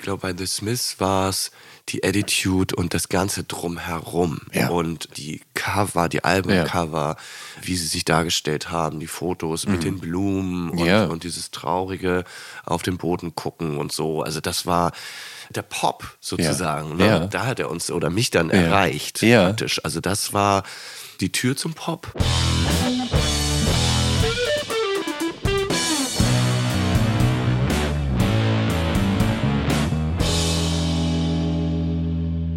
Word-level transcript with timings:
Ich 0.00 0.04
glaube, 0.04 0.22
bei 0.22 0.34
The 0.34 0.46
Smiths 0.46 0.98
war 0.98 1.28
es 1.28 1.50
die 1.90 2.02
Attitude 2.02 2.74
und 2.74 2.94
das 2.94 3.10
Ganze 3.10 3.44
drumherum. 3.44 4.40
Ja. 4.50 4.70
Und 4.70 5.14
die 5.18 5.42
Cover, 5.52 6.08
die 6.08 6.24
Albumcover, 6.24 7.16
wie 7.60 7.76
sie 7.76 7.86
sich 7.86 8.06
dargestellt 8.06 8.70
haben, 8.70 8.98
die 8.98 9.06
Fotos 9.06 9.66
mit 9.66 9.84
den 9.84 9.98
Blumen 9.98 10.70
und, 10.70 10.78
Ja. 10.86 11.04
und 11.04 11.24
dieses 11.24 11.50
traurige 11.50 12.24
auf 12.64 12.82
den 12.82 12.96
Boden 12.96 13.34
gucken 13.34 13.76
und 13.76 13.92
so. 13.92 14.22
Also 14.22 14.40
das 14.40 14.64
war 14.64 14.92
der 15.50 15.62
Pop 15.62 16.16
sozusagen. 16.18 16.96
Ne? 16.96 17.06
Ja. 17.06 17.18
Da 17.26 17.44
hat 17.44 17.60
er 17.60 17.68
uns 17.70 17.90
oder 17.90 18.08
mich 18.08 18.30
dann 18.30 18.48
erreicht 18.48 19.20
Ja. 19.20 19.48
praktisch. 19.48 19.84
Also 19.84 20.00
das 20.00 20.32
war 20.32 20.62
die 21.20 21.30
Tür 21.30 21.58
zum 21.58 21.74
Pop. 21.74 22.10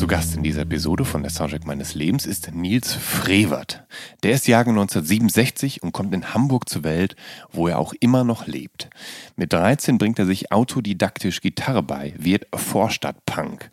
Zu 0.00 0.06
Gast 0.06 0.34
in 0.34 0.42
dieser 0.42 0.62
Episode 0.62 1.04
von 1.04 1.20
der 1.20 1.30
Soundtrack 1.30 1.66
meines 1.66 1.94
Lebens 1.94 2.24
ist 2.24 2.54
Nils 2.54 2.94
Frevert. 2.94 3.84
Der 4.22 4.32
ist 4.32 4.48
Jahrgang 4.48 4.72
1967 4.72 5.82
und 5.82 5.92
kommt 5.92 6.14
in 6.14 6.32
Hamburg 6.32 6.70
zur 6.70 6.84
Welt, 6.84 7.16
wo 7.52 7.68
er 7.68 7.78
auch 7.78 7.92
immer 8.00 8.24
noch 8.24 8.46
lebt. 8.46 8.88
Mit 9.36 9.52
13 9.52 9.98
bringt 9.98 10.18
er 10.18 10.24
sich 10.24 10.52
autodidaktisch 10.52 11.42
Gitarre 11.42 11.82
bei, 11.82 12.14
wird 12.16 12.46
Vorstadtpunk. 12.54 13.68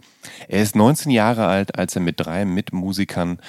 Er 0.50 0.64
ist 0.64 0.76
19 0.76 1.14
Jahre 1.14 1.48
alt, 1.48 1.80
als 1.80 1.96
er 1.96 2.02
mit 2.02 2.20
drei 2.20 2.44
Mitmusikern 2.44 3.40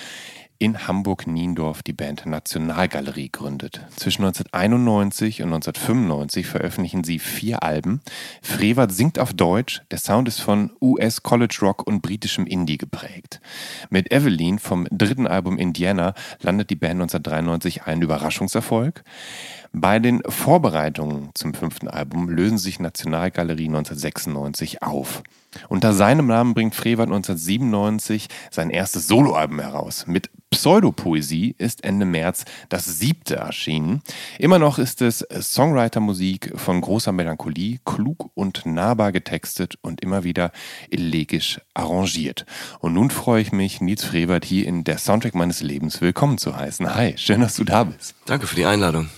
in 0.61 0.89
Hamburg-Niendorf 0.89 1.83
die 1.83 1.93
Band 1.93 2.27
Nationalgalerie 2.27 3.31
gründet. 3.31 3.81
Zwischen 3.95 4.25
1991 4.25 5.43
und 5.43 5.53
1995 5.53 6.47
veröffentlichen 6.47 7.05
sie 7.05 7.21
vier 7.21 7.63
Alben. 7.63 8.01
Frevert 8.43 8.91
singt 8.91 9.21
auf 9.21 9.33
Deutsch, 9.33 9.83
der 9.93 9.99
Sound 9.99 10.27
ist 10.27 10.41
von 10.41 10.73
US 10.81 11.23
College 11.23 11.59
Rock 11.63 11.87
und 11.87 12.03
britischem 12.03 12.45
Indie 12.47 12.77
geprägt. 12.77 13.41
Mit 13.89 14.13
Evelyn 14.13 14.59
vom 14.59 14.89
dritten 14.91 15.29
Album 15.29 15.59
Indiana 15.59 16.15
landet 16.41 16.71
die 16.71 16.77
Band 16.77 17.01
1993 17.03 17.85
einen 17.85 18.03
Überraschungserfolg. 18.03 19.05
Bei 19.73 20.01
den 20.01 20.23
Vorbereitungen 20.27 21.31
zum 21.35 21.55
fünften 21.55 21.89
Album 21.89 22.29
lösen 22.29 22.59
sich 22.59 22.81
Nationalgalerie 22.81 23.67
1996 23.67 24.83
auf. 24.83 25.23
Unter 25.69 25.93
seinem 25.93 26.27
Namen 26.27 26.55
bringt 26.55 26.75
Frevert 26.75 27.09
1997 27.09 28.29
sein 28.51 28.71
erstes 28.71 29.07
Soloalbum 29.07 29.61
heraus. 29.61 30.07
Mit 30.07 30.31
Pseudopoesie 30.51 31.55
ist 31.59 31.85
Ende 31.85 32.07
März 32.07 32.45
das 32.69 32.85
siebte 32.99 33.37
erschienen. 33.37 34.03
Immer 34.39 34.59
noch 34.59 34.79
ist 34.79 35.03
es 35.03 35.27
Songwriter-Musik 35.31 36.53
von 36.57 36.81
großer 36.81 37.13
Melancholie, 37.13 37.79
klug 37.85 38.31
und 38.35 38.65
nahbar 38.65 39.13
getextet 39.13 39.77
und 39.83 40.01
immer 40.01 40.25
wieder 40.25 40.51
elegisch 40.91 41.61
arrangiert. 41.75 42.47
Und 42.81 42.95
nun 42.95 43.11
freue 43.11 43.43
ich 43.43 43.53
mich, 43.53 43.81
Nils 43.81 44.05
Frevert 44.05 44.45
hier 44.45 44.67
in 44.67 44.85
der 44.85 44.99
Soundtrack 44.99 45.35
meines 45.35 45.61
Lebens 45.61 46.01
willkommen 46.01 46.39
zu 46.39 46.57
heißen. 46.57 46.95
Hi, 46.95 47.15
schön, 47.17 47.41
dass 47.41 47.57
du 47.57 47.65
da 47.65 47.85
bist. 47.85 48.15
Danke 48.25 48.47
für 48.47 48.57
die 48.57 48.67
Einladung. 48.67 49.11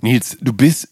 Nils, 0.00 0.36
du 0.40 0.52
bist 0.52 0.88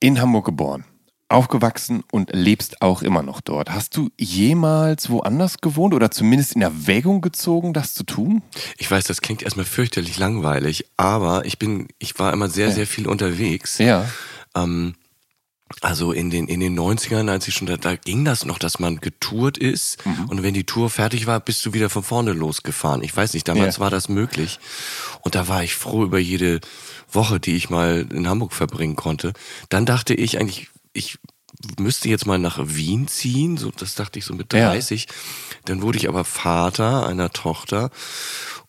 in 0.00 0.20
Hamburg 0.20 0.44
geboren, 0.44 0.84
aufgewachsen 1.28 2.04
und 2.12 2.30
lebst 2.32 2.82
auch 2.82 3.02
immer 3.02 3.22
noch 3.22 3.40
dort. 3.40 3.70
Hast 3.70 3.96
du 3.96 4.10
jemals 4.18 5.10
woanders 5.10 5.60
gewohnt 5.60 5.92
oder 5.94 6.10
zumindest 6.10 6.54
in 6.54 6.62
Erwägung 6.62 7.20
gezogen, 7.20 7.72
das 7.72 7.94
zu 7.94 8.04
tun? 8.04 8.42
Ich 8.78 8.90
weiß, 8.90 9.04
das 9.04 9.20
klingt 9.22 9.42
erstmal 9.42 9.66
fürchterlich 9.66 10.18
langweilig, 10.18 10.86
aber 10.96 11.44
ich 11.44 11.58
bin, 11.58 11.88
ich 11.98 12.18
war 12.18 12.32
immer 12.32 12.48
sehr, 12.48 12.70
sehr 12.70 12.86
viel 12.86 13.08
unterwegs. 13.08 13.78
Ja. 13.78 14.08
Ähm, 14.54 14.94
also 15.80 16.12
in 16.12 16.30
den, 16.30 16.46
in 16.46 16.60
den 16.60 16.78
90ern, 16.78 17.28
als 17.28 17.48
ich 17.48 17.54
schon 17.54 17.66
da, 17.66 17.76
da 17.76 17.96
ging 17.96 18.24
das 18.24 18.44
noch, 18.44 18.58
dass 18.60 18.78
man 18.78 19.00
getourt 19.00 19.58
ist 19.58 20.06
Mhm. 20.06 20.26
und 20.26 20.42
wenn 20.44 20.54
die 20.54 20.62
Tour 20.64 20.90
fertig 20.90 21.26
war, 21.26 21.40
bist 21.40 21.66
du 21.66 21.72
wieder 21.72 21.90
von 21.90 22.04
vorne 22.04 22.34
losgefahren. 22.34 23.02
Ich 23.02 23.16
weiß 23.16 23.34
nicht, 23.34 23.48
damals 23.48 23.76
Ja. 23.76 23.80
war 23.80 23.90
das 23.90 24.08
möglich 24.08 24.60
und 25.22 25.34
da 25.34 25.48
war 25.48 25.64
ich 25.64 25.74
froh 25.74 26.04
über 26.04 26.20
jede 26.20 26.60
Woche, 27.10 27.40
die 27.40 27.56
ich 27.56 27.68
mal 27.68 28.06
in 28.12 28.28
Hamburg 28.28 28.52
verbringen 28.52 28.94
konnte. 28.94 29.32
Dann 29.68 29.86
dachte 29.86 30.14
ich 30.14 30.38
eigentlich, 30.38 30.68
ich 30.96 31.18
müsste 31.78 32.08
jetzt 32.08 32.26
mal 32.26 32.38
nach 32.38 32.58
Wien 32.62 33.08
ziehen, 33.08 33.56
so 33.56 33.70
das 33.70 33.94
dachte 33.94 34.18
ich 34.18 34.24
so 34.24 34.34
mit 34.34 34.52
Ja. 34.52 34.70
30. 34.70 35.06
Dann 35.64 35.80
wurde 35.82 35.96
ich 35.98 36.08
aber 36.08 36.24
Vater 36.24 37.06
einer 37.06 37.30
Tochter 37.32 37.90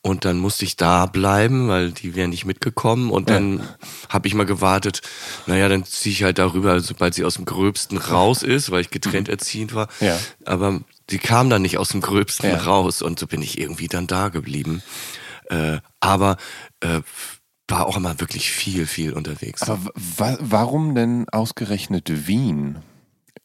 und 0.01 0.23
dann 0.23 0.37
musste 0.37 0.63
ich 0.63 0.77
da 0.77 1.05
bleiben, 1.05 1.67
weil 1.67 1.91
die 1.91 2.15
wären 2.15 2.29
nicht 2.29 2.45
mitgekommen 2.45 3.09
und 3.09 3.29
dann 3.29 3.67
habe 4.09 4.27
ich 4.27 4.35
mal 4.35 4.45
gewartet, 4.45 5.01
naja, 5.47 5.67
dann 5.67 5.83
ziehe 5.83 6.13
ich 6.13 6.23
halt 6.23 6.37
darüber, 6.39 6.79
sobald 6.79 7.13
sie 7.13 7.25
aus 7.25 7.35
dem 7.35 7.45
Gröbsten 7.45 7.97
raus 7.97 8.41
ist, 8.41 8.71
weil 8.71 8.81
ich 8.81 8.89
getrennt 8.89 9.27
erziehend 9.27 9.73
war. 9.73 9.89
Ja. 9.99 10.17
Aber 10.45 10.79
die 11.09 11.19
kam 11.19 11.49
dann 11.49 11.61
nicht 11.63 11.77
aus 11.77 11.89
dem 11.89 12.01
Gröbsten 12.01 12.49
Ja. 12.51 12.57
raus 12.57 13.01
und 13.01 13.19
so 13.19 13.27
bin 13.27 13.41
ich 13.41 13.57
irgendwie 13.59 13.87
dann 13.87 14.07
da 14.07 14.29
geblieben. 14.29 14.81
Äh, 15.49 15.79
aber 15.99 16.37
äh, 16.81 17.01
war 17.67 17.85
auch 17.87 17.97
immer 17.97 18.19
wirklich 18.19 18.51
viel, 18.51 18.85
viel 18.85 19.13
unterwegs. 19.13 19.63
Aber 19.63 19.91
wa 19.95 20.37
warum 20.39 20.95
denn 20.95 21.27
ausgerechnet 21.29 22.27
Wien? 22.27 22.77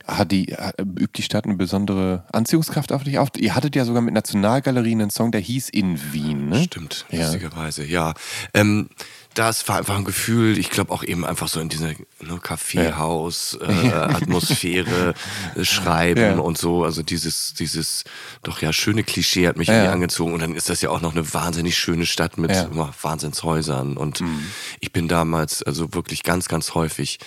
Hat 0.04 0.32
die, 0.32 0.56
übt 0.80 1.12
die 1.16 1.22
Stadt 1.22 1.44
eine 1.44 1.54
besondere 1.54 2.24
Anziehungskraft 2.32 2.90
auf 2.92 3.04
dich 3.04 3.18
auf? 3.20 3.28
Ihr 3.36 3.54
hattet 3.54 3.76
ja 3.76 3.84
sogar 3.84 4.02
mit 4.02 4.14
Nationalgalerien 4.14 5.00
einen 5.00 5.10
Song, 5.10 5.30
der 5.30 5.40
hieß 5.40 5.68
In 5.68 6.12
Wien, 6.12 6.48
ne? 6.48 6.64
Stimmt, 6.64 7.06
Ja. 7.10 7.22
lustigerweise, 7.22 7.84
ja. 7.84 8.14
Ähm, 8.52 8.88
das 9.34 9.66
war 9.68 9.78
einfach 9.78 9.96
ein 9.96 10.04
Gefühl, 10.04 10.58
ich 10.58 10.70
glaube 10.70 10.92
auch 10.92 11.02
eben 11.02 11.24
einfach 11.24 11.48
so 11.48 11.60
in 11.60 11.68
dieser 11.68 11.88
ne, 12.20 12.38
Kaffeehaus, 12.42 13.58
äh, 13.60 13.92
Atmosphäre, 13.92 15.14
äh, 15.56 15.64
Schreiben 15.64 16.20
Ja. 16.20 16.38
und 16.38 16.58
so. 16.58 16.84
Also 16.84 17.02
dieses, 17.02 17.54
dieses 17.54 18.04
doch 18.42 18.60
ja 18.62 18.72
schöne 18.72 19.04
Klischee 19.04 19.48
hat 19.48 19.56
mich 19.56 19.68
Ja. 19.68 19.74
irgendwie 19.74 19.92
angezogen. 19.92 20.32
Und 20.34 20.40
dann 20.40 20.54
ist 20.54 20.68
das 20.68 20.82
ja 20.82 20.90
auch 20.90 21.00
noch 21.00 21.12
eine 21.12 21.32
wahnsinnig 21.34 21.76
schöne 21.78 22.06
Stadt 22.06 22.38
mit 22.38 22.50
Ja. 22.52 22.68
Mhm. 22.68 22.88
Wahnsinnshäusern. 23.00 23.96
Und 23.96 24.22
ich 24.80 24.92
bin 24.92 25.08
damals 25.08 25.62
also 25.62 25.94
wirklich 25.94 26.22
ganz, 26.22 26.48
ganz 26.48 26.74
häufig 26.74 27.18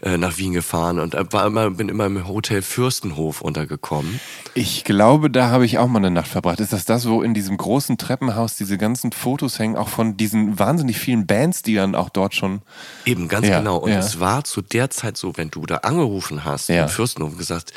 äh, 0.00 0.16
nach 0.16 0.38
Wien 0.38 0.52
gefahren 0.52 1.00
und 1.00 1.14
war 1.32 1.46
immer, 1.46 1.70
bin 1.70 1.88
immer 1.88 2.06
im 2.06 2.28
Hotel 2.28 2.62
Fürstenhof 2.62 3.40
untergekommen. 3.40 4.20
Ich 4.54 4.84
glaube, 4.84 5.28
da 5.30 5.50
habe 5.50 5.64
ich 5.66 5.78
auch 5.78 5.88
mal 5.88 5.98
eine 5.98 6.10
Nacht 6.12 6.28
verbracht. 6.28 6.60
Ist 6.60 6.72
das 6.72 6.84
das, 6.84 7.08
wo 7.08 7.22
in 7.22 7.34
diesem 7.34 7.56
großen 7.56 7.98
Treppenhaus 7.98 8.54
diese 8.56 8.78
ganzen 8.78 9.10
Fotos 9.10 9.58
hängen, 9.58 9.76
auch 9.76 9.88
von 9.88 10.16
diesen 10.16 10.58
wahnsinnig 10.58 10.98
vielen 10.98 11.26
Bands, 11.26 11.62
die 11.62 11.74
dann 11.74 11.96
auch 11.96 12.10
dort 12.10 12.34
schon. 12.36 12.62
Eben, 13.04 13.26
ganz 13.28 13.48
Ja, 13.48 13.58
genau. 13.58 13.78
Und 13.78 13.90
ja. 13.90 13.98
es 13.98 14.20
war 14.20 14.44
zu 14.44 14.62
der 14.62 14.90
Zeit 14.90 15.16
so, 15.16 15.36
wenn 15.36 15.50
du 15.50 15.66
da 15.66 15.78
angerufen 15.78 16.44
hast 16.44 16.68
Ja. 16.68 16.84
im 16.84 16.88
Fürstenhof 16.88 17.32
und 17.32 17.38
gesagt, 17.38 17.72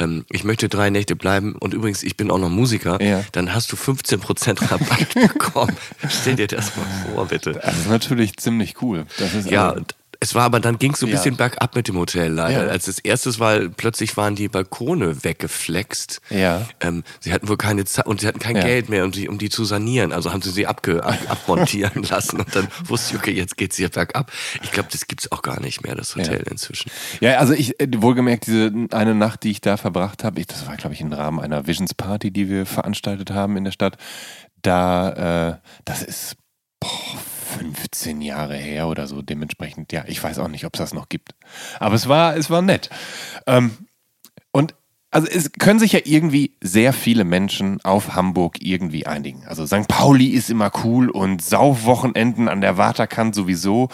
ähm, 0.00 0.24
ich 0.30 0.42
möchte 0.42 0.68
drei 0.68 0.90
Nächte 0.90 1.14
bleiben 1.14 1.54
und 1.54 1.72
übrigens, 1.74 2.02
ich 2.02 2.16
bin 2.16 2.30
auch 2.32 2.38
noch 2.38 2.50
Musiker, 2.50 3.00
Ja. 3.00 3.22
dann 3.32 3.54
hast 3.54 3.70
du 3.70 3.76
15% 3.76 4.70
Rabatt 4.70 5.14
bekommen. 5.14 5.76
Stell 6.08 6.34
dir 6.34 6.48
das 6.48 6.72
mal 6.76 6.86
vor, 7.14 7.26
bitte. 7.26 7.52
Das 7.52 7.76
ist 7.78 7.88
natürlich 7.88 8.36
ziemlich 8.38 8.82
cool. 8.82 9.06
Das 9.18 9.34
ist 9.34 9.48
Ja, 9.50 9.68
also- 9.68 9.76
und, 9.80 9.94
es 10.22 10.34
war 10.34 10.42
aber 10.44 10.60
dann 10.60 10.78
ging 10.78 10.92
es 10.92 11.00
so 11.00 11.06
ein 11.06 11.10
Ja. 11.10 11.16
bisschen 11.16 11.36
bergab 11.36 11.74
mit 11.74 11.88
dem 11.88 11.96
Hotel 11.96 12.30
leider. 12.32 12.66
Ja. 12.66 12.70
Als 12.70 12.84
das 12.84 12.98
erstes 12.98 13.38
war, 13.40 13.58
plötzlich 13.70 14.16
waren 14.18 14.34
die 14.36 14.48
Balkone 14.48 15.24
weggeflext. 15.24 16.20
Ja. 16.28 16.68
Ähm, 16.80 17.04
sie 17.20 17.32
hatten 17.32 17.48
wohl 17.48 17.56
keine 17.56 17.86
Zeit 17.86 18.06
und 18.06 18.20
sie 18.20 18.26
hatten 18.28 18.38
kein 18.38 18.56
Ja. 18.56 18.62
Geld 18.62 18.90
mehr, 18.90 19.04
um 19.04 19.12
die, 19.12 19.28
um 19.28 19.38
die 19.38 19.48
zu 19.48 19.64
sanieren. 19.64 20.12
Also 20.12 20.30
haben 20.32 20.42
sie 20.42 20.50
sie 20.50 20.66
abge, 20.66 21.02
ab, 21.04 21.18
abmontieren 21.28 22.02
lassen 22.10 22.38
und 22.40 22.54
dann 22.54 22.68
wusste 22.84 23.14
ich, 23.14 23.20
okay, 23.20 23.32
jetzt 23.32 23.56
geht's 23.56 23.76
hier 23.76 23.88
bergab. 23.88 24.30
Ich 24.62 24.72
glaube, 24.72 24.90
das 24.92 25.06
gibt's 25.06 25.32
auch 25.32 25.42
gar 25.42 25.58
nicht 25.60 25.82
mehr, 25.82 25.94
das 25.94 26.14
Hotel 26.14 26.44
inzwischen. 26.50 26.90
Ja, 27.20 27.38
also 27.38 27.54
ich, 27.54 27.80
äh, 27.80 27.88
wohlgemerkt, 27.96 28.46
diese 28.46 28.72
eine 28.92 29.14
Nacht, 29.14 29.42
die 29.42 29.50
ich 29.52 29.60
da 29.62 29.76
verbracht 29.78 30.22
habe, 30.22 30.44
das 30.44 30.66
war, 30.66 30.76
glaube 30.76 30.94
ich, 30.94 31.00
im 31.00 31.12
Rahmen 31.12 31.40
einer 31.40 31.66
Visions 31.66 31.94
Party, 31.94 32.30
die 32.30 32.48
wir 32.50 32.66
veranstaltet 32.66 33.30
haben 33.30 33.56
in 33.56 33.64
der 33.64 33.72
Stadt. 33.72 33.96
Da, 34.62 35.52
äh, 35.52 35.58
das 35.86 36.02
ist 36.02 36.36
boah, 36.78 36.88
15 37.58 38.22
Jahre 38.22 38.56
her 38.56 38.88
oder 38.88 39.06
so, 39.06 39.22
dementsprechend, 39.22 39.92
ja, 39.92 40.04
ich 40.06 40.22
weiß 40.22 40.38
auch 40.38 40.48
nicht, 40.48 40.64
ob 40.64 40.74
es 40.74 40.78
das 40.78 40.94
noch 40.94 41.08
gibt. 41.08 41.34
Aber 41.78 41.94
es 41.94 42.08
war, 42.08 42.36
es 42.36 42.50
war 42.50 42.62
nett. 42.62 42.90
Ähm, 43.46 43.72
und 44.52 44.74
also 45.12 45.26
es 45.26 45.50
können 45.52 45.80
sich 45.80 45.92
ja 45.92 46.00
irgendwie 46.04 46.54
sehr 46.60 46.92
viele 46.92 47.24
Menschen 47.24 47.80
auf 47.82 48.14
Hamburg 48.14 48.58
irgendwie 48.60 49.06
einigen. 49.06 49.44
Also 49.44 49.66
St. 49.66 49.88
Pauli 49.88 50.28
ist 50.28 50.50
immer 50.50 50.70
cool 50.84 51.10
und 51.10 51.42
Saufwochenenden 51.42 52.48
an 52.48 52.60
der 52.60 52.76
Waterkant 52.76 53.34
sowieso. 53.34 53.88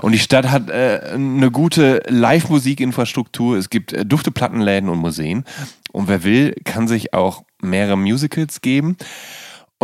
Und 0.00 0.12
die 0.12 0.18
Stadt 0.18 0.50
hat 0.50 0.70
äh, 0.70 1.10
eine 1.12 1.50
gute 1.50 2.02
Live-Musikinfrastruktur. 2.08 3.58
Es 3.58 3.68
gibt 3.68 3.92
äh, 3.92 4.06
dufte 4.06 4.30
Plattenläden 4.30 4.88
und 4.88 4.98
Museen. 4.98 5.44
Und 5.92 6.08
wer 6.08 6.24
will, 6.24 6.54
kann 6.64 6.88
sich 6.88 7.12
auch 7.12 7.44
mehrere 7.60 7.98
Musicals 7.98 8.62
geben. 8.62 8.96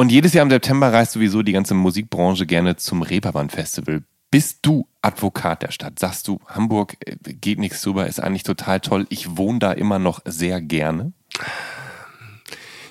Und 0.00 0.11
jedes 0.11 0.32
Jahr 0.32 0.44
im 0.44 0.50
September 0.50 0.94
reist 0.94 1.12
sowieso 1.12 1.43
die 1.43 1.52
ganze 1.52 1.75
Musikbranche 1.75 2.47
gerne 2.47 2.76
zum 2.76 3.02
Reeperbahn 3.02 3.50
Festival. 3.50 4.02
Bist 4.31 4.61
du 4.62 4.88
Advokat 5.02 5.62
der 5.62 5.73
Stadt? 5.73 5.99
Sagst 5.99 6.26
du, 6.26 6.41
Hamburg 6.47 6.97
äh, 7.05 7.17
geht 7.35 7.58
nichts 7.58 7.82
drüber, 7.82 8.06
ist 8.06 8.19
eigentlich 8.19 8.44
total 8.44 8.81
toll. 8.81 9.06
Ich 9.11 9.37
wohne 9.37 9.58
da 9.58 9.73
immer 9.73 9.99
noch 9.99 10.23
sehr 10.25 10.62
gerne. 10.62 11.12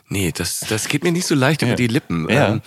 Nee, 0.07 0.31
das, 0.31 0.59
das 0.59 0.87
geht 0.87 1.03
mir 1.03 1.11
nicht 1.11 1.25
so 1.25 1.33
leicht 1.33 1.61
über 1.63 1.73
die 1.73 1.87
Lippen. 1.87 2.29
Ja. 2.29 2.49
Ähm, 2.49 2.61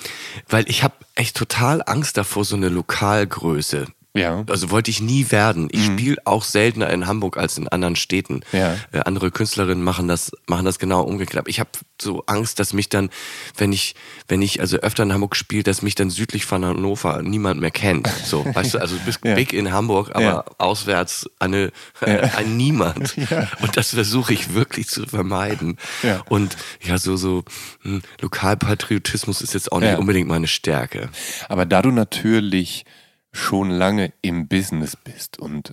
weil 0.48 0.68
ich 0.68 0.82
habe 0.82 0.94
echt 1.14 1.36
total 1.36 1.80
Angst 1.86 2.16
davor, 2.16 2.44
so 2.44 2.56
eine 2.56 2.68
Lokalgröße. 2.68 3.86
Ja. 4.14 4.44
Also 4.46 4.70
wollte 4.70 4.90
ich 4.90 5.00
nie 5.00 5.30
werden. 5.30 5.68
Ich 5.72 5.86
spiele 5.86 6.18
auch 6.26 6.44
seltener 6.44 6.90
in 6.90 7.06
Hamburg 7.06 7.38
als 7.38 7.56
in 7.56 7.66
anderen 7.68 7.96
Städten. 7.96 8.40
Ja. 8.52 8.76
Äh, 8.92 9.00
andere 9.06 9.30
Künstlerinnen 9.30 9.82
machen 9.82 10.06
das, 10.06 10.32
machen 10.46 10.66
das 10.66 10.78
genau 10.78 11.02
umgekehrt. 11.02 11.48
Ich 11.48 11.60
habe 11.60 11.70
so 12.00 12.22
Angst, 12.26 12.58
dass 12.58 12.74
mich 12.74 12.90
dann, 12.90 13.08
wenn 13.56 13.72
ich, 13.72 13.94
wenn 14.28 14.42
ich 14.42 14.60
also 14.60 14.76
öfter 14.78 15.02
in 15.04 15.14
Hamburg 15.14 15.34
spiele, 15.34 15.62
dass 15.62 15.80
mich 15.80 15.94
dann 15.94 16.10
südlich 16.10 16.44
von 16.44 16.62
Hannover 16.62 17.22
niemand 17.22 17.60
mehr 17.62 17.70
kennt. 17.70 18.06
So, 18.26 18.44
weißt 18.54 18.74
du, 18.74 18.78
also 18.80 18.96
du 18.96 19.04
bist 19.06 19.20
Ja. 19.24 19.34
big 19.34 19.54
in 19.54 19.72
Hamburg, 19.72 20.10
aber 20.12 20.22
Ja. 20.22 20.44
auswärts 20.58 21.30
eine, 21.38 21.72
ein 22.00 22.56
Niemand. 22.58 23.16
Und 23.62 23.76
das 23.78 23.90
versuche 23.94 24.34
ich 24.34 24.52
wirklich 24.52 24.88
zu 24.88 25.06
vermeiden. 25.06 25.78
Ja. 26.02 26.22
Und 26.28 26.58
ja, 26.82 26.98
so, 26.98 27.16
so 27.16 27.44
hm, 27.80 28.02
Lokalpatriotismus 28.20 29.40
ist 29.40 29.54
jetzt 29.54 29.72
auch 29.72 29.80
nicht 29.80 29.92
Ja. 29.92 29.98
unbedingt 29.98 30.28
meine 30.28 30.48
Stärke. 30.48 31.08
Aber 31.48 31.64
da 31.64 31.80
du 31.80 31.90
natürlich 31.90 32.84
schon 33.32 33.70
lange 33.70 34.12
im 34.22 34.48
Business 34.48 34.96
bist 34.96 35.38
und, 35.38 35.72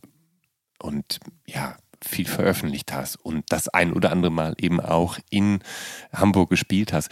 und 0.80 1.20
ja, 1.46 1.78
viel 2.02 2.28
veröffentlicht 2.28 2.94
hast 2.94 3.18
und 3.18 3.44
das 3.50 3.68
ein 3.68 3.92
oder 3.94 4.12
andere 4.12 4.32
Mal 4.32 4.56
eben 4.58 4.80
auch 4.80 5.18
in 5.30 5.60
Hamburg 6.14 6.50
gespielt 6.50 6.94
hast, 6.94 7.10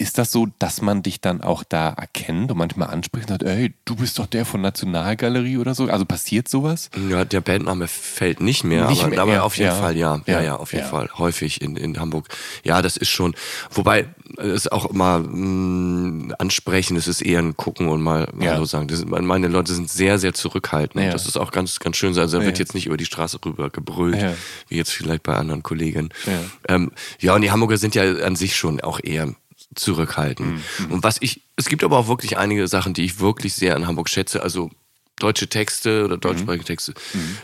ist 0.00 0.16
das 0.16 0.30
so, 0.30 0.46
dass 0.60 0.80
man 0.80 1.02
dich 1.02 1.20
dann 1.20 1.40
auch 1.40 1.64
da 1.64 1.88
erkennt 1.88 2.52
und 2.52 2.56
manchmal 2.56 2.88
anspricht 2.90 3.28
und 3.28 3.40
sagt, 3.40 3.42
ey, 3.42 3.74
du 3.84 3.96
bist 3.96 4.16
doch 4.20 4.26
der 4.26 4.44
von 4.44 4.60
Nationalgalerie 4.60 5.58
oder 5.58 5.74
so? 5.74 5.88
Also 5.88 6.04
passiert 6.04 6.48
sowas? 6.48 6.88
Ja, 7.10 7.24
der 7.24 7.40
Bandname 7.40 7.88
fällt 7.88 8.40
nicht 8.40 8.62
mehr, 8.62 8.88
Nicht 8.88 9.02
aber, 9.02 9.10
mehr, 9.10 9.22
aber 9.22 9.32
ja, 9.32 9.42
auf 9.42 9.56
jeden 9.56 9.70
ja. 9.70 9.74
Fall 9.74 9.96
ja. 9.96 10.20
Ja, 10.26 10.40
Ja, 10.40 10.56
auf 10.56 10.72
jeden. 10.72 10.86
Fall. 10.86 11.10
Häufig 11.18 11.60
in, 11.60 11.76
in 11.76 11.98
Hamburg. 11.98 12.28
Ja, 12.62 12.80
das 12.80 12.96
ist 12.96 13.08
schon. 13.08 13.34
Wobei 13.72 14.06
es 14.36 14.68
auch 14.68 14.86
immer 14.86 15.18
mh, 15.18 16.34
ansprechen, 16.38 16.96
es 16.96 17.08
ist 17.08 17.20
eher 17.20 17.40
ein 17.40 17.56
Gucken 17.56 17.88
und 17.88 18.00
mal. 18.00 18.28
Hallo 18.40 18.66
sagen. 18.66 18.86
Das 18.86 19.04
meine 19.04 19.48
Leute 19.48 19.74
sind 19.74 19.90
sehr, 19.90 20.20
sehr 20.20 20.32
zurückhaltend. 20.32 21.12
Das 21.12 21.26
ist 21.26 21.36
auch 21.36 21.50
ganz, 21.50 21.80
ganz 21.80 21.96
schön. 21.96 22.16
Also 22.16 22.38
da 22.38 22.44
wird 22.44 22.60
jetzt 22.60 22.74
nicht 22.74 22.86
über 22.86 22.96
die 22.96 23.04
Straße 23.04 23.38
rüber 23.44 23.68
gebrüllt, 23.70 24.24
wie 24.68 24.76
jetzt 24.76 24.92
vielleicht 24.92 25.24
bei 25.24 25.34
anderen 25.34 25.64
Kollegen. 25.64 26.10
Ja. 26.24 26.74
Ähm, 26.76 26.92
ja, 27.18 27.34
und 27.34 27.42
die 27.42 27.50
Hamburger 27.50 27.78
sind 27.78 27.96
ja 27.96 28.04
an 28.24 28.36
sich 28.36 28.56
schon 28.56 28.80
auch 28.80 29.00
eher 29.02 29.34
zurückhaltend. 29.78 30.60
Mhm. 30.80 30.90
Und 30.92 31.02
was 31.04 31.16
ich, 31.20 31.42
es 31.56 31.68
gibt 31.68 31.84
aber 31.84 31.98
auch 31.98 32.08
wirklich 32.08 32.36
einige 32.38 32.66
Sachen, 32.68 32.94
die 32.94 33.04
ich 33.04 33.20
wirklich 33.20 33.54
sehr 33.54 33.76
an 33.76 33.86
Hamburg 33.86 34.08
schätze. 34.08 34.42
Also 34.42 34.70
deutsche 35.18 35.48
Texte 35.48 36.04
oder 36.04 36.16
deutschsprachige 36.16 36.64
Texte. 36.64 36.94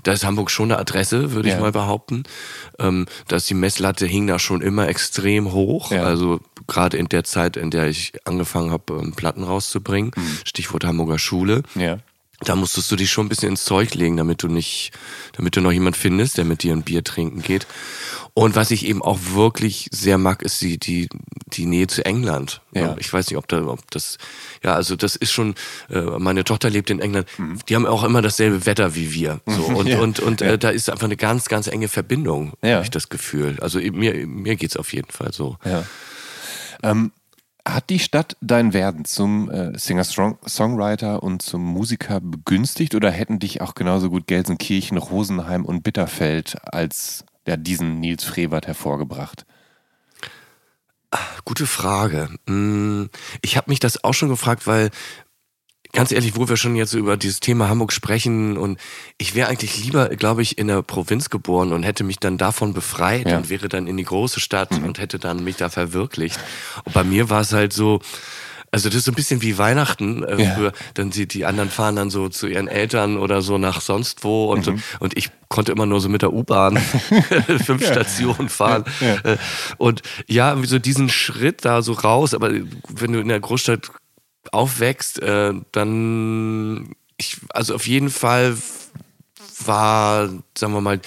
Da 0.04 0.12
ist 0.12 0.24
Hamburg 0.24 0.48
schon 0.52 0.70
eine 0.70 0.78
Adresse, 0.78 1.32
würde 1.32 1.48
Mhm. 1.48 1.50
Ja. 1.50 1.54
ich 1.56 1.60
mal 1.60 1.72
behaupten. 1.72 2.22
Ähm, 2.78 3.06
da 3.26 3.34
ist 3.36 3.50
die 3.50 3.54
Messlatte 3.54 4.06
hing 4.06 4.28
da 4.28 4.38
schon 4.38 4.60
immer 4.62 4.88
extrem 4.88 5.50
hoch. 5.52 5.90
Ja. 5.90 6.04
Also 6.04 6.38
gerade 6.68 6.96
in 6.96 7.08
der 7.08 7.24
Zeit, 7.24 7.56
in 7.56 7.72
der 7.72 7.88
ich 7.88 8.12
angefangen 8.26 8.70
habe, 8.70 8.94
ähm, 8.94 9.12
Platten 9.14 9.42
rauszubringen. 9.42 10.12
Mhm. 10.14 10.38
Stichwort 10.44 10.84
Hamburger 10.84 11.18
Schule. 11.18 11.62
Ja. 11.74 11.98
Da 12.44 12.54
musstest 12.56 12.90
du 12.90 12.96
dich 12.96 13.10
schon 13.10 13.26
ein 13.26 13.28
bisschen 13.28 13.50
ins 13.50 13.64
Zeug 13.64 13.94
legen, 13.94 14.16
damit 14.16 14.42
du 14.42 14.48
nicht, 14.48 14.92
damit 15.32 15.56
du 15.56 15.60
noch 15.60 15.72
jemand 15.72 15.96
findest, 15.96 16.36
der 16.38 16.44
mit 16.44 16.62
dir 16.62 16.72
ein 16.72 16.82
Bier 16.82 17.02
trinken 17.04 17.42
geht. 17.42 17.66
Und 18.34 18.56
was 18.56 18.70
ich 18.72 18.84
eben 18.86 19.00
auch 19.02 19.18
wirklich 19.34 19.88
sehr 19.92 20.18
mag, 20.18 20.42
ist 20.42 20.60
die, 20.60 20.78
die, 20.78 21.08
die 21.46 21.66
Nähe 21.66 21.86
zu 21.86 22.04
England. 22.04 22.60
Ja. 22.72 22.96
Ich 22.98 23.12
weiß 23.12 23.28
nicht, 23.30 23.36
ob 23.38 23.46
da, 23.46 23.64
ob 23.66 23.88
das, 23.92 24.18
ja, 24.64 24.74
also 24.74 24.96
das 24.96 25.14
ist 25.14 25.30
schon, 25.32 25.54
äh, 25.88 26.00
meine 26.18 26.42
Tochter 26.42 26.68
lebt 26.68 26.90
in 26.90 26.98
England. 27.00 27.28
Die 27.68 27.76
haben 27.76 27.86
auch 27.86 28.02
immer 28.02 28.22
dasselbe 28.22 28.66
Wetter 28.66 28.94
wie 28.96 29.12
wir. 29.14 29.40
So. 29.46 29.62
Und, 29.66 29.84
Mhm. 29.86 29.90
Ja. 29.90 30.00
und, 30.00 30.20
und 30.20 30.40
Ja. 30.40 30.48
äh, 30.52 30.58
da 30.58 30.70
ist 30.70 30.90
einfach 30.90 31.04
eine 31.04 31.16
ganz, 31.16 31.46
ganz 31.48 31.68
enge 31.68 31.88
Verbindung, 31.88 32.54
Ja. 32.62 32.74
habe 32.76 32.84
ich 32.84 32.90
das 32.90 33.08
Gefühl. 33.08 33.56
Also 33.60 33.78
mir, 33.78 34.26
mir 34.26 34.56
geht's 34.56 34.76
auf 34.76 34.92
jeden 34.92 35.10
Fall 35.12 35.32
so. 35.32 35.56
Ja. 35.64 35.84
Ähm, 36.82 37.12
hat 37.66 37.88
die 37.90 37.98
Stadt 37.98 38.36
dein 38.40 38.72
Werden 38.74 39.04
zum 39.04 39.50
äh, 39.50 39.78
Singer-Songwriter 39.78 41.22
und 41.22 41.42
zum 41.42 41.62
Musiker 41.64 42.20
begünstigt 42.20 42.94
oder 42.94 43.10
hätten 43.10 43.38
dich 43.38 43.60
auch 43.62 43.74
genauso 43.74 44.10
gut 44.10 44.26
Gelsenkirchen, 44.26 44.98
Rosenheim 44.98 45.64
und 45.64 45.82
Bitterfeld 45.82 46.56
als 46.64 47.24
ja, 47.46 47.56
diesen 47.56 48.00
Nils 48.00 48.24
Frevert 48.24 48.66
hervorgebracht? 48.66 49.46
Gute 51.44 51.66
Frage. 51.66 52.28
Hm, 52.46 53.08
Ich 53.40 53.56
habe 53.56 53.70
mich 53.70 53.78
das 53.78 54.02
auch 54.02 54.14
schon 54.14 54.30
gefragt, 54.30 54.66
weil 54.66 54.90
ganz 55.94 56.12
ehrlich, 56.12 56.36
wo 56.36 56.48
wir 56.48 56.56
schon 56.56 56.76
jetzt 56.76 56.92
über 56.92 57.16
dieses 57.16 57.40
Thema 57.40 57.68
Hamburg 57.68 57.92
sprechen 57.92 58.56
und 58.58 58.78
ich 59.16 59.34
wäre 59.34 59.48
eigentlich 59.48 59.82
lieber, 59.82 60.08
glaube 60.10 60.42
ich, 60.42 60.58
in 60.58 60.66
der 60.68 60.82
Provinz 60.82 61.30
geboren 61.30 61.72
und 61.72 61.82
hätte 61.84 62.04
mich 62.04 62.18
dann 62.18 62.36
davon 62.36 62.74
befreit 62.74 63.28
Ja. 63.28 63.38
und 63.38 63.48
wäre 63.48 63.68
dann 63.68 63.86
in 63.86 63.96
die 63.96 64.04
große 64.04 64.40
Stadt 64.40 64.72
und 64.72 64.98
hätte 64.98 65.18
dann 65.18 65.42
mich 65.44 65.56
da 65.56 65.68
verwirklicht. 65.70 66.38
Und 66.84 66.92
bei 66.92 67.04
mir 67.04 67.30
war 67.30 67.40
es 67.40 67.52
halt 67.52 67.72
so, 67.72 68.00
also 68.72 68.88
das 68.88 68.96
ist 68.98 69.04
so 69.04 69.12
ein 69.12 69.14
bisschen 69.14 69.40
wie 69.40 69.56
Weihnachten. 69.56 70.24
Äh, 70.24 70.42
Ja. 70.42 70.72
dann 70.94 71.10
die, 71.10 71.28
die 71.28 71.44
anderen 71.44 71.70
fahren 71.70 71.94
dann 71.94 72.10
so 72.10 72.28
zu 72.28 72.48
ihren 72.48 72.66
Eltern 72.66 73.16
oder 73.16 73.40
so 73.40 73.56
nach 73.56 73.80
sonst 73.80 74.24
wo 74.24 74.52
und, 74.52 74.66
Mhm. 74.66 74.82
und 74.98 75.16
ich 75.16 75.30
konnte 75.48 75.70
immer 75.70 75.86
nur 75.86 76.00
so 76.00 76.08
mit 76.08 76.22
der 76.22 76.32
U-Bahn 76.32 76.76
fünf 77.64 77.86
Stationen 77.86 78.48
fahren. 78.48 78.84
Äh, 79.22 79.36
Und 79.78 80.02
ja, 80.26 80.60
wie 80.60 80.66
so 80.66 80.80
diesen 80.80 81.08
Schritt 81.08 81.64
da 81.64 81.82
so 81.82 81.92
raus, 81.92 82.34
aber 82.34 82.50
wenn 82.88 83.12
du 83.12 83.20
in 83.20 83.28
der 83.28 83.38
Großstadt 83.38 83.92
aufwächst, 84.52 85.20
äh, 85.22 85.54
dann 85.72 86.94
ich, 87.16 87.38
also 87.50 87.74
auf 87.74 87.86
jeden 87.86 88.10
Fall 88.10 88.56
war, 89.64 90.28
sagen 90.56 90.72
wir 90.72 90.80
mal, 90.80 91.00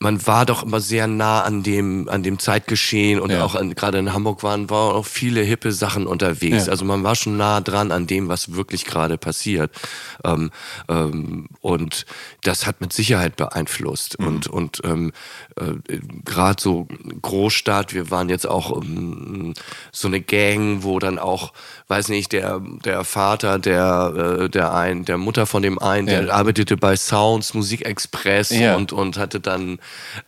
man 0.00 0.26
war 0.26 0.44
doch 0.44 0.64
immer 0.64 0.80
sehr 0.80 1.06
nah 1.06 1.42
an 1.42 1.62
dem, 1.62 2.08
an 2.08 2.24
dem 2.24 2.40
Zeitgeschehen 2.40 3.20
und 3.20 3.30
Ja. 3.30 3.44
auch 3.44 3.54
gerade 3.76 3.98
in 3.98 4.12
Hamburg 4.12 4.42
waren, 4.42 4.68
waren 4.68 4.96
auch 4.96 5.06
viele 5.06 5.40
hippe 5.42 5.70
Sachen 5.70 6.08
unterwegs. 6.08 6.66
Ja. 6.66 6.72
Also 6.72 6.84
man 6.84 7.04
war 7.04 7.14
schon 7.14 7.36
nah 7.36 7.60
dran 7.60 7.92
an 7.92 8.08
dem, 8.08 8.28
was 8.28 8.54
wirklich 8.54 8.84
gerade 8.84 9.18
passiert. 9.18 9.70
Ähm, 10.24 10.50
ähm, 10.88 11.46
und 11.60 12.06
das 12.42 12.66
hat 12.66 12.80
mit 12.80 12.92
Sicherheit 12.92 13.36
beeinflusst. 13.36 14.18
Mhm. 14.18 14.26
Und, 14.26 14.46
und 14.48 14.80
ähm, 14.84 15.12
äh, 15.56 15.98
gerade 16.24 16.60
so 16.60 16.88
Großstadt, 17.22 17.94
wir 17.94 18.10
waren 18.10 18.28
jetzt 18.28 18.48
auch 18.48 18.76
ähm, 18.82 19.54
so 19.92 20.08
eine 20.08 20.20
Gang, 20.20 20.82
wo 20.82 20.98
dann 20.98 21.20
auch, 21.20 21.52
weiß 21.86 22.08
nicht, 22.08 22.32
der, 22.32 22.60
der 22.84 23.04
Vater 23.04 23.60
der, 23.60 24.38
äh, 24.40 24.48
der 24.50 24.74
ein, 24.74 25.04
der 25.04 25.18
Mutter 25.18 25.46
von 25.46 25.62
dem 25.62 25.78
einen, 25.78 26.08
der 26.08 26.24
Ja. 26.24 26.32
arbeitete 26.34 26.76
bei 26.76 26.96
Sounds, 26.96 27.54
Musikexpress 27.54 28.50
und, 28.76 28.92
und 28.92 29.18
hatte 29.18 29.38
dann 29.38 29.78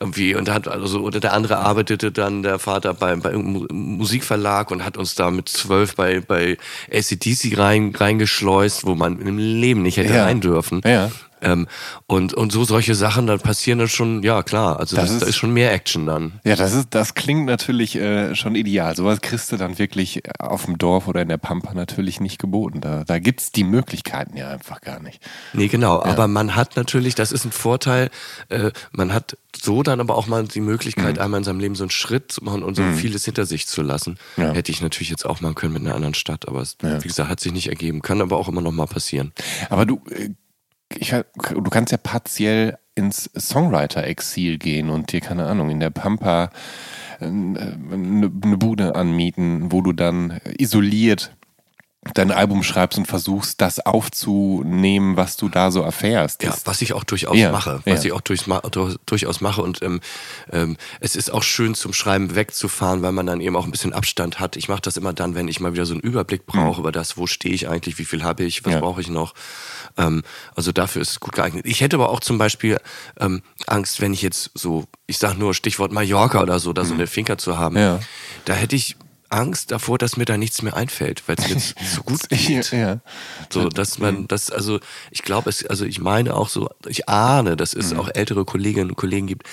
irgendwie, 0.00 0.34
und 0.34 0.48
hat 0.48 0.68
also, 0.68 1.00
oder 1.00 1.20
der 1.20 1.32
andere 1.32 1.58
arbeitete 1.58 2.12
dann, 2.12 2.42
der 2.42 2.58
Vater 2.58 2.94
bei, 2.94 3.14
bei 3.16 3.30
irgendeinem 3.30 3.62
Mu- 3.62 3.96
Musikverlag 3.98 4.70
und 4.70 4.84
hat 4.84 4.96
uns 4.96 5.14
da 5.14 5.30
mit 5.30 5.48
zwölf 5.48 5.94
bei, 5.96 6.20
bei 6.20 6.56
ACDC 6.92 7.56
rein, 7.58 7.92
reingeschleust, 7.94 8.84
wo 8.86 8.94
man 8.94 9.20
im 9.20 9.38
Leben 9.38 9.82
nicht 9.82 9.96
hätte 9.96 10.14
Ja. 10.14 10.24
rein 10.24 10.40
dürfen. 10.40 10.80
Ja. 10.84 11.10
Ähm, 11.42 11.66
und, 12.06 12.32
und 12.34 12.52
so 12.52 12.64
solche 12.64 12.94
Sachen, 12.94 13.26
dann 13.26 13.40
passieren 13.40 13.78
dann 13.78 13.88
schon, 13.88 14.22
ja 14.22 14.42
klar, 14.42 14.80
also 14.80 14.96
das, 14.96 15.06
das 15.06 15.14
ist, 15.14 15.22
da 15.22 15.26
ist 15.26 15.36
schon 15.36 15.52
mehr 15.52 15.72
Action 15.72 16.06
dann. 16.06 16.40
Ja, 16.44 16.56
das 16.56 16.72
ist, 16.72 16.88
das 16.90 17.14
klingt 17.14 17.46
natürlich 17.46 17.96
äh, 17.96 18.34
schon 18.34 18.54
ideal. 18.54 18.96
Sowas 18.96 19.20
kriegst 19.20 19.52
du 19.52 19.56
dann 19.56 19.78
wirklich 19.78 20.22
auf 20.38 20.64
dem 20.64 20.78
Dorf 20.78 21.08
oder 21.08 21.22
in 21.22 21.28
der 21.28 21.36
Pampa 21.36 21.74
natürlich 21.74 22.20
nicht 22.20 22.38
geboten. 22.38 22.80
Da, 22.80 23.04
da 23.04 23.16
es 23.16 23.52
die 23.52 23.64
Möglichkeiten 23.64 24.36
ja 24.36 24.50
einfach 24.50 24.80
gar 24.80 25.00
nicht. 25.00 25.20
Nee, 25.52 25.68
genau. 25.68 25.98
Ja. 25.98 26.10
Aber 26.10 26.28
man 26.28 26.56
hat 26.56 26.76
natürlich, 26.76 27.14
das 27.14 27.32
ist 27.32 27.44
ein 27.44 27.52
Vorteil, 27.52 28.10
äh, 28.48 28.70
man 28.92 29.12
hat 29.12 29.36
so 29.54 29.82
dann 29.82 30.00
aber 30.00 30.16
auch 30.16 30.26
mal 30.26 30.44
die 30.44 30.60
Möglichkeit, 30.60 31.16
mhm. 31.16 31.22
einmal 31.22 31.38
in 31.38 31.44
seinem 31.44 31.60
Leben 31.60 31.74
so 31.74 31.84
einen 31.84 31.90
Schritt 31.90 32.32
zu 32.32 32.44
machen 32.44 32.62
und 32.62 32.76
so 32.76 32.82
mhm. 32.82 32.96
vieles 32.96 33.24
hinter 33.24 33.46
sich 33.46 33.66
zu 33.66 33.82
lassen. 33.82 34.18
Ja. 34.36 34.52
Hätte 34.52 34.72
ich 34.72 34.80
natürlich 34.80 35.10
jetzt 35.10 35.26
auch 35.26 35.40
machen 35.40 35.54
können 35.54 35.74
mit 35.74 35.82
einer 35.82 35.94
anderen 35.94 36.14
Stadt, 36.14 36.48
aber 36.48 36.60
es, 36.60 36.76
ja. 36.82 37.02
wie 37.02 37.08
gesagt, 37.08 37.28
hat 37.28 37.40
sich 37.40 37.52
nicht 37.52 37.68
ergeben. 37.68 38.02
Kann 38.02 38.20
aber 38.20 38.36
auch 38.36 38.48
immer 38.48 38.60
noch 38.60 38.72
mal 38.72 38.86
passieren. 38.86 39.32
Aber 39.70 39.86
du, 39.86 40.00
äh, 40.10 40.30
ich, 40.98 41.10
du 41.10 41.70
kannst 41.70 41.92
ja 41.92 41.98
partiell 41.98 42.78
ins 42.94 43.30
Songwriter-Exil 43.36 44.58
gehen 44.58 44.90
und 44.90 45.12
dir, 45.12 45.20
keine 45.20 45.46
Ahnung, 45.46 45.70
in 45.70 45.80
der 45.80 45.90
Pampa 45.90 46.50
eine, 47.20 47.58
äh, 47.58 47.94
eine 47.94 48.28
Bude 48.28 48.94
anmieten, 48.94 49.70
wo 49.70 49.82
du 49.82 49.92
dann 49.92 50.40
isoliert 50.58 51.36
dein 52.14 52.30
Album 52.30 52.62
schreibst 52.62 52.98
und 52.98 53.06
versuchst, 53.06 53.60
das 53.60 53.80
aufzunehmen, 53.80 55.16
was 55.16 55.36
du 55.36 55.48
da 55.48 55.70
so 55.70 55.82
erfährst. 55.82 56.42
Ja, 56.42 56.54
was 56.64 56.82
ich 56.82 56.92
auch 56.92 57.04
durchaus 57.04 57.36
ja, 57.36 57.52
mache. 57.52 57.80
Was 57.84 58.04
ja. 58.04 58.08
ich 58.08 58.12
auch 58.12 58.20
durch, 58.20 58.44
durchaus 59.06 59.40
mache. 59.40 59.62
Und 59.62 59.82
ähm, 59.82 60.00
ähm, 60.52 60.76
es 61.00 61.16
ist 61.16 61.32
auch 61.32 61.42
schön 61.42 61.74
zum 61.74 61.92
Schreiben 61.92 62.34
wegzufahren, 62.34 63.02
weil 63.02 63.12
man 63.12 63.26
dann 63.26 63.40
eben 63.40 63.56
auch 63.56 63.64
ein 63.64 63.70
bisschen 63.70 63.92
Abstand 63.92 64.40
hat. 64.40 64.56
Ich 64.56 64.68
mache 64.68 64.82
das 64.82 64.96
immer 64.96 65.12
dann, 65.12 65.34
wenn 65.34 65.48
ich 65.48 65.60
mal 65.60 65.72
wieder 65.72 65.86
so 65.86 65.94
einen 65.94 66.02
Überblick 66.02 66.46
brauche 66.46 66.80
mhm. 66.80 66.80
über 66.80 66.92
das, 66.92 67.16
wo 67.16 67.26
stehe 67.26 67.54
ich 67.54 67.68
eigentlich, 67.68 67.98
wie 67.98 68.04
viel 68.04 68.22
habe 68.22 68.44
ich, 68.44 68.64
was 68.64 68.74
ja. 68.74 68.80
brauche 68.80 69.00
ich 69.00 69.08
noch. 69.08 69.34
Ähm, 69.96 70.22
also 70.54 70.72
dafür 70.72 71.02
ist 71.02 71.10
es 71.10 71.20
gut 71.20 71.34
geeignet. 71.34 71.66
Ich 71.66 71.80
hätte 71.80 71.96
aber 71.96 72.10
auch 72.10 72.20
zum 72.20 72.38
Beispiel 72.38 72.78
ähm, 73.18 73.42
Angst, 73.66 74.00
wenn 74.00 74.12
ich 74.12 74.22
jetzt 74.22 74.50
so, 74.54 74.84
ich 75.06 75.18
sage 75.18 75.38
nur 75.38 75.54
Stichwort 75.54 75.92
Mallorca 75.92 76.42
oder 76.42 76.58
so, 76.58 76.72
da 76.72 76.84
so 76.84 76.94
mhm. 76.94 77.00
eine 77.00 77.06
Finker 77.06 77.38
zu 77.38 77.58
haben. 77.58 77.76
Da 78.44 78.54
hätte 78.54 78.76
ich 78.76 78.96
Angst 79.28 79.70
davor, 79.70 79.98
dass 79.98 80.16
mir 80.16 80.24
da 80.24 80.36
nichts 80.36 80.62
mehr 80.62 80.76
einfällt, 80.76 81.22
weil 81.26 81.36
es 81.38 81.48
mir 81.48 81.86
so 81.94 82.02
gut 82.02 82.28
geht. 82.28 82.72
Ja. 82.72 83.00
So, 83.50 83.68
dass 83.68 83.98
man 83.98 84.28
das, 84.28 84.50
also 84.50 84.80
ich 85.10 85.22
glaube, 85.22 85.50
es, 85.50 85.66
also 85.66 85.84
ich 85.84 86.00
meine 86.00 86.34
auch 86.34 86.48
so, 86.48 86.68
ich 86.86 87.08
ahne, 87.08 87.56
dass 87.56 87.74
es 87.74 87.92
mhm. 87.92 88.00
auch 88.00 88.08
ältere 88.12 88.44
Kolleginnen 88.44 88.90
und 88.90 88.96
Kollegen 88.96 89.26
gibt, 89.26 89.46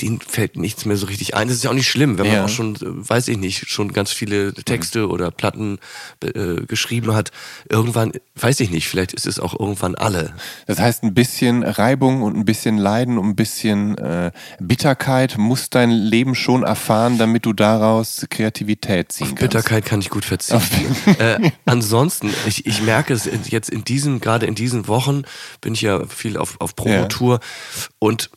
denen 0.00 0.20
fällt 0.20 0.56
nichts 0.56 0.84
mehr 0.84 0.96
so 0.96 1.06
richtig 1.06 1.34
ein. 1.34 1.48
Das 1.48 1.56
ist 1.56 1.64
ja 1.64 1.70
auch 1.70 1.74
nicht 1.74 1.88
schlimm, 1.88 2.18
wenn 2.18 2.26
man 2.26 2.36
ja. 2.36 2.44
auch 2.44 2.48
schon, 2.48 2.76
weiß 2.80 3.28
ich 3.28 3.38
nicht, 3.38 3.68
schon 3.68 3.92
ganz 3.92 4.12
viele 4.12 4.52
Texte 4.54 5.06
mhm. 5.06 5.10
oder 5.10 5.30
Platten 5.30 5.78
äh, 6.22 6.62
geschrieben 6.66 7.14
hat. 7.14 7.30
Irgendwann, 7.68 8.12
weiß 8.36 8.60
ich 8.60 8.70
nicht, 8.70 8.88
vielleicht 8.88 9.12
ist 9.12 9.26
es 9.26 9.40
auch 9.40 9.58
irgendwann 9.58 9.94
alle. 9.94 10.34
Das 10.66 10.78
heißt, 10.78 11.02
ein 11.02 11.14
bisschen 11.14 11.62
Reibung 11.62 12.22
und 12.22 12.36
ein 12.36 12.44
bisschen 12.44 12.78
Leiden 12.78 13.18
und 13.18 13.28
ein 13.28 13.36
bisschen 13.36 13.98
äh, 13.98 14.30
Bitterkeit 14.60 15.38
muss 15.38 15.70
dein 15.70 15.90
Leben 15.90 16.34
schon 16.34 16.62
erfahren, 16.62 17.18
damit 17.18 17.46
du 17.46 17.52
daraus 17.52 18.26
Kreativität 18.30 19.12
ziehen 19.12 19.24
Auf 19.24 19.34
kannst. 19.34 19.52
Bitterkeit 19.52 19.84
kann 19.84 20.00
ich 20.00 20.10
gut 20.10 20.24
verzichten. 20.24 20.94
äh, 21.18 21.50
ansonsten, 21.64 22.32
ich, 22.46 22.66
ich 22.66 22.82
merke 22.82 23.12
es 23.12 23.28
jetzt 23.48 23.70
in 23.70 23.84
diesen, 23.84 24.20
gerade 24.20 24.46
in 24.46 24.54
diesen 24.54 24.88
Wochen 24.88 25.22
bin 25.60 25.74
ich 25.74 25.82
ja 25.82 26.06
viel 26.06 26.36
auf, 26.36 26.60
auf 26.60 26.76
Promotour 26.76 27.40
ja. 27.40 27.88
und 27.98 28.30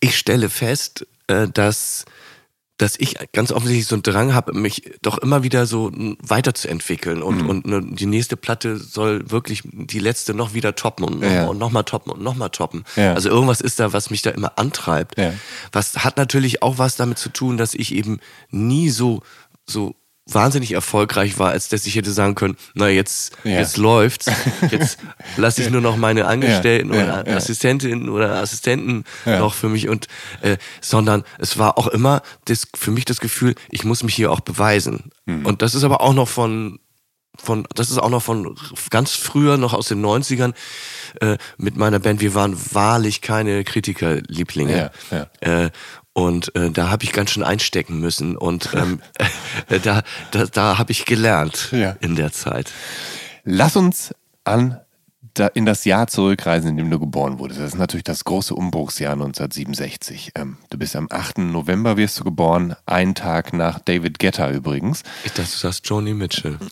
ich 0.00 0.16
stelle 0.16 0.48
fest, 0.50 1.06
äh, 1.28 1.48
dass 1.48 2.04
dass 2.78 2.94
ich 2.96 3.16
ganz 3.32 3.50
offensichtlich 3.50 3.88
so 3.88 3.96
einen 3.96 4.04
Drang 4.04 4.34
habe, 4.34 4.54
mich 4.54 4.92
doch 5.02 5.18
immer 5.18 5.42
wieder 5.42 5.66
so 5.66 5.90
weiterzuentwickeln 6.22 7.24
und, 7.24 7.42
mhm. 7.42 7.48
und 7.48 7.66
ne, 7.66 7.82
die 7.84 8.06
nächste 8.06 8.36
Platte 8.36 8.76
soll 8.76 9.28
wirklich 9.30 9.62
die 9.64 9.98
letzte 9.98 10.32
noch 10.32 10.54
wieder 10.54 10.76
toppen 10.76 11.04
und, 11.04 11.22
ja. 11.22 11.46
und 11.46 11.58
nochmal 11.58 11.82
toppen 11.82 12.12
und 12.12 12.22
nochmal 12.22 12.50
toppen. 12.50 12.84
Ja. 12.94 13.14
Also 13.14 13.30
irgendwas 13.30 13.60
ist 13.60 13.80
da, 13.80 13.92
was 13.92 14.10
mich 14.10 14.22
da 14.22 14.30
immer 14.30 14.58
antreibt. 14.58 15.18
Ja. 15.18 15.34
Was 15.72 16.04
hat 16.04 16.16
natürlich 16.16 16.62
auch 16.62 16.78
was 16.78 16.94
damit 16.94 17.18
zu 17.18 17.30
tun, 17.30 17.56
dass 17.56 17.74
ich 17.74 17.92
eben 17.92 18.20
nie 18.50 18.90
so, 18.90 19.22
so 19.66 19.96
wahnsinnig 20.28 20.72
erfolgreich 20.72 21.38
war, 21.38 21.50
als 21.50 21.68
dass 21.68 21.86
ich 21.86 21.96
hätte 21.96 22.12
sagen 22.12 22.34
können, 22.34 22.56
na 22.74 22.88
jetzt, 22.88 23.36
ja. 23.44 23.52
jetzt 23.52 23.76
läuft's. 23.76 24.26
Jetzt 24.70 24.98
lasse 25.36 25.62
ich 25.62 25.70
nur 25.70 25.80
noch 25.80 25.96
meine 25.96 26.26
Angestellten 26.26 26.92
ja, 26.92 27.22
oder 27.22 27.36
Assistentinnen 27.36 28.08
oder 28.08 28.36
Assistenten 28.36 29.04
noch 29.24 29.54
für 29.54 29.68
mich 29.68 29.88
und 29.88 30.06
äh, 30.42 30.56
sondern 30.80 31.24
es 31.38 31.58
war 31.58 31.78
auch 31.78 31.86
immer 31.86 32.22
das, 32.44 32.66
für 32.74 32.90
mich 32.90 33.04
das 33.04 33.20
Gefühl, 33.20 33.54
ich 33.70 33.84
muss 33.84 34.02
mich 34.02 34.14
hier 34.14 34.30
auch 34.30 34.40
beweisen. 34.40 35.10
Mhm. 35.26 35.46
Und 35.46 35.62
das 35.62 35.74
ist 35.74 35.84
aber 35.84 36.00
auch 36.00 36.14
noch 36.14 36.28
von 36.28 36.78
von, 37.42 37.66
das 37.74 37.90
ist 37.90 37.98
auch 37.98 38.10
noch 38.10 38.22
von 38.22 38.56
ganz 38.90 39.12
früher, 39.12 39.56
noch 39.56 39.74
aus 39.74 39.88
den 39.88 40.04
90ern, 40.04 40.54
äh, 41.20 41.38
mit 41.56 41.76
meiner 41.76 41.98
Band. 41.98 42.20
Wir 42.20 42.34
waren 42.34 42.56
wahrlich 42.72 43.20
keine 43.20 43.64
Kritikerlieblinge. 43.64 44.90
Ja, 45.10 45.26
ja. 45.42 45.64
Äh, 45.64 45.70
und 46.12 46.54
äh, 46.56 46.70
da 46.70 46.90
habe 46.90 47.04
ich 47.04 47.12
ganz 47.12 47.30
schön 47.30 47.44
einstecken 47.44 48.00
müssen. 48.00 48.36
Und 48.36 48.70
ähm, 48.74 49.00
äh, 49.68 49.78
da, 49.80 50.02
da, 50.30 50.46
da 50.46 50.78
habe 50.78 50.92
ich 50.92 51.04
gelernt 51.04 51.68
ja. 51.72 51.96
in 52.00 52.16
der 52.16 52.32
Zeit. 52.32 52.72
Lass 53.44 53.76
uns 53.76 54.14
an 54.44 54.80
da 55.38 55.46
in 55.46 55.66
das 55.66 55.84
Jahr 55.84 56.06
zurückreisen, 56.06 56.70
in 56.70 56.76
dem 56.76 56.90
du 56.90 56.98
geboren 56.98 57.38
wurdest. 57.38 57.60
Das 57.60 57.68
ist 57.68 57.78
natürlich 57.78 58.04
das 58.04 58.24
große 58.24 58.54
Umbruchsjahr 58.54 59.12
1967. 59.12 60.32
Ähm, 60.34 60.56
du 60.70 60.78
bist 60.78 60.96
am 60.96 61.08
8. 61.10 61.38
November 61.38 61.96
wirst 61.96 62.18
du 62.18 62.24
geboren, 62.24 62.74
einen 62.86 63.14
Tag 63.14 63.52
nach 63.52 63.78
David 63.78 64.18
Guetta 64.18 64.50
übrigens. 64.50 65.02
Ich 65.24 65.32
dachte, 65.32 65.50
du 65.50 65.58
sagst 65.58 65.88
Joni 65.88 66.14
Mitchell. 66.14 66.58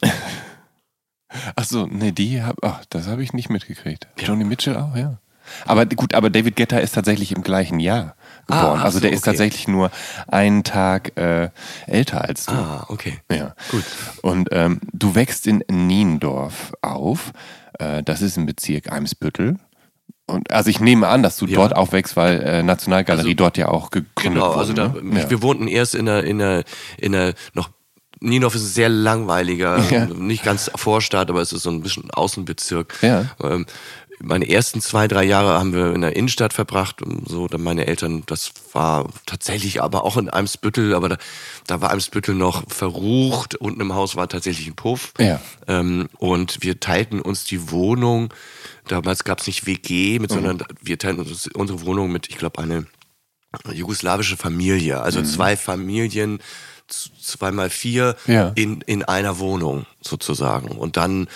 Ach 1.54 1.64
so, 1.64 1.86
nee, 1.86 2.12
die 2.12 2.42
hab, 2.42 2.56
ach, 2.62 2.84
das 2.90 3.06
habe 3.06 3.22
ich 3.22 3.32
nicht 3.32 3.50
mitgekriegt. 3.50 4.08
Ja. 4.18 4.28
Joni 4.28 4.44
Mitchell 4.44 4.76
auch, 4.76 4.96
ja. 4.96 5.18
Aber 5.64 5.86
gut, 5.86 6.14
aber 6.14 6.30
David 6.30 6.56
Guetta 6.56 6.78
ist 6.78 6.94
tatsächlich 6.94 7.32
im 7.32 7.42
gleichen 7.42 7.80
Jahr 7.80 8.16
geboren. 8.46 8.80
Ah, 8.80 8.82
also 8.82 9.00
der 9.00 9.10
so, 9.10 9.16
ist 9.16 9.24
tatsächlich 9.24 9.68
nur 9.68 9.90
einen 10.28 10.64
Tag 10.64 11.16
äh, 11.16 11.50
älter 11.86 12.22
als 12.22 12.46
du. 12.46 12.52
Ah, 12.52 12.86
okay. 12.88 13.20
Ja. 13.30 13.54
Gut. 13.70 13.84
Und 14.22 14.48
ähm, 14.52 14.80
du 14.92 15.14
wächst 15.14 15.46
in 15.46 15.62
Niendorf 15.68 16.72
auf. 16.82 17.32
Äh, 17.78 18.02
das 18.02 18.22
ist 18.22 18.36
im 18.36 18.46
Bezirk 18.46 18.90
Eimsbüttel. 18.90 19.58
Und 20.26 20.52
also 20.52 20.70
ich 20.70 20.80
nehme 20.80 21.06
an, 21.06 21.22
dass 21.22 21.36
du 21.36 21.46
ja. 21.46 21.54
dort 21.54 21.76
aufwächst, 21.76 22.16
weil 22.16 22.42
äh, 22.42 22.62
Nationalgalerie 22.62 23.28
also, 23.28 23.36
dort 23.36 23.56
ja 23.58 23.68
auch 23.68 23.90
gegründet 23.90 24.42
genau, 24.42 24.56
wurde. 24.56 24.74
Genau, 24.74 24.82
also 24.82 25.00
da, 25.00 25.00
ne? 25.00 25.20
ja. 25.20 25.30
wir 25.30 25.42
wohnten 25.42 25.68
erst 25.68 25.94
in 25.94 26.08
einer, 26.08 26.24
in 26.24 26.42
einer, 26.42 26.64
in 26.98 27.14
einer 27.14 27.32
noch 27.54 27.70
Niendorf 28.20 28.54
ist 28.54 28.62
ein 28.62 28.68
sehr 28.68 28.88
langweiliger, 28.88 29.78
ja. 29.90 30.06
nicht 30.06 30.42
ganz 30.42 30.70
Vorstadt, 30.74 31.30
aber 31.30 31.40
es 31.40 31.52
ist 31.52 31.62
so 31.62 31.70
ein 31.70 31.82
bisschen 31.82 32.10
Außenbezirk. 32.10 32.98
Ja. 33.02 33.26
Ähm, 33.42 33.66
meine 34.18 34.48
ersten 34.48 34.80
zwei, 34.80 35.08
drei 35.08 35.24
Jahre 35.24 35.58
haben 35.58 35.74
wir 35.74 35.94
in 35.94 36.00
der 36.00 36.16
Innenstadt 36.16 36.52
verbracht. 36.52 37.02
Und 37.02 37.28
so, 37.28 37.48
dann 37.48 37.62
meine 37.62 37.86
Eltern, 37.86 38.22
das 38.26 38.52
war 38.72 39.10
tatsächlich 39.26 39.82
aber 39.82 40.04
auch 40.04 40.16
in 40.16 40.30
Eimsbüttel, 40.30 40.94
aber 40.94 41.10
da, 41.10 41.16
da 41.66 41.80
war 41.80 41.90
Eimsbüttel 41.90 42.34
noch 42.34 42.64
verrucht. 42.68 43.56
Unten 43.56 43.80
im 43.80 43.94
Haus 43.94 44.16
war 44.16 44.28
tatsächlich 44.28 44.68
ein 44.68 44.76
Puff. 44.76 45.12
Ja. 45.18 45.40
Ähm, 45.66 46.08
und 46.18 46.62
wir 46.62 46.80
teilten 46.80 47.20
uns 47.20 47.44
die 47.44 47.70
Wohnung. 47.70 48.32
Damals 48.88 49.24
gab 49.24 49.40
es 49.40 49.46
nicht 49.46 49.66
WG, 49.66 50.18
mit, 50.18 50.30
mhm. 50.30 50.34
sondern 50.34 50.62
wir 50.80 50.98
teilten 50.98 51.20
uns 51.20 51.48
unsere 51.48 51.82
Wohnung 51.82 52.10
mit, 52.10 52.28
ich 52.28 52.38
glaube, 52.38 52.62
eine 52.62 52.86
jugoslawische 53.72 54.36
Familie. 54.36 55.00
Also 55.00 55.20
mhm. 55.20 55.24
zwei 55.26 55.56
Familien, 55.56 56.40
zweimal 56.88 57.70
vier 57.70 58.16
ja. 58.26 58.52
in, 58.54 58.80
in 58.82 59.02
einer 59.02 59.38
Wohnung 59.38 59.86
sozusagen. 60.00 60.68
Und 60.68 60.96
dann 60.96 61.28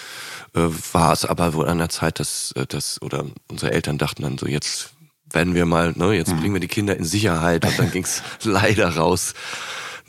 äh, 0.55 0.61
war 0.93 1.13
es 1.13 1.25
aber 1.25 1.55
wohl 1.55 1.69
an 1.69 1.79
der 1.79 1.89
Zeit, 1.89 2.21
dass, 2.21 2.53
äh, 2.53 2.67
dass 2.67 3.01
oder 3.03 3.25
unsere 3.49 3.73
Eltern 3.73 3.99
dachten 3.99 4.23
dann 4.23 4.39
so, 4.39 4.47
jetzt 4.47 4.91
werden 5.31 5.55
wir 5.55 5.67
mal, 5.67 5.93
ne, 5.97 6.13
jetzt 6.13 6.33
mhm. 6.33 6.41
bringen 6.41 6.55
wir 6.55 6.61
die 6.61 6.69
Kinder 6.69 6.97
in 6.97 7.05
Sicherheit 7.05 7.65
und 7.65 7.79
dann 7.79 7.91
ging 7.93 8.05
es 8.05 8.23
leider 8.43 8.97
raus 8.97 9.35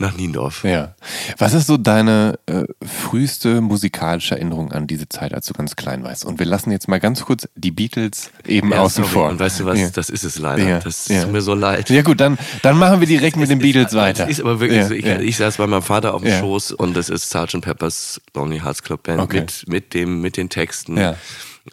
nach 0.01 0.17
Niendorf. 0.17 0.63
Ja. 0.63 0.95
Was 1.37 1.53
ist 1.53 1.67
so 1.67 1.77
deine 1.77 2.37
äh, 2.47 2.63
früheste 2.85 3.61
musikalische 3.61 4.35
Erinnerung 4.35 4.71
an 4.73 4.87
diese 4.87 5.07
Zeit, 5.07 5.33
als 5.33 5.45
du 5.45 5.53
ganz 5.53 5.75
klein 5.75 6.03
warst? 6.03 6.25
Und 6.25 6.39
wir 6.39 6.45
lassen 6.45 6.71
jetzt 6.71 6.87
mal 6.87 6.99
ganz 6.99 7.23
kurz 7.23 7.47
die 7.55 7.71
Beatles 7.71 8.31
eben 8.45 8.71
ja, 8.71 8.79
außen 8.79 9.03
sorry. 9.03 9.13
vor. 9.13 9.29
Und 9.29 9.39
weißt 9.39 9.61
du 9.61 9.65
was, 9.65 9.79
ja. 9.79 9.89
das 9.89 10.09
ist 10.09 10.23
es 10.23 10.37
leider. 10.39 10.67
Ja. 10.67 10.79
Das 10.79 11.07
ja. 11.07 11.23
tut 11.23 11.31
mir 11.31 11.41
so 11.41 11.53
leid. 11.53 11.89
Ja 11.89 12.01
gut, 12.01 12.19
dann, 12.19 12.37
dann 12.61 12.77
machen 12.77 12.99
wir 12.99 13.07
direkt 13.07 13.37
mit 13.37 13.49
den 13.49 13.59
Beatles 13.59 13.93
weiter. 13.93 14.23
Das 14.23 14.31
ist 14.31 14.41
aber 14.41 14.59
wirklich 14.59 14.85
so. 14.85 14.93
Ich, 14.93 15.05
ich, 15.05 15.37
saß 15.37 15.57
bei 15.57 15.67
meinem 15.67 15.81
Vater 15.81 16.13
auf 16.13 16.21
dem 16.21 16.37
Schoß 16.39 16.73
und 16.73 16.95
das 16.95 17.09
ist 17.09 17.29
Sgt. 17.29 17.61
Pepper's 17.61 18.19
Lonely 18.33 18.59
Hearts 18.59 18.83
Club 18.83 19.03
Band 19.03 19.21
okay. 19.21 19.41
mit, 19.41 19.67
mit, 19.67 19.93
dem, 19.93 20.21
mit 20.21 20.35
den 20.35 20.49
Texten. 20.49 20.97
Ja. 20.97 21.15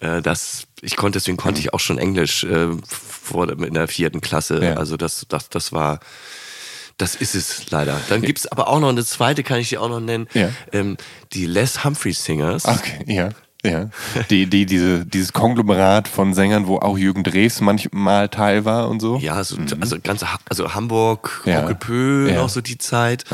Äh, 0.00 0.22
das, 0.22 0.66
ich 0.80 0.96
konnte, 0.96 1.18
deswegen 1.18 1.36
konnte 1.36 1.60
ich 1.60 1.72
auch 1.72 1.80
schon 1.80 1.98
Englisch 1.98 2.44
äh, 2.44 2.68
vor, 2.86 3.48
in 3.50 3.74
der 3.74 3.88
vierten 3.88 4.20
Klasse. 4.20 4.76
Also 4.76 4.96
das, 4.96 5.26
das, 5.28 5.48
das 5.48 5.72
war 5.72 6.00
das 6.98 7.14
ist 7.14 7.34
es 7.34 7.70
leider. 7.70 7.98
Dann 8.08 8.22
gibt 8.22 8.40
es 8.40 8.46
aber 8.46 8.68
auch 8.68 8.80
noch 8.80 8.88
eine 8.90 9.04
zweite, 9.04 9.42
kann 9.42 9.58
ich 9.58 9.70
dir 9.70 9.80
auch 9.80 9.88
noch 9.88 10.00
nennen. 10.00 10.28
Ja. 10.34 10.50
Ähm, 10.72 10.96
die 11.32 11.46
Les 11.46 11.84
Humphrey 11.84 12.12
Singers. 12.12 12.64
Okay, 12.66 13.04
ja. 13.06 13.30
Ja, 13.64 13.90
die, 14.30 14.46
die, 14.46 14.66
diese, 14.66 15.04
dieses 15.04 15.32
Konglomerat 15.32 16.06
von 16.06 16.32
Sängern, 16.32 16.68
wo 16.68 16.78
auch 16.78 16.96
Jürgen 16.96 17.24
Drews 17.24 17.60
manchmal 17.60 18.28
Teil 18.28 18.64
war 18.64 18.88
und 18.88 19.00
so. 19.00 19.18
Ja, 19.18 19.34
also, 19.34 19.56
mhm. 19.56 19.66
also 19.80 19.96
ganze, 20.00 20.26
also 20.48 20.74
Hamburg, 20.74 21.42
ja. 21.44 21.66
Onkel 21.66 22.28
ja. 22.30 22.36
noch 22.36 22.48
so 22.48 22.60
die 22.60 22.78
Zeit. 22.78 23.24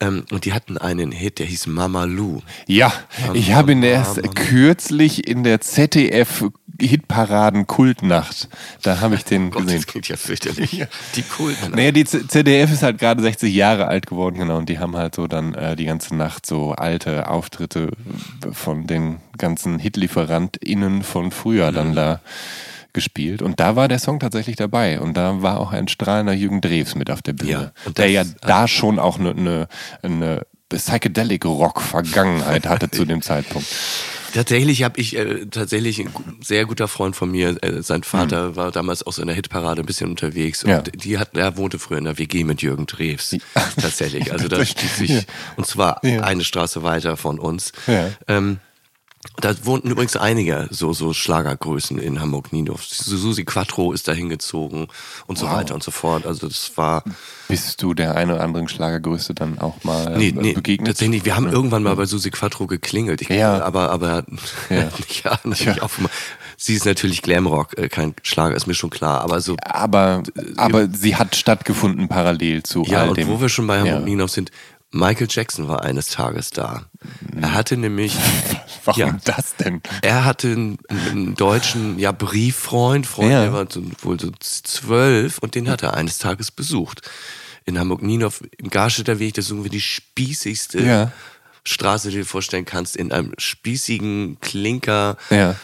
Ähm, 0.00 0.24
und 0.30 0.46
die 0.46 0.54
hatten 0.54 0.78
einen 0.78 1.12
Hit, 1.12 1.38
der 1.38 1.46
hieß 1.46 1.66
Mama 1.66 2.04
Lou. 2.04 2.40
Ja, 2.66 2.90
Mama, 3.20 3.34
ich 3.34 3.52
habe 3.52 3.72
ihn 3.72 3.82
erst 3.82 4.16
Mama, 4.16 4.32
kürzlich 4.32 5.28
in 5.28 5.44
der 5.44 5.60
ZDF 5.60 6.46
Hitparaden-Kultnacht. 6.88 8.48
Da 8.82 9.00
habe 9.00 9.14
ich 9.14 9.24
den 9.24 9.48
Oh 9.48 9.50
Gott, 9.50 9.62
gesehen. 9.64 9.78
das 9.78 9.86
klingt 9.86 10.08
ja 10.08 10.16
fürchterlich. 10.16 10.86
Die 11.14 11.22
Kulten. 11.22 11.72
Naja, 11.72 11.90
die 11.92 12.04
ZDF 12.04 12.72
ist 12.72 12.82
halt 12.82 12.98
gerade 12.98 13.22
60 13.22 13.54
Jahre 13.54 13.86
alt 13.86 14.06
geworden, 14.06 14.38
genau, 14.38 14.56
und 14.58 14.68
die 14.68 14.78
haben 14.78 14.96
halt 14.96 15.14
so 15.14 15.26
dann 15.26 15.54
äh, 15.54 15.76
die 15.76 15.84
ganze 15.86 16.14
Nacht 16.16 16.46
so 16.46 16.72
alte 16.72 17.28
Auftritte 17.28 17.90
von 18.52 18.86
den 18.86 19.20
ganzen 19.38 19.78
HitlieferantInnen 19.78 21.02
von 21.02 21.30
früher 21.30 21.70
Mhm. 21.70 21.74
dann 21.74 21.94
da 21.94 22.20
gespielt. 22.92 23.40
Und 23.40 23.60
da 23.60 23.76
war 23.76 23.86
der 23.86 24.00
Song 24.00 24.18
tatsächlich 24.18 24.56
dabei. 24.56 25.00
Und 25.00 25.16
da 25.16 25.42
war 25.42 25.60
auch 25.60 25.70
ein 25.72 25.86
strahlender 25.86 26.32
Jürgen 26.32 26.60
Drews 26.60 26.96
mit 26.96 27.08
auf 27.10 27.22
der 27.22 27.34
Bühne. 27.34 27.50
Ja, 27.52 27.72
und 27.84 27.98
der 27.98 28.10
ja 28.10 28.24
da 28.40 28.66
schon 28.66 28.98
auch 28.98 29.18
eine, 29.20 29.30
eine, 29.30 29.68
eine 30.02 30.42
Psychedelic-Rock-Vergangenheit 30.70 32.66
hatte 32.68 32.90
zu 32.90 33.04
dem 33.06 33.22
Zeitpunkt. 33.22 33.68
Tatsächlich 34.34 34.82
habe 34.82 35.00
ich 35.00 35.16
äh, 35.16 35.46
tatsächlich 35.46 35.98
ein 36.00 36.10
sehr 36.42 36.64
guter 36.66 36.88
Freund 36.88 37.16
von 37.16 37.30
mir, 37.30 37.56
äh, 37.62 37.82
sein 37.82 38.02
Vater 38.02 38.56
war 38.56 38.70
damals 38.70 39.06
auch 39.06 39.12
so 39.12 39.22
in 39.22 39.26
der 39.28 39.34
Hitparade 39.36 39.82
ein 39.82 39.86
bisschen 39.86 40.10
unterwegs 40.10 40.62
und 40.64 40.70
Ja. 40.70 40.82
die 40.82 41.18
hat, 41.18 41.36
er 41.36 41.56
wohnte 41.56 41.78
früher 41.78 41.98
in 41.98 42.04
der 42.04 42.18
WG 42.18 42.44
mit 42.44 42.62
Jürgen 42.62 42.86
Drews. 42.86 43.36
Tatsächlich. 43.80 44.32
Also 44.32 44.48
da 44.48 44.64
schließt 44.64 44.96
sich, 44.98 45.10
ja. 45.10 45.20
und 45.56 45.66
zwar 45.66 46.04
Ja. 46.04 46.20
eine 46.22 46.44
Straße 46.44 46.82
weiter 46.82 47.16
von 47.16 47.38
uns. 47.38 47.72
Ähm, 48.28 48.58
da 49.36 49.54
wohnten 49.66 49.90
übrigens 49.90 50.16
einige 50.16 50.66
so, 50.70 50.94
so 50.94 51.12
Schlagergrößen 51.12 51.98
in 51.98 52.22
Hamburg-Niendorf. 52.22 52.82
Susi 52.84 53.44
Quattro 53.44 53.92
ist 53.92 54.08
da 54.08 54.12
hingezogen 54.12 54.86
und 55.26 55.36
so 55.38 55.46
Wow. 55.46 55.56
weiter 55.56 55.74
und 55.74 55.82
so 55.82 55.90
fort. 55.90 56.24
Also 56.26 56.48
das 56.48 56.72
war, 56.76 57.04
Bist 57.48 57.82
du 57.82 57.92
der 57.92 58.14
eine 58.14 58.34
oder 58.36 58.44
anderen 58.44 58.66
Schlagergröße 58.68 59.34
dann 59.34 59.58
auch 59.58 59.84
mal 59.84 60.16
Nee, 60.16 60.28
äh, 60.28 60.32
nee, 60.32 60.52
begegnet? 60.54 60.88
tatsächlich. 60.88 61.26
Wir 61.26 61.36
haben 61.36 61.48
irgendwann 61.52 61.82
mal 61.82 61.96
bei 61.96 62.06
Susi 62.06 62.30
Quattro 62.30 62.66
geklingelt. 62.66 63.20
Ich, 63.20 63.28
Ja. 63.28 63.62
Aber, 63.62 63.90
aber 63.90 64.24
Ja. 64.70 64.88
ja, 65.24 65.38
nicht 65.44 65.66
Ja. 65.66 65.82
auf, 65.82 66.00
sie 66.56 66.74
ist 66.74 66.86
natürlich 66.86 67.20
Glamrock, 67.20 67.76
äh, 67.76 67.88
kein 67.90 68.14
Schlager, 68.22 68.56
ist 68.56 68.66
mir 68.66 68.74
schon 68.74 68.90
klar. 68.90 69.20
Aber 69.20 69.42
so, 69.42 69.54
Aber, 69.62 70.22
aber 70.56 70.88
sie 70.90 71.16
hat 71.16 71.36
stattgefunden 71.36 72.08
parallel 72.08 72.62
zu 72.62 72.84
ja, 72.84 73.02
all 73.02 73.10
und 73.10 73.18
dem. 73.18 73.28
wo 73.28 73.38
wir 73.40 73.50
schon 73.50 73.66
bei 73.66 73.76
Ja. 73.76 73.82
Hamburg 73.82 74.04
Niendorf 74.04 74.30
sind, 74.30 74.50
Michael 74.92 75.28
Jackson 75.30 75.68
war 75.68 75.82
eines 75.82 76.08
Tages 76.08 76.50
da. 76.50 76.86
Er 77.40 77.52
hatte 77.54 77.76
nämlich, 77.76 78.16
Warum 78.84 79.00
Ja. 79.00 79.18
das 79.24 79.54
denn? 79.56 79.82
er 80.02 80.24
hatte 80.24 80.48
einen, 80.48 80.78
einen 80.88 81.34
deutschen, 81.36 81.98
ja, 81.98 82.12
Brieffreund, 82.12 83.06
Freund, 83.06 83.30
Ja. 83.30 83.42
der 83.42 83.52
war 83.52 83.66
so, 83.70 83.82
wohl 84.02 84.18
so 84.18 84.30
zwölf 84.40 85.38
und 85.38 85.54
den 85.54 85.68
hat 85.68 85.82
er 85.82 85.94
eines 85.94 86.18
Tages 86.18 86.50
besucht. 86.50 87.08
In 87.66 87.78
Hamburg-Niendorf, 87.78 88.42
im 88.58 88.70
Garstädter 88.70 89.18
Weg, 89.20 89.34
das 89.34 89.44
ist 89.46 89.50
irgendwie 89.52 89.68
die 89.70 89.80
spießigste 89.80 90.80
Ja. 90.82 91.12
Straße, 91.62 92.08
die 92.08 92.16
du 92.16 92.22
dir 92.22 92.26
vorstellen 92.26 92.64
kannst, 92.64 92.96
in 92.96 93.12
einem 93.12 93.32
spießigen 93.38 94.38
Klinker, 94.40 95.18
Ja. 95.28 95.56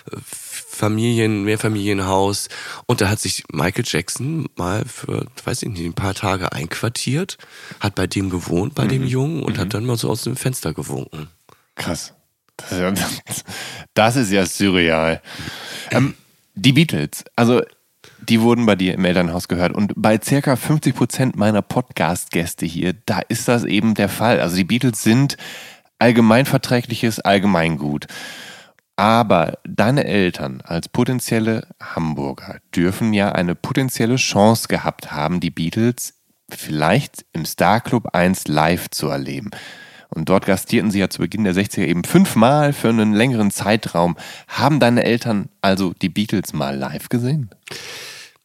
Familien, 0.76 1.44
Mehrfamilienhaus. 1.44 2.48
Und 2.86 3.00
da 3.00 3.08
hat 3.08 3.18
sich 3.20 3.44
Michael 3.52 3.84
Jackson 3.86 4.46
mal 4.56 4.84
für, 4.84 5.26
weiß 5.44 5.62
ich 5.62 5.70
nicht, 5.70 5.84
ein 5.84 5.94
paar 5.94 6.14
Tage 6.14 6.52
einquartiert, 6.52 7.38
hat 7.80 7.94
bei 7.94 8.06
dem 8.06 8.30
gewohnt, 8.30 8.74
bei 8.74 8.84
Mhm. 8.84 8.88
dem 8.90 9.06
Jungen 9.06 9.42
und 9.42 9.58
hat 9.58 9.74
dann 9.74 9.84
mal 9.84 9.96
so 9.96 10.10
aus 10.10 10.22
dem 10.22 10.36
Fenster 10.36 10.74
gewunken. 10.74 11.28
Krass. 11.74 12.12
Das 12.56 12.72
ist 12.72 12.78
ja, 12.78 12.92
das 13.94 14.16
ist 14.16 14.30
ja 14.32 14.46
surreal. 14.46 15.20
Ähm, 15.90 16.14
die 16.54 16.72
Beatles, 16.72 17.24
also 17.36 17.62
die 18.28 18.40
wurden 18.40 18.64
bei 18.64 18.76
dir 18.76 18.94
im 18.94 19.04
Elternhaus 19.04 19.46
gehört 19.46 19.72
und 19.74 19.92
bei 19.94 20.18
circa 20.22 20.56
50 20.56 20.94
Prozent 20.96 21.36
meiner 21.36 21.60
Podcast-Gäste 21.62 22.64
hier, 22.64 22.94
da 23.04 23.20
ist 23.28 23.46
das 23.48 23.64
eben 23.64 23.94
der 23.94 24.08
Fall. 24.08 24.40
Also 24.40 24.56
die 24.56 24.64
Beatles 24.64 25.02
sind 25.02 25.36
allgemeinverträgliches 25.98 27.20
Allgemeingut. 27.20 28.06
Aber 28.96 29.58
deine 29.64 30.04
Eltern 30.06 30.62
als 30.64 30.88
potenzielle 30.88 31.66
Hamburger 31.82 32.58
dürfen 32.74 33.12
ja 33.12 33.32
eine 33.32 33.54
potenzielle 33.54 34.16
Chance 34.16 34.68
gehabt 34.68 35.12
haben, 35.12 35.40
die 35.40 35.50
Beatles 35.50 36.14
vielleicht 36.48 37.26
im 37.32 37.44
Starclub 37.44 38.14
1 38.14 38.48
live 38.48 38.88
zu 38.90 39.08
erleben. 39.08 39.50
Und 40.08 40.28
dort 40.30 40.46
gastierten 40.46 40.90
sie 40.90 41.00
ja 41.00 41.10
zu 41.10 41.18
Beginn 41.18 41.44
der 41.44 41.54
60er 41.54 41.84
eben 41.84 42.04
fünfmal 42.04 42.72
für 42.72 42.88
einen 42.88 43.12
längeren 43.12 43.50
Zeitraum. 43.50 44.16
Haben 44.48 44.80
deine 44.80 45.02
Eltern 45.04 45.50
also 45.60 45.92
die 46.00 46.08
Beatles 46.08 46.52
mal 46.54 46.74
live 46.76 47.08
gesehen? 47.10 47.50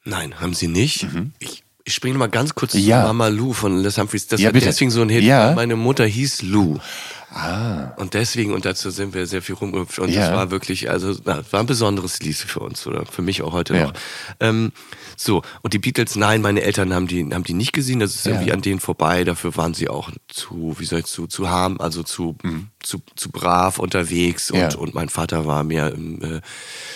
Nein, 0.03 0.41
haben 0.41 0.53
sie 0.55 0.67
nicht. 0.67 1.08
Ich, 1.39 1.63
ich 1.86 1.93
springe 1.93 2.17
mal 2.17 2.27
ganz 2.27 2.55
kurz 2.55 2.74
Mhm. 2.74 2.79
Ja. 2.81 3.01
zu 3.03 3.08
Mama 3.08 3.27
Lou 3.27 3.53
von 3.53 3.77
Les 3.77 3.98
Humphreys. 3.98 4.27
Das 4.27 4.41
Ja, 4.41 4.48
war 4.48 4.53
bitte. 4.53 4.65
deswegen 4.65 4.91
so 4.91 5.01
ein 5.03 5.10
Hit, 5.10 5.24
Ja. 5.24 5.53
meine 5.53 5.75
Mutter 5.75 6.05
hieß 6.05 6.41
Lou. 6.41 6.79
Ah. 7.34 7.94
Und 7.96 8.14
deswegen, 8.14 8.54
und 8.54 8.66
dazu 8.66 8.90
sind 8.90 9.14
wir 9.14 9.26
sehr 9.26 9.42
viel 9.42 9.56
rumgehüpft. 9.56 10.00
Und 10.00 10.10
Ja. 10.10 10.28
das 10.28 10.36
war 10.36 10.52
wirklich, 10.52 10.90
also, 10.90 11.16
na, 11.24 11.42
war 11.52 11.62
ein 11.62 11.66
besonderes 11.66 12.20
Lied 12.20 12.36
für 12.36 12.60
uns 12.60 12.86
oder 12.86 13.06
für 13.06 13.22
mich 13.22 13.42
auch 13.42 13.54
heute 13.54 13.76
Ja. 13.76 13.84
noch. 13.88 13.94
Ähm, 14.42 14.72
so, 15.24 15.44
und 15.62 15.74
die 15.74 15.80
Beatles, 15.80 16.16
nein, 16.16 16.42
meine 16.42 16.62
Eltern 16.62 16.94
haben 16.94 17.06
die, 17.08 17.24
haben 17.32 17.44
die 17.44 17.54
nicht 17.54 17.74
gesehen. 17.74 18.00
Das 18.00 18.16
ist 18.16 18.25
Ja. 18.25 18.32
irgendwie 18.34 18.51
an 18.54 18.62
denen 18.62 18.80
vorbei. 18.80 19.24
Dafür 19.24 19.56
waren 19.56 19.74
sie 19.75 19.88
auch 19.88 20.10
zu, 20.28 20.75
wie 20.80 20.86
soll 20.86 21.00
ich, 21.00 21.06
zu, 21.06 21.28
zu 21.28 21.50
harm, 21.50 21.80
also 21.80 22.02
zu, 22.04 22.36
zu, 22.82 23.02
zu 23.15 23.30
brav 23.30 23.78
unterwegs. 23.78 24.50
Und, 24.50 24.58
Mhm. 24.58 24.69
Ja. 24.72 24.76
und 24.78 24.93
mein 24.95 25.10
Vater 25.10 25.45
war 25.45 25.63
mehr, 25.63 25.93
äh, 25.93 26.41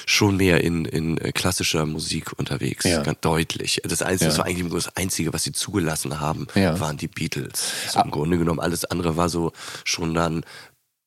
schon 0.08 0.38
mehr 0.38 0.64
in, 0.64 0.86
in 0.86 1.18
äh, 1.20 1.32
klassischer 1.34 1.86
Musik 1.86 2.38
unterwegs. 2.40 2.86
Ja. 2.86 3.04
Ganz 3.04 3.20
deutlich. 3.22 3.82
Das 3.84 4.02
Einzige, 4.02 4.26
Ja. 4.26 4.30
das 4.30 4.38
war 4.40 4.46
eigentlich 4.48 4.74
das 4.74 4.96
Einzige, 4.96 5.32
was 5.32 5.44
sie 5.44 5.52
zugelassen 5.52 6.20
haben, 6.20 6.48
Ja. 6.56 6.74
Ah. 6.74 6.80
waren 6.80 6.98
die 6.98 7.08
Beatles. 7.08 7.72
So 7.92 8.00
Im 8.02 8.10
Grunde 8.12 8.38
genommen 8.40 8.60
alles 8.60 8.86
andere 8.86 9.18
war 9.18 9.30
so 9.30 9.52
schon 9.84 10.14
dann 10.16 10.44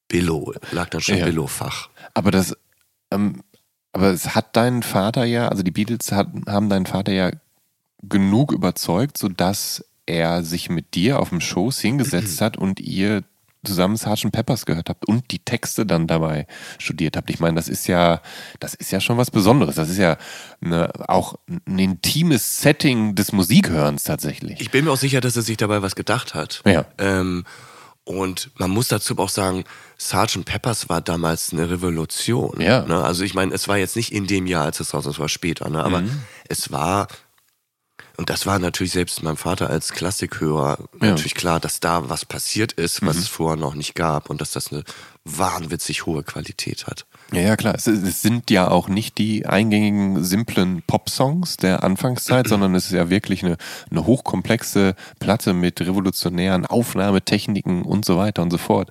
Billo, 0.08 0.54
lag 0.72 0.88
dann 0.90 1.00
schon 1.00 1.18
Ja. 1.18 1.24
Billo-Fach. 1.26 1.88
Aber 2.14 2.30
das, 2.30 2.56
ähm, 3.10 3.42
aber 3.98 4.12
es 4.12 4.36
hat 4.36 4.54
deinen 4.54 4.84
Vater 4.84 5.24
ja, 5.24 5.48
also 5.48 5.64
die 5.64 5.72
Beatles 5.72 6.12
hat, 6.12 6.28
haben 6.46 6.68
deinen 6.68 6.86
Vater 6.86 7.12
ja 7.12 7.32
genug 8.00 8.52
überzeugt, 8.52 9.18
sodass 9.18 9.84
er 10.06 10.44
sich 10.44 10.70
mit 10.70 10.94
dir 10.94 11.18
auf 11.18 11.30
dem 11.30 11.40
Schoß 11.40 11.80
hingesetzt 11.80 12.40
hat 12.40 12.56
und 12.56 12.78
ihr 12.78 13.24
zusammen 13.64 13.96
Sgt. 13.96 14.30
Peppers 14.30 14.66
gehört 14.66 14.88
habt 14.88 15.08
und 15.08 15.32
die 15.32 15.40
Texte 15.40 15.84
dann 15.84 16.06
dabei 16.06 16.46
studiert 16.78 17.16
habt. 17.16 17.28
Ich 17.28 17.40
meine, 17.40 17.56
das 17.56 17.68
ist 17.68 17.88
ja, 17.88 18.22
das 18.60 18.74
ist 18.74 18.92
ja 18.92 19.00
schon 19.00 19.16
was 19.16 19.32
Besonderes. 19.32 19.74
Das 19.74 19.88
ist 19.88 19.98
ja 19.98 20.16
eine, 20.64 20.92
auch 21.08 21.34
ein 21.48 21.78
intimes 21.80 22.60
Setting 22.60 23.16
des 23.16 23.32
Musikhörens 23.32 24.04
tatsächlich. 24.04 24.60
Ich 24.60 24.70
bin 24.70 24.84
mir 24.84 24.92
auch 24.92 24.96
sicher, 24.96 25.20
dass 25.20 25.34
er 25.34 25.42
sich 25.42 25.56
dabei 25.56 25.82
was 25.82 25.96
gedacht 25.96 26.34
hat. 26.36 26.62
Ja. 26.64 26.84
Ähm, 26.98 27.44
und 28.08 28.50
man 28.56 28.70
muss 28.70 28.88
dazu 28.88 29.16
auch 29.18 29.28
sagen, 29.28 29.64
Sgt. 29.98 30.44
Peppers 30.44 30.88
war 30.88 31.00
damals 31.00 31.52
eine 31.52 31.68
Revolution. 31.70 32.60
Ja. 32.60 32.84
Ne? 32.86 33.02
Also 33.04 33.22
ich 33.22 33.34
meine, 33.34 33.52
es 33.54 33.68
war 33.68 33.76
jetzt 33.76 33.96
nicht 33.96 34.12
in 34.12 34.26
dem 34.26 34.46
Jahr, 34.46 34.64
als 34.64 34.80
es 34.80 34.94
raus 34.94 35.06
es 35.06 35.18
war 35.18 35.28
später, 35.28 35.68
ne? 35.68 35.84
aber 35.84 36.00
Mhm. 36.00 36.22
es 36.48 36.72
war, 36.72 37.08
und 38.16 38.30
das 38.30 38.46
war 38.46 38.58
natürlich 38.58 38.92
selbst 38.92 39.22
meinem 39.22 39.36
Vater 39.36 39.68
als 39.68 39.92
Klassikhörer 39.92 40.78
Ja. 40.78 40.84
Mhm. 40.92 41.08
natürlich 41.10 41.34
klar, 41.34 41.60
dass 41.60 41.80
da 41.80 42.08
was 42.08 42.24
passiert 42.24 42.72
ist, 42.72 43.04
was 43.04 43.16
es 43.16 43.28
vorher 43.28 43.56
noch 43.56 43.74
nicht 43.74 43.94
gab 43.94 44.30
und 44.30 44.40
dass 44.40 44.52
das 44.52 44.72
eine 44.72 44.84
wahnwitzig 45.24 46.06
hohe 46.06 46.22
Qualität 46.22 46.86
hat. 46.86 47.04
Ja, 47.32 47.42
ja, 47.42 47.56
klar. 47.56 47.74
Es, 47.74 47.86
es 47.86 48.22
sind 48.22 48.50
ja 48.50 48.70
auch 48.70 48.88
nicht 48.88 49.18
die 49.18 49.44
eingängigen, 49.44 50.24
simplen 50.24 50.82
Pop-Songs 50.86 51.58
der 51.58 51.84
Anfangszeit, 51.84 52.48
sondern 52.48 52.74
es 52.74 52.86
ist 52.86 52.92
ja 52.92 53.10
wirklich 53.10 53.44
eine, 53.44 53.58
eine 53.90 54.06
hochkomplexe 54.06 54.94
Platte 55.18 55.52
mit 55.52 55.80
revolutionären 55.80 56.64
Aufnahmetechniken 56.64 57.82
und 57.82 58.06
so 58.06 58.16
weiter 58.16 58.42
und 58.42 58.50
so 58.50 58.56
fort. 58.56 58.90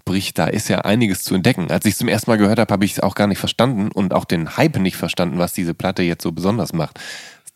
Sprich, 0.00 0.34
da 0.34 0.46
ist 0.48 0.68
ja 0.68 0.80
einiges 0.80 1.22
zu 1.22 1.36
entdecken. 1.36 1.70
Als 1.70 1.84
ich 1.84 1.92
es 1.92 1.98
zum 1.98 2.08
ersten 2.08 2.30
Mal 2.30 2.38
gehört 2.38 2.58
habe, 2.58 2.72
habe 2.72 2.84
ich 2.84 2.92
es 2.92 3.00
auch 3.00 3.14
gar 3.14 3.28
nicht 3.28 3.38
verstanden 3.38 3.92
und 3.92 4.12
auch 4.12 4.24
den 4.24 4.56
Hype 4.56 4.78
nicht 4.78 4.96
verstanden, 4.96 5.38
was 5.38 5.52
diese 5.52 5.74
Platte 5.74 6.02
jetzt 6.02 6.24
so 6.24 6.32
besonders 6.32 6.72
macht. 6.72 6.98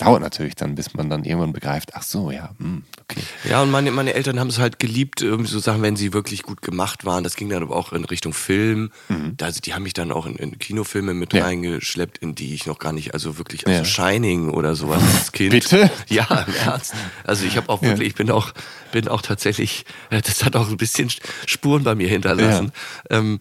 Dauert 0.06 0.22
natürlich 0.22 0.54
dann, 0.54 0.74
bis 0.74 0.94
man 0.94 1.08
dann 1.10 1.24
irgendwann 1.24 1.52
begreift, 1.52 1.90
ach 1.94 2.02
so, 2.02 2.30
ja, 2.30 2.50
hm, 2.58 2.82
okay. 3.02 3.20
Ja, 3.48 3.62
und 3.62 3.70
meine, 3.70 3.90
meine 3.90 4.14
Eltern 4.14 4.40
haben 4.40 4.48
es 4.48 4.58
halt 4.58 4.78
geliebt, 4.78 5.20
irgendwie 5.22 5.50
so 5.50 5.58
Sachen, 5.58 5.82
wenn 5.82 5.96
sie 5.96 6.12
wirklich 6.12 6.42
gut 6.42 6.62
gemacht 6.62 7.04
waren. 7.04 7.22
Das 7.24 7.36
ging 7.36 7.48
dann 7.50 7.62
aber 7.62 7.76
auch 7.76 7.92
in 7.92 8.04
Richtung 8.04 8.32
Film. 8.32 8.90
Da, 9.36 9.46
also 9.46 9.60
die 9.60 9.74
haben 9.74 9.82
mich 9.82 9.92
dann 9.94 10.10
auch 10.12 10.26
in, 10.26 10.36
in 10.36 10.58
Kinofilme 10.58 11.14
mit 11.14 11.32
Mhm. 11.32 11.38
Ja. 11.38 11.44
reingeschleppt, 11.44 12.18
in 12.18 12.34
die 12.34 12.54
ich 12.54 12.66
noch 12.66 12.78
gar 12.78 12.92
nicht, 12.92 13.14
also 13.14 13.38
wirklich, 13.38 13.66
also 13.66 13.78
Ja. 13.80 13.84
Shining 13.84 14.48
oder 14.50 14.74
sowas 14.74 15.02
als 15.14 15.32
Kind. 15.32 15.50
Bitte? 15.50 15.90
Ja, 16.08 16.26
im 16.46 16.54
Ernst. 16.54 16.94
Also 17.24 17.44
ich 17.46 17.56
habe 17.56 17.68
auch 17.68 17.82
wirklich, 17.82 18.08
ich 18.08 18.14
bin 18.14 18.30
auch, 18.30 18.52
bin 18.92 19.06
auch 19.08 19.22
tatsächlich, 19.22 19.84
äh, 20.10 20.20
das 20.22 20.44
hat 20.44 20.56
auch 20.56 20.68
ein 20.68 20.76
bisschen 20.76 21.10
Spuren 21.46 21.84
bei 21.84 21.94
mir 21.94 22.08
hinterlassen. 22.08 22.72
Ähm, 23.10 23.38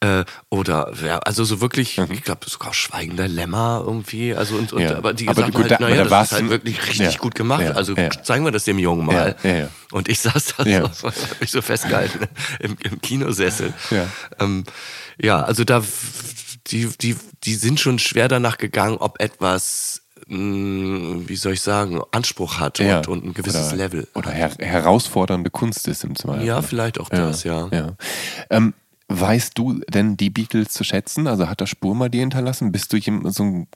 äh, 0.00 0.24
oder, 0.50 0.92
ja, 1.04 1.18
also 1.20 1.44
so 1.44 1.60
wirklich, 1.60 1.98
ich 1.98 2.22
glaube 2.22 2.48
sogar 2.50 2.74
Schweigender 2.74 3.28
Lämmer 3.28 3.82
irgendwie. 3.86 4.34
Also 4.34 4.56
und, 4.56 4.72
und 4.72 4.82
Mhm. 4.82 4.88
Ja. 4.88 4.96
aber 4.96 5.12
die 5.14 5.28
Aber 5.28 5.34
gesagt 5.42 5.54
gut, 5.54 5.70
halt, 5.70 5.80
naja, 5.80 6.01
da 6.04 6.20
das 6.20 6.32
ist 6.32 6.38
halt 6.38 6.50
wirklich 6.50 6.80
richtig 6.88 7.12
Ja. 7.14 7.18
gut 7.18 7.34
gemacht. 7.34 7.62
Ja. 7.62 7.72
Also 7.72 7.94
Ja. 7.94 8.10
zeigen 8.10 8.44
wir 8.44 8.50
das 8.52 8.64
dem 8.64 8.78
Jungen 8.78 9.06
mal. 9.06 9.36
Ja, 9.42 9.50
ja, 9.50 9.56
ja. 9.60 9.68
Und 9.90 10.08
ich 10.08 10.20
saß 10.20 10.54
da 10.56 10.64
Ja. 10.64 10.92
so, 10.92 11.08
hab 11.08 11.40
mich 11.40 11.50
so 11.50 11.62
festgehalten 11.62 12.26
im, 12.60 12.76
im 12.82 13.00
Kinosessel. 13.00 13.72
Ja. 13.90 14.06
Ähm, 14.40 14.64
ja, 15.20 15.42
also 15.42 15.64
da, 15.64 15.82
die, 16.68 16.88
die, 17.00 17.16
die 17.44 17.54
sind 17.54 17.80
schon 17.80 17.98
schwer 17.98 18.28
danach 18.28 18.58
gegangen, 18.58 18.96
ob 18.98 19.20
etwas, 19.20 20.02
mh, 20.28 21.28
wie 21.28 21.36
soll 21.36 21.54
ich 21.54 21.60
sagen, 21.60 22.00
Anspruch 22.12 22.58
hat 22.60 22.78
Ja. 22.78 22.98
und, 22.98 23.08
und 23.08 23.24
ein 23.26 23.34
gewisses 23.34 23.68
oder, 23.68 23.76
Level. 23.76 24.08
Oder 24.14 24.30
her 24.30 24.50
herausfordernde 24.58 25.50
Kunst 25.50 25.88
ist 25.88 26.04
im 26.04 26.16
Zweifel. 26.16 26.46
Ja, 26.46 26.62
vielleicht 26.62 26.98
auch 27.00 27.08
das, 27.08 27.44
ja. 27.44 27.68
Ja. 27.72 27.94
Ähm, 28.50 28.74
weißt 29.08 29.58
du 29.58 29.80
denn 29.92 30.16
die 30.16 30.30
Beatles 30.30 30.70
zu 30.70 30.84
schätzen? 30.84 31.26
Also 31.26 31.48
hat 31.48 31.60
das 31.60 31.68
Spur 31.68 31.94
mal 31.94 32.08
dir 32.08 32.20
hinterlassen? 32.20 32.72
Bist 32.72 32.92
du 32.92 32.98
so 33.30 33.42
ein 33.42 33.66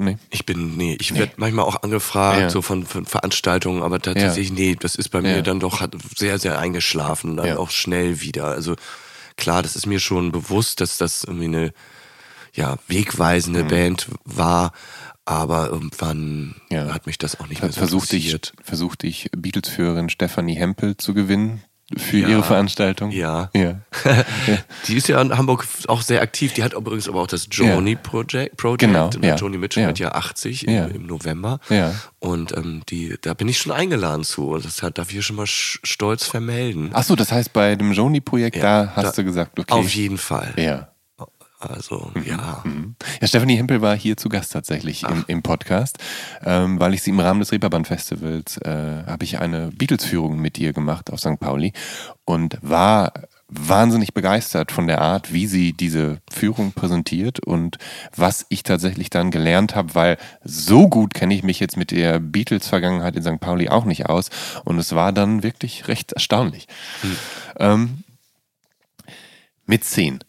Nee. 0.00 0.16
Ich 0.30 0.46
bin, 0.46 0.76
nee, 0.76 0.96
ich 1.00 1.12
werde 1.16 1.32
manchmal 1.38 1.64
auch 1.64 1.82
angefragt, 1.82 2.40
ja. 2.40 2.50
so 2.50 2.62
von, 2.62 2.86
von, 2.86 3.04
Veranstaltungen, 3.04 3.82
aber 3.82 4.00
tatsächlich, 4.00 4.50
ja. 4.50 4.54
nee, 4.54 4.76
das 4.78 4.94
ist 4.94 5.08
bei 5.08 5.20
mir 5.20 5.42
dann 5.42 5.58
doch 5.58 5.84
sehr, 6.16 6.38
sehr 6.38 6.56
eingeschlafen, 6.56 7.36
dann 7.36 7.56
auch 7.56 7.70
schnell 7.70 8.20
wieder. 8.20 8.44
Also 8.44 8.76
klar, 9.36 9.60
das 9.60 9.74
ist 9.74 9.86
mir 9.86 9.98
schon 9.98 10.30
bewusst, 10.30 10.80
dass 10.80 10.98
das 10.98 11.24
irgendwie 11.24 11.46
eine 11.46 11.72
ja, 12.52 12.76
wegweisende 12.86 13.64
mhm. 13.64 13.68
Band 13.68 14.08
war, 14.24 14.72
aber 15.24 15.68
irgendwann 15.68 16.54
hat 16.70 17.06
mich 17.06 17.18
das 17.18 17.40
auch 17.40 17.48
nicht 17.48 17.60
mehr 17.60 17.72
so 17.72 17.80
versucht 17.80 18.12
interessiert. 18.12 18.52
Ich, 18.56 18.64
versuchte 18.64 19.06
ich 19.08 19.30
Beatles-Führerin 19.36 20.10
Stephanie 20.10 20.54
Hempel 20.54 20.96
zu 20.96 21.12
gewinnen, 21.12 21.64
für 21.96 22.18
ja, 22.18 22.28
ihre 22.28 22.42
Veranstaltung. 22.42 23.10
Ja. 23.10 23.50
ja. 23.54 23.80
die 24.86 24.96
ist 24.96 25.08
ja 25.08 25.20
in 25.22 25.36
Hamburg 25.36 25.66
auch 25.86 26.02
sehr 26.02 26.20
aktiv. 26.20 26.52
Die 26.52 26.62
hat 26.62 26.74
übrigens 26.74 27.08
aber 27.08 27.22
auch 27.22 27.26
das 27.26 27.48
Joni 27.50 27.92
ja. 27.92 27.98
Project. 28.02 28.56
Project. 28.56 28.80
Genau. 28.80 29.10
Ja. 29.22 29.36
Joni 29.36 29.56
Mitchell 29.56 29.84
ja. 29.84 29.88
hat 29.88 29.98
ja 29.98 30.12
80 30.12 30.68
im, 30.68 30.94
im, 30.94 31.06
November. 31.06 31.60
Ja. 31.70 31.94
Und 32.18 32.54
ähm, 32.56 32.82
die, 32.90 33.16
da 33.20 33.32
bin 33.32 33.48
ich 33.48 33.58
schon 33.58 33.72
eingeladen 33.72 34.24
zu. 34.24 34.48
Und 34.50 34.64
das 34.66 34.82
hat, 34.82 34.98
darf 34.98 35.12
ich 35.12 35.24
schon 35.24 35.36
mal 35.36 35.46
stolz 35.46 36.26
vermelden. 36.26 36.90
Achso, 36.92 37.16
das 37.16 37.32
heißt, 37.32 37.52
bei 37.54 37.74
dem 37.74 37.92
Joni-Projekt, 37.92 38.62
da 38.62 38.92
hast 38.94 39.16
da, 39.16 39.22
du 39.22 39.24
gesagt, 39.24 39.58
okay. 39.58 39.72
Auf 39.72 39.88
jeden 39.94 40.18
Fall. 40.18 40.52
Ja. 40.56 40.88
Also, 41.58 42.10
mhm. 42.14 42.22
ja. 42.24 42.62
Mhm. 42.64 42.94
Ja, 43.20 43.26
Stephanie 43.26 43.56
Hempel 43.56 43.82
war 43.82 43.96
hier 43.96 44.16
zu 44.16 44.28
Gast 44.28 44.52
tatsächlich 44.52 45.02
im, 45.02 45.24
im, 45.26 45.42
Podcast, 45.42 45.98
ähm, 46.44 46.78
weil 46.78 46.94
ich 46.94 47.02
sie 47.02 47.10
im 47.10 47.18
Rahmen 47.18 47.40
des 47.40 47.50
Reeperbahn-Festivals 47.50 48.58
äh, 48.58 49.04
habe 49.06 49.24
ich 49.24 49.40
eine 49.40 49.70
Beatles-Führung 49.72 50.38
mit 50.38 50.58
ihr 50.58 50.72
gemacht 50.72 51.10
auf 51.10 51.18
St. 51.18 51.40
Pauli 51.40 51.72
und 52.24 52.58
war 52.62 53.12
wahnsinnig 53.48 54.14
begeistert 54.14 54.70
von 54.70 54.86
der 54.86 55.00
Art, 55.00 55.32
wie 55.32 55.46
sie 55.46 55.72
diese 55.72 56.20
Führung 56.30 56.72
präsentiert 56.72 57.40
und 57.40 57.78
was 58.14 58.46
ich 58.50 58.62
tatsächlich 58.62 59.10
dann 59.10 59.30
gelernt 59.30 59.74
habe, 59.74 59.94
weil 59.94 60.18
so 60.44 60.88
gut 60.88 61.14
kenne 61.14 61.34
ich 61.34 61.42
mich 61.42 61.58
jetzt 61.58 61.76
mit 61.76 61.90
der 61.90 62.20
Beatles-Vergangenheit 62.20 63.16
in 63.16 63.22
St. 63.22 63.40
Pauli 63.40 63.68
auch 63.68 63.84
nicht 63.84 64.06
aus 64.06 64.30
und 64.64 64.78
es 64.78 64.94
war 64.94 65.12
dann 65.12 65.42
wirklich 65.42 65.88
recht 65.88 66.12
erstaunlich. 66.12 66.68
Mhm. 67.02 67.16
Ähm, 67.58 68.04
mit 69.66 69.84
zehn 69.84 70.20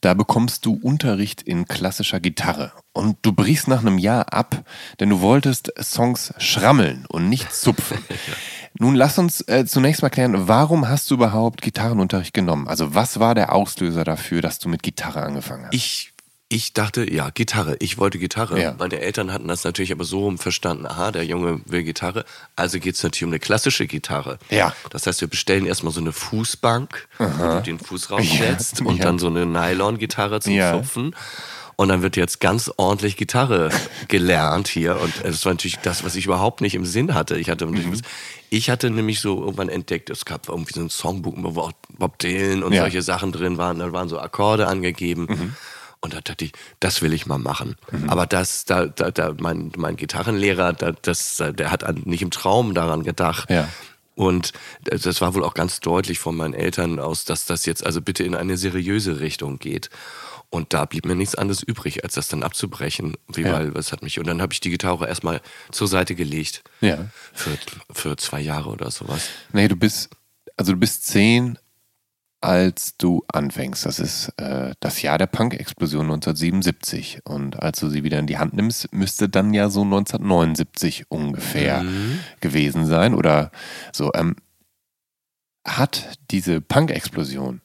da 0.00 0.14
bekommst 0.14 0.66
du 0.66 0.78
Unterricht 0.80 1.42
in 1.42 1.66
klassischer 1.66 2.20
Gitarre. 2.20 2.72
Und 2.92 3.18
du 3.22 3.32
brichst 3.32 3.68
nach 3.68 3.80
einem 3.80 3.98
Jahr 3.98 4.32
ab, 4.32 4.64
denn 5.00 5.10
du 5.10 5.20
wolltest 5.20 5.72
Songs 5.80 6.34
schrammeln 6.38 7.06
und 7.08 7.28
nicht 7.28 7.52
zupfen. 7.52 7.98
Nun 8.78 8.94
lass 8.94 9.18
uns 9.18 9.40
äh, 9.48 9.64
zunächst 9.66 10.02
mal 10.02 10.10
klären, 10.10 10.46
warum 10.46 10.88
hast 10.88 11.10
du 11.10 11.14
überhaupt 11.14 11.62
Gitarrenunterricht 11.62 12.32
genommen? 12.32 12.68
Also 12.68 12.94
was 12.94 13.18
war 13.18 13.34
der 13.34 13.52
Auslöser 13.52 14.04
dafür, 14.04 14.40
dass 14.40 14.58
du 14.58 14.68
mit 14.68 14.82
Gitarre 14.82 15.22
angefangen 15.22 15.64
hast? 15.66 15.74
Ich 15.74 16.12
ich 16.50 16.72
dachte, 16.72 17.10
ja, 17.12 17.28
Gitarre. 17.28 17.76
Ich 17.78 17.98
wollte 17.98 18.18
Gitarre. 18.18 18.60
Ja. 18.60 18.74
Meine 18.78 19.00
Eltern 19.00 19.32
hatten 19.32 19.48
das 19.48 19.64
natürlich 19.64 19.92
aber 19.92 20.04
so 20.04 20.34
verstanden, 20.38 20.86
aha, 20.86 21.12
der 21.12 21.24
Junge 21.26 21.60
will 21.66 21.82
Gitarre. 21.82 22.24
Also 22.56 22.80
geht 22.80 22.94
es 22.94 23.02
natürlich 23.02 23.24
um 23.24 23.30
eine 23.30 23.38
klassische 23.38 23.86
Gitarre. 23.86 24.38
Ja. 24.48 24.72
Das 24.88 25.06
heißt, 25.06 25.20
wir 25.20 25.28
bestellen 25.28 25.66
erstmal 25.66 25.92
so 25.92 26.00
eine 26.00 26.12
Fußbank, 26.12 27.08
Aha. 27.18 27.32
wo 27.38 27.54
du 27.56 27.62
den 27.62 27.78
Fuß 27.78 28.10
raussetzt 28.10 28.80
ja. 28.80 28.86
und 28.86 28.96
ja. 28.96 29.04
dann 29.04 29.18
so 29.18 29.26
eine 29.26 29.44
Nylon-Gitarre 29.44 30.40
zum 30.40 30.54
ja. 30.54 30.72
Zupfen. 30.72 31.14
Und 31.76 31.90
dann 31.90 32.02
wird 32.02 32.16
jetzt 32.16 32.40
ganz 32.40 32.72
ordentlich 32.76 33.16
Gitarre 33.16 33.68
gelernt 34.08 34.68
hier. 34.68 34.98
Und 35.00 35.12
das 35.22 35.44
war 35.44 35.52
natürlich 35.52 35.78
das, 35.80 36.02
was 36.02 36.16
ich 36.16 36.24
überhaupt 36.24 36.62
nicht 36.62 36.74
im 36.74 36.86
Sinn 36.86 37.14
hatte. 37.14 37.36
Ich 37.36 37.50
hatte, 37.50 37.66
mhm. 37.66 38.00
ich 38.48 38.70
hatte 38.70 38.88
nämlich 38.88 39.20
so 39.20 39.40
irgendwann 39.42 39.68
entdeckt, 39.68 40.08
es 40.08 40.24
gab 40.24 40.48
irgendwie 40.48 40.72
so 40.72 40.80
ein 40.80 40.88
Songbuch, 40.88 41.34
wo 41.36 41.60
auch 41.60 41.72
Bob 41.90 42.18
Dylan 42.18 42.62
und 42.62 42.74
solche 42.74 43.02
Sachen 43.02 43.32
drin 43.32 43.58
waren. 43.58 43.78
Da 43.80 43.92
waren 43.92 44.08
so 44.08 44.18
Akkorde 44.18 44.66
angegeben. 44.66 45.26
Mhm. 45.28 45.54
Und 46.00 46.14
da 46.14 46.20
dachte 46.20 46.44
ich, 46.44 46.52
das 46.80 47.02
will 47.02 47.12
ich 47.12 47.26
mal 47.26 47.38
machen. 47.38 47.76
Mhm. 47.90 48.08
Aber 48.08 48.26
das, 48.26 48.64
da, 48.64 48.86
da, 48.86 49.10
da, 49.10 49.34
mein, 49.38 49.72
mein 49.76 49.96
Gitarrenlehrer, 49.96 50.72
da, 50.72 50.92
das, 50.92 51.36
der 51.36 51.70
hat 51.72 52.06
nicht 52.06 52.22
im 52.22 52.30
Traum 52.30 52.74
daran 52.74 53.02
gedacht. 53.02 53.50
Ja. 53.50 53.68
Und 54.14 54.52
das 54.84 55.20
war 55.20 55.34
wohl 55.34 55.44
auch 55.44 55.54
ganz 55.54 55.78
deutlich 55.80 56.18
von 56.18 56.36
meinen 56.36 56.54
Eltern 56.54 56.98
aus, 56.98 57.24
dass 57.24 57.46
das 57.46 57.66
jetzt 57.66 57.86
also 57.86 58.02
bitte 58.02 58.24
in 58.24 58.34
eine 58.34 58.56
seriöse 58.56 59.20
Richtung 59.20 59.58
geht. 59.58 59.90
Und 60.50 60.72
da 60.72 60.86
blieb 60.86 61.04
mir 61.04 61.14
nichts 61.14 61.34
anderes 61.34 61.62
übrig, 61.62 62.04
als 62.04 62.14
das 62.14 62.28
dann 62.28 62.42
abzubrechen. 62.42 63.16
Wie 63.32 63.42
ja. 63.42 63.52
weil, 63.52 63.74
was 63.74 63.92
hat 63.92 64.02
mich. 64.02 64.18
Und 64.18 64.26
dann 64.26 64.40
habe 64.40 64.52
ich 64.52 64.60
die 64.60 64.70
Gitarre 64.70 65.06
erstmal 65.06 65.40
zur 65.70 65.88
Seite 65.88 66.14
gelegt. 66.14 66.62
Ja. 66.80 67.06
Für, 67.32 67.58
für 67.92 68.16
zwei 68.16 68.40
Jahre 68.40 68.70
oder 68.70 68.90
sowas. 68.90 69.28
Nee, 69.52 69.68
du 69.68 69.76
bist, 69.76 70.10
also 70.56 70.72
du 70.72 70.78
bist 70.78 71.06
zehn, 71.06 71.58
als 72.40 72.96
du 72.96 73.24
anfängst. 73.32 73.84
Das 73.84 73.98
ist 73.98 74.32
äh, 74.36 74.72
das 74.80 75.02
Jahr 75.02 75.18
der 75.18 75.26
Punk-Explosion 75.26 76.04
1977. 76.04 77.20
Und 77.24 77.60
als 77.60 77.80
du 77.80 77.88
sie 77.88 78.04
wieder 78.04 78.18
in 78.18 78.26
die 78.26 78.38
Hand 78.38 78.54
nimmst, 78.54 78.92
müsste 78.92 79.28
dann 79.28 79.52
ja 79.52 79.68
so 79.70 79.82
1979 79.82 81.06
ungefähr 81.08 81.82
mhm. 81.82 82.20
gewesen 82.40 82.86
sein. 82.86 83.14
Oder 83.14 83.50
so. 83.92 84.12
Ähm, 84.14 84.36
hat 85.66 86.18
diese 86.30 86.60
Punk-Explosion 86.60 87.60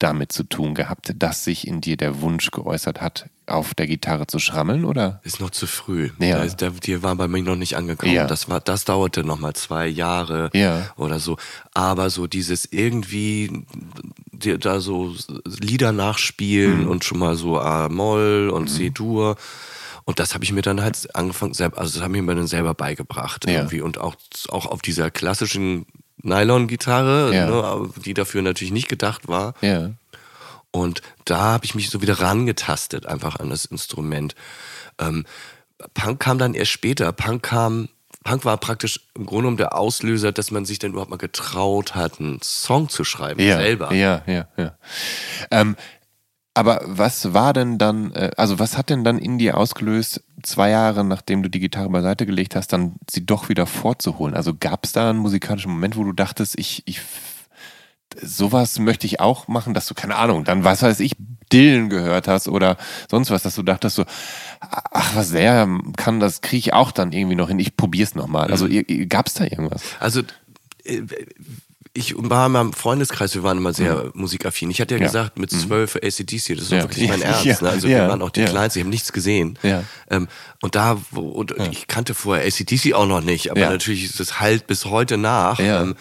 damit 0.00 0.32
zu 0.32 0.44
tun 0.44 0.74
gehabt, 0.74 1.12
dass 1.16 1.44
sich 1.44 1.66
in 1.66 1.80
dir 1.80 1.96
der 1.96 2.20
Wunsch 2.20 2.50
geäußert 2.50 3.00
hat, 3.00 3.28
auf 3.46 3.74
der 3.74 3.86
Gitarre 3.86 4.26
zu 4.26 4.38
schrammeln, 4.38 4.84
oder? 4.84 5.20
Ist 5.24 5.40
noch 5.40 5.50
zu 5.50 5.66
früh. 5.66 6.10
Ja. 6.18 6.44
Da, 6.46 6.70
die 6.70 7.02
war 7.02 7.14
bei 7.16 7.28
mir 7.28 7.42
noch 7.42 7.56
nicht 7.56 7.76
angekommen. 7.76 8.12
Ja. 8.12 8.26
Das, 8.26 8.48
war, 8.48 8.60
das 8.60 8.84
dauerte 8.84 9.24
noch 9.24 9.38
mal 9.38 9.54
zwei 9.54 9.86
Jahre 9.86 10.50
ja. 10.54 10.90
oder 10.96 11.20
so. 11.20 11.36
Aber 11.74 12.10
so 12.10 12.26
dieses 12.26 12.64
irgendwie 12.64 13.64
da 14.32 14.80
so 14.80 15.14
Lieder 15.60 15.92
nachspielen 15.92 16.84
mhm. 16.84 16.88
und 16.88 17.04
schon 17.04 17.18
mal 17.18 17.36
so 17.36 17.60
A-Moll 17.60 18.50
und 18.50 18.62
mhm. 18.62 18.68
C-Dur. 18.68 19.36
Und 20.04 20.18
das 20.18 20.34
habe 20.34 20.44
ich 20.44 20.52
mir 20.52 20.62
dann 20.62 20.80
halt 20.80 21.14
angefangen, 21.14 21.52
selber, 21.52 21.78
also 21.78 21.94
das 21.94 22.02
habe 22.02 22.16
ich 22.16 22.22
mir 22.22 22.34
dann 22.34 22.46
selber 22.46 22.74
beigebracht 22.74 23.46
ja. 23.46 23.58
irgendwie. 23.58 23.82
Und 23.82 23.98
auch, 23.98 24.16
auch 24.48 24.66
auf 24.66 24.80
dieser 24.80 25.10
klassischen 25.10 25.86
Nylon-Gitarre, 26.22 27.34
ja. 27.34 27.46
ne, 27.46 27.90
die 28.04 28.14
dafür 28.14 28.42
natürlich 28.42 28.72
nicht 28.72 28.88
gedacht 28.88 29.28
war. 29.28 29.54
Ja. 29.60 29.90
Und 30.70 31.02
da 31.24 31.38
habe 31.38 31.64
ich 31.64 31.74
mich 31.74 31.90
so 31.90 32.00
wieder 32.00 32.20
rangetastet, 32.20 33.06
einfach 33.06 33.40
an 33.40 33.50
das 33.50 33.64
Instrument. 33.64 34.34
Ähm, 34.98 35.24
Punk 35.94 36.20
kam 36.20 36.38
dann 36.38 36.54
erst 36.54 36.70
später. 36.70 37.12
Punk 37.12 37.42
kam, 37.42 37.88
Punk 38.24 38.44
war 38.44 38.56
praktisch 38.58 39.00
im 39.14 39.26
Grunde 39.26 39.42
genommen 39.42 39.56
der 39.56 39.76
Auslöser, 39.76 40.30
dass 40.30 40.50
man 40.50 40.64
sich 40.64 40.78
dann 40.78 40.92
überhaupt 40.92 41.10
mal 41.10 41.16
getraut 41.16 41.94
hat, 41.94 42.20
einen 42.20 42.40
Song 42.42 42.88
zu 42.88 43.04
schreiben, 43.04 43.40
ja, 43.40 43.56
selber. 43.56 43.92
Ja, 43.92 44.22
ja, 44.26 44.46
ja. 44.56 44.76
Ähm, 45.50 45.76
aber 46.54 46.82
was 46.84 47.32
war 47.32 47.52
denn 47.52 47.78
dann, 47.78 48.12
äh, 48.12 48.30
also 48.36 48.58
was 48.58 48.76
hat 48.76 48.90
denn 48.90 49.04
dann 49.04 49.18
in 49.18 49.38
dir 49.38 49.56
ausgelöst, 49.56 50.22
zwei 50.42 50.70
Jahre 50.70 51.04
nachdem 51.04 51.42
du 51.42 51.50
die 51.50 51.60
Gitarre 51.60 51.88
beiseite 51.90 52.26
gelegt 52.26 52.56
hast, 52.56 52.72
dann 52.72 52.94
sie 53.10 53.24
doch 53.24 53.48
wieder 53.48 53.66
vorzuholen? 53.66 54.34
Also 54.34 54.54
gab 54.54 54.84
es 54.84 54.92
da 54.92 55.10
einen 55.10 55.18
musikalischen 55.18 55.72
Moment, 55.72 55.96
wo 55.96 56.04
du 56.04 56.12
dachtest, 56.12 56.58
ich, 56.58 56.82
ich 56.86 57.00
sowas 58.20 58.78
möchte 58.78 59.06
ich 59.06 59.20
auch 59.20 59.48
machen, 59.48 59.74
dass 59.74 59.86
du, 59.86 59.94
keine 59.94 60.16
Ahnung, 60.16 60.44
dann 60.44 60.64
was 60.64 60.82
weiß 60.82 61.00
ich, 61.00 61.16
Dillen 61.52 61.88
gehört 61.88 62.28
hast 62.28 62.48
oder 62.48 62.76
sonst 63.10 63.30
was, 63.30 63.42
dass 63.42 63.54
du 63.54 63.62
dachtest 63.62 63.96
so, 63.96 64.04
ach, 64.60 65.14
was 65.14 65.32
der 65.32 65.68
kann, 65.96 66.20
das 66.20 66.40
kriege 66.40 66.58
ich 66.58 66.72
auch 66.72 66.92
dann 66.92 67.12
irgendwie 67.12 67.36
noch 67.36 67.48
hin, 67.48 67.58
ich 67.58 67.76
probier's 67.76 68.14
nochmal. 68.14 68.50
Also 68.50 68.66
mhm. 68.66 69.08
gab 69.08 69.26
es 69.26 69.34
da 69.34 69.44
irgendwas? 69.44 69.82
Also 69.98 70.22
äh, 70.84 71.02
ich 71.92 72.14
war 72.16 72.46
in 72.46 72.52
meinem 72.52 72.72
Freundeskreis, 72.72 73.34
wir 73.34 73.42
waren 73.42 73.58
immer 73.58 73.72
sehr 73.72 74.04
mhm. 74.04 74.10
musikaffin. 74.14 74.70
Ich 74.70 74.80
hatte 74.80 74.94
ja, 74.94 75.00
ja. 75.00 75.06
gesagt, 75.06 75.38
mit 75.38 75.52
mhm. 75.52 75.58
zwölf 75.58 75.94
mhm. 75.96 76.00
ACDC, 76.04 76.28
das 76.28 76.64
ist 76.64 76.72
ja. 76.72 76.82
wirklich 76.82 77.08
mein 77.08 77.22
Ernst. 77.22 77.44
Ja. 77.44 77.56
Ne? 77.60 77.70
Also 77.70 77.88
wir 77.88 78.08
waren 78.08 78.22
auch 78.22 78.30
die 78.30 78.44
Kleinsten, 78.44 78.78
ich 78.78 78.84
habe 78.84 78.90
nichts 78.90 79.12
gesehen. 79.12 79.58
Ähm, 80.08 80.28
und 80.62 80.74
da, 80.74 80.98
wo, 81.10 81.28
und 81.28 81.54
ich 81.70 81.88
kannte 81.88 82.14
vorher 82.14 82.46
ACDC 82.46 82.94
auch 82.94 83.06
noch 83.06 83.22
nicht, 83.22 83.50
aber 83.50 83.60
natürlich 83.60 84.04
ist 84.04 84.20
es 84.20 84.40
halt 84.40 84.66
bis 84.66 84.84
heute 84.84 85.16
nach. 85.16 85.58
Ähm, 85.60 85.96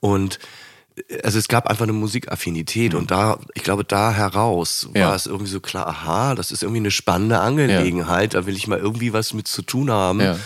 und 0.00 0.38
also 1.22 1.38
es 1.38 1.46
gab 1.46 1.68
einfach 1.68 1.84
eine 1.84 1.92
Musikaffinität 1.92 2.92
mhm. 2.92 2.98
und 2.98 3.10
da, 3.10 3.38
ich 3.54 3.62
glaube, 3.62 3.84
da 3.84 4.12
heraus 4.12 4.88
ja. 4.94 5.08
war 5.08 5.14
es 5.14 5.26
irgendwie 5.26 5.50
so 5.50 5.60
klar, 5.60 5.86
aha, 5.86 6.34
das 6.34 6.50
ist 6.50 6.62
irgendwie 6.62 6.80
eine 6.80 6.90
spannende 6.90 7.38
Angelegenheit, 7.38 8.34
ja. 8.34 8.40
da 8.40 8.46
will 8.46 8.56
ich 8.56 8.66
mal 8.66 8.78
irgendwie 8.78 9.12
was 9.12 9.32
mit 9.32 9.46
zu 9.46 9.62
tun 9.62 9.90
haben. 9.90 10.20
Ja. 10.20 10.36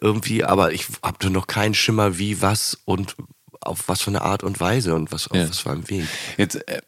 Irgendwie, 0.00 0.44
aber 0.44 0.72
ich 0.72 0.86
hatte 1.02 1.30
noch 1.30 1.46
keinen 1.46 1.74
Schimmer, 1.74 2.18
wie, 2.18 2.40
was 2.42 2.78
und 2.84 3.16
auf 3.60 3.88
was 3.88 4.02
für 4.02 4.10
eine 4.10 4.22
Art 4.22 4.42
und 4.42 4.60
Weise 4.60 4.94
und 4.94 5.12
was, 5.12 5.30
auf 5.30 5.36
was 5.36 5.58
für 5.60 5.70
einem 5.70 5.88
Weg. 5.88 6.06
Jetzt 6.36 6.56
äh, 6.68 6.80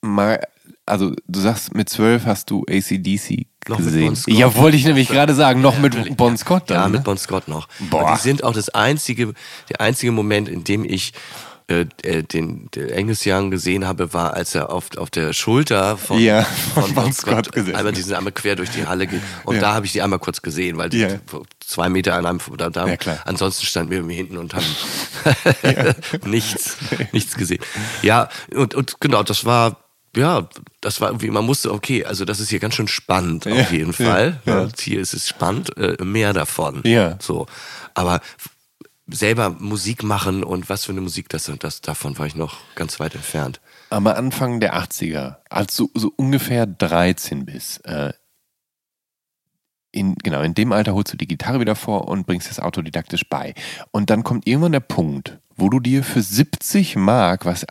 mal, 0.00 0.40
also 0.86 1.12
du 1.26 1.40
sagst, 1.40 1.74
mit 1.74 1.88
zwölf 1.88 2.26
hast 2.26 2.50
du 2.50 2.64
ACDC 2.68 3.46
noch 3.68 3.78
gesehen. 3.78 4.16
Ja, 4.26 4.54
wollte 4.54 4.76
ich 4.76 4.84
nämlich 4.84 5.08
gerade 5.08 5.34
sagen, 5.34 5.60
noch 5.60 5.78
mit 5.78 6.16
Bon 6.16 6.36
Scott 6.36 6.70
dann. 6.70 6.76
Ja, 6.76 6.86
ne? 6.86 6.92
mit 6.94 7.04
Bon 7.04 7.18
Scott 7.18 7.48
noch. 7.48 7.68
Boah. 7.90 8.14
Die 8.14 8.20
sind 8.20 8.44
auch 8.44 8.52
das 8.52 8.68
einzige, 8.68 9.32
der 9.70 9.80
einzige 9.80 10.12
Moment, 10.12 10.48
in 10.48 10.64
dem 10.64 10.84
ich 10.84 11.12
äh, 11.66 11.86
äh, 12.02 12.22
den, 12.22 12.68
den 12.74 12.92
Angus 12.92 13.22
Young 13.24 13.50
gesehen 13.50 13.86
habe, 13.86 14.12
war, 14.12 14.34
als 14.34 14.54
er 14.54 14.68
auf, 14.68 14.94
auf 14.98 15.08
der 15.08 15.32
Schulter 15.32 15.96
von, 15.96 16.20
ja, 16.20 16.42
von, 16.42 16.92
von 16.92 17.10
Scott, 17.10 17.46
Scott 17.46 17.74
einmal 17.74 17.92
diesen 17.94 18.14
einmal 18.14 18.32
quer 18.32 18.54
durch 18.54 18.68
die 18.68 18.86
Halle 18.86 19.06
geht. 19.06 19.22
Und 19.44 19.54
ja. 19.54 19.60
da 19.62 19.74
habe 19.74 19.86
ich 19.86 19.92
die 19.92 20.02
einmal 20.02 20.18
kurz 20.18 20.42
gesehen, 20.42 20.76
weil 20.76 20.90
die 20.90 20.98
ja. 20.98 21.08
zwei 21.60 21.88
Meter 21.88 22.16
an 22.16 22.26
einem 22.26 22.40
da, 22.58 22.68
da 22.68 22.86
ja, 22.86 22.96
ansonsten 23.24 23.64
standen 23.64 23.92
wir 23.92 23.98
irgendwie 23.98 24.16
hinten 24.16 24.36
und 24.36 24.52
haben 24.52 24.66
nichts, 26.26 26.76
nichts 27.12 27.34
gesehen. 27.34 27.62
Ja, 28.02 28.28
und, 28.54 28.74
und 28.74 29.00
genau, 29.00 29.22
das 29.22 29.46
war 29.46 29.78
ja, 30.16 30.48
das 30.80 31.00
war 31.00 31.08
irgendwie, 31.08 31.30
man 31.30 31.44
musste, 31.44 31.72
okay, 31.72 32.04
also 32.04 32.24
das 32.24 32.40
ist 32.40 32.50
hier 32.50 32.60
ganz 32.60 32.74
schön 32.74 32.88
spannend 32.88 33.46
auf 33.46 33.72
jeden 33.72 33.92
Fall. 33.92 34.40
Ja, 34.44 34.68
Hier 34.78 35.00
ist 35.00 35.12
es 35.14 35.28
spannend, 35.28 35.76
äh, 35.76 35.96
mehr 36.04 36.32
davon. 36.32 36.82
Ja. 36.84 37.18
So. 37.20 37.46
Aber 37.94 38.20
selber 39.06 39.50
Musik 39.50 40.02
machen 40.02 40.44
und 40.44 40.68
was 40.68 40.84
für 40.84 40.92
eine 40.92 41.00
Musik 41.00 41.28
das 41.28 41.48
und 41.48 41.62
das, 41.64 41.80
davon 41.80 42.18
war 42.18 42.26
ich 42.26 42.34
noch 42.34 42.58
ganz 42.74 43.00
weit 43.00 43.14
entfernt. 43.14 43.60
Am 43.90 44.06
Anfang 44.06 44.60
der 44.60 44.74
80er, 44.74 45.36
als 45.50 45.76
du 45.76 45.90
so 45.94 46.12
ungefähr 46.16 46.66
13 46.66 47.44
bist, 47.44 47.84
äh, 47.84 48.12
in, 49.92 50.16
genau, 50.16 50.42
in 50.42 50.54
dem 50.54 50.72
Alter 50.72 50.94
holst 50.94 51.12
du 51.12 51.16
die 51.16 51.28
Gitarre 51.28 51.60
wieder 51.60 51.76
vor 51.76 52.08
und 52.08 52.26
bringst 52.26 52.50
es 52.50 52.58
autodidaktisch 52.58 53.28
bei. 53.28 53.54
Und 53.92 54.10
dann 54.10 54.24
kommt 54.24 54.46
irgendwann 54.46 54.72
der 54.72 54.80
Punkt, 54.80 55.38
wo 55.56 55.68
du 55.68 55.78
dir 55.78 56.02
für 56.02 56.20
70 56.20 56.96
Mark, 56.96 57.44
was 57.44 57.64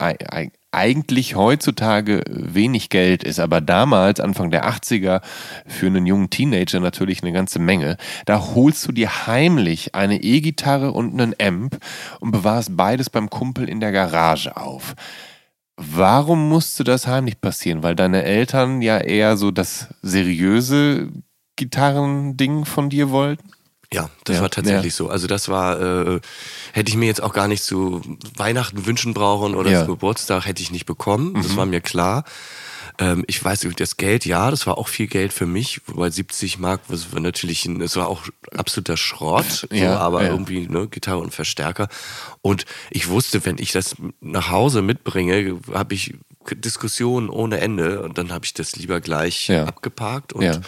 eigentlich 0.74 1.36
heutzutage 1.36 2.24
wenig 2.28 2.90
Geld 2.90 3.24
ist, 3.24 3.40
aber 3.40 3.62
damals, 3.62 4.20
Anfang 4.20 4.52
der 4.52 4.68
80er, 4.68 5.22
für 5.68 5.88
einen 5.88 6.06
jungen 6.06 6.30
Teenager 6.30 6.80
natürlich 6.80 7.22
eine 7.24 7.32
ganze 7.32 7.60
Menge, 7.60 7.98
da 8.26 8.40
holst 8.56 8.88
du 8.88 8.92
dir 8.92 9.28
heimlich 9.28 9.96
eine 9.96 10.22
E-Gitarre 10.22 10.92
und 10.92 11.14
einen 11.14 11.36
Amp 11.40 11.78
und 12.20 12.32
bewahrst 12.32 12.76
beides 12.76 13.10
beim 13.10 13.30
Kumpel 13.30 13.70
in 13.70 13.80
der 13.80 13.92
Garage 13.92 14.58
auf. 14.58 14.96
Warum 15.76 16.50
musste 16.50 16.84
das 16.84 17.08
heimlich 17.08 17.42
passieren? 17.42 17.82
Weil 17.82 17.96
deine 17.96 18.24
Eltern 18.24 18.82
ja 18.82 18.98
eher 18.98 19.38
so 19.38 19.52
das 19.52 19.88
seriöse 20.02 21.10
Gitarrending 21.56 22.66
von 22.66 22.90
dir 22.90 23.10
wollten? 23.10 23.50
Ja, 23.94 24.10
das 24.24 24.38
ja, 24.38 24.42
war 24.42 24.50
tatsächlich 24.50 24.94
ja. 24.94 24.98
so. 24.98 25.10
Also 25.10 25.28
das 25.28 25.50
war, 25.50 25.80
äh, 25.80 26.20
hätte 26.74 26.90
ich 26.90 26.98
mir 26.98 27.06
jetzt 27.06 27.22
auch 27.22 27.34
gar 27.34 27.48
nicht 27.48 27.64
zu 27.64 28.02
Weihnachten 28.36 28.86
wünschen 28.86 29.14
brauchen 29.14 29.56
oder 29.56 29.72
ja. 29.72 29.82
zu 29.82 29.88
Geburtstag, 29.88 30.46
hätte 30.46 30.62
ich 30.62 30.72
nicht 30.72 30.86
bekommen. 30.86 31.34
Das 31.36 31.50
mhm. 31.50 31.58
war 31.58 31.66
mir 31.66 31.82
klar. 31.82 32.24
Ähm, 33.00 33.24
ich 33.28 33.44
weiß, 33.44 33.68
das 33.76 33.98
Geld, 33.98 34.26
ja, 34.26 34.52
das 34.52 34.68
war 34.68 34.78
auch 34.78 34.88
viel 34.88 35.08
Geld 35.08 35.34
für 35.34 35.46
mich, 35.46 35.82
wobei 35.88 36.10
70 36.10 36.60
Mark, 36.60 36.82
das 36.90 37.12
war 37.12 37.20
natürlich, 37.20 37.66
ein, 37.66 37.80
das 37.80 37.96
war 37.96 38.08
auch 38.08 38.24
absoluter 38.56 38.98
Schrott, 38.98 39.68
so, 39.72 39.86
aber 39.86 40.24
irgendwie 40.24 40.68
ne, 40.68 40.88
Gitarre 40.88 41.20
und 41.20 41.34
Verstärker. 41.34 41.88
Und 42.42 42.66
ich 42.92 43.08
wusste, 43.08 43.46
wenn 43.46 43.58
ich 43.58 43.72
das 43.72 43.96
nach 44.22 44.52
Hause 44.52 44.82
mitbringe, 44.82 45.60
habe 45.74 45.96
ich 45.96 46.16
Diskussionen 46.52 47.30
ohne 47.30 47.62
Ende 47.62 48.02
und 48.02 48.18
dann 48.18 48.32
habe 48.32 48.46
ich 48.46 48.54
das 48.54 48.76
lieber 48.76 49.02
gleich 49.02 49.50
abgeparkt 49.50 50.34
und 50.34 50.62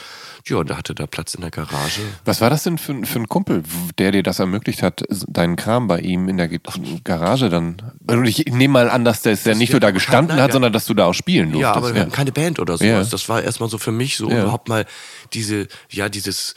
ja. 0.47 0.57
ja, 0.57 0.63
da 0.63 0.77
hatte 0.77 0.95
da 0.95 1.07
Platz 1.07 1.33
in 1.33 1.41
der 1.41 1.51
Garage. 1.51 2.01
Was 2.23 2.41
war 2.41 2.49
das 2.49 2.63
denn 2.63 2.77
für, 2.77 3.05
für 3.05 3.19
ein 3.19 3.27
Kumpel, 3.27 3.63
der 3.97 4.11
dir 4.11 4.23
das 4.23 4.39
ermöglicht 4.39 4.83
hat, 4.83 5.03
deinen 5.27 5.55
Kram 5.55 5.87
bei 5.87 5.99
ihm 5.99 6.29
in 6.29 6.37
der 6.37 6.47
Garage 6.49 7.49
dann? 7.49 7.77
Also 8.07 8.23
ich 8.23 8.45
nehme 8.45 8.73
mal 8.73 8.89
an, 8.89 9.05
dass 9.05 9.21
der, 9.21 9.35
der 9.35 9.55
nicht 9.55 9.71
nur 9.71 9.79
da 9.79 9.91
gestanden 9.91 10.39
hat, 10.39 10.49
ja. 10.49 10.53
sondern 10.53 10.73
dass 10.73 10.85
du 10.85 10.93
da 10.93 11.05
auch 11.05 11.13
spielen 11.13 11.51
durftest. 11.51 11.61
Ja, 11.61 11.73
aber 11.73 11.93
wir 11.93 12.01
hatten 12.01 12.11
keine 12.11 12.31
Band 12.31 12.59
oder 12.59 12.77
sowas. 12.77 13.09
Das 13.09 13.29
war 13.29 13.41
erstmal 13.41 13.69
so 13.69 13.77
für 13.77 13.91
mich 13.91 14.17
so 14.17 14.29
überhaupt 14.29 14.69
mal 14.69 14.85
diese, 15.33 15.67
ja, 15.89 16.09
dieses 16.09 16.55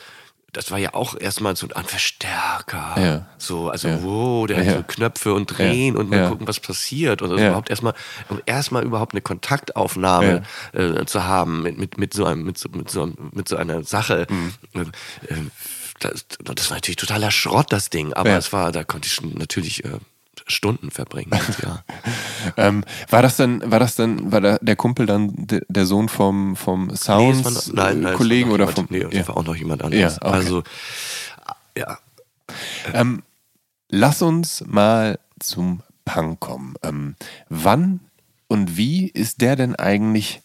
das 0.52 0.70
war 0.70 0.78
ja 0.78 0.94
auch 0.94 1.14
erstmal 1.18 1.56
so 1.56 1.68
ein 1.74 1.84
Verstärker. 1.84 2.94
Ja. 2.96 3.26
So, 3.36 3.68
also, 3.68 3.88
ja. 3.88 4.02
wow, 4.02 4.46
der 4.46 4.62
ja. 4.62 4.70
hat 4.70 4.76
so 4.76 4.82
Knöpfe 4.82 5.34
und 5.34 5.46
drehen 5.46 5.96
und 5.96 6.08
mal 6.08 6.30
gucken, 6.30 6.48
was 6.48 6.58
passiert. 6.58 7.20
Und 7.20 7.32
also 7.32 7.44
überhaupt 7.44 7.68
erstmal, 7.68 7.94
um 8.28 8.40
erstmal 8.46 8.84
überhaupt 8.84 9.12
eine 9.12 9.20
Kontaktaufnahme 9.20 10.42
äh, 10.72 11.04
zu 11.04 11.24
haben 11.24 11.62
mit, 11.62 11.78
mit, 11.78 11.98
mit, 11.98 12.14
so 12.14 12.24
einem, 12.24 12.44
mit, 12.44 12.56
so, 12.56 12.70
mit, 12.70 12.90
so, 12.90 13.12
mit 13.32 13.48
so 13.48 13.56
einer 13.56 13.84
Sache. 13.84 14.26
Mhm. 14.30 14.54
Äh, 14.72 15.34
das, 16.00 16.26
das, 16.42 16.70
war 16.70 16.76
natürlich 16.76 16.96
totaler 16.96 17.30
Schrott, 17.30 17.66
das 17.70 17.90
Ding, 17.90 18.12
aber 18.14 18.36
es 18.36 18.52
war, 18.52 18.72
da 18.72 18.84
konnte 18.84 19.08
ich 19.08 19.20
natürlich 19.20 19.84
äh, 19.84 19.98
Stunden 20.48 20.90
verbringen. 20.90 21.30
Ja. 21.62 21.84
ähm, 22.56 22.84
war 23.08 23.22
das 23.22 23.36
dann, 23.36 23.70
war 23.70 23.78
das 23.78 23.96
dann, 23.96 24.32
war 24.32 24.40
der, 24.40 24.58
der 24.60 24.76
Kumpel 24.76 25.06
dann 25.06 25.32
de, 25.34 25.62
der 25.68 25.86
Sohn 25.86 26.08
vom, 26.08 26.56
vom 26.56 26.94
Sounds 26.96 27.72
nee, 27.72 28.44
oder 28.44 28.68
vom? 28.68 28.86
Nee, 28.90 29.06
ja. 29.10 29.28
war 29.28 29.36
auch 29.36 29.44
noch 29.44 29.56
jemand 29.56 29.82
anderes. 29.82 30.16
Ja, 30.16 30.22
okay. 30.22 30.34
Also 30.34 30.62
ja. 31.76 31.98
Ähm, 32.92 33.22
lass 33.88 34.22
uns 34.22 34.64
mal 34.66 35.18
zum 35.38 35.82
Punk 36.04 36.40
kommen. 36.40 36.74
Ähm, 36.82 37.16
wann 37.48 38.00
und 38.48 38.76
wie 38.76 39.08
ist 39.08 39.40
der 39.40 39.56
denn 39.56 39.76
eigentlich 39.76 40.40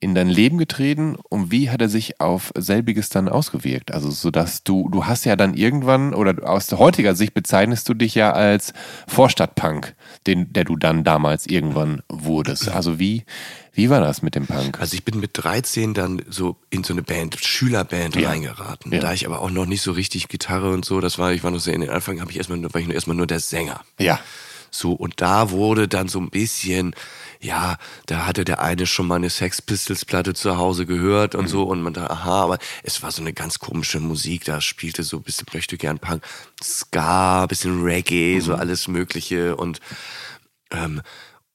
in 0.00 0.14
dein 0.14 0.28
Leben 0.28 0.56
getreten 0.56 1.16
und 1.28 1.50
wie 1.50 1.68
hat 1.68 1.82
er 1.82 1.90
sich 1.90 2.20
auf 2.20 2.52
selbiges 2.56 3.10
dann 3.10 3.28
ausgewirkt? 3.28 3.92
Also 3.92 4.10
so 4.10 4.30
dass 4.30 4.64
du, 4.64 4.88
du 4.90 5.04
hast 5.04 5.26
ja 5.26 5.36
dann 5.36 5.52
irgendwann 5.52 6.14
oder 6.14 6.48
aus 6.48 6.72
heutiger 6.72 7.14
Sicht 7.14 7.34
bezeichnest 7.34 7.86
du 7.88 7.92
dich 7.92 8.14
ja 8.14 8.32
als 8.32 8.72
Vorstadtpunk, 9.06 9.94
den, 10.26 10.52
der 10.54 10.64
du 10.64 10.76
dann 10.76 11.04
damals 11.04 11.46
irgendwann 11.46 12.02
wurdest. 12.08 12.70
Also 12.70 12.98
wie, 12.98 13.24
wie 13.74 13.90
war 13.90 14.00
das 14.00 14.22
mit 14.22 14.34
dem 14.34 14.46
Punk? 14.46 14.80
Also 14.80 14.94
ich 14.94 15.04
bin 15.04 15.20
mit 15.20 15.32
13 15.34 15.92
dann 15.92 16.22
so 16.28 16.56
in 16.70 16.82
so 16.82 16.94
eine 16.94 17.02
Band, 17.02 17.36
Schülerband 17.38 18.16
ja. 18.16 18.30
reingeraten. 18.30 18.92
Ja. 18.92 19.00
Da 19.00 19.12
ich 19.12 19.26
aber 19.26 19.40
auch 19.40 19.50
noch 19.50 19.66
nicht 19.66 19.82
so 19.82 19.92
richtig 19.92 20.28
Gitarre 20.28 20.72
und 20.72 20.84
so, 20.84 21.00
das 21.00 21.18
war, 21.18 21.32
ich 21.32 21.44
war 21.44 21.50
noch 21.50 21.60
sehr 21.60 21.74
in 21.74 21.82
den 21.82 21.90
Anfang, 21.90 22.22
habe 22.22 22.30
ich 22.30 22.38
erstmal, 22.38 22.62
war 22.62 22.80
ich 22.80 22.86
nur 22.86 22.94
erstmal 22.94 23.16
nur 23.16 23.26
der 23.26 23.40
Sänger. 23.40 23.82
Ja. 23.98 24.18
So, 24.70 24.92
und 24.92 25.20
da 25.20 25.50
wurde 25.50 25.88
dann 25.88 26.08
so 26.08 26.20
ein 26.20 26.30
bisschen, 26.30 26.94
ja, 27.40 27.78
da 28.06 28.26
hatte 28.26 28.44
der 28.44 28.60
eine 28.60 28.86
schon 28.86 29.06
mal 29.06 29.16
eine 29.16 29.30
Sex 29.30 29.62
Pistols 29.62 30.04
Platte 30.04 30.34
zu 30.34 30.58
Hause 30.58 30.84
gehört 30.84 31.34
und 31.34 31.44
mhm. 31.44 31.48
so 31.48 31.62
und 31.62 31.80
man 31.80 31.94
dachte, 31.94 32.10
aha, 32.10 32.42
aber 32.42 32.58
es 32.82 33.02
war 33.02 33.10
so 33.10 33.22
eine 33.22 33.32
ganz 33.32 33.58
komische 33.58 33.98
Musik, 33.98 34.44
da 34.44 34.60
spielte 34.60 35.02
so 35.02 35.16
ein 35.16 35.22
bisschen 35.22 35.46
möchte 35.52 35.78
gern 35.78 35.98
Punk, 35.98 36.22
Ska, 36.62 37.46
bisschen 37.46 37.82
Reggae, 37.82 38.36
mhm. 38.36 38.40
so 38.42 38.54
alles 38.54 38.88
mögliche 38.88 39.56
und 39.56 39.80
ähm, 40.70 41.00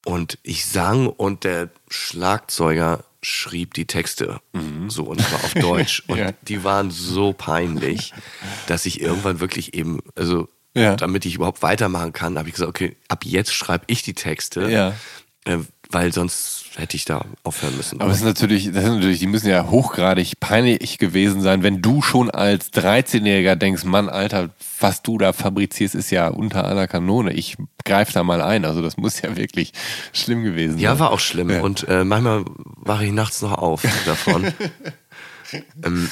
und 0.04 0.38
ich 0.42 0.66
sang 0.66 1.08
und 1.08 1.44
der 1.44 1.70
Schlagzeuger 1.88 3.04
schrieb 3.22 3.74
die 3.74 3.86
Texte 3.86 4.40
mhm. 4.52 4.90
so 4.90 5.04
und 5.04 5.20
zwar 5.20 5.44
auf 5.44 5.54
Deutsch 5.54 6.02
und 6.08 6.18
ja. 6.18 6.32
die 6.42 6.64
waren 6.64 6.90
so 6.90 7.32
peinlich, 7.32 8.12
dass 8.66 8.86
ich 8.86 9.00
irgendwann 9.00 9.38
wirklich 9.38 9.74
eben 9.74 10.00
also 10.16 10.48
ja. 10.76 10.94
damit 10.96 11.24
ich 11.24 11.36
überhaupt 11.36 11.62
weitermachen 11.62 12.12
kann, 12.12 12.38
habe 12.38 12.48
ich 12.48 12.54
gesagt, 12.54 12.68
okay, 12.68 12.96
ab 13.08 13.24
jetzt 13.24 13.54
schreibe 13.54 13.84
ich 13.86 14.02
die 14.02 14.14
Texte. 14.14 14.68
Ja. 14.70 14.94
Äh, 15.46 15.58
weil 15.90 16.12
sonst 16.12 16.64
hätte 16.76 16.96
ich 16.96 17.04
da 17.04 17.24
aufhören 17.42 17.76
müssen. 17.76 18.00
Aber 18.00 18.10
es 18.10 18.18
ist 18.18 18.24
natürlich, 18.24 18.70
das 18.72 18.84
ist 18.84 18.90
natürlich, 18.90 19.18
die 19.18 19.26
müssen 19.26 19.48
ja 19.48 19.70
hochgradig 19.70 20.38
peinlich 20.40 20.98
gewesen 20.98 21.40
sein, 21.40 21.62
wenn 21.62 21.80
du 21.80 22.02
schon 22.02 22.30
als 22.30 22.72
13-Jähriger 22.72 23.56
denkst, 23.56 23.84
Mann, 23.84 24.08
Alter, 24.08 24.50
was 24.80 25.02
du 25.02 25.18
da 25.18 25.32
fabrizierst, 25.32 25.94
ist 25.94 26.10
ja 26.10 26.28
unter 26.28 26.64
aller 26.64 26.86
Kanone. 26.86 27.32
Ich 27.32 27.56
greife 27.84 28.12
da 28.12 28.24
mal 28.24 28.42
ein. 28.42 28.64
Also 28.64 28.82
das 28.82 28.96
muss 28.96 29.20
ja 29.22 29.36
wirklich 29.36 29.72
schlimm 30.12 30.42
gewesen 30.44 30.72
sein. 30.72 30.82
Ja, 30.82 30.98
war 30.98 31.12
auch 31.12 31.20
schlimm. 31.20 31.50
Ja. 31.50 31.62
Und 31.62 31.88
äh, 31.88 32.04
manchmal 32.04 32.44
wache 32.76 33.04
ich 33.04 33.12
nachts 33.12 33.40
noch 33.42 33.54
auf 33.54 33.82
davon. 34.04 34.44
ähm, 35.84 36.10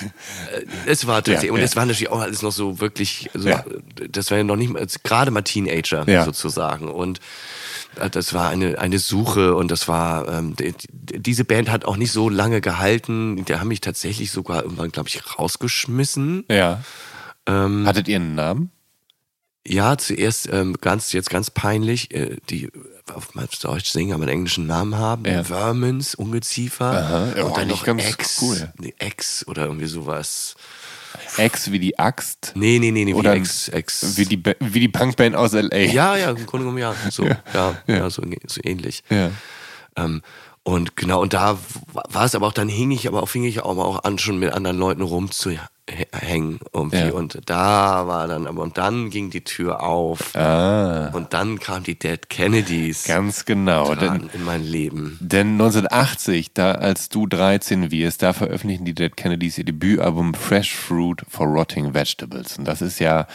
äh, 0.53 0.63
es 0.87 1.07
war 1.07 1.17
tatsächlich, 1.17 1.49
ja, 1.49 1.53
und 1.53 1.61
es 1.61 1.77
war 1.77 1.85
natürlich 1.85 2.11
auch 2.11 2.21
alles 2.21 2.43
noch 2.43 2.53
so 2.53 2.81
wirklich, 2.81 3.29
also, 3.35 3.49
ja. 3.49 3.65
das 4.11 4.31
war 4.31 4.39
ja 4.39 4.45
noch 4.45 4.57
nicht 4.57 4.73
mal, 4.73 4.87
gerade 5.03 5.31
mal 5.31 5.43
Teenager 5.43 6.25
sozusagen. 6.25 6.89
Und 6.89 7.21
das 8.11 8.35
war 8.35 8.49
eine, 8.49 8.79
eine 8.79 8.99
Suche 8.99 9.55
und 9.55 9.71
das 9.71 9.89
war, 9.89 10.29
ähm, 10.29 10.57
die, 10.57 10.75
diese 10.93 11.45
Band 11.45 11.71
hat 11.71 11.85
auch 11.85 11.97
nicht 11.97 12.13
so 12.13 12.29
lange 12.29 12.61
gehalten. 12.61 13.45
Die 13.45 13.55
haben 13.55 13.69
mich 13.69 13.81
tatsächlich 13.81 14.31
sogar 14.31 14.63
irgendwann, 14.63 14.91
glaube 14.91 15.09
ich, 15.09 15.39
rausgeschmissen. 15.39 16.45
Ja. 16.51 16.83
Ähm, 17.47 17.87
Hattet 17.87 18.09
ihr 18.09 18.17
einen 18.17 18.35
Namen? 18.35 18.71
Ja, 19.67 19.97
zuerst 19.97 20.49
ähm, 20.53 20.77
ganz, 20.81 21.13
jetzt 21.13 21.31
ganz 21.31 21.51
peinlich, 21.51 22.13
äh, 22.15 22.37
die 22.51 22.71
auf 23.13 23.33
Deutsch 23.63 23.91
singen, 23.91 24.13
aber 24.13 24.23
einen 24.25 24.33
englischen 24.33 24.67
Namen 24.67 24.97
haben. 24.97 25.25
Ja. 25.25 25.45
Vermins, 25.45 26.15
Ungeziefer. 26.15 26.85
Aha. 26.85 27.33
Ja, 27.37 27.45
und 27.45 27.57
dann 27.57 27.69
noch 27.69 27.87
Ex, 27.87 28.43
cool. 28.43 28.73
Ex 28.99 29.47
oder 29.47 29.65
irgendwie 29.65 29.87
sowas. 29.87 30.57
Ex 31.37 31.71
wie 31.71 31.79
die 31.79 31.99
Axt? 31.99 32.53
Nee, 32.55 32.79
nee, 32.79 32.91
nee, 32.91 33.05
nee 33.05 33.15
Oder 33.15 33.35
wie 33.35 33.39
Ex, 33.39 33.69
Ex. 33.69 34.17
Wie 34.17 34.25
die, 34.25 34.43
wie 34.61 34.81
die 34.81 34.89
Punkband 34.89 35.35
aus 35.35 35.55
L.A. 35.55 35.77
Ja, 35.77 36.17
ja, 36.17 36.31
im 36.31 36.47
Grunde 36.47 36.65
genommen 36.65 36.79
ja. 36.79 36.95
So, 37.11 37.25
ja, 37.25 37.43
ja, 37.53 37.77
ja. 37.87 37.97
ja 37.97 38.11
so, 38.11 38.23
so, 38.47 38.61
ähnlich. 38.63 39.03
Ja. 39.11 39.31
Ähm, 39.97 40.23
und 40.67 40.97
genau, 40.97 41.21
und 41.21 41.35
da 41.35 41.59
war 41.93 42.25
es 42.25 42.35
aber 42.35 42.47
auch, 42.47 42.53
dann 42.53 42.71
hing 42.71 42.91
ich 42.91 43.07
aber 43.07 43.23
auch, 43.23 43.29
fing 43.29 43.45
ich 43.45 43.61
auch, 43.61 43.77
auch 43.77 44.03
an, 44.05 44.19
schon 44.19 44.39
mit 44.39 44.51
anderen 44.55 44.79
Leuten 44.79 45.03
rumzuhängen 45.03 46.59
irgendwie. 46.73 46.97
Ja. 46.97 47.13
Und 47.13 47.39
da 47.45 48.07
war 48.07 48.27
dann, 48.27 48.47
aber 48.47 48.63
und 48.63 48.79
dann 48.79 49.11
ging 49.11 49.29
die 49.29 49.45
Tür 49.45 49.83
auf. 49.83 50.35
Ah. 50.35 51.11
Und 51.13 51.35
dann 51.35 51.61
kam 51.61 51.83
die 51.83 51.99
Dead 51.99 52.31
Kennedys. 52.31 53.05
Ganz 53.05 53.45
genau. 53.45 53.95
Denn, 53.95 54.31
in 54.33 54.43
mein 54.43 54.65
Leben. 54.65 55.19
Denn 55.21 55.53
1980, 55.53 56.55
da 56.55 56.73
als 56.73 57.11
du 57.11 57.27
13 57.27 57.91
wirst, 57.91 58.23
da 58.23 58.33
veröffentlichen 58.33 58.87
die 58.87 58.95
Dead 58.95 59.15
Kennedys 59.15 59.59
ihr 59.59 59.65
Debütalbum 59.65 60.33
Fresh 60.33 60.75
Fruit 60.75 61.21
for 61.29 61.47
Rotting 61.47 61.93
Vegetables. 61.93 62.57
Und 62.57 62.65
das 62.65 62.81
ist 62.81 63.01
ja 63.01 63.27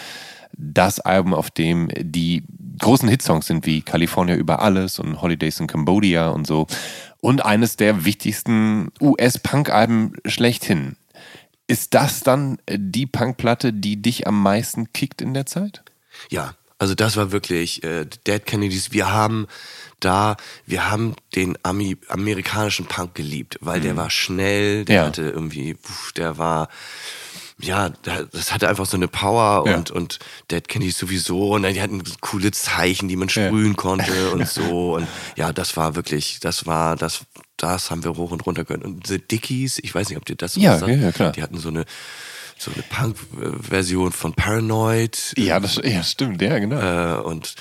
das 0.54 1.00
Album, 1.00 1.36
auf 1.36 1.52
dem 1.52 1.90
die 1.96 2.44
großen 2.80 3.08
Hitsongs 3.08 3.46
sind 3.46 3.66
wie 3.66 3.82
California 3.82 4.36
über 4.36 4.62
alles 4.62 5.00
und 5.00 5.22
Holidays 5.22 5.60
in 5.60 5.68
Cambodia 5.68 6.30
und 6.30 6.48
so 6.48 6.66
und 7.22 7.44
eines 7.46 7.76
der 7.76 8.06
wichtigsten 8.06 8.92
US-Punk-Alben 9.02 10.14
schlechthin. 10.26 10.96
Ist 11.68 11.94
das 11.94 12.22
dann 12.22 12.58
die 12.72 13.06
Punkplatte, 13.06 13.74
die 13.74 14.02
dich 14.02 14.26
am 14.28 14.42
meisten 14.42 14.92
kickt 14.94 15.22
in 15.22 15.34
der 15.34 15.46
Zeit? 15.46 15.84
Ja, 16.30 16.56
also 16.80 16.96
das 16.96 17.18
war 17.18 17.32
wirklich 17.32 17.84
äh, 17.84 18.06
Dead 18.26 18.44
Kennedys. 18.46 18.92
Wir 18.94 19.12
haben 19.12 19.48
da, 20.00 20.38
wir 20.66 20.90
haben 20.90 21.16
den 21.36 21.58
Ami 21.62 21.98
amerikanischen 22.08 22.86
Punk 22.86 23.16
geliebt, 23.16 23.58
weil 23.62 23.82
der 23.82 23.98
war 23.98 24.10
schnell, 24.10 24.86
der 24.86 24.96
Mhm. 24.96 25.02
Ja. 25.02 25.08
hatte 25.08 25.24
irgendwie, 25.30 25.76
pf, 25.76 26.14
der 26.14 26.38
war, 26.38 26.70
ja, 27.62 27.90
da- 28.04 28.24
das 28.24 28.54
hatte 28.54 28.70
einfach 28.70 28.86
so 28.86 28.96
eine 28.98 29.08
Power 29.08 29.68
Ja. 29.68 29.76
und, 29.78 29.92
und 29.92 30.20
Dead 30.50 30.68
Kennedy 30.68 30.92
sowieso 30.92 31.54
und 31.56 31.64
die 31.64 31.82
hatten 31.82 32.02
coole 32.22 32.52
Zeichen, 32.52 33.08
die 33.10 33.16
man 33.18 33.30
sprühen 33.30 33.76
konnte 33.76 34.32
und 34.34 34.48
so 34.48 34.96
und 34.96 35.08
ja, 35.36 35.52
das 35.52 35.76
war 35.78 35.96
wirklich, 35.96 36.40
das 36.40 36.66
war, 36.66 36.96
das, 36.96 37.22
das 37.58 37.92
haben 37.92 38.04
wir 38.04 38.16
hoch 38.16 38.32
und 38.32 38.46
runter 38.46 38.64
können. 38.66 38.84
Und 38.84 39.08
The 39.08 39.20
Dickies, 39.20 39.80
ich 39.80 39.94
weiß 39.94 40.08
nicht, 40.10 40.18
ob 40.18 40.26
dir 40.26 40.36
das 40.38 40.56
Ja, 40.56 40.78
sagt. 40.78 40.92
ja, 40.92 40.98
ja, 40.98 41.12
klar. 41.12 41.32
Die 41.34 41.42
hatten 41.44 41.58
so 41.58 41.68
eine, 41.70 41.84
so 42.58 42.72
eine 42.74 42.84
Punk-Version 42.84 44.12
von 44.12 44.34
Paranoid 44.34 45.34
Ja, 45.38 45.60
das 45.60 45.80
ja, 45.84 46.04
stimmt, 46.04 46.42
ja, 46.42 46.60
genau. 46.60 46.80
äh, 46.80 47.22
und, 47.22 47.56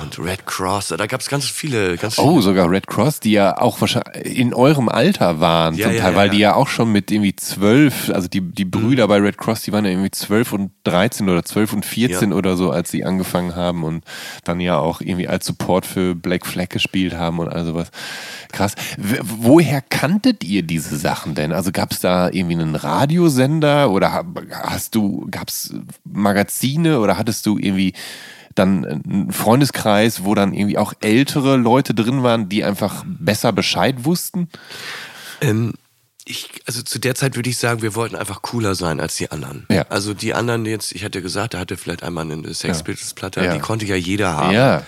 und 0.00 0.18
Red 0.18 0.46
Cross, 0.46 0.88
da 0.96 1.06
gab 1.06 1.20
es 1.20 1.28
ganz 1.28 1.46
viele, 1.46 1.96
ganz 1.96 2.18
Oh, 2.18 2.30
viele. 2.30 2.42
sogar 2.42 2.70
Red 2.70 2.86
Cross, 2.86 3.20
die 3.20 3.32
ja 3.32 3.56
auch 3.58 3.80
wahrscheinlich 3.80 4.36
in 4.38 4.54
eurem 4.54 4.88
Alter 4.88 5.40
waren 5.40 5.74
Ja, 5.74 5.88
zum 5.88 5.96
Teil, 5.98 6.12
ja, 6.12 6.16
weil 6.16 6.26
ja. 6.28 6.32
die 6.32 6.38
ja 6.38 6.54
auch 6.54 6.68
schon 6.68 6.90
mit 6.92 7.10
irgendwie 7.10 7.36
zwölf, 7.36 8.10
also 8.10 8.28
die, 8.28 8.40
die 8.40 8.64
Brüder 8.64 9.06
bei 9.08 9.18
Red 9.18 9.38
Cross, 9.38 9.62
die 9.62 9.72
waren 9.72 9.84
ja 9.84 9.90
irgendwie 9.90 10.10
zwölf 10.10 10.52
und 10.52 10.70
13 10.84 11.28
oder 11.28 11.44
zwölf 11.44 11.72
und 11.72 11.84
14 11.84 12.30
Ja. 12.30 12.36
oder 12.36 12.56
so, 12.56 12.70
als 12.70 12.90
sie 12.90 13.04
angefangen 13.04 13.54
haben 13.56 13.84
und 13.84 14.04
dann 14.44 14.60
ja 14.60 14.78
auch 14.78 15.00
irgendwie 15.00 15.28
als 15.28 15.46
Support 15.46 15.86
für 15.86 16.14
Black 16.14 16.46
Flag 16.46 16.68
gespielt 16.70 17.14
haben 17.14 17.38
und 17.38 17.48
all 17.48 17.64
sowas. 17.64 17.90
Krass. 18.52 18.74
Woher 18.98 19.80
kanntet 19.80 20.42
ihr 20.44 20.62
diese 20.62 20.96
Sachen 20.96 21.34
denn? 21.34 21.52
Also 21.52 21.70
gab 21.72 21.92
es 21.92 22.00
da 22.00 22.28
irgendwie 22.30 22.54
einen 22.54 22.74
Radiosender 22.74 23.90
oder 23.90 24.12
ha- 24.12 24.24
hast 24.64 24.94
du, 24.94 25.26
gab 25.30 25.48
es 25.48 25.74
Magazine 26.04 27.00
oder 27.00 27.16
hattest 27.18 27.46
du 27.46 27.58
irgendwie 27.58 27.92
dann 28.60 28.84
einen 28.84 29.32
Freundeskreis, 29.32 30.24
wo 30.24 30.34
dann 30.34 30.54
irgendwie 30.54 30.78
auch 30.78 30.92
ältere 31.00 31.56
Leute 31.56 31.94
drin 31.94 32.22
waren, 32.22 32.48
die 32.48 32.62
einfach 32.64 33.04
besser 33.06 33.52
Bescheid 33.52 34.04
wussten? 34.04 34.48
Ähm, 35.40 35.74
ich, 36.24 36.48
also 36.66 36.82
zu 36.82 36.98
der 36.98 37.14
Zeit 37.14 37.34
würde 37.34 37.50
ich 37.50 37.58
sagen, 37.58 37.82
wir 37.82 37.94
wollten 37.94 38.14
einfach 38.14 38.42
cooler 38.42 38.74
sein 38.74 39.00
als 39.00 39.16
die 39.16 39.30
anderen. 39.30 39.66
Ja. 39.70 39.86
Also 39.88 40.14
die 40.14 40.34
anderen 40.34 40.64
jetzt, 40.66 40.92
ich 40.92 41.02
hatte 41.04 41.22
gesagt, 41.22 41.54
da 41.54 41.58
hatte 41.58 41.76
vielleicht 41.76 42.02
einmal 42.02 42.30
eine 42.30 42.54
Sex 42.54 42.82
Pistols 42.82 43.14
Platte, 43.14 43.42
Ja. 43.42 43.52
die 43.52 43.58
konnte 43.58 43.86
ja 43.86 43.96
jeder 43.96 44.36
haben. 44.36 44.54
Ja. 44.54 44.82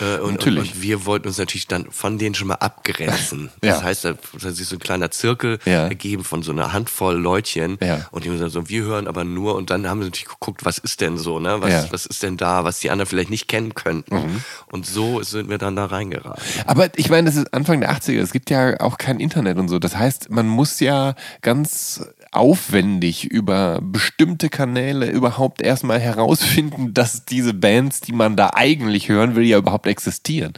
Äh, 0.00 0.18
und, 0.20 0.32
Natürlich. 0.34 0.70
Und, 0.70 0.76
und 0.76 0.82
wir 0.82 1.06
wollten 1.06 1.28
uns 1.28 1.38
natürlich 1.38 1.66
dann 1.66 1.86
von 1.90 2.18
denen 2.18 2.34
schon 2.34 2.48
mal 2.48 2.54
abgrenzen. 2.54 3.50
Ja. 3.62 3.74
Das 3.74 3.82
heißt, 3.82 4.04
da 4.04 4.08
hat 4.10 4.54
sich 4.54 4.66
so 4.66 4.76
ein 4.76 4.78
kleiner 4.78 5.10
Zirkel 5.10 5.58
Ja. 5.64 5.86
ergeben 5.88 6.24
von 6.24 6.42
so 6.42 6.52
einer 6.52 6.72
Handvoll 6.72 7.16
Leutchen. 7.16 7.76
Ja. 7.82 8.06
Und 8.10 8.24
die 8.24 8.28
haben 8.28 8.36
gesagt, 8.36 8.52
so, 8.52 8.68
wir 8.68 8.82
hören 8.84 9.06
aber 9.06 9.24
nur. 9.24 9.54
Und 9.56 9.70
dann 9.70 9.88
haben 9.88 10.00
wir 10.00 10.06
natürlich 10.06 10.26
geguckt, 10.28 10.64
was 10.64 10.78
ist 10.78 11.00
denn 11.00 11.18
so, 11.18 11.38
ne? 11.40 11.60
Was, 11.60 11.70
Ja. 11.70 11.82
Mhm. 11.82 11.86
was 11.90 12.06
ist 12.06 12.22
denn 12.22 12.36
da, 12.36 12.64
was 12.64 12.80
die 12.80 12.90
anderen 12.90 13.08
vielleicht 13.08 13.30
nicht 13.30 13.48
kennen 13.48 13.74
könnten. 13.74 14.42
Und 14.70 14.86
so 14.86 15.22
sind 15.22 15.50
wir 15.50 15.58
dann 15.58 15.76
da 15.76 15.86
reingeraten. 15.86 16.42
Aber 16.66 16.88
ich 16.96 17.10
meine, 17.10 17.26
das 17.28 17.36
ist 17.36 17.52
Anfang 17.52 17.80
der 17.80 17.90
80er. 17.92 18.20
Es 18.20 18.32
gibt 18.32 18.50
ja 18.50 18.80
auch 18.80 18.96
kein 18.98 19.20
Internet 19.20 19.58
und 19.58 19.68
so. 19.68 19.78
Das 19.78 19.96
heißt, 19.96 20.30
man 20.30 20.46
muss 20.48 20.80
ja 20.80 21.14
ganz 21.42 22.02
aufwendig 22.32 23.24
über 23.24 23.80
bestimmte 23.82 24.48
Kanäle 24.48 25.10
überhaupt 25.10 25.60
erstmal 25.62 25.98
herausfinden, 25.98 26.94
dass 26.94 27.24
diese 27.24 27.54
Bands, 27.54 28.00
die 28.00 28.12
man 28.12 28.36
da 28.36 28.50
eigentlich 28.54 29.08
hören 29.08 29.34
will, 29.34 29.44
ja 29.44 29.58
überhaupt 29.58 29.86
existieren. 29.88 30.52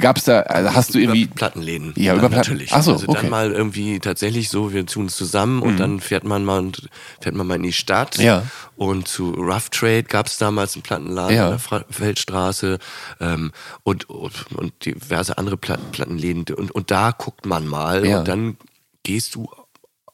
Gab 0.00 0.18
es 0.18 0.24
da, 0.24 0.40
also 0.42 0.74
hast 0.74 0.94
du 0.94 0.98
irgendwie. 1.00 1.22
Über 1.22 1.34
Plattenläden. 1.34 1.92
Ja, 1.96 2.12
über 2.14 2.28
Platten- 2.28 2.36
natürlich. 2.36 2.72
Ach 2.72 2.82
so, 2.82 2.92
also 2.92 3.08
okay. 3.08 3.18
Mhm. 3.18 3.22
dann 3.22 3.30
mal 3.30 3.52
irgendwie 3.52 3.98
tatsächlich 3.98 4.48
so, 4.48 4.72
wir 4.72 4.86
tun 4.86 5.06
es 5.06 5.16
zusammen 5.16 5.60
und 5.62 5.78
dann 5.80 5.98
fährt 6.00 6.22
man 6.24 6.44
mal 6.44 6.60
und 6.60 6.88
fährt 7.20 7.34
man 7.34 7.46
mal 7.48 7.56
in 7.56 7.64
die 7.64 7.72
Stadt. 7.72 8.18
Ja. 8.18 8.44
Und 8.76 9.08
zu 9.08 9.30
Rough 9.32 9.70
Trade 9.70 10.04
gab 10.04 10.26
es 10.26 10.38
damals 10.38 10.74
einen 10.74 10.82
Plattenladen 10.82 11.36
Ja. 11.36 11.48
an 11.50 11.58
der 11.58 11.84
Feldstraße 11.90 12.78
ähm, 13.20 13.50
und, 13.82 14.08
und, 14.08 14.52
und 14.54 14.84
diverse 14.84 15.36
andere 15.36 15.56
Platten, 15.56 15.90
Plattenläden. 15.90 16.44
Und, 16.54 16.70
und 16.70 16.90
da 16.92 17.10
guckt 17.10 17.44
man 17.44 17.66
mal 17.66 18.06
Ja. 18.06 18.20
und 18.20 18.28
dann 18.28 18.56
gehst 19.02 19.34
du 19.34 19.48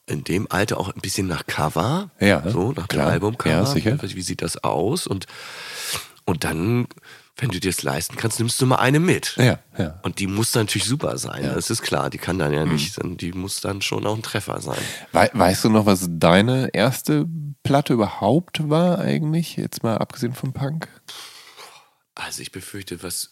in 0.07 0.25
dem 0.25 0.51
Alter 0.51 0.79
auch 0.79 0.93
ein 0.93 1.01
bisschen 1.01 1.27
nach 1.29 1.47
Cover. 1.47 2.11
Ja, 2.21 2.49
So, 2.51 2.73
nach 2.73 2.88
klar. 2.88 3.07
dem 3.07 3.12
Albumcover. 3.15 3.55
Ja, 3.55 3.67
sicher. 3.67 3.99
Wie 4.03 4.23
sieht 4.23 4.43
das 4.43 4.62
aus? 4.65 5.07
Und, 5.07 5.27
und 6.25 6.45
dann, 6.45 6.87
wenn 7.37 7.51
du 7.51 7.61
dir 7.61 7.71
das 7.71 7.83
leisten 7.83 8.17
kannst, 8.17 8.38
nimmst 8.41 8.61
du 8.61 8.67
mal 8.67 8.77
eine 8.77 8.99
mit. 9.01 9.37
Ja, 9.37 9.61
ja. 9.79 10.01
Und 10.03 10.19
die 10.19 10.27
muss 10.27 10.55
natürlich 10.55 10.87
super 10.87 11.17
sein, 11.19 11.43
das 11.45 11.71
ist 11.71 11.83
klar. 11.83 12.11
Die 12.11 12.19
kann 12.19 12.38
dann 12.38 12.53
ja 12.53 12.65
Mhm. 12.67 12.73
nicht, 12.73 12.99
die 13.21 13.33
muss 13.33 13.61
dann 13.61 13.81
schon 13.81 14.07
auch 14.07 14.17
ein 14.17 14.23
Treffer 14.23 14.61
sein. 14.61 14.79
Wei 15.12 15.31
weißt 15.33 15.65
du 15.65 15.69
noch, 15.71 15.87
was 15.87 16.07
deine 16.11 16.71
erste 16.75 17.27
Platte 17.62 17.93
überhaupt 17.95 18.69
war 18.69 18.99
eigentlich? 18.99 19.57
Jetzt 19.57 19.83
mal 19.85 19.97
abgesehen 19.99 20.35
vom 20.35 20.53
Punk? 20.53 20.88
Also 22.15 22.43
ich 22.43 22.53
befürchte, 22.53 23.03
was 23.03 23.31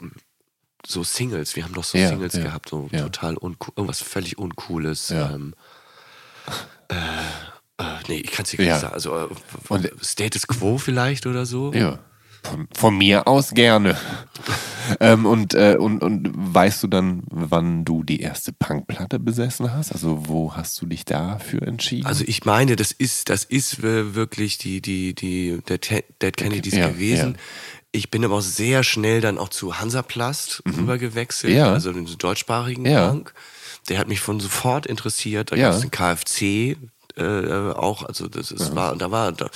so 0.87 1.03
Singles, 1.05 1.57
wir 1.57 1.65
haben 1.65 1.75
doch 1.75 1.85
so 1.85 1.99
Ja, 1.99 2.09
Singles 2.09 2.35
ja, 2.35 2.45
gehabt, 2.45 2.71
so 2.71 2.89
ja. 2.93 3.01
total 3.03 3.37
uncool, 3.37 3.73
irgendwas 3.77 4.01
völlig 4.01 4.39
Uncooles. 4.39 5.11
Ja. 5.11 5.31
Ähm, 5.33 5.55
äh, 6.89 6.95
äh, 7.79 7.85
nee, 8.09 8.17
ich 8.25 8.31
kann 8.33 8.45
es 8.45 8.51
dir 8.51 8.59
gar 8.59 8.67
Ja. 8.67 8.73
nicht 8.75 8.83
sagen. 8.83 8.95
Also 8.95 9.17
äh, 9.17 9.29
Und- 9.69 9.91
Status 10.03 10.47
Quo 10.47 10.79
vielleicht 10.79 11.27
oder 11.27 11.47
so. 11.47 11.73
Ja. 11.73 11.99
Von, 12.43 12.69
von 12.75 12.97
mir 12.97 13.29
aus 13.29 13.51
gerne. 13.51 13.99
ähm, 14.99 15.27
und, 15.27 15.53
äh, 15.53 15.77
und, 15.79 16.03
und 16.03 16.31
weißt 16.35 16.83
du 16.83 16.87
dann, 16.87 17.23
wann 17.31 17.85
du 17.85 18.03
die 18.03 18.21
erste 18.21 18.53
Punkplatte 18.55 19.19
besessen 19.19 19.73
hast? 19.75 19.93
Also 19.93 20.27
wo 20.27 20.57
hast 20.57 20.81
du 20.81 20.87
dich 20.87 21.05
dafür 21.05 21.63
entschieden? 21.63 22.07
Also 22.07 22.25
ich 22.27 22.47
meine, 22.47 22.77
das 22.77 22.93
ist, 22.93 23.29
das 23.29 23.45
ist 23.45 23.83
wirklich 23.83 24.57
die, 24.57 24.81
die, 24.81 25.15
die, 25.15 25.61
der 25.69 25.79
Dead 25.79 26.37
Kennedys 26.37 26.75
Ja, 26.75 26.89
gewesen. 26.89 27.33
ja. 27.33 27.39
Ich 27.93 28.11
bin 28.11 28.25
aber 28.25 28.37
auch 28.37 28.41
sehr 28.41 28.85
schnell 28.85 29.21
dann 29.21 29.37
auch 29.37 29.49
zu 29.51 29.79
Hansaplast 29.81 30.63
rübergewechselt, 30.67 31.53
Mhm. 31.53 31.59
Ja. 31.59 31.73
also 31.73 31.93
den 31.93 32.07
deutschsprachigen 32.19 32.87
Ja. 32.87 33.09
Punk. 33.09 33.35
Der 33.91 33.99
hat 33.99 34.09
mich 34.09 34.21
von 34.21 34.41
sofort 34.41 34.87
interessiert. 34.87 35.53
Da 35.53 35.57
Ja. 35.57 35.67
gab 35.69 35.75
es 35.75 35.81
den 35.83 35.91
KFC 35.91 36.77
äh, 37.17 37.73
auch, 37.73 38.05
also 38.05 38.29
das 38.29 38.51
ist, 38.53 38.75
war, 38.77 38.95
da 38.97 39.11
war, 39.11 39.33
da, 39.33 39.51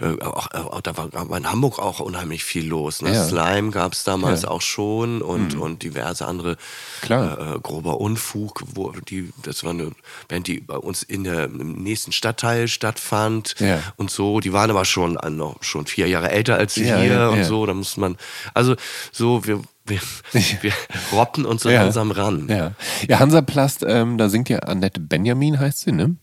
äh, 0.00 0.20
auch, 0.22 0.48
auch, 0.52 0.80
da 0.82 0.96
war 0.96 1.36
in 1.38 1.50
Hamburg 1.50 1.78
auch 1.78 1.98
unheimlich 1.98 2.44
viel 2.44 2.68
los. 2.68 3.00
Ne? 3.02 3.12
Ja. 3.14 3.24
Slime 3.24 3.70
gab 3.70 3.94
es 3.94 4.04
damals 4.04 4.42
Ja. 4.42 4.50
Mhm. 4.50 4.54
auch 4.54 4.60
schon 4.60 5.22
und, 5.22 5.56
und 5.56 5.82
diverse 5.82 6.26
andere 6.26 6.56
Klar. 7.00 7.38
Äh, 7.38 7.54
äh, 7.56 7.58
grober 7.60 7.98
Unfug, 8.00 8.62
wo 8.74 8.92
die, 9.08 9.32
das 9.42 9.64
war 9.64 9.70
eine 9.70 9.92
Band, 10.28 10.46
die 10.46 10.60
bei 10.60 10.76
uns 10.76 11.02
in 11.02 11.24
der, 11.24 11.44
im 11.44 11.82
nächsten 11.82 12.12
Stadtteil 12.12 12.68
stattfand 12.68 13.54
Ja. 13.58 13.80
und 13.96 14.10
so. 14.10 14.40
Die 14.40 14.52
waren 14.52 14.70
aber 14.70 14.84
schon 14.84 15.16
äh, 15.16 15.30
noch 15.30 15.56
schon 15.62 15.86
vier 15.86 16.06
Jahre 16.06 16.30
älter 16.30 16.56
als 16.56 16.76
wir 16.76 16.86
Ja, 16.86 16.98
hier 16.98 17.12
ja, 17.12 17.28
und 17.30 17.38
ja. 17.38 17.44
so. 17.44 17.64
Da 17.64 17.72
muss 17.72 17.96
man, 17.96 18.18
also 18.52 18.76
so, 19.10 19.44
wir, 19.46 19.62
wir, 19.90 20.00
wir 20.62 20.72
roppen 21.12 21.44
uns 21.44 21.62
so 21.62 21.68
Ja. 21.70 21.82
langsam 21.82 22.10
ran. 22.10 22.46
Ja, 22.48 22.72
ja 23.06 23.18
Hansaplast, 23.18 23.84
ähm, 23.86 24.16
da 24.16 24.28
singt 24.30 24.48
ja 24.48 24.60
Annette 24.60 25.00
Benjamin, 25.00 25.58
heißt 25.58 25.80
sie, 25.80 25.92
ne? 25.92 26.16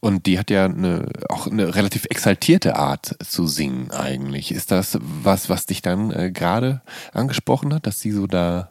Und 0.00 0.26
die 0.26 0.38
hat 0.38 0.50
ja 0.50 0.66
eine, 0.66 1.08
auch 1.30 1.46
eine 1.46 1.74
relativ 1.74 2.04
exaltierte 2.04 2.76
Art 2.76 3.16
zu 3.24 3.46
singen 3.46 3.90
eigentlich. 3.90 4.52
Ist 4.52 4.70
das 4.70 4.98
was, 5.00 5.48
was 5.48 5.66
dich 5.66 5.80
dann 5.82 6.10
äh, 6.12 6.30
gerade 6.30 6.82
angesprochen 7.12 7.74
hat, 7.74 7.86
dass 7.86 7.98
sie 8.00 8.12
so 8.12 8.26
da... 8.26 8.70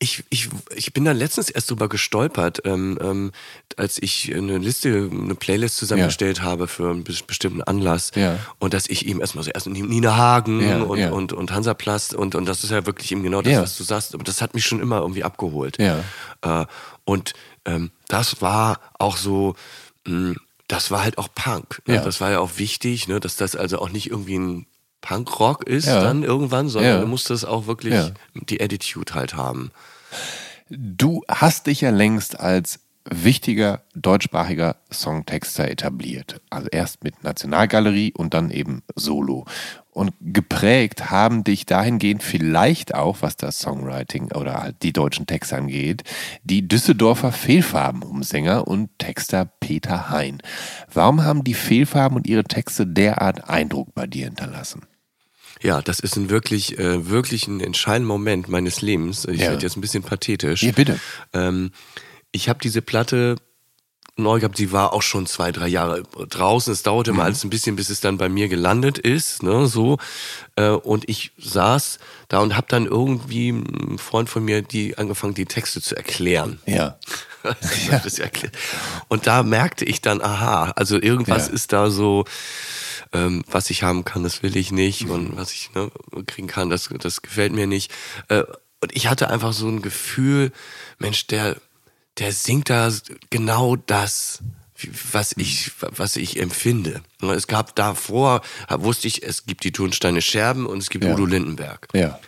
Ich, 0.00 0.24
ich, 0.28 0.48
ich 0.74 0.92
bin 0.92 1.04
da 1.04 1.12
letztens 1.12 1.48
erst 1.50 1.70
drüber 1.70 1.88
gestolpert, 1.88 2.60
ähm, 2.64 2.98
ähm, 3.00 3.32
als 3.76 4.02
ich 4.02 4.34
eine 4.34 4.58
Liste, 4.58 5.08
eine 5.10 5.34
Playlist 5.34 5.76
zusammengestellt 5.76 6.42
habe 6.42 6.68
für 6.68 6.90
einen 6.90 7.04
bes- 7.04 7.24
bestimmten 7.24 7.62
Anlass. 7.62 8.10
Ja. 8.14 8.38
Und 8.58 8.74
dass 8.74 8.86
ich 8.88 9.06
eben 9.06 9.20
erstmal 9.20 9.44
so 9.44 9.50
erst 9.50 9.66
Nina 9.68 10.16
Hagen 10.16 10.60
Ja, 10.60 10.82
und, 10.82 10.98
ja. 10.98 11.10
und, 11.10 11.32
und 11.32 11.52
Hansaplast 11.52 12.12
und, 12.14 12.34
und 12.34 12.44
das 12.46 12.64
ist 12.64 12.70
ja 12.70 12.84
wirklich 12.86 13.12
eben 13.12 13.22
genau 13.22 13.40
das, 13.40 13.52
Ja. 13.52 13.62
was 13.62 13.78
du 13.78 13.84
sagst. 13.84 14.14
Aber 14.14 14.24
das 14.24 14.42
hat 14.42 14.52
mich 14.52 14.66
schon 14.66 14.80
immer 14.80 14.98
irgendwie 15.00 15.24
abgeholt. 15.24 15.78
Ja. 15.78 16.02
Äh, 16.42 16.66
und 17.04 17.32
ähm, 17.64 17.90
das 18.08 18.42
war 18.42 18.80
auch 18.98 19.16
so, 19.16 19.54
mh, 20.06 20.34
das 20.68 20.90
war 20.90 21.02
halt 21.04 21.18
auch 21.18 21.28
Punk. 21.34 21.80
Ne? 21.86 21.94
Ja. 21.96 22.02
Das 22.04 22.20
war 22.20 22.30
ja 22.30 22.40
auch 22.40 22.58
wichtig, 22.58 23.06
ne? 23.08 23.20
dass 23.20 23.36
das 23.36 23.54
also 23.56 23.78
auch 23.78 23.90
nicht 23.90 24.10
irgendwie 24.10 24.38
ein 24.38 24.66
Punkrock 25.04 25.64
ist 25.66 25.86
Ja. 25.86 26.00
dann 26.02 26.22
irgendwann, 26.22 26.68
sondern 26.70 26.94
Ja. 26.94 27.00
du 27.02 27.06
musst 27.06 27.28
das 27.28 27.44
auch 27.44 27.66
wirklich 27.66 27.92
Ja. 27.92 28.10
die 28.34 28.62
Attitude 28.62 29.14
halt 29.14 29.36
haben. 29.36 29.70
Du 30.70 31.22
hast 31.28 31.66
dich 31.66 31.82
ja 31.82 31.90
längst 31.90 32.40
als 32.40 32.80
wichtiger 33.10 33.82
deutschsprachiger 33.94 34.76
Songtexter 34.90 35.68
etabliert. 35.70 36.40
Also 36.48 36.68
erst 36.72 37.04
mit 37.04 37.22
Nationalgalerie 37.22 38.14
und 38.16 38.32
dann 38.32 38.50
eben 38.50 38.82
Solo. 38.96 39.44
Und 39.90 40.12
geprägt 40.22 41.10
haben 41.10 41.44
dich 41.44 41.66
dahingehend 41.66 42.22
vielleicht 42.22 42.94
auch, 42.94 43.18
was 43.20 43.36
das 43.36 43.58
Songwriting 43.58 44.32
oder 44.32 44.54
halt 44.62 44.76
die 44.82 44.94
deutschen 44.94 45.26
Texte 45.26 45.54
angeht, 45.56 46.02
die 46.44 46.66
Düsseldorfer 46.66 47.30
Fehlfarben-Umsänger 47.30 48.66
und 48.66 48.88
Texter 48.98 49.44
Peter 49.44 50.08
Hein. 50.08 50.38
Warum 50.92 51.22
haben 51.24 51.44
die 51.44 51.52
Fehlfarben 51.54 52.16
und 52.16 52.26
ihre 52.26 52.44
Texte 52.44 52.86
derart 52.86 53.50
Eindruck 53.50 53.94
bei 53.94 54.06
dir 54.06 54.24
hinterlassen? 54.24 54.86
Ja, 55.64 55.80
das 55.82 55.98
ist 55.98 56.16
ein 56.16 56.28
wirklich, 56.28 56.78
äh, 56.78 57.08
wirklich 57.08 57.48
ein 57.48 57.60
entscheidender 57.60 58.08
Moment 58.12 58.48
meines 58.48 58.82
Lebens. 58.82 59.24
Ich 59.24 59.40
Ja. 59.40 59.50
werde 59.50 59.62
jetzt 59.62 59.76
ein 59.76 59.80
bisschen 59.80 60.02
pathetisch. 60.02 60.62
Ja, 60.62 60.72
bitte. 60.72 61.00
Ähm, 61.32 61.70
ich 62.32 62.48
habe 62.50 62.58
diese 62.62 62.82
Platte 62.82 63.36
neu 64.16 64.38
gehabt. 64.38 64.56
Sie 64.58 64.70
war 64.70 64.92
auch 64.92 65.02
schon 65.02 65.26
zwei, 65.26 65.50
drei 65.52 65.66
Jahre 65.66 66.02
draußen. 66.28 66.72
Es 66.72 66.82
dauerte 66.82 67.10
Mhm. 67.12 67.16
mal 67.18 67.24
alles 67.24 67.42
ein 67.44 67.50
bisschen, 67.50 67.74
bis 67.76 67.88
es 67.90 68.00
dann 68.00 68.18
bei 68.18 68.28
mir 68.28 68.48
gelandet 68.48 68.98
ist. 68.98 69.42
Ne, 69.42 69.66
so. 69.66 69.98
Äh, 70.56 70.68
Und 70.68 71.08
ich 71.08 71.32
saß 71.38 71.98
da 72.28 72.38
und 72.40 72.56
habe 72.56 72.66
dann 72.68 72.86
irgendwie 72.86 73.48
ein 73.50 73.96
Freund 73.98 74.28
von 74.28 74.44
mir, 74.44 74.62
die 74.62 74.98
angefangen, 74.98 75.34
die 75.34 75.46
Texte 75.46 75.80
zu 75.80 75.96
erklären. 75.96 76.60
Ja. 76.66 76.98
Erklärt. 77.42 78.56
Und 79.08 79.26
da 79.26 79.42
merkte 79.42 79.84
ich 79.84 80.00
dann, 80.00 80.22
aha, 80.22 80.70
also 80.76 81.00
irgendwas 81.00 81.48
Ja. 81.48 81.52
ist 81.54 81.72
da 81.72 81.90
so, 81.90 82.24
ähm, 83.14 83.42
was 83.50 83.70
ich 83.70 83.82
haben 83.82 84.04
kann, 84.04 84.22
das 84.22 84.42
will 84.42 84.56
ich 84.56 84.72
nicht. 84.72 85.08
Und 85.08 85.36
was 85.36 85.52
ich 85.52 85.70
ne, 85.74 85.90
kriegen 86.26 86.48
kann, 86.48 86.68
das, 86.70 86.90
das 86.98 87.22
gefällt 87.22 87.52
mir 87.52 87.66
nicht. 87.66 87.90
Äh, 88.28 88.42
und 88.82 88.94
ich 88.94 89.06
hatte 89.08 89.30
einfach 89.30 89.52
so 89.54 89.66
ein 89.68 89.80
Gefühl, 89.80 90.52
Mensch, 90.98 91.26
der, 91.28 91.56
der 92.18 92.32
singt 92.32 92.68
da 92.68 92.92
genau 93.30 93.76
das, 93.76 94.40
was 95.12 95.32
ich, 95.36 95.70
was 95.80 96.16
ich 96.16 96.38
empfinde. 96.40 97.00
Es 97.22 97.46
gab 97.46 97.74
davor, 97.76 98.42
wusste 98.68 99.06
ich, 99.08 99.22
es 99.22 99.46
gibt 99.46 99.64
die 99.64 99.72
Turnsteine 99.72 100.20
Scherben 100.20 100.66
und 100.66 100.78
es 100.78 100.90
gibt 100.90 101.04
Ja. 101.04 101.14
Udo 101.14 101.24
Lindenberg. 101.24 101.88
Ja. 101.94 102.18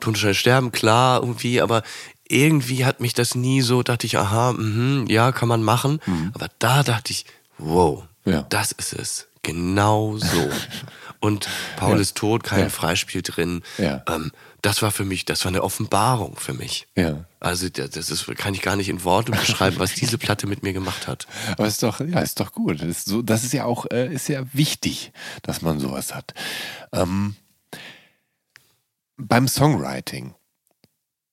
Tonstein 0.00 0.34
sterben, 0.34 0.70
klar, 0.72 1.20
irgendwie, 1.20 1.60
aber 1.60 1.82
irgendwie 2.28 2.84
hat 2.84 3.00
mich 3.00 3.14
das 3.14 3.34
nie 3.34 3.62
so, 3.62 3.82
dachte 3.82 4.06
ich, 4.06 4.16
aha, 4.16 4.52
mhm, 4.52 5.06
ja, 5.08 5.32
kann 5.32 5.48
man 5.48 5.62
machen. 5.62 6.00
Aber 6.34 6.48
da 6.60 6.82
dachte 6.84 7.12
ich, 7.12 7.24
wow, 7.58 8.04
Ja. 8.24 8.42
das 8.42 8.70
ist 8.72 8.92
es. 8.92 9.26
Genau 9.48 10.16
so. 10.18 10.50
Und 11.20 11.48
Paul 11.76 11.96
Ja. 11.96 12.00
ist 12.02 12.16
tot, 12.16 12.44
kein 12.44 12.60
Ja. 12.60 12.68
Freispiel 12.68 13.22
drin. 13.22 13.62
Ja. 13.78 14.04
Ähm, 14.08 14.30
das 14.62 14.82
war 14.82 14.90
für 14.92 15.04
mich, 15.04 15.24
das 15.24 15.44
war 15.44 15.50
eine 15.50 15.62
Offenbarung 15.64 16.36
für 16.36 16.52
mich. 16.52 16.86
Ja. 16.96 17.24
Also 17.40 17.68
das 17.68 17.96
ist, 18.10 18.26
kann 18.36 18.54
ich 18.54 18.62
gar 18.62 18.76
nicht 18.76 18.88
in 18.88 19.02
Worte 19.04 19.32
beschreiben, 19.32 19.78
was 19.78 19.94
diese 19.94 20.18
Platte 20.18 20.46
mit 20.46 20.62
mir 20.62 20.72
gemacht 20.72 21.08
hat. 21.08 21.26
Aber 21.52 21.66
ist 21.66 21.82
doch, 21.82 22.00
ja, 22.00 22.20
ist 22.20 22.38
doch 22.40 22.52
gut. 22.52 22.80
Das 22.82 22.88
ist, 22.88 23.06
so, 23.06 23.22
das 23.22 23.42
ist 23.42 23.52
ja 23.52 23.64
auch, 23.64 23.86
äh, 23.90 24.12
ist 24.14 24.28
ja 24.28 24.42
wichtig, 24.52 25.12
dass 25.42 25.62
man 25.62 25.80
sowas 25.80 26.14
hat. 26.14 26.34
Ähm, 26.92 27.34
beim 29.16 29.48
Songwriting, 29.48 30.34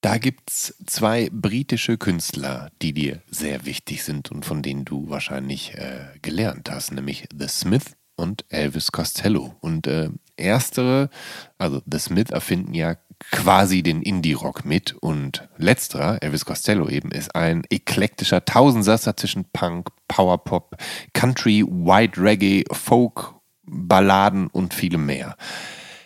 da 0.00 0.18
gibt 0.18 0.50
es 0.50 0.74
zwei 0.86 1.28
britische 1.32 1.96
Künstler, 1.98 2.70
die 2.82 2.92
dir 2.92 3.22
sehr 3.30 3.64
wichtig 3.66 4.02
sind 4.04 4.30
und 4.32 4.44
von 4.44 4.62
denen 4.62 4.84
du 4.84 5.08
wahrscheinlich 5.10 5.74
äh, 5.74 6.06
gelernt 6.22 6.70
hast, 6.70 6.92
nämlich 6.92 7.28
The 7.36 7.48
Smith 7.48 7.84
und 8.16 8.44
Elvis 8.48 8.92
Costello. 8.92 9.54
Und 9.60 9.86
äh, 9.86 10.10
erstere, 10.36 11.10
also 11.58 11.82
The 11.90 11.98
Smith 11.98 12.30
erfinden 12.30 12.74
ja 12.74 12.96
quasi 13.30 13.82
den 13.82 14.02
Indie-Rock 14.02 14.64
mit 14.64 14.94
und 14.94 15.48
letzterer, 15.56 16.22
Elvis 16.22 16.44
Costello 16.44 16.88
eben, 16.88 17.10
ist 17.10 17.34
ein 17.34 17.62
eklektischer 17.70 18.44
Tausendsasser 18.44 19.16
zwischen 19.16 19.46
Punk, 19.52 19.88
Powerpop, 20.08 20.76
Country, 21.12 21.64
White 21.66 22.20
Reggae, 22.20 22.64
Folk, 22.70 23.34
Balladen 23.64 24.48
und 24.48 24.74
vielem 24.74 25.06
mehr. 25.06 25.36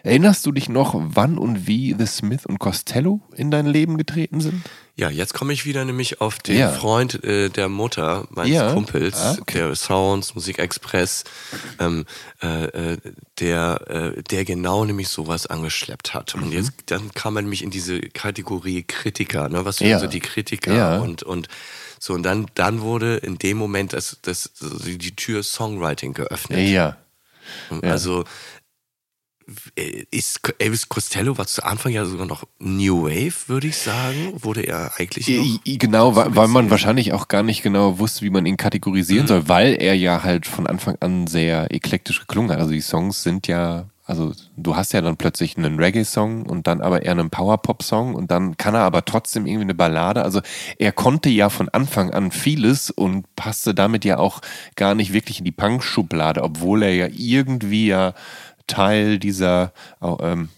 Erinnerst 0.02 0.46
du 0.46 0.52
dich 0.52 0.68
noch, 0.68 0.94
wann 0.96 1.36
und 1.36 1.66
wie 1.66 1.94
The 1.98 2.06
Smith 2.06 2.46
und 2.46 2.58
Costello 2.58 3.20
in 3.34 3.50
dein 3.50 3.66
Leben 3.66 3.98
getreten 3.98 4.40
sind? 4.40 4.62
Ja, 4.97 5.09
jetzt 5.09 5.32
komme 5.34 5.53
ich 5.53 5.64
wieder 5.64 5.84
nämlich 5.84 6.20
auf 6.20 6.38
den 6.41 6.57
Ja. 6.59 6.72
Freund 6.72 7.24
äh, 7.24 7.49
der 7.49 7.68
Mutter 7.68 8.26
meines 8.30 8.53
Ja. 8.55 8.72
Kumpels, 8.74 9.16
Ah, 9.16 9.36
okay. 9.41 9.59
der 9.59 9.74
Sounds, 9.74 10.34
Musikexpress, 10.34 11.24
ähm, 11.78 12.05
äh, 12.43 12.64
äh, 12.95 12.97
der, 13.38 14.14
äh, 14.16 14.22
der 14.22 14.45
genau 14.45 14.84
nämlich 14.84 15.09
sowas 15.09 15.47
angeschleppt 15.47 16.12
hat. 16.12 16.34
Mhm. 16.36 16.43
Und 16.43 16.53
jetzt 16.53 16.72
dann 16.86 17.12
kam 17.14 17.36
er 17.36 17.43
nämlich 17.43 17.62
in 17.62 17.70
diese 17.70 18.01
Kategorie 18.01 18.82
Kritiker, 18.82 19.49
ne? 19.49 19.64
Was 19.64 19.78
sind 19.78 19.88
Ja. 19.88 19.99
so 19.99 20.07
die 20.07 20.20
Kritiker 20.20 21.01
und 21.03 21.22
und 21.22 21.49
so 21.99 22.12
und 22.14 22.22
dann 22.22 22.47
dann 22.55 22.80
wurde 22.82 23.16
in 23.16 23.38
dem 23.38 23.57
Moment 23.57 23.93
das, 23.95 24.18
das 24.22 24.51
die 24.61 25.16
Tür 25.16 25.43
Songwriting 25.43 26.12
geöffnet. 26.14 26.68
Ja. 26.68 26.97
Also 27.82 28.24
ist 30.11 30.40
Elvis 30.59 30.88
Costello 30.88 31.36
war 31.38 31.46
zu 31.46 31.64
Anfang 31.64 31.92
ja 31.92 32.05
sogar 32.05 32.26
noch 32.26 32.44
New 32.59 33.05
Wave, 33.05 33.48
würde 33.48 33.66
ich 33.66 33.76
sagen. 33.76 34.32
Wurde 34.36 34.62
er 34.62 34.92
eigentlich 34.98 35.26
Genau, 35.64 36.14
weil, 36.14 36.36
weil 36.36 36.48
man 36.48 36.70
wahrscheinlich 36.70 37.12
auch 37.12 37.28
gar 37.28 37.42
nicht 37.42 37.62
genau 37.62 37.98
wusste, 37.98 38.22
wie 38.22 38.30
man 38.30 38.46
ihn 38.46 38.57
kategorisieren 38.57 39.26
soll, 39.26 39.48
weil 39.48 39.76
er 39.80 39.94
ja 39.94 40.22
halt 40.22 40.46
von 40.46 40.66
Anfang 40.66 40.96
an 41.01 41.26
sehr 41.26 41.72
eklektisch 41.74 42.20
geklungen 42.20 42.51
hat. 42.51 42.59
Also 42.59 42.72
die 42.72 42.80
Songs 42.80 43.22
sind 43.22 43.48
ja, 43.48 43.86
also 44.05 44.32
du 44.57 44.76
hast 44.76 44.92
ja 44.92 45.01
dann 45.01 45.16
plötzlich 45.16 45.57
einen 45.57 45.78
Reggae-Song 45.78 46.46
und 46.46 46.66
dann 46.66 46.80
aber 46.80 47.03
eher 47.03 47.12
einen 47.12 47.30
Power-Pop-Song 47.30 48.14
und 48.14 48.30
dann 48.30 48.57
kann 48.57 48.74
er 48.74 48.82
aber 48.82 49.05
trotzdem 49.05 49.46
irgendwie 49.46 49.64
eine 49.64 49.74
Ballade. 49.74 50.22
Also 50.22 50.40
er 50.78 50.92
konnte 50.92 51.28
ja 51.28 51.48
von 51.48 51.68
Anfang 51.68 52.11
an 52.12 52.30
vieles 52.30 52.90
und 52.90 53.24
passte 53.34 53.74
damit 53.74 54.05
ja 54.05 54.18
auch 54.18 54.40
gar 54.76 54.94
nicht 54.94 55.12
wirklich 55.12 55.38
in 55.38 55.44
die 55.44 55.53
Punk-Schublade, 55.53 56.42
obwohl 56.42 56.82
er 56.82 56.94
ja 56.94 57.09
irgendwie 57.11 57.86
ja 57.88 58.14
Teil 58.66 59.18
dieser, 59.18 59.72
ähm, 60.20 60.48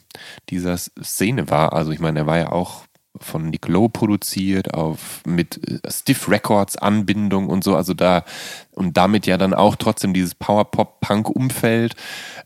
dieser 0.51 0.77
Szene 0.77 1.49
war. 1.51 1.73
Also 1.73 1.93
ich 1.93 2.01
meine, 2.01 2.21
er 2.21 2.27
war 2.27 2.39
ja 2.39 2.53
auch 2.53 2.83
von 3.21 3.51
Nick 3.51 3.69
Lowe 3.69 3.91
produziert, 3.91 4.73
auf 4.73 5.21
mit 5.27 5.61
äh, 5.69 5.79
Stiff 5.91 6.29
Records 6.31 6.77
Anbindung 6.77 7.49
und 7.49 7.63
so, 7.63 7.77
also 7.77 7.93
da 7.93 8.25
und 8.75 8.97
damit 8.97 9.27
ja 9.27 9.37
dann 9.37 9.53
auch 9.53 9.77
trotzdem 9.77 10.15
dieses 10.15 10.35
Power-Pop-Punk-Umfeld. 10.35 11.95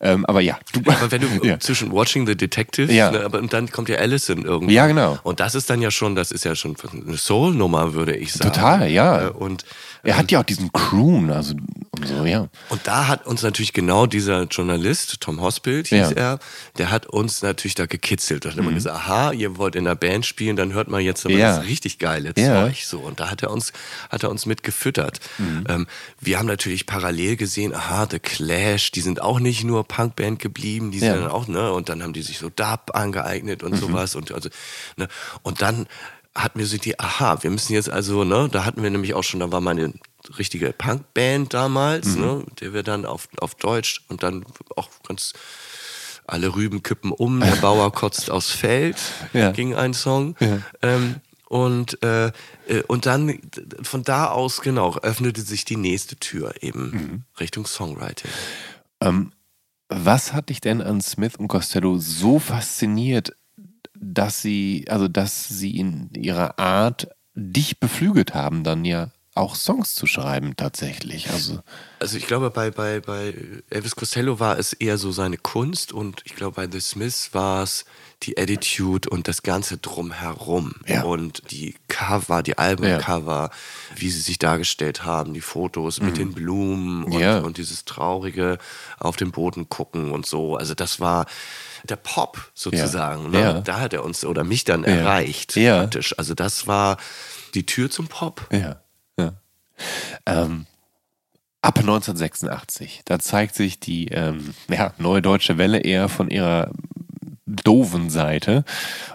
Ähm, 0.00 0.26
aber 0.26 0.40
ja, 0.40 0.58
du, 0.72 0.80
Aber 0.90 1.10
wenn 1.12 1.20
du 1.20 1.28
ja. 1.46 1.60
zwischen 1.60 1.92
Watching 1.92 2.26
the 2.26 2.36
Detective, 2.36 2.92
Ja. 2.92 3.12
ne, 3.12 3.24
aber 3.24 3.38
und 3.38 3.52
dann 3.52 3.70
kommt 3.70 3.88
ja 3.88 3.96
Allison 3.98 4.42
irgendwie. 4.44 4.74
Ja, 4.74 4.86
genau. 4.88 5.18
Und 5.22 5.38
das 5.38 5.54
ist 5.54 5.70
dann 5.70 5.80
ja 5.82 5.90
schon, 5.92 6.16
das 6.16 6.32
ist 6.32 6.44
ja 6.44 6.56
schon 6.56 6.76
eine 7.06 7.16
Soul-Nummer, 7.16 7.94
würde 7.94 8.16
ich 8.16 8.32
sagen. 8.32 8.52
Total, 8.52 8.88
ja. 8.90 9.26
Äh, 9.26 9.30
Und 9.30 9.64
er 10.06 10.16
hat 10.16 10.30
ja 10.30 10.40
auch 10.40 10.44
diesen 10.44 10.72
Croon, 10.72 11.30
also 11.30 11.54
und 11.98 12.06
so, 12.06 12.26
ja. 12.26 12.48
Und 12.68 12.80
da 12.86 13.08
hat 13.08 13.26
uns 13.26 13.42
natürlich 13.42 13.72
genau 13.72 14.04
dieser 14.04 14.42
Journalist, 14.44 15.18
Tom 15.22 15.40
Hospield 15.40 15.86
hieß 15.86 15.98
Ja. 15.98 16.10
Mhm. 16.10 16.16
er, 16.16 16.38
der 16.76 16.90
hat 16.90 17.06
uns 17.06 17.40
natürlich 17.40 17.74
da 17.74 17.86
gekitzelt. 17.86 18.44
Da 18.44 18.50
hat 18.50 18.58
immer 18.58 18.72
gesagt, 18.72 18.94
aha, 18.96 19.32
ihr 19.32 19.56
wollt 19.56 19.76
in 19.76 19.84
der 19.84 19.94
Band 19.94 20.26
spielen, 20.26 20.56
dann 20.56 20.74
hört 20.74 20.88
mal 20.88 21.00
jetzt 21.00 21.24
aber 21.24 21.34
Ja. 21.34 21.56
das 21.56 21.66
richtig 21.66 21.98
geile 21.98 22.34
Ja. 22.36 22.66
Zeug. 22.66 22.84
So. 22.84 22.98
Und 22.98 23.18
da 23.20 23.30
hat 23.30 23.42
er 23.42 23.50
uns, 23.50 23.72
hat 24.10 24.22
er 24.24 24.30
uns 24.30 24.44
mit 24.44 24.62
gefüttert. 24.62 25.20
Mhm. 25.38 25.64
Ähm, 25.70 25.86
wir 26.20 26.38
haben 26.38 26.44
natürlich 26.46 26.84
parallel 26.84 27.36
gesehen, 27.36 27.74
aha, 27.74 28.06
The 28.10 28.18
Clash, 28.18 28.90
die 28.90 29.00
sind 29.00 29.22
auch 29.22 29.40
nicht 29.40 29.64
nur 29.64 29.82
Punkband 29.88 30.38
geblieben, 30.38 30.90
die 30.90 30.98
sind 30.98 31.08
Ja. 31.08 31.16
Mhm. 31.16 31.20
dann 31.22 31.30
auch, 31.30 31.48
ne, 31.48 31.72
und 31.72 31.88
dann 31.88 32.02
haben 32.02 32.12
die 32.12 32.20
sich 32.22 32.36
so 32.36 32.50
Dub 32.50 32.90
angeeignet 32.92 33.62
und 33.62 33.74
sowas. 33.74 34.14
Und 34.16 34.32
also, 34.32 34.50
ne, 34.98 35.08
und 35.42 35.62
dann 35.62 35.86
hatten 36.36 36.58
wir 36.58 36.66
so 36.66 36.76
die, 36.76 36.98
aha, 37.00 37.42
wir 37.42 37.50
müssen 37.50 37.72
jetzt 37.72 37.90
also, 37.90 38.24
ne, 38.24 38.48
da 38.50 38.64
hatten 38.64 38.82
wir 38.82 38.90
nämlich 38.90 39.14
auch 39.14 39.24
schon, 39.24 39.40
da 39.40 39.50
war 39.50 39.60
meine 39.60 39.92
richtige 40.38 40.72
Punkband 40.72 41.52
damals, 41.54 42.08
Mhm. 42.16 42.20
ne, 42.20 42.44
der 42.60 42.72
wir 42.74 42.82
dann 42.82 43.04
auf, 43.06 43.28
auf 43.40 43.54
Deutsch 43.54 44.02
und 44.08 44.22
dann 44.22 44.44
auch 44.76 44.88
ganz 45.06 45.32
alle 46.26 46.54
Rüben 46.54 46.82
kippen 46.82 47.12
um, 47.12 47.40
der 47.40 47.56
Bauer 47.62 47.92
kotzt 47.92 48.30
aufs 48.30 48.50
Feld, 48.50 48.96
Ja. 49.32 49.52
ging 49.52 49.74
ein 49.74 49.94
Song. 49.94 50.36
Ja. 50.40 50.58
Ähm, 50.82 51.16
und, 51.48 52.02
äh, 52.02 52.26
äh, 52.66 52.82
und 52.88 53.06
dann 53.06 53.38
von 53.82 54.02
da 54.02 54.26
aus, 54.30 54.60
genau, 54.60 54.96
öffnete 54.98 55.40
sich 55.42 55.64
die 55.64 55.76
nächste 55.76 56.16
Tür 56.16 56.54
eben 56.60 56.90
Mhm. 56.90 57.22
Richtung 57.38 57.66
Songwriting. 57.66 58.30
Ähm, 59.00 59.32
was 59.88 60.32
hat 60.32 60.48
dich 60.48 60.60
denn 60.60 60.82
an 60.82 61.00
Smith 61.00 61.36
und 61.36 61.46
Costello 61.46 61.98
so 61.98 62.40
fasziniert, 62.40 63.32
dass 64.00 64.42
sie, 64.42 64.86
also 64.88 65.08
dass 65.08 65.48
sie 65.48 65.76
in 65.76 66.10
ihrer 66.14 66.58
Art 66.58 67.08
dich 67.34 67.78
beflügelt 67.80 68.34
haben, 68.34 68.64
dann 68.64 68.84
ja 68.84 69.10
auch 69.34 69.54
Songs 69.54 69.94
zu 69.94 70.06
schreiben 70.06 70.56
tatsächlich? 70.56 71.28
Also 71.30 71.60
Also 71.98 72.16
ich 72.16 72.26
glaube, 72.26 72.48
bei, 72.50 72.70
bei, 72.70 73.00
bei 73.00 73.34
Elvis 73.68 73.94
Costello 73.94 74.40
war 74.40 74.58
es 74.58 74.72
eher 74.72 74.96
so 74.96 75.12
seine 75.12 75.36
Kunst 75.36 75.92
und 75.92 76.22
ich 76.24 76.34
glaube, 76.34 76.54
bei 76.56 76.68
The 76.70 76.80
Smiths 76.80 77.34
war 77.34 77.62
es 77.62 77.84
die 78.22 78.38
Attitude 78.38 79.10
und 79.10 79.28
das 79.28 79.42
Ganze 79.42 79.76
drumherum. 79.76 80.76
Ja. 80.86 81.02
Und 81.02 81.50
die 81.50 81.74
Cover, 81.88 82.42
die 82.42 82.56
Albumcover, 82.56 83.50
wie 83.96 84.08
sie 84.08 84.20
sich 84.22 84.38
dargestellt 84.38 85.04
haben, 85.04 85.34
die 85.34 85.42
Fotos 85.42 86.00
mit 86.00 86.16
den 86.16 86.32
Blumen 86.32 87.04
und, 87.04 87.12
Mhm. 87.12 87.20
Ja. 87.20 87.38
und 87.40 87.58
dieses 87.58 87.84
traurige 87.84 88.56
auf 88.98 89.16
den 89.16 89.32
Boden 89.32 89.68
gucken 89.68 90.12
und 90.12 90.24
so. 90.24 90.56
Also 90.56 90.72
das 90.74 90.98
war 90.98 91.26
der 91.90 91.96
Pop 91.96 92.50
sozusagen. 92.54 93.30
Ne? 93.30 93.40
Ja. 93.40 93.60
Da 93.60 93.80
hat 93.80 93.92
er 93.92 94.04
uns 94.04 94.24
oder 94.24 94.44
mich 94.44 94.64
dann 94.64 94.84
erreicht 94.84 95.56
Ja. 95.56 95.80
praktisch. 95.80 96.18
Also 96.18 96.34
das 96.34 96.66
war 96.66 96.96
die 97.54 97.66
Tür 97.66 97.90
zum 97.90 98.08
Pop. 98.08 98.46
Ja, 98.52 98.80
ja. 99.18 99.32
Ähm, 100.26 100.66
ab 101.62 101.78
1986, 101.78 103.02
da 103.04 103.18
zeigt 103.18 103.54
sich 103.54 103.80
die 103.80 104.08
ähm, 104.08 104.54
ja, 104.68 104.92
neue 104.98 105.22
deutsche 105.22 105.58
Welle 105.58 105.80
eher 105.80 106.08
von 106.08 106.28
ihrer 106.30 106.70
doofen 107.46 108.10
Seite 108.10 108.64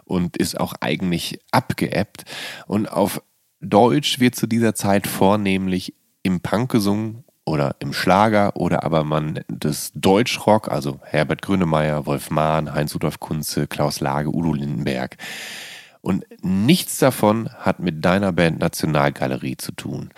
und 0.06 0.38
ist 0.38 0.60
auch 0.60 0.74
eigentlich 0.80 1.40
abgeebbt. 1.52 2.26
Und 2.68 2.88
auf 2.88 3.22
Deutsch 3.60 4.20
wird 4.20 4.36
zu 4.36 4.48
dieser 4.48 4.74
Zeit 4.74 5.06
vornehmlich 5.08 5.94
im 6.24 6.42
Punk 6.42 6.72
gesungen 6.72 7.24
oder 7.52 7.76
im 7.80 7.91
Schlager 7.91 8.56
oder 8.56 8.84
aber 8.84 9.04
man 9.04 9.34
nennt 9.34 9.66
es 9.66 9.91
Deutschrock, 9.93 10.72
also 10.72 11.02
Herbert 11.04 11.41
Grönemeyer, 11.41 12.06
Wolf 12.06 12.32
Mahn, 12.32 12.74
Heinz-Rudolf 12.74 13.20
Kunze, 13.20 13.68
Klaus 13.68 13.99
Lage, 13.99 14.34
Udo 14.34 14.54
Lindenberg. 14.54 15.18
Und 15.99 16.26
nichts 16.41 16.97
davon 16.97 17.49
hat 17.60 17.80
mit 17.80 18.06
deiner 18.06 18.32
Band 18.32 18.60
Nationalgalerie 18.60 19.58
zu 19.58 19.74
tun. 19.74 20.12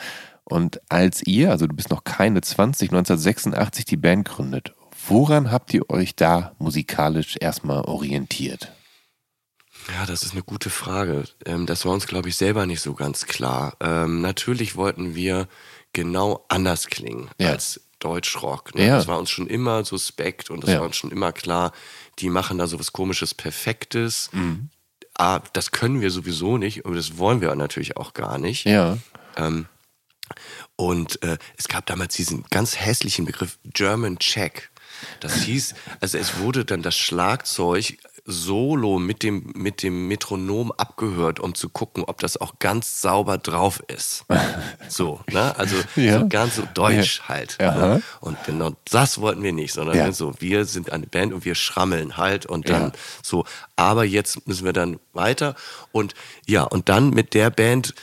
Und 0.43 0.79
als 0.89 1.25
ihr, 1.25 1.49
also 1.49 1.65
du 1.65 1.75
bist 1.75 1.89
noch 1.89 2.03
keine 2.03 2.41
20, 2.41 2.91
1986 2.91 3.86
die 3.86 3.97
Band 3.97 4.25
gründet, 4.25 4.75
woran 5.07 5.51
habt 5.51 5.73
ihr 5.73 5.89
euch 5.89 6.15
da 6.15 6.51
musikalisch 6.59 7.36
erstmal 7.39 7.81
orientiert? 7.81 8.71
Ja, 9.89 10.05
das 10.05 10.21
ist 10.21 10.34
eine 10.34 10.43
gute 10.43 10.69
Frage. 10.69 11.23
Ähm, 11.45 11.65
das 11.65 11.84
war 11.84 11.93
uns, 11.93 12.05
glaube 12.05 12.29
ich, 12.29 12.36
selber 12.38 12.67
nicht 12.67 12.81
so 12.81 12.93
ganz 12.93 13.25
klar. 13.25 13.75
Ähm, 13.81 14.21
natürlich 14.21 14.75
wollten 14.75 15.15
wir 15.15 15.47
genau 15.93 16.45
anders 16.49 16.87
klingen 16.87 17.29
Ja. 17.39 17.51
als 17.51 17.81
Deutschrock. 17.99 18.75
Ne? 18.75 18.87
Ja. 18.87 18.97
Das 18.97 19.07
war 19.07 19.17
uns 19.17 19.29
schon 19.29 19.47
immer 19.47 19.85
suspekt 19.85 20.49
und 20.49 20.61
das 20.63 20.71
Ja. 20.71 20.79
war 20.79 20.85
uns 20.87 20.97
schon 20.97 21.11
immer 21.11 21.31
klar, 21.31 21.71
die 22.19 22.29
machen 22.29 22.57
da 22.57 22.67
so 22.67 22.79
was 22.79 22.91
komisches, 22.91 23.33
Perfektes. 23.33 24.29
Mhm. 24.33 24.69
Ah, 25.17 25.39
das 25.53 25.71
können 25.71 26.01
wir 26.01 26.09
sowieso 26.11 26.57
nicht 26.57 26.85
und 26.85 26.95
das 26.95 27.17
wollen 27.17 27.39
wir 27.39 27.53
natürlich 27.55 27.95
auch 27.97 28.13
gar 28.13 28.37
nicht. 28.39 28.65
Ja. 28.65 28.97
Ähm, 29.37 29.67
und 30.75 31.21
äh, 31.23 31.37
es 31.57 31.67
gab 31.67 31.85
damals 31.85 32.15
diesen 32.15 32.43
ganz 32.49 32.77
hässlichen 32.79 33.25
Begriff 33.25 33.59
German 33.63 34.17
Check. 34.19 34.71
Das 35.19 35.43
hieß, 35.43 35.75
also 35.99 36.17
es 36.17 36.37
wurde 36.39 36.65
dann 36.65 36.81
das 36.81 36.97
Schlagzeug 36.97 37.97
solo 38.26 38.99
mit 38.99 39.21
dem, 39.21 39.51
mit 39.55 39.84
dem 39.84 40.07
Metronom 40.07 40.71
abgehört, 40.71 41.39
um 41.41 41.55
zu 41.55 41.67
gucken, 41.69 42.03
ob 42.05 42.19
das 42.19 42.38
auch 42.38 42.59
ganz 42.59 43.01
sauber 43.01 43.38
drauf 43.38 43.82
ist. 43.88 44.26
So, 44.89 45.21
ne? 45.32 45.55
Also 45.57 45.76
Ja. 45.95 46.19
so 46.19 46.28
ganz 46.28 46.55
so 46.57 46.63
deutsch 46.74 47.21
halt. 47.28 47.59
Aha. 47.59 47.95
Ne? 47.95 48.03
Und 48.21 48.38
genau 48.45 48.74
das 48.91 49.19
wollten 49.19 49.41
wir 49.41 49.51
nicht, 49.53 49.74
sondern 49.74 49.95
Ja. 49.97 50.11
so, 50.11 50.34
wir 50.39 50.65
sind 50.65 50.91
eine 50.91 51.07
Band 51.07 51.34
und 51.34 51.45
wir 51.45 51.55
schrammeln 51.55 52.17
halt 52.17 52.45
und 52.45 52.69
dann 52.69 52.84
Ja. 52.88 52.91
so, 53.24 53.45
aber 53.76 54.03
jetzt 54.03 54.47
müssen 54.47 54.65
wir 54.65 54.74
dann 54.74 54.99
weiter 55.13 55.55
und 55.91 56.13
ja, 56.45 56.63
und 56.63 56.89
dann 56.89 57.09
mit 57.09 57.34
der 57.34 57.49
Band 57.49 57.95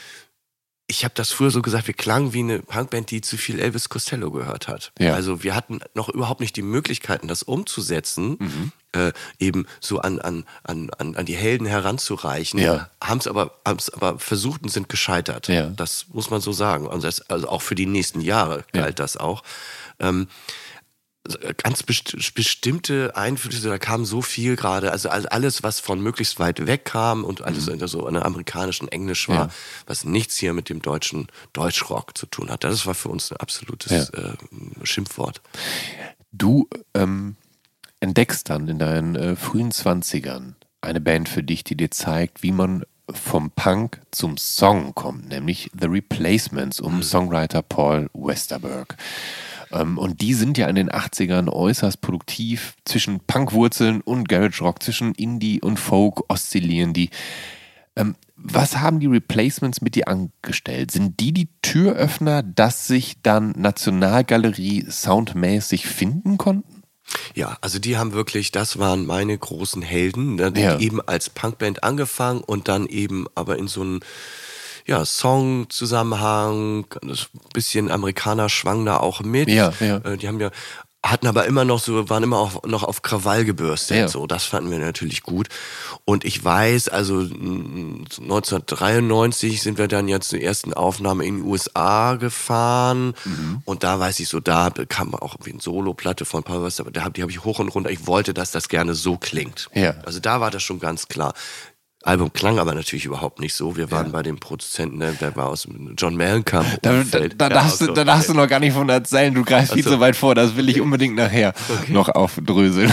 ich 0.91 1.05
habe 1.05 1.13
das 1.15 1.31
früher 1.31 1.51
so 1.51 1.61
gesagt, 1.61 1.87
wir 1.87 1.93
klangen 1.93 2.33
wie 2.33 2.39
eine 2.39 2.59
Punkband, 2.59 3.11
die 3.11 3.21
zu 3.21 3.37
viel 3.37 3.59
Elvis 3.59 3.87
Costello 3.87 4.29
gehört 4.29 4.67
hat. 4.67 4.91
Ja. 4.99 5.13
Also 5.13 5.41
wir 5.41 5.55
hatten 5.55 5.79
noch 5.93 6.09
überhaupt 6.09 6.41
nicht 6.41 6.57
die 6.57 6.61
Möglichkeiten, 6.61 7.29
das 7.29 7.43
umzusetzen, 7.43 8.35
Mhm. 8.39 8.71
äh, 8.91 9.13
eben 9.39 9.67
so 9.79 9.99
an, 9.99 10.19
an, 10.19 10.43
an, 10.63 10.89
an 10.97 11.25
die 11.25 11.35
Helden 11.37 11.65
heranzureichen. 11.65 12.59
Ja. 12.59 12.89
Haben 13.01 13.19
es 13.19 13.27
aber, 13.27 13.55
haben's 13.65 13.89
aber 13.89 14.19
versucht 14.19 14.63
und 14.63 14.69
sind 14.69 14.89
gescheitert. 14.89 15.47
Ja. 15.47 15.67
Das 15.69 16.07
muss 16.11 16.29
man 16.29 16.41
so 16.41 16.51
sagen. 16.51 16.87
Und 16.87 17.05
das, 17.05 17.21
also 17.29 17.47
auch 17.47 17.61
für 17.61 17.75
die 17.75 17.85
nächsten 17.85 18.19
Jahre 18.19 18.65
galt 18.73 18.99
das 18.99 19.15
auch. 19.15 19.43
Ähm, 20.01 20.27
ganz 21.57 21.83
best 21.83 22.33
bestimmte 22.33 23.15
Einflüsse, 23.15 23.69
da 23.69 23.77
kam 23.77 24.05
so 24.05 24.21
viel 24.23 24.55
gerade, 24.55 24.91
also 24.91 25.09
all- 25.09 25.27
alles, 25.27 25.61
was 25.61 25.79
von 25.79 26.01
möglichst 26.01 26.39
weit 26.39 26.65
weg 26.65 26.85
kam 26.85 27.23
und 27.23 27.41
alles 27.43 27.67
Mhm. 27.67 27.87
so 27.87 28.07
in 28.07 28.15
der 28.15 28.25
amerikanischen 28.25 28.87
Englisch 28.87 29.29
war, 29.29 29.51
was 29.85 30.03
nichts 30.03 30.37
hier 30.37 30.53
mit 30.53 30.69
dem 30.69 30.81
deutschen 30.81 31.27
Deutschrock 31.53 32.17
zu 32.17 32.25
tun 32.25 32.49
hat. 32.49 32.63
Das 32.63 32.85
war 32.87 32.95
für 32.95 33.09
uns 33.09 33.31
ein 33.31 33.37
absolutes 33.37 34.09
äh, 34.09 34.33
Schimpfwort. 34.83 35.41
Du 36.31 36.67
ähm, 36.95 37.35
entdeckst 37.99 38.49
dann 38.49 38.67
in 38.67 38.79
deinen 38.79 39.15
äh, 39.15 39.35
frühen 39.35 39.71
20ern 39.71 40.53
eine 40.81 41.01
Band 41.01 41.29
für 41.29 41.43
dich, 41.43 41.63
die 41.63 41.75
dir 41.77 41.91
zeigt, 41.91 42.41
wie 42.41 42.51
man 42.51 42.83
vom 43.13 43.51
Punk 43.51 44.01
zum 44.11 44.37
Song 44.37 44.95
kommt, 44.95 45.27
nämlich 45.29 45.69
The 45.79 45.85
Replacements 45.87 46.79
um 46.79 47.03
Songwriter 47.03 47.61
Paul 47.61 48.09
Westerberg. 48.13 48.95
Ähm, 49.73 49.97
und 49.97 50.21
die 50.21 50.33
sind 50.33 50.57
ja 50.57 50.67
in 50.67 50.75
den 50.75 50.89
80ern 50.89 51.49
äußerst 51.49 52.01
produktiv. 52.01 52.75
Zwischen 52.85 53.19
Punkwurzeln 53.21 54.01
und 54.01 54.27
Garage 54.29 54.63
Rock, 54.63 54.81
zwischen 54.83 55.13
Indie 55.15 55.61
und 55.61 55.77
Folk 55.79 56.23
oszillieren 56.29 56.93
die. 56.93 57.09
Ähm, 57.95 58.15
was 58.35 58.77
haben 58.77 58.99
die 58.99 59.07
Replacements 59.07 59.81
mit 59.81 59.93
dir 59.95 60.07
angestellt? 60.07 60.91
Sind 60.91 61.19
die 61.19 61.31
die 61.31 61.49
Türöffner, 61.61 62.41
dass 62.41 62.87
sich 62.87 63.21
dann 63.21 63.53
Nationalgalerie 63.55 64.85
soundmäßig 64.89 65.85
finden 65.85 66.37
konnten? 66.37 66.81
Ja, 67.35 67.57
also 67.61 67.77
die 67.77 67.97
haben 67.97 68.13
wirklich, 68.13 68.51
das 68.51 68.79
waren 68.79 69.05
meine 69.05 69.37
großen 69.37 69.81
Helden, 69.81 70.35
ne, 70.35 70.51
die 70.51 70.61
Ja. 70.61 70.79
eben 70.79 71.01
als 71.01 71.29
Punkband 71.29 71.83
angefangen 71.83 72.41
und 72.41 72.67
dann 72.67 72.87
eben 72.87 73.25
aber 73.35 73.59
in 73.59 73.67
so 73.67 73.81
einen 73.81 73.99
ja, 74.91 75.05
Song-Zusammenhang, 75.05 76.85
das 77.01 77.29
bisschen 77.53 77.89
Amerikaner 77.89 78.49
schwang 78.49 78.85
da 78.85 78.97
auch 78.97 79.21
mit. 79.21 79.49
Ja, 79.49 79.71
ja. 79.79 79.97
Äh, 79.97 80.17
Die 80.17 80.27
haben 80.27 80.39
ja 80.39 80.51
hatten 81.03 81.25
aber 81.25 81.45
immer 81.45 81.65
noch 81.65 81.79
so, 81.79 82.09
waren 82.09 82.21
immer 82.21 82.37
auch 82.37 82.63
noch 82.63 82.83
auf 82.83 83.01
Krawall 83.01 83.43
gebürstet. 83.43 83.97
Ja. 83.97 84.07
So, 84.07 84.27
das 84.27 84.45
fanden 84.45 84.69
wir 84.69 84.77
natürlich 84.77 85.23
gut. 85.23 85.47
Und 86.05 86.25
ich 86.25 86.43
weiß, 86.43 86.89
also 86.89 87.15
mm, 87.15 88.05
1993 88.21 89.63
sind 89.63 89.79
wir 89.79 89.87
dann 89.87 90.07
ja 90.07 90.19
zur 90.19 90.41
ersten 90.41 90.73
Aufnahme 90.75 91.25
in 91.25 91.37
die 91.37 91.41
USA 91.41 92.15
gefahren. 92.15 93.15
Mhm. 93.25 93.63
Und 93.65 93.83
da 93.83 93.99
weiß 93.99 94.19
ich 94.19 94.29
so, 94.29 94.39
da 94.39 94.69
kam 94.89 95.15
auch 95.15 95.33
irgendwie 95.33 95.53
eine 95.53 95.61
Solo-Platte 95.61 96.25
von 96.25 96.43
Paul 96.43 96.63
Wester, 96.63 96.83
aber 96.83 96.91
die 96.91 97.01
habe 97.01 97.31
ich 97.31 97.43
hoch 97.43 97.57
und 97.57 97.69
runter. 97.69 97.89
Ich 97.89 98.05
wollte, 98.05 98.35
dass 98.35 98.51
das 98.51 98.69
gerne 98.69 98.93
so 98.93 99.17
klingt. 99.17 99.69
Ja. 99.73 99.95
Also 100.05 100.19
da 100.19 100.39
war 100.39 100.51
das 100.51 100.61
schon 100.61 100.79
ganz 100.79 101.07
klar. 101.07 101.33
Album 102.03 102.33
klang 102.33 102.57
aber 102.59 102.73
natürlich 102.73 103.05
überhaupt 103.05 103.39
nicht 103.39 103.53
so. 103.53 103.77
Wir 103.77 103.91
waren 103.91 104.11
bei 104.11 104.23
dem 104.23 104.39
Produzenten, 104.39 104.99
der, 104.99 105.11
der 105.11 105.35
war 105.35 105.47
aus 105.49 105.67
John 105.97 106.15
Mellencamp. 106.15 106.67
Da, 106.81 106.91
da, 106.91 106.99
Umfeld. 106.99 107.35
da, 107.39 107.45
Ja, 107.45 107.49
darfst 107.53 107.81
du, 107.81 107.87
da 107.93 108.03
darfst 108.03 108.29
du 108.29 108.33
noch 108.33 108.47
gar 108.47 108.59
nicht 108.59 108.73
von 108.73 108.89
erzählen. 108.89 109.33
Du 109.33 109.43
greifst 109.43 109.73
viel 109.73 109.83
Ach 109.83 109.89
so. 109.89 109.93
zu 109.95 109.99
weit 109.99 110.15
vor. 110.15 110.33
Das 110.33 110.55
will 110.55 110.67
ich 110.69 110.81
unbedingt 110.81 111.15
nachher 111.15 111.53
noch 111.89 112.09
aufdröseln. 112.09 112.91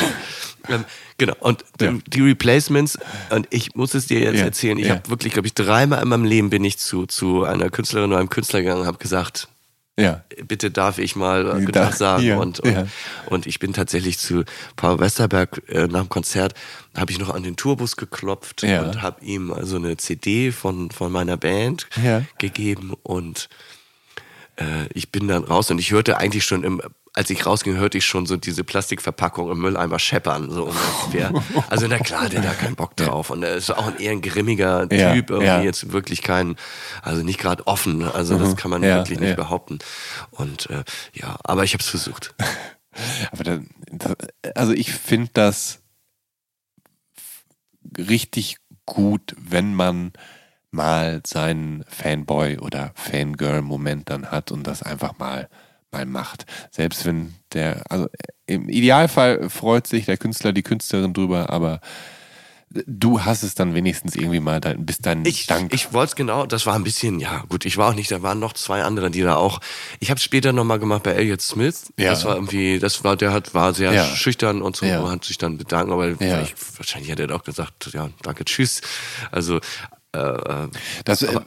Ähm, 0.69 0.85
genau, 1.17 1.35
und 1.41 1.65
Ja. 1.81 1.87
ähm, 1.89 2.03
die 2.07 2.21
Replacements, 2.21 2.99
und 3.31 3.47
ich 3.51 3.75
muss 3.75 3.95
es 3.95 4.07
dir 4.07 4.21
jetzt 4.21 4.39
Ja, 4.41 4.45
erzählen, 4.45 4.79
ich 4.79 4.89
ja. 4.89 4.97
habe 4.97 5.09
wirklich, 5.09 5.33
glaube 5.33 5.47
ich, 5.47 5.55
dreimal 5.55 6.03
in 6.03 6.09
meinem 6.09 6.25
Leben 6.25 6.51
bin 6.51 6.63
ich 6.65 6.79
zu, 6.79 7.07
zu 7.07 7.45
einer 7.45 7.71
Künstlerin 7.71 8.11
oder 8.11 8.19
einem 8.21 8.29
Künstler 8.29 8.61
gegangen 8.61 8.83
und 8.83 8.87
habe 8.87 8.99
gesagt, 8.99 9.49
Ja. 9.99 10.23
bitte 10.47 10.71
darf 10.71 10.99
ich 10.99 11.17
mal 11.17 11.61
äh, 11.61 11.65
da- 11.73 11.87
Tag 11.87 11.95
sagen. 11.95 12.23
ja, 12.23 12.37
und, 12.39 12.61
und, 12.61 12.73
ja. 12.73 12.87
und 13.27 13.47
ich 13.47 13.59
bin 13.59 13.73
tatsächlich 13.73 14.19
zu 14.19 14.45
Paul 14.77 15.01
Westerberg 15.01 15.61
äh, 15.69 15.89
nach 15.89 16.03
dem 16.03 16.09
Konzert, 16.09 16.55
habe 16.97 17.11
ich 17.11 17.19
noch 17.19 17.35
an 17.35 17.43
den 17.43 17.57
Tourbus 17.57 17.97
geklopft 17.97 18.63
und 18.85 19.03
habe 19.03 19.25
ihm 19.25 19.53
also 19.53 19.77
eine 19.77 19.97
CD 19.97 20.53
von, 20.53 20.91
von 20.93 21.11
meiner 21.11 21.37
Band 21.37 21.89
gegeben 22.39 22.95
und 23.03 23.49
äh, 24.57 24.87
ich 24.95 25.11
bin 25.11 25.27
dann 25.29 25.45
raus 25.45 25.71
und 25.71 25.79
ich 25.79 25.91
hörte 25.91 26.17
eigentlich 26.19 26.45
schon 26.45 26.63
im 26.65 26.81
als 27.19 27.31
ich 27.31 27.45
rausging, 27.45 27.77
hörte 27.77 27.99
ich 27.99 28.05
schon 28.05 28.27
so 28.27 28.37
diese 28.37 28.63
Plastikverpackung 28.63 29.51
im 29.51 29.59
Mülleimer 29.59 29.99
scheppern. 29.99 30.51
So 30.51 30.67
ungefähr. 30.67 31.33
Also 31.69 31.87
na 31.89 31.99
klar, 31.99 32.29
der 32.29 32.41
hat 32.43 32.49
da 32.49 32.55
keinen 32.55 32.77
Bock 32.77 32.97
drauf. 32.97 33.31
Und 33.31 33.43
er 33.43 33.57
ist 33.57 33.71
auch 33.71 33.89
ein 33.89 33.99
eher 33.99 34.13
ein 34.13 34.23
grimmiger 34.23 34.87
Ja, 34.93 35.13
Typ, 35.13 35.31
irgendwie 35.31 35.47
ja. 35.47 35.61
jetzt 35.61 35.91
wirklich 35.93 36.23
kein, 36.23 36.55
also 37.03 37.25
nicht 37.25 37.41
gerade 37.41 37.67
offen. 37.67 38.05
Also 38.05 38.39
das 38.39 38.55
kann 38.57 38.71
man 38.71 38.85
Ja, 38.85 38.97
wirklich 38.99 39.19
nicht 39.19 39.31
ja. 39.31 39.35
behaupten. 39.35 39.81
Und 40.31 40.71
äh, 40.71 40.85
ja, 41.13 41.37
aber 41.43 41.65
ich 41.65 41.73
habe 41.75 41.83
es 41.83 41.89
versucht. 41.91 42.35
Aber 43.31 43.45
da, 43.45 43.61
da, 43.93 44.15
also 44.57 44.73
ich 44.73 44.93
finde 44.93 45.31
das 45.33 45.81
richtig 47.97 48.57
gut, 48.87 49.37
wenn 49.39 49.73
man 49.73 50.13
mal 50.73 51.21
seinen 51.25 51.85
Fanboy 51.89 52.59
oder 52.59 52.91
Fangirl-Moment 52.97 54.11
dann 54.11 54.33
hat 54.33 54.51
und 54.51 54.67
das 54.67 54.83
einfach 54.83 55.17
mal 55.19 55.49
mal 55.93 56.07
macht. 56.07 56.47
Selbst 56.71 57.05
wenn 57.07 57.35
der, 57.53 57.83
also 57.89 58.09
im 58.47 58.69
Idealfall 58.69 59.49
freut 59.51 59.87
sich 59.87 60.05
der 60.07 60.17
Künstler, 60.19 60.53
die 60.53 60.63
Künstlerin 60.63 61.13
drüber, 61.13 61.51
aber 61.51 61.81
du 62.71 63.25
hast 63.25 63.43
es 63.43 63.55
dann 63.55 63.75
wenigstens 63.75 64.15
irgendwie 64.15 64.41
mal, 64.41 64.61
dein, 64.61 64.85
bist 64.85 65.07
dann 65.07 65.25
Ich, 65.25 65.47
Dank. 65.47 65.73
ich 65.73 65.95
wollte 65.95 66.11
es 66.11 66.17
genau, 66.17 66.45
das 66.45 66.67
war 66.67 66.75
ein 66.75 66.85
bisschen, 66.85 67.19
ja 67.19 67.45
gut, 67.49 67.65
ich 67.65 67.79
war 67.79 67.89
auch 67.89 67.95
nicht, 67.95 68.11
da 68.11 68.21
waren 68.21 68.39
noch 68.39 68.53
zwei 68.53 68.83
andere, 68.83 69.11
die 69.11 69.23
da 69.23 69.37
auch, 69.37 69.61
ich 70.01 70.11
habe 70.11 70.19
es 70.19 70.23
später 70.25 70.53
nochmal 70.53 70.79
gemacht 70.79 71.03
bei 71.03 71.13
Elliot 71.13 71.41
Smith, 71.41 71.91
Ja. 71.97 72.11
das 72.11 72.27
war 72.27 72.35
irgendwie, 72.35 72.79
das 72.79 73.03
war, 73.05 73.17
der 73.17 73.33
hat, 73.33 73.55
war 73.55 73.73
sehr 73.73 73.93
Ja. 73.95 74.05
schüchtern 74.05 74.61
und 74.61 74.77
so, 74.77 74.85
Ja. 74.85 75.09
hat 75.11 75.25
sich 75.25 75.39
dann 75.39 75.57
bedankt, 75.57 75.91
aber 75.91 76.09
Ja. 76.09 76.17
vielleicht, 76.19 76.79
wahrscheinlich 76.79 77.11
hat 77.11 77.21
er 77.21 77.35
auch 77.35 77.43
gesagt, 77.45 77.89
ja, 77.95 78.11
danke, 78.23 78.45
tschüss, 78.45 78.83
also, 79.31 79.61
äh, 80.13 80.19
äh, 80.19 80.69
das, 81.07 81.25
aber, 81.25 81.47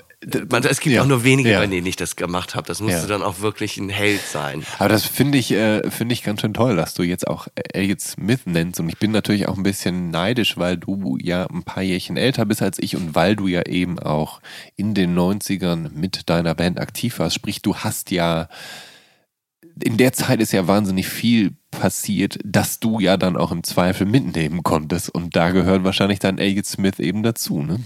man, 0.51 0.63
es 0.63 0.79
gibt 0.79 0.95
ja. 0.95 1.01
auch 1.01 1.07
nur 1.07 1.23
wenige, 1.23 1.49
Ja. 1.51 1.59
bei 1.59 1.67
denen 1.67 1.87
ich 1.87 1.95
das 1.95 2.15
gemacht 2.15 2.53
habe, 2.55 2.67
das 2.67 2.79
musste 2.79 3.01
Ja. 3.01 3.07
dann 3.07 3.23
auch 3.23 3.39
wirklich 3.41 3.77
ein 3.77 3.89
Held 3.89 4.21
sein. 4.21 4.63
Aber 4.77 4.89
das 4.89 5.03
finde 5.05 5.37
ich, 5.39 5.51
äh, 5.51 5.89
finde 5.89 6.13
ich 6.13 6.23
ganz 6.23 6.41
schön 6.41 6.53
toll, 6.53 6.75
dass 6.75 6.93
du 6.93 7.01
jetzt 7.03 7.27
auch 7.27 7.47
Elliot 7.73 8.01
Smith 8.01 8.41
nennst. 8.45 8.79
Und 8.79 8.89
ich 8.89 8.97
bin 8.99 9.11
natürlich 9.11 9.47
auch 9.47 9.57
ein 9.57 9.63
bisschen 9.63 10.11
neidisch, 10.11 10.57
weil 10.57 10.77
du 10.77 11.17
ja 11.19 11.47
ein 11.47 11.63
paar 11.63 11.81
Jährchen 11.83 12.17
älter 12.17 12.45
bist 12.45 12.61
als 12.61 12.77
ich 12.79 12.95
und 12.95 13.15
weil 13.15 13.35
du 13.35 13.47
ja 13.47 13.63
eben 13.65 13.97
auch 13.97 14.41
in 14.75 14.93
den 14.93 15.15
90ern 15.17 15.89
mit 15.93 16.29
deiner 16.29 16.53
Band 16.53 16.79
aktiv 16.79 17.17
warst. 17.19 17.35
Sprich, 17.35 17.61
du 17.63 17.77
hast 17.77 18.11
ja, 18.11 18.47
in 19.83 19.97
der 19.97 20.13
Zeit 20.13 20.39
ist 20.41 20.51
ja 20.53 20.67
wahnsinnig 20.67 21.07
viel 21.07 21.53
passiert, 21.71 22.37
dass 22.43 22.79
du 22.79 22.99
ja 22.99 23.17
dann 23.17 23.37
auch 23.37 23.51
im 23.51 23.63
Zweifel 23.63 24.05
mitnehmen 24.05 24.61
konntest. 24.61 25.09
Und 25.09 25.35
da 25.35 25.49
gehört 25.51 25.83
wahrscheinlich 25.83 26.19
dann 26.19 26.37
Elliot 26.37 26.65
Smith 26.65 26.99
eben 26.99 27.23
dazu, 27.23 27.63
ne? 27.63 27.79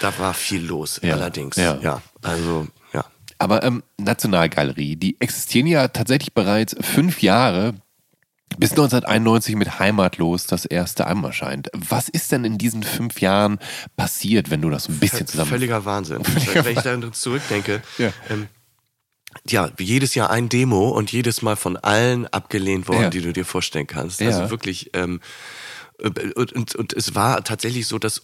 Da 0.00 0.16
war 0.18 0.34
viel 0.34 0.64
los, 0.64 1.00
Ja. 1.02 1.14
allerdings, 1.14 1.56
Ja. 1.56 1.78
ja, 1.80 2.02
also, 2.22 2.66
ja. 2.92 3.04
Aber 3.38 3.62
ähm, 3.62 3.82
Nationalgalerie, 3.98 4.96
die 4.96 5.20
existieren 5.20 5.66
ja 5.66 5.88
tatsächlich 5.88 6.32
bereits 6.32 6.76
fünf 6.80 7.22
Jahre. 7.22 7.74
Bis 8.58 8.72
1991 8.72 9.56
mit 9.56 9.78
Heimatlos 9.78 10.46
das 10.46 10.66
erste 10.66 11.06
Album 11.06 11.24
erscheint. 11.24 11.70
Was 11.72 12.10
ist 12.10 12.32
denn 12.32 12.44
in 12.44 12.58
diesen 12.58 12.82
fünf 12.82 13.22
Jahren 13.22 13.58
passiert, 13.96 14.50
wenn 14.50 14.60
du 14.60 14.68
das 14.68 14.84
so 14.84 14.92
ein 14.92 14.98
bisschen 14.98 15.26
zusammen... 15.26 15.48
Völliger 15.48 15.86
Wahnsinn. 15.86 16.18
Wenn 16.52 16.76
ich 16.76 16.82
dann 16.82 17.12
zurückdenke, 17.14 17.82
Ja. 17.96 18.12
ähm, 18.28 18.48
ja, 19.48 19.70
jedes 19.78 20.14
Jahr 20.14 20.28
ein 20.28 20.50
Demo 20.50 20.90
und 20.90 21.10
jedes 21.12 21.40
Mal 21.40 21.56
von 21.56 21.78
allen 21.78 22.26
abgelehnt 22.26 22.88
worden, 22.88 23.04
Ja. 23.04 23.08
die 23.10 23.22
du 23.22 23.32
dir 23.32 23.46
vorstellen 23.46 23.86
kannst. 23.86 24.20
Ja. 24.20 24.26
Also 24.28 24.50
wirklich, 24.50 24.90
ähm, 24.92 25.20
äh, 25.98 26.10
und, 26.34 26.52
und, 26.52 26.74
und 26.74 26.92
es 26.92 27.14
war 27.14 27.42
tatsächlich 27.44 27.86
so, 27.86 27.98
dass 27.98 28.22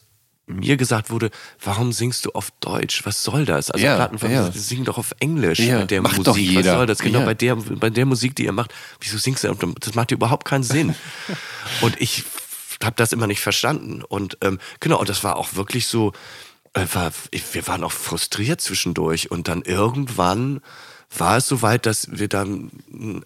mir 0.49 0.77
gesagt 0.77 1.11
wurde, 1.11 1.31
warum 1.63 1.93
singst 1.93 2.25
du 2.25 2.31
auf 2.33 2.51
Deutsch? 2.61 3.05
Was 3.05 3.23
soll 3.23 3.45
das? 3.45 3.71
Also 3.71 3.85
Ja, 3.85 3.97
Plattenfirmen 3.97 4.37
ja. 4.37 4.51
singen 4.53 4.85
doch 4.85 4.99
auf 4.99 5.15
Englisch 5.21 5.61
Ja, 5.61 5.81
bei 5.81 5.85
der 5.85 6.03
macht 6.03 6.13
Musik. 6.17 6.25
doch 6.25 6.37
jeder. 6.37 6.71
Was 6.73 6.77
soll 6.79 6.87
das? 6.87 6.99
Genau 6.99 7.21
Ja. 7.21 7.25
bei 7.27 7.35
der 7.35 7.57
bei 7.57 7.91
der 7.91 8.07
Musik, 8.07 8.35
die 8.35 8.45
ihr 8.45 8.53
macht. 8.53 8.75
Wieso 9.01 9.19
singst 9.19 9.45
du? 9.45 9.55
Das 9.81 9.95
macht 9.95 10.11
überhaupt 10.11 10.45
keinen 10.47 10.65
Sinn. 10.65 10.95
und 11.83 12.01
ich 12.01 12.25
habe 12.83 12.97
das 12.97 13.13
immer 13.13 13.27
nicht 13.27 13.41
verstanden. 13.41 14.03
Und 14.03 14.39
ähm, 14.41 14.59
genau, 14.81 14.99
und 14.99 15.09
das 15.09 15.23
war 15.25 15.37
auch 15.37 15.55
wirklich 15.55 15.87
so. 15.87 16.13
Äh, 16.75 16.87
war, 16.93 17.13
ich, 17.31 17.43
wir 17.55 17.67
waren 17.67 17.83
auch 17.85 17.93
frustriert 17.93 18.61
zwischendurch 18.61 19.31
und 19.31 19.49
dann 19.49 19.63
irgendwann 19.63 20.61
war 21.17 21.39
es 21.39 21.47
soweit, 21.47 21.87
dass 21.87 22.09
wir 22.11 22.29
dann 22.29 22.71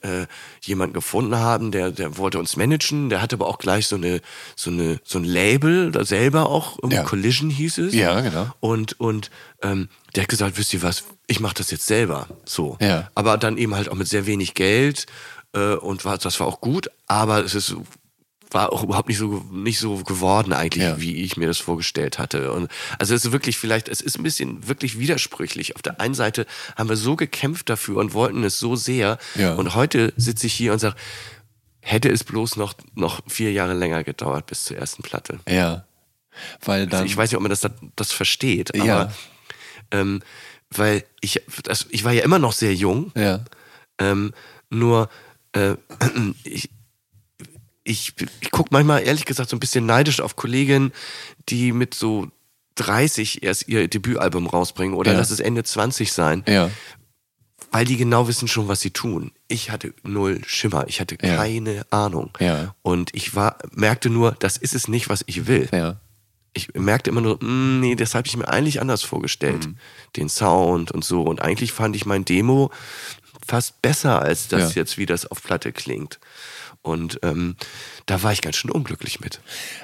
äh, 0.02 0.26
jemanden 0.62 0.94
gefunden 0.94 1.36
haben, 1.36 1.72
der, 1.72 1.90
der 1.90 2.16
wollte 2.16 2.38
uns 2.38 2.56
managen, 2.56 3.08
der 3.10 3.20
hatte 3.20 3.36
aber 3.36 3.48
auch 3.48 3.58
gleich 3.58 3.88
so 3.88 3.96
eine 3.96 4.20
so 4.54 4.70
eine 4.70 5.00
so 5.02 5.18
ein 5.18 5.24
Label 5.24 5.90
da 5.90 6.04
selber 6.04 6.48
auch, 6.48 6.78
Ja. 6.88 7.02
Collision 7.02 7.50
hieß 7.50 7.78
es. 7.78 7.94
Ja, 7.94 8.20
genau. 8.20 8.46
Und 8.60 9.00
und 9.00 9.30
ähm, 9.62 9.88
der 10.14 10.22
hat 10.24 10.28
gesagt, 10.28 10.58
wisst 10.58 10.72
ihr 10.74 10.82
was, 10.82 11.04
ich 11.26 11.40
mache 11.40 11.54
das 11.54 11.70
jetzt 11.70 11.86
selber, 11.86 12.28
so. 12.44 12.76
Ja. 12.80 13.10
Aber 13.14 13.36
dann 13.38 13.58
eben 13.58 13.74
halt 13.74 13.88
auch 13.88 13.96
mit 13.96 14.08
sehr 14.08 14.26
wenig 14.26 14.54
Geld 14.54 15.06
äh, 15.52 15.74
und 15.74 16.04
war, 16.04 16.18
das 16.18 16.38
war 16.38 16.46
auch 16.46 16.60
gut, 16.60 16.88
aber 17.08 17.44
es 17.44 17.54
ist 17.54 17.74
war 18.52 18.72
auch 18.72 18.82
überhaupt 18.82 19.08
nicht 19.08 19.18
so 19.18 19.44
nicht 19.50 19.78
so 19.78 19.96
geworden 20.04 20.52
eigentlich, 20.52 20.84
Ja. 20.84 21.00
wie 21.00 21.16
ich 21.22 21.36
mir 21.36 21.46
das 21.46 21.58
vorgestellt 21.58 22.18
hatte. 22.18 22.52
Und 22.52 22.70
also 22.98 23.14
es 23.14 23.24
ist 23.24 23.32
wirklich 23.32 23.56
vielleicht, 23.58 23.88
es 23.88 24.00
ist 24.00 24.18
ein 24.18 24.22
bisschen 24.22 24.68
wirklich 24.68 24.98
widersprüchlich. 24.98 25.74
Auf 25.76 25.82
der 25.82 26.00
einen 26.00 26.14
Seite 26.14 26.46
haben 26.76 26.88
wir 26.88 26.96
so 26.96 27.16
gekämpft 27.16 27.68
dafür 27.70 27.96
und 27.98 28.14
wollten 28.14 28.44
es 28.44 28.58
so 28.58 28.76
sehr. 28.76 29.18
Ja. 29.34 29.54
Und 29.54 29.74
heute 29.74 30.12
sitze 30.16 30.46
ich 30.46 30.54
hier 30.54 30.72
und 30.72 30.78
sage, 30.78 30.96
hätte 31.80 32.08
es 32.10 32.24
bloß 32.24 32.56
noch 32.56 32.74
noch 32.94 33.20
vier 33.28 33.52
Jahre 33.52 33.74
länger 33.74 34.04
gedauert 34.04 34.46
bis 34.46 34.64
zur 34.64 34.76
ersten 34.76 35.02
Platte. 35.02 35.40
Ja. 35.48 35.84
Weil 36.64 36.86
dann. 36.86 37.00
Also 37.00 37.04
ich 37.06 37.16
weiß 37.16 37.30
nicht, 37.30 37.36
ob 37.36 37.42
man 37.42 37.50
das, 37.50 37.66
das 37.96 38.12
versteht, 38.12 38.74
aber 38.74 38.84
Ja. 38.86 39.12
ähm, 39.90 40.20
weil 40.70 41.04
ich, 41.20 41.42
das, 41.64 41.86
ich 41.90 42.04
war 42.04 42.12
ja 42.12 42.22
immer 42.24 42.38
noch 42.38 42.52
sehr 42.52 42.74
jung, 42.74 43.12
ja. 43.14 43.44
ähm, 43.98 44.32
nur 44.70 45.10
äh, 45.52 45.74
ich, 46.44 46.70
ich, 47.84 48.14
ich 48.40 48.50
gucke 48.50 48.68
manchmal 48.72 49.02
ehrlich 49.02 49.24
gesagt 49.24 49.50
so 49.50 49.56
ein 49.56 49.60
bisschen 49.60 49.86
neidisch 49.86 50.20
auf 50.20 50.36
Kolleginnen, 50.36 50.92
die 51.48 51.72
mit 51.72 51.94
so 51.94 52.28
30 52.76 53.42
erst 53.42 53.68
ihr 53.68 53.88
Debütalbum 53.88 54.46
rausbringen 54.46 54.94
oder 54.96 55.12
Ja. 55.12 55.18
lass 55.18 55.30
es 55.30 55.40
Ende 55.40 55.62
20 55.64 56.12
sein, 56.12 56.42
Ja. 56.46 56.70
weil 57.70 57.84
die 57.84 57.96
genau 57.96 58.28
wissen 58.28 58.48
schon, 58.48 58.68
was 58.68 58.80
sie 58.80 58.90
tun. 58.90 59.32
Ich 59.48 59.70
hatte 59.70 59.94
null 60.02 60.40
Schimmer, 60.46 60.84
ich 60.88 61.00
hatte 61.00 61.16
Ja. 61.22 61.36
keine 61.36 61.84
Ahnung. 61.90 62.30
Ja. 62.40 62.74
Und 62.82 63.14
ich 63.14 63.34
war, 63.34 63.58
merkte 63.72 64.10
nur, 64.10 64.32
das 64.38 64.56
ist 64.56 64.74
es 64.74 64.88
nicht, 64.88 65.08
was 65.08 65.22
ich 65.26 65.46
will 65.46 65.68
Ja. 65.72 65.96
ich 66.54 66.72
merkte 66.74 67.10
immer 67.10 67.20
nur, 67.22 67.42
mm, 67.42 67.80
nee, 67.80 67.94
das 67.94 68.14
habe 68.14 68.26
ich 68.28 68.36
mir 68.36 68.46
eigentlich 68.48 68.80
anders 68.80 69.02
vorgestellt. 69.02 69.66
Mhm. 69.66 69.76
Den 70.16 70.28
Sound 70.28 70.92
und 70.92 71.04
so. 71.04 71.22
Und 71.22 71.40
eigentlich 71.42 71.72
fand 71.72 71.96
ich 71.96 72.04
mein 72.06 72.24
Demo 72.24 72.70
fast 73.46 73.82
besser 73.82 74.20
als 74.22 74.48
das 74.48 74.74
jetzt, 74.74 74.98
wie 74.98 75.06
das 75.06 75.26
auf 75.26 75.42
Platte 75.42 75.72
klingt. 75.72 76.20
Und 76.82 77.20
ähm, 77.22 77.56
da 78.06 78.22
war 78.22 78.32
ich 78.32 78.42
ganz 78.42 78.56
schön 78.56 78.70
unglücklich 78.70 79.20
mit. 79.20 79.40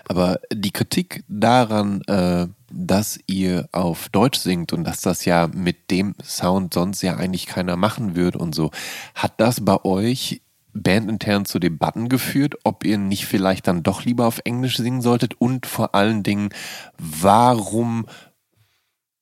Aber 0.08 0.40
die 0.52 0.72
Kritik 0.72 1.24
daran, 1.28 2.02
äh, 2.02 2.48
dass 2.70 3.20
ihr 3.26 3.68
auf 3.72 4.08
Deutsch 4.08 4.40
singt 4.40 4.72
und 4.72 4.84
dass 4.84 5.00
das 5.00 5.24
ja 5.24 5.46
mit 5.46 5.90
dem 5.90 6.14
Sound 6.22 6.74
sonst 6.74 7.02
ja 7.02 7.16
eigentlich 7.16 7.46
keiner 7.46 7.76
machen 7.76 8.16
würde 8.16 8.38
und 8.38 8.54
so, 8.54 8.72
hat 9.14 9.40
das 9.40 9.64
bei 9.64 9.84
euch 9.84 10.42
bandintern 10.74 11.44
zu 11.44 11.58
Debatten 11.58 12.08
geführt, 12.08 12.56
ob 12.64 12.84
ihr 12.84 12.98
nicht 12.98 13.26
vielleicht 13.26 13.66
dann 13.66 13.82
doch 13.82 14.04
lieber 14.04 14.26
auf 14.26 14.40
Englisch 14.44 14.76
singen 14.76 15.00
solltet 15.00 15.40
und 15.40 15.66
vor 15.66 15.94
allen 15.94 16.22
Dingen, 16.22 16.50
warum 16.98 18.06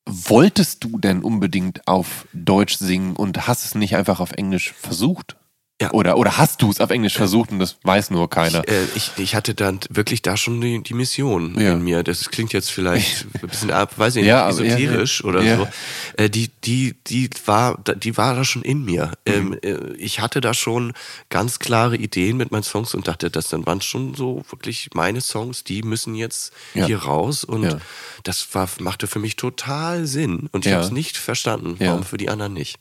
wolltest 0.06 0.84
du 0.84 0.98
denn 0.98 1.22
unbedingt 1.22 1.86
auf 1.86 2.26
Deutsch 2.32 2.76
singen 2.76 3.16
und 3.16 3.46
hast 3.46 3.64
es 3.64 3.74
nicht 3.74 3.96
einfach 3.96 4.20
auf 4.20 4.32
Englisch 4.32 4.72
versucht? 4.72 5.36
Ja. 5.78 5.90
Oder, 5.92 6.16
oder 6.16 6.38
hast 6.38 6.62
du 6.62 6.70
es 6.70 6.80
auf 6.80 6.88
Englisch 6.88 7.14
versucht 7.18 7.50
und 7.52 7.58
das 7.58 7.76
weiß 7.82 8.10
nur 8.10 8.30
keiner? 8.30 8.62
Ich, 8.66 8.72
äh, 8.72 8.84
ich, 8.94 9.10
ich 9.18 9.34
hatte 9.34 9.54
dann 9.54 9.78
wirklich 9.90 10.22
da 10.22 10.38
schon 10.38 10.58
die, 10.62 10.82
die 10.82 10.94
Mission 10.94 11.54
Ja. 11.60 11.72
in 11.72 11.82
mir. 11.84 12.02
Das 12.02 12.30
klingt 12.30 12.54
jetzt 12.54 12.70
vielleicht 12.70 13.26
ein 13.42 13.46
bisschen 13.48 13.70
ab, 13.70 13.92
weiß 13.98 14.16
ich 14.16 14.22
nicht, 14.22 14.30
Ja, 14.30 14.48
esoterisch 14.48 15.20
ja. 15.20 15.26
oder 15.26 15.42
so. 15.58 15.68
Äh, 16.16 16.30
die, 16.30 16.50
die, 16.64 16.94
die 17.06 17.28
war, 17.44 17.76
die 17.94 18.16
war 18.16 18.34
da 18.34 18.44
schon 18.44 18.62
in 18.62 18.86
mir. 18.86 19.12
Mhm. 19.28 19.32
Ähm, 19.34 19.58
äh, 19.62 19.92
ich 19.98 20.20
hatte 20.20 20.40
da 20.40 20.54
schon 20.54 20.94
ganz 21.28 21.58
klare 21.58 21.96
Ideen 21.98 22.38
mit 22.38 22.52
meinen 22.52 22.62
Songs 22.62 22.94
und 22.94 23.06
dachte, 23.06 23.30
das 23.30 23.48
dann 23.50 23.66
waren 23.66 23.82
schon 23.82 24.14
so 24.14 24.44
wirklich 24.48 24.88
meine 24.94 25.20
Songs, 25.20 25.62
die 25.62 25.82
müssen 25.82 26.14
jetzt 26.14 26.54
hier 26.72 27.02
raus. 27.02 27.44
Und 27.44 27.76
das 28.22 28.48
war, 28.54 28.66
machte 28.80 29.06
für 29.08 29.18
mich 29.18 29.36
total 29.36 30.06
Sinn. 30.06 30.48
Und 30.52 30.64
ich 30.64 30.70
Ja. 30.70 30.78
habe 30.78 30.86
es 30.86 30.90
nicht 30.92 31.18
verstanden, 31.18 31.76
warum 31.80 32.02
für 32.02 32.16
die 32.16 32.30
anderen 32.30 32.54
nicht. 32.54 32.78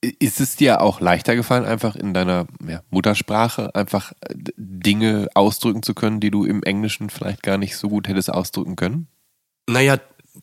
Ist 0.00 0.40
es 0.40 0.54
dir 0.54 0.80
auch 0.80 1.00
leichter 1.00 1.34
gefallen, 1.34 1.64
einfach 1.64 1.96
in 1.96 2.14
deiner 2.14 2.46
ja, 2.66 2.82
Muttersprache 2.90 3.74
einfach 3.74 4.12
Dinge 4.56 5.28
ausdrücken 5.34 5.82
zu 5.82 5.94
können, 5.94 6.20
die 6.20 6.30
du 6.30 6.44
im 6.44 6.62
Englischen 6.62 7.10
vielleicht 7.10 7.42
gar 7.42 7.58
nicht 7.58 7.76
so 7.76 7.88
gut 7.88 8.06
hättest 8.06 8.32
ausdrücken 8.32 8.76
können? 8.76 9.08
Naja, 9.68 9.98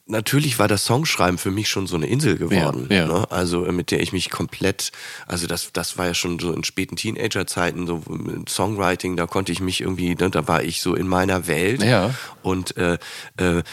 natürlich 0.06 0.60
war 0.60 0.68
das 0.68 0.86
Songschreiben 0.86 1.38
für 1.38 1.51
mich 1.51 1.70
schon 1.70 1.88
so 1.88 1.95
eine 1.95 2.08
Insel 2.08 2.38
geworden. 2.38 2.88
Ja, 2.89 2.97
ja. 2.97 3.08
Ne? 3.08 3.32
Also 3.32 3.66
äh, 3.66 3.72
mit 3.72 3.91
der 3.91 4.01
ich 4.01 4.14
mich 4.14 4.30
komplett, 4.30 4.91
also 5.28 5.47
das, 5.47 5.72
das 5.74 5.97
war 5.97 6.08
ja 6.08 6.14
schon 6.14 6.39
so 6.39 6.51
in 6.51 6.64
späten 6.64 6.95
Teenagerzeiten, 6.95 7.88
so 7.88 8.01
Songwriting, 8.47 9.16
da 9.16 9.26
konnte 9.26 9.51
ich 9.51 9.62
mich 9.62 9.82
irgendwie, 9.82 10.16
ne, 10.16 10.30
da 10.30 10.47
war 10.47 10.64
ich 10.64 10.82
so 10.82 10.95
in 10.95 11.08
meiner 11.08 11.47
Welt. 11.47 11.84
Ja. 11.84 12.14
Und 12.41 12.78
äh, 12.78 12.97
äh, 13.38 13.64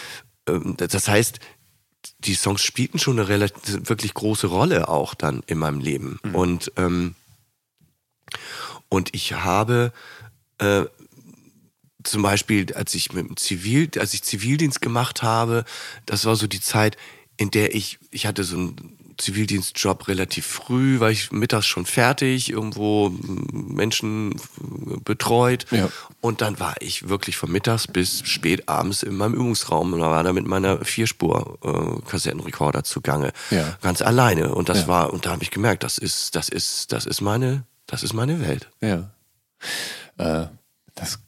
ähm, 0.49 0.77
das 0.77 1.09
heißt, 1.09 1.41
die 2.21 2.35
Songs 2.35 2.63
spielten 2.63 2.99
schon 2.99 3.19
eine 3.19 3.29
relativ, 3.29 3.89
wirklich 3.89 4.15
große 4.15 4.47
Rolle 4.47 4.89
auch 4.89 5.15
dann 5.15 5.43
in 5.47 5.59
meinem 5.59 5.81
Leben. 5.81 6.19
Mhm. 6.23 6.35
Und, 6.35 6.73
ähm, 6.77 7.15
und 8.89 9.15
ich 9.15 9.35
habe 9.35 9.93
äh, 10.59 10.85
zum 12.03 12.23
Beispiel, 12.23 12.73
als 12.75 12.95
ich 12.95 13.13
mit 13.13 13.29
dem 13.29 13.37
Zivil, 13.37 13.91
als 13.99 14.15
ich 14.15 14.23
Zivildienst 14.23 14.81
gemacht 14.81 15.23
habe, 15.23 15.65
das 16.07 16.25
war 16.25 16.37
so 16.37 16.47
die 16.47 16.61
Zeit, 16.61 16.97
in 17.37 17.51
der 17.51 17.75
ich, 17.75 17.99
ich 18.11 18.27
hatte 18.27 18.45
so 18.45 18.57
einen 18.57 18.99
Zivildienstjob 19.23 20.09
relativ 20.09 20.47
früh, 20.47 21.01
war 21.01 21.11
ich 21.11 21.33
mittags 21.33 21.67
schon 21.67 21.87
fertig, 21.87 22.51
irgendwo 22.51 23.11
mm, 23.11 23.75
Menschen 23.75 24.33
äh, 24.33 24.37
betreut. 25.05 25.67
Ja. 25.71 25.89
Und 26.21 26.41
dann 26.41 26.59
war 26.61 26.75
ich 26.81 27.09
wirklich 27.09 27.37
von 27.37 27.51
mittags 27.51 27.87
bis 27.87 28.21
spät 28.27 28.69
abends 28.69 29.03
in 29.03 29.17
meinem 29.17 29.35
Übungsraum 29.35 29.93
und 29.93 30.01
war 30.01 30.23
da 30.23 30.33
mit 30.33 30.47
meiner 30.47 30.85
Vierspur-Kassettenrekorder 30.85 32.85
zugange. 32.85 33.33
Ja. 33.51 33.77
Ganz 33.81 34.03
alleine. 34.03 34.55
Und 34.55 34.69
das 34.69 34.83
Ja. 34.83 34.89
war, 34.89 35.13
und 35.13 35.27
da 35.27 35.31
habe 35.31 35.43
ich 35.43 35.51
gemerkt, 35.51 35.83
das 35.85 35.99
ist, 35.99 36.35
das 36.37 36.49
ist, 36.49 36.93
das 36.93 37.07
ist 37.07 37.21
meine, 37.21 37.65
das 37.87 38.03
ist 38.03 38.13
meine 38.13 38.41
Welt. 38.41 38.71
Ja. 38.81 39.11
Äh, 40.19 40.47
das 40.95 41.21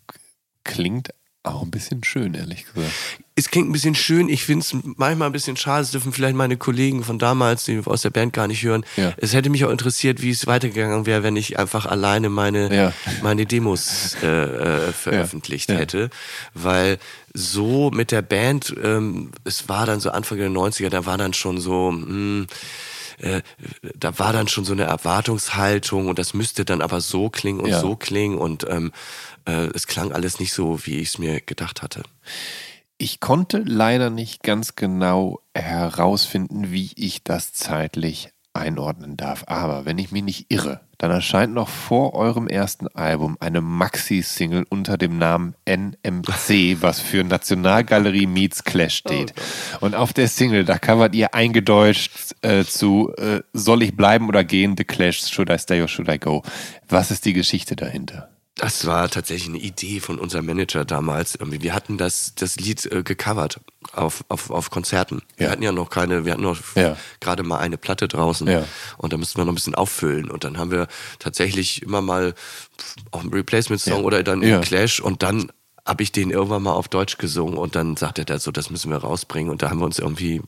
klingt 0.65 1.11
auch 1.45 1.63
ein 1.63 1.71
bisschen 1.71 2.03
schön, 2.05 2.35
ehrlich 2.35 2.65
gesagt. 2.65 2.91
es 3.37 3.51
klingt 3.51 3.69
ein 3.69 3.73
bisschen 3.73 3.95
schön. 3.95 4.29
Ich 4.31 4.45
finde 4.45 4.65
es 4.65 4.75
manchmal 4.97 5.29
ein 5.29 5.33
bisschen 5.33 5.57
schade. 5.57 5.83
Das 5.83 5.91
dürfen 5.91 6.13
vielleicht 6.13 6.35
meine 6.37 6.57
Kollegen 6.57 7.05
von 7.05 7.19
damals, 7.19 7.65
die 7.65 7.81
aus 7.85 8.03
der 8.03 8.11
Band 8.11 8.33
gar 8.33 8.47
nicht 8.49 8.63
hören. 8.63 8.85
Ja. 8.97 9.13
Es 9.19 9.35
hätte 9.35 9.51
mich 9.51 9.65
auch 9.65 9.71
interessiert, 9.71 10.23
wie 10.23 10.31
es 10.31 10.47
weitergegangen 10.47 11.05
wäre, 11.05 11.23
wenn 11.23 11.37
ich 11.37 11.59
einfach 11.59 11.85
alleine 11.87 12.31
meine, 12.31 12.75
Ja. 12.75 12.93
meine 13.23 13.45
Demos 13.45 14.17
äh, 14.23 14.27
äh, 14.27 14.93
veröffentlicht 14.93 15.69
Ja. 15.71 15.77
hätte. 15.77 16.09
Weil 16.55 16.99
so 17.35 17.91
mit 17.91 18.11
der 18.11 18.23
Band, 18.23 18.75
ähm, 18.83 19.31
es 19.45 19.69
war 19.69 19.85
dann 19.85 20.01
so 20.01 20.11
Anfang 20.11 20.39
der 20.39 20.49
90er, 20.51 20.89
da 20.89 21.05
war 21.05 21.19
dann 21.19 21.35
schon 21.35 21.61
so, 21.61 21.91
mh, 21.93 22.47
äh, 23.19 23.43
da 23.97 24.19
war 24.19 24.33
dann 24.33 24.49
schon 24.49 24.65
so 24.65 24.73
eine 24.73 24.85
Erwartungshaltung 24.85 26.09
und 26.09 26.19
das 26.19 26.35
müsste 26.35 26.65
dann 26.65 26.81
aber 26.81 27.01
so 27.01 27.29
klingen 27.29 27.61
und 27.61 27.69
Ja. 27.71 27.81
so 27.81 27.97
klingen 27.97 28.39
und 28.39 28.67
ähm, 28.69 28.93
äh, 29.47 29.69
es 29.75 29.87
klang 29.87 30.13
alles 30.13 30.41
nicht 30.41 30.53
so, 30.53 30.87
wie 30.87 30.99
ich 30.99 31.09
es 31.09 31.19
mir 31.19 31.41
gedacht 31.41 31.83
hatte. 31.83 32.03
Ich 32.97 33.21
konnte 33.21 33.59
leider 33.59 34.11
nicht 34.11 34.43
ganz 34.43 34.77
genau 34.77 35.41
herausfinden, 35.55 36.71
wie 36.71 36.93
ich 36.97 37.25
das 37.25 37.53
zeitlich 37.53 38.31
einordnen 38.55 39.17
darf. 39.17 39.45
Aber 39.47 39.85
wenn 39.85 39.99
ich 39.99 40.13
mich 40.13 40.23
nicht 40.23 40.47
irre, 40.49 40.81
dann 40.99 41.11
erscheint 41.11 41.53
noch 41.53 41.69
vor 41.69 42.15
eurem 42.15 42.47
ersten 42.47 42.87
Album 42.89 43.37
eine 43.41 43.61
Maxi-Single 43.61 44.65
unter 44.71 44.97
dem 44.97 45.19
Namen 45.19 45.55
NMC, 45.67 46.79
was 46.81 47.01
für 47.01 47.25
Nationalgalerie 47.25 48.27
Meets 48.27 48.63
Clash 48.63 48.97
steht. 48.97 49.35
Und 49.81 49.95
auf 49.95 50.13
der 50.13 50.29
Single, 50.29 50.65
da 50.65 50.79
covert 50.79 51.15
ihr 51.15 51.35
eingedeutscht 51.35 52.37
äh, 52.43 52.65
zu 52.65 53.13
äh, 53.17 53.41
Soll 53.53 53.83
ich 53.83 53.97
bleiben 53.97 54.29
oder 54.29 54.45
gehen? 54.45 54.77
The 54.79 54.85
Clash, 54.85 55.27
Should 55.27 55.51
I 55.51 55.59
Stay 55.59 55.83
or 55.83 55.89
Should 55.89 56.09
I 56.09 56.19
Go? 56.19 56.43
Was 56.89 57.11
ist 57.11 57.25
die 57.25 57.33
Geschichte 57.33 57.75
dahinter? 57.75 58.31
Das 58.57 58.87
war 58.87 59.09
tatsächlich 59.11 59.49
eine 59.49 59.59
Idee 59.59 59.99
von 59.99 60.21
unserem 60.21 60.47
Manager 60.47 60.85
damals. 60.85 61.37
Wir 61.41 61.75
hatten 61.75 61.99
das, 61.99 62.35
das 62.37 62.55
Lied 62.57 62.87
äh, 62.87 63.03
gecovert 63.03 63.59
auf, 63.93 64.25
auf, 64.29 64.51
auf 64.51 64.71
Konzerten. 64.71 65.23
Wir 65.37 65.47
Ja. 65.47 65.53
hatten 65.53 65.63
ja 65.65 65.73
noch 65.73 65.91
keine, 65.91 66.25
wir 66.25 66.33
hatten 66.33 66.43
noch 66.45 66.59
Ja. 66.77 66.97
gerade 67.21 67.43
mal 67.43 67.59
eine 67.59 67.77
Platte 67.79 68.07
draußen 68.07 68.47
Ja. 68.47 68.65
und 68.97 69.13
da 69.13 69.17
mussten 69.17 69.39
wir 69.39 69.45
noch 69.45 69.51
ein 69.53 69.57
bisschen 69.57 69.75
auffüllen. 69.75 70.31
Und 70.31 70.45
dann 70.45 70.57
haben 70.57 70.71
wir 70.71 70.87
tatsächlich 71.19 71.83
immer 71.83 72.01
mal 72.01 72.35
auch 73.11 73.23
einen 73.23 73.33
Replacement-Song 73.35 74.05
oder 74.05 74.23
dann 74.23 74.41
einen 74.43 74.61
Clash 74.61 75.01
und 75.01 75.25
dann 75.25 75.51
habe 75.85 76.03
ich 76.05 76.13
den 76.13 76.31
irgendwann 76.31 76.63
mal 76.63 76.73
auf 76.73 76.87
Deutsch 76.89 77.19
gesungen 77.19 77.59
und 77.59 77.75
dann 77.75 77.97
sagte 77.97 78.25
er 78.27 78.39
so, 78.39 78.53
das 78.53 78.71
müssen 78.71 78.91
wir 78.91 78.99
rausbringen 78.99 79.51
und 79.51 79.63
da 79.63 79.69
haben 79.71 79.81
wir 79.81 79.85
uns 79.85 79.99
irgendwie 79.99 80.41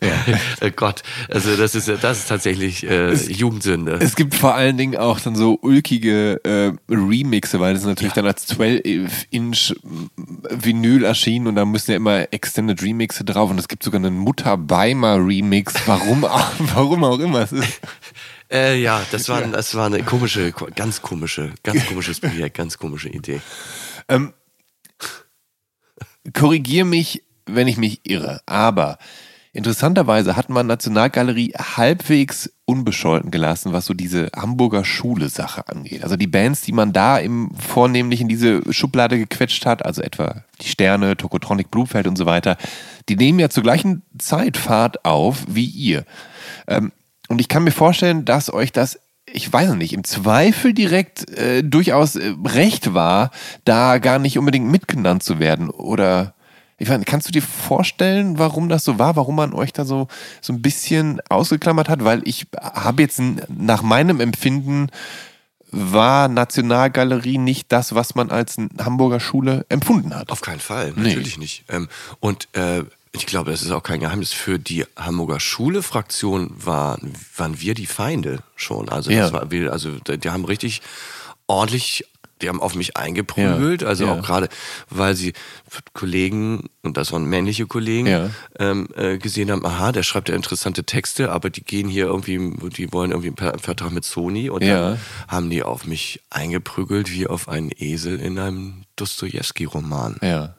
Äh, 0.60 0.70
Gott, 0.70 1.02
also 1.28 1.56
das 1.56 1.74
ist 1.74 1.88
das 1.88 2.18
ist 2.18 2.28
tatsächlich 2.28 2.88
äh, 2.88 3.12
Jugendsünde. 3.12 3.98
Es 4.00 4.16
gibt 4.16 4.34
vor 4.34 4.54
allen 4.54 4.76
Dingen 4.76 4.96
auch 4.96 5.20
dann 5.20 5.36
so 5.36 5.58
ulkige 5.60 6.40
äh, 6.44 6.72
Remixe, 6.88 7.60
weil 7.60 7.74
das 7.74 7.84
natürlich 7.84 8.14
dann 8.14 8.26
als 8.26 8.48
12-Inch 8.48 9.74
Vinyl 10.50 11.04
erschien 11.04 11.46
und 11.46 11.56
da 11.56 11.64
müssen 11.64 11.90
ja 11.90 11.96
immer 11.96 12.32
Extended 12.32 12.82
Remixe 12.82 13.24
drauf 13.24 13.50
und 13.50 13.58
es 13.58 13.68
gibt 13.68 13.82
sogar 13.82 14.00
einen 14.00 14.18
Mutter-Beimer 14.18 15.16
Remix, 15.16 15.74
warum 15.86 16.24
auch, 16.24 16.50
warum 16.74 17.04
auch 17.04 17.18
immer. 17.18 17.40
Es 17.40 17.52
ist, 17.52 17.80
Äh, 18.50 18.80
ja, 18.80 19.04
das 19.10 19.28
war, 19.28 19.42
das 19.42 19.74
war 19.74 19.86
eine 19.86 20.02
komische, 20.04 20.52
ganz 20.52 21.02
komische, 21.02 21.52
ganz 21.64 21.84
komisches 21.86 22.20
Projekt, 22.20 22.56
ganz 22.56 22.78
komische 22.78 23.08
Idee. 23.08 23.40
korrigier 26.32 26.84
mich, 26.84 27.24
wenn 27.46 27.68
ich 27.68 27.76
mich 27.76 28.00
irre, 28.04 28.40
aber 28.46 28.98
interessanterweise 29.56 30.36
hat 30.36 30.50
man 30.50 30.66
Nationalgalerie 30.66 31.54
halbwegs 31.56 32.52
unbescholten 32.66 33.30
gelassen, 33.30 33.72
was 33.72 33.86
so 33.86 33.94
diese 33.94 34.28
Hamburger 34.36 34.84
Schule-Sache 34.84 35.68
angeht. 35.68 36.02
Also 36.02 36.16
die 36.16 36.26
Bands, 36.26 36.60
die 36.60 36.72
man 36.72 36.92
da 36.92 37.18
im 37.18 37.50
vornehmlich 37.56 38.20
in 38.20 38.28
diese 38.28 38.60
Schublade 38.72 39.18
gequetscht 39.18 39.64
hat, 39.64 39.84
also 39.84 40.02
etwa 40.02 40.44
die 40.60 40.68
Sterne, 40.68 41.16
Tokotronic, 41.16 41.70
Blutfeld 41.70 42.06
und 42.06 42.16
so 42.16 42.26
weiter, 42.26 42.56
die 43.08 43.16
nehmen 43.16 43.38
ja 43.38 43.48
zur 43.48 43.62
gleichen 43.62 44.02
Zeit 44.18 44.56
Fahrt 44.56 45.04
auf 45.04 45.44
wie 45.48 45.66
ihr. 45.66 46.04
Ähm, 46.68 46.92
und 47.28 47.40
ich 47.40 47.48
kann 47.48 47.64
mir 47.64 47.72
vorstellen, 47.72 48.24
dass 48.24 48.52
euch 48.52 48.72
das 48.72 49.00
ich 49.32 49.52
weiß 49.52 49.74
nicht, 49.74 49.92
im 49.92 50.04
Zweifel 50.04 50.72
direkt 50.72 51.28
äh, 51.36 51.62
durchaus 51.62 52.14
äh, 52.14 52.34
recht 52.44 52.94
war, 52.94 53.32
da 53.64 53.98
gar 53.98 54.20
nicht 54.20 54.38
unbedingt 54.38 54.70
mitgenannt 54.70 55.24
zu 55.24 55.40
werden. 55.40 55.68
Oder 55.68 56.35
ich 56.78 56.88
nicht, 56.88 57.06
kannst 57.06 57.26
du 57.28 57.32
dir 57.32 57.42
vorstellen, 57.42 58.38
warum 58.38 58.68
das 58.68 58.84
so 58.84 58.98
war, 58.98 59.16
warum 59.16 59.36
man 59.36 59.54
euch 59.54 59.72
da 59.72 59.84
so, 59.84 60.08
so 60.42 60.52
ein 60.52 60.60
bisschen 60.62 61.20
ausgeklammert 61.28 61.88
hat? 61.88 62.04
Weil 62.04 62.20
ich 62.28 62.46
habe 62.60 63.02
jetzt 63.02 63.20
nach 63.48 63.82
meinem 63.82 64.20
Empfinden 64.20 64.88
war 65.72 66.28
Nationalgalerie 66.28 67.38
nicht 67.38 67.72
das, 67.72 67.94
was 67.94 68.14
man 68.14 68.30
als 68.30 68.56
Hamburger 68.78 69.20
Schule 69.20 69.66
empfunden 69.68 70.14
hat. 70.14 70.30
Auf 70.30 70.40
keinen 70.40 70.60
Fall, 70.60 70.92
Nee. 70.96 71.08
natürlich 71.08 71.38
nicht. 71.38 71.64
Ähm, 71.68 71.88
und 72.20 72.48
äh, 72.52 72.84
ich 73.12 73.26
glaube, 73.26 73.50
das 73.50 73.62
ist 73.62 73.70
auch 73.72 73.82
kein 73.82 74.00
Geheimnis. 74.00 74.32
Für 74.32 74.58
die 74.58 74.84
Hamburger 74.96 75.40
Schule-Fraktion 75.40 76.52
waren, 76.64 77.12
waren 77.36 77.60
wir 77.60 77.74
die 77.74 77.86
Feinde 77.86 78.40
schon. 78.54 78.88
Also, 78.90 79.10
Ja. 79.10 79.32
war, 79.32 79.50
also 79.72 79.90
die 79.98 80.30
haben 80.30 80.44
richtig 80.44 80.82
ordentlich, 81.46 82.04
die 82.42 82.48
haben 82.48 82.60
auf 82.60 82.74
mich 82.74 82.96
eingeprügelt. 82.96 83.82
Ja, 83.82 83.88
Also 83.88 84.04
ja. 84.06 84.12
auch 84.12 84.22
gerade, 84.22 84.48
weil 84.90 85.14
sie 85.16 85.32
Kollegen, 85.94 86.68
und 86.82 86.96
das 86.96 87.12
waren 87.12 87.24
männliche 87.24 87.66
Kollegen, 87.66 88.06
Ja. 88.06 88.30
ähm, 88.58 88.88
äh, 88.96 89.18
gesehen 89.18 89.50
haben, 89.50 89.64
aha, 89.64 89.92
der 89.92 90.02
schreibt 90.02 90.28
ja 90.28 90.34
interessante 90.34 90.84
Texte, 90.84 91.32
aber 91.32 91.50
die 91.50 91.62
gehen 91.64 91.88
hier 91.88 92.06
irgendwie, 92.06 92.38
die 92.76 92.92
wollen 92.92 93.10
irgendwie 93.12 93.32
einen 93.42 93.58
Vertrag 93.58 93.92
mit 93.92 94.04
Sony 94.04 94.50
und 94.50 94.62
dann 94.62 94.98
haben 95.28 95.50
die 95.50 95.62
auf 95.62 95.86
mich 95.86 96.20
eingeprügelt 96.30 97.10
wie 97.10 97.26
auf 97.26 97.48
einen 97.48 97.70
Esel 97.76 98.20
in 98.20 98.38
einem 98.38 98.82
Dostoevsky-Roman. 98.96 100.16
Ja. 100.22 100.54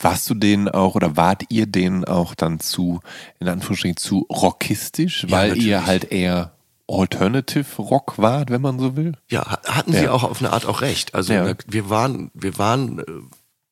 Warst 0.00 0.30
du 0.30 0.34
denen 0.34 0.68
auch 0.68 0.94
oder 0.94 1.16
wart 1.16 1.44
ihr 1.48 1.66
denen 1.66 2.04
auch 2.04 2.34
dann 2.36 2.60
zu, 2.60 3.00
in 3.40 3.48
Anführungsstrichen, 3.48 3.96
zu 3.96 4.26
rockistisch, 4.30 5.26
weil 5.28 5.56
ihr 5.56 5.84
halt 5.84 6.12
eher 6.12 6.52
Alternative 6.88 7.80
Rock 7.82 8.18
wart, 8.18 8.50
wenn 8.50 8.60
man 8.60 8.78
so 8.78 8.96
will? 8.96 9.12
Ja, 9.30 9.44
ha- 9.46 9.60
hatten 9.66 9.92
sie 9.92 10.04
Ja. 10.04 10.12
auch 10.12 10.22
auf 10.24 10.40
eine 10.40 10.52
Art 10.52 10.66
auch 10.66 10.80
recht. 10.82 11.14
Also 11.14 11.32
Ja. 11.32 11.54
wir 11.66 11.90
waren, 11.90 12.30
wir 12.34 12.58
waren 12.58 12.98
äh, 12.98 13.04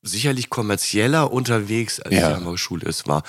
sicherlich 0.02 0.50
kommerzieller 0.50 1.32
unterwegs, 1.32 2.00
als 2.00 2.14
Ja. 2.14 2.28
die 2.30 2.34
Hamburger 2.36 2.58
Schule 2.58 2.86
es 2.88 3.06
war. 3.06 3.22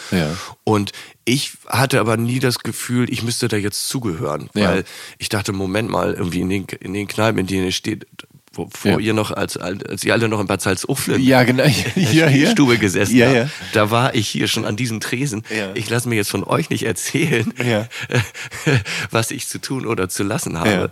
Und 0.64 0.92
ich 1.26 1.54
hatte 1.68 2.00
aber 2.00 2.18
nie 2.18 2.40
das 2.40 2.60
Gefühl, 2.60 3.12
ich 3.12 3.22
müsste 3.24 3.48
da 3.48 3.58
jetzt 3.58 3.88
zugehören. 3.90 4.50
Weil 4.54 4.84
ich 5.20 5.30
dachte, 5.30 5.52
Moment 5.54 5.90
mal, 5.92 6.14
irgendwie 6.14 6.42
in 6.42 6.50
den, 6.50 6.66
in 6.80 6.94
den 6.94 7.08
Kneipen, 7.08 7.40
in 7.40 7.48
denen 7.48 7.66
ihr 7.66 7.72
steht, 7.72 8.08
wo, 8.54 8.70
vor 8.72 8.92
Ja. 8.92 9.00
ihr 9.00 9.14
noch, 9.14 9.32
als, 9.32 9.58
als 9.58 10.04
ihr 10.04 10.14
alle 10.14 10.28
noch 10.30 10.40
in 10.40 10.48
Bad 10.48 10.62
Salzuflen 10.62 11.22
Ja, 11.22 11.44
genau. 11.44 11.64
Ja, 11.96 12.30
ja. 12.30 12.52
Stube 12.52 12.78
gesessen 12.78 13.16
Ja, 13.18 13.26
habt. 13.28 13.36
ja. 13.36 13.50
Da 13.74 13.92
war 13.92 14.14
ich 14.16 14.28
hier 14.28 14.48
schon 14.48 14.64
an 14.66 14.76
diesem 14.76 15.00
Tresen. 15.00 15.44
Ja. 15.56 15.72
Ich 15.74 15.90
lasse 15.90 16.08
mir 16.08 16.16
jetzt 16.16 16.30
von 16.30 16.44
euch 16.44 16.70
nicht 16.70 16.84
erzählen, 16.84 17.52
was 19.12 19.32
ich 19.32 19.48
zu 19.48 19.60
tun 19.60 19.86
oder 19.86 20.10
zu 20.10 20.24
lassen 20.24 20.60
habe. 20.60 20.92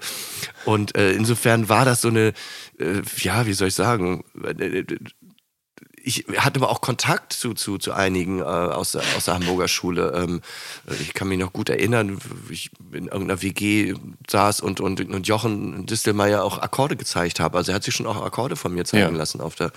Und 0.66 0.96
äh, 0.96 1.12
insofern 1.12 1.70
war 1.70 1.86
das 1.86 2.02
so 2.02 2.08
eine, 2.10 2.34
äh, 2.80 3.02
ja, 3.18 3.46
wie 3.46 3.54
soll 3.54 3.70
ich 3.70 3.76
sagen, 3.76 4.24
äh, 4.44 4.84
ich 6.04 6.26
hatte 6.38 6.60
aber 6.60 6.70
auch 6.70 6.82
Kontakt 6.82 7.34
zu, 7.34 7.54
zu, 7.54 7.78
zu 7.78 7.94
einigen 7.94 8.40
äh, 8.40 8.44
aus, 8.44 8.94
der, 8.94 9.04
aus 9.16 9.26
der 9.26 9.36
Hamburger 9.36 9.68
Schule. 9.68 10.14
Ähm, 10.16 10.42
ich 11.00 11.14
kann 11.14 11.28
mich 11.28 11.38
noch 11.40 11.54
gut 11.54 11.70
erinnern, 11.70 12.18
wie 12.48 12.54
ich 12.54 12.72
in 12.92 13.06
irgendeiner 13.08 13.42
WG 13.42 13.94
saß 14.30 14.62
und, 14.62 14.80
und, 14.82 15.00
und 15.00 15.28
Jochen 15.28 15.86
Distelmeier 15.86 16.44
auch 16.44 16.58
Akkorde 16.60 16.96
gezeigt 16.96 17.40
habe. 17.40 17.58
Also 17.58 17.72
er 17.72 17.76
hat 17.76 17.84
sich 17.84 17.94
schon 17.96 18.08
auch 18.08 18.22
Akkorde 18.24 18.56
von 18.56 18.74
mir 18.74 18.84
zeigen 18.86 19.14
Ja. 19.14 19.18
lassen 19.18 19.42
auf 19.42 19.56
der, 19.56 19.72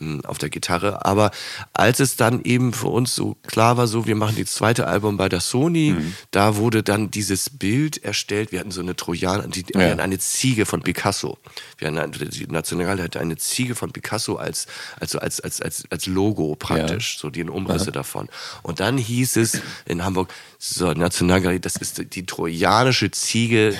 ähm, 0.00 0.22
auf 0.24 0.38
der 0.38 0.48
Gitarre. 0.48 1.04
Aber 1.04 1.30
als 1.72 2.00
es 2.00 2.16
dann 2.16 2.42
eben 2.44 2.72
für 2.72 2.88
uns 2.88 3.14
so 3.14 3.36
klar 3.46 3.76
war, 3.76 3.86
so 3.86 4.06
wir 4.06 4.16
machen 4.16 4.36
das 4.38 4.52
zweite 4.52 4.86
Album 4.86 5.16
bei 5.16 5.28
der 5.28 5.40
Sony, 5.40 5.92
Mhm. 5.96 6.14
da 6.30 6.56
wurde 6.56 6.82
dann 6.82 7.10
dieses 7.10 7.50
Bild 7.50 8.02
erstellt. 8.02 8.50
Wir 8.52 8.60
hatten 8.60 8.70
so 8.70 8.80
eine 8.80 8.96
Trojaner, 8.96 9.48
die, 9.48 9.64
wir 9.74 9.82
Ja. 9.84 9.90
hatten 9.90 10.00
eine 10.00 10.18
Ziege 10.18 10.64
von 10.66 10.82
Picasso. 10.82 11.38
Wir 11.78 11.88
hatten 11.92 12.12
die 12.30 12.46
Nationale 12.46 13.02
hatte 13.02 13.20
eine 13.20 13.36
Ziege 13.36 13.74
von 13.74 13.92
Picasso 13.92 14.36
als, 14.36 14.66
also 15.00 15.18
als, 15.18 15.40
als, 15.40 15.60
als, 15.66 15.84
als 15.90 16.06
Logo 16.06 16.54
praktisch, 16.56 17.18
so 17.18 17.28
die 17.28 17.44
Umrisse 17.44 17.92
davon. 17.92 18.28
Und 18.62 18.80
dann 18.80 18.96
hieß 18.96 19.36
es 19.36 19.60
in 19.84 20.04
Hamburg, 20.04 20.32
so 20.58 20.92
Nationalgalerie, 20.92 21.60
das 21.60 21.76
ist 21.76 22.14
die 22.14 22.24
trojanische 22.24 23.10
Ziege 23.10 23.74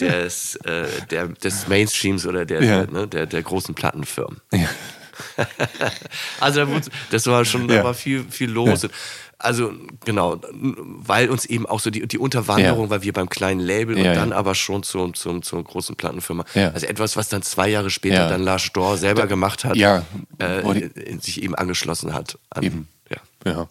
des, 0.00 0.56
äh, 0.64 0.86
der, 1.10 1.28
des 1.28 1.68
Mainstreams 1.68 2.24
oder 2.26 2.46
der, 2.46 2.62
Ja. 2.62 2.84
der, 2.86 2.92
ne, 2.92 3.08
der, 3.08 3.26
der 3.26 3.42
großen 3.42 3.74
Plattenfirmen. 3.74 4.40
also 6.40 6.60
da 6.60 6.68
wurde, 6.68 6.86
das 7.10 7.26
war 7.26 7.44
schon, 7.44 7.68
Ja. 7.68 7.78
da 7.78 7.84
war 7.84 7.94
viel, 7.94 8.24
viel 8.30 8.50
los. 8.50 8.86
Also 9.42 9.72
genau, 10.04 10.40
weil 10.52 11.28
uns 11.30 11.44
eben 11.44 11.66
auch 11.66 11.80
so 11.80 11.90
die, 11.90 12.06
die 12.06 12.18
Unterwanderung, 12.18 12.84
Ja. 12.84 12.90
weil 12.90 13.02
wir 13.02 13.12
beim 13.12 13.28
kleinen 13.28 13.60
Label 13.60 13.98
Ja, 13.98 14.10
und 14.10 14.16
dann 14.16 14.30
ja. 14.30 14.36
aber 14.36 14.54
schon 14.54 14.82
zum, 14.82 15.14
zum, 15.14 15.42
zur 15.42 15.62
großen 15.64 15.96
Plattenfirma. 15.96 16.44
Also 16.54 16.86
etwas, 16.86 17.16
was 17.16 17.28
dann 17.28 17.42
zwei 17.42 17.68
Jahre 17.68 17.90
später 17.90 18.28
dann 18.28 18.42
Lars 18.42 18.62
Storr 18.62 18.96
selber 18.96 19.26
gemacht 19.26 19.64
hat, 19.64 19.76
äh, 20.38 21.18
sich 21.20 21.42
eben 21.42 21.54
angeschlossen 21.54 22.14
hat. 22.14 22.38
An, 22.50 22.62
Eben. 22.62 22.88
Ja. 23.44 23.68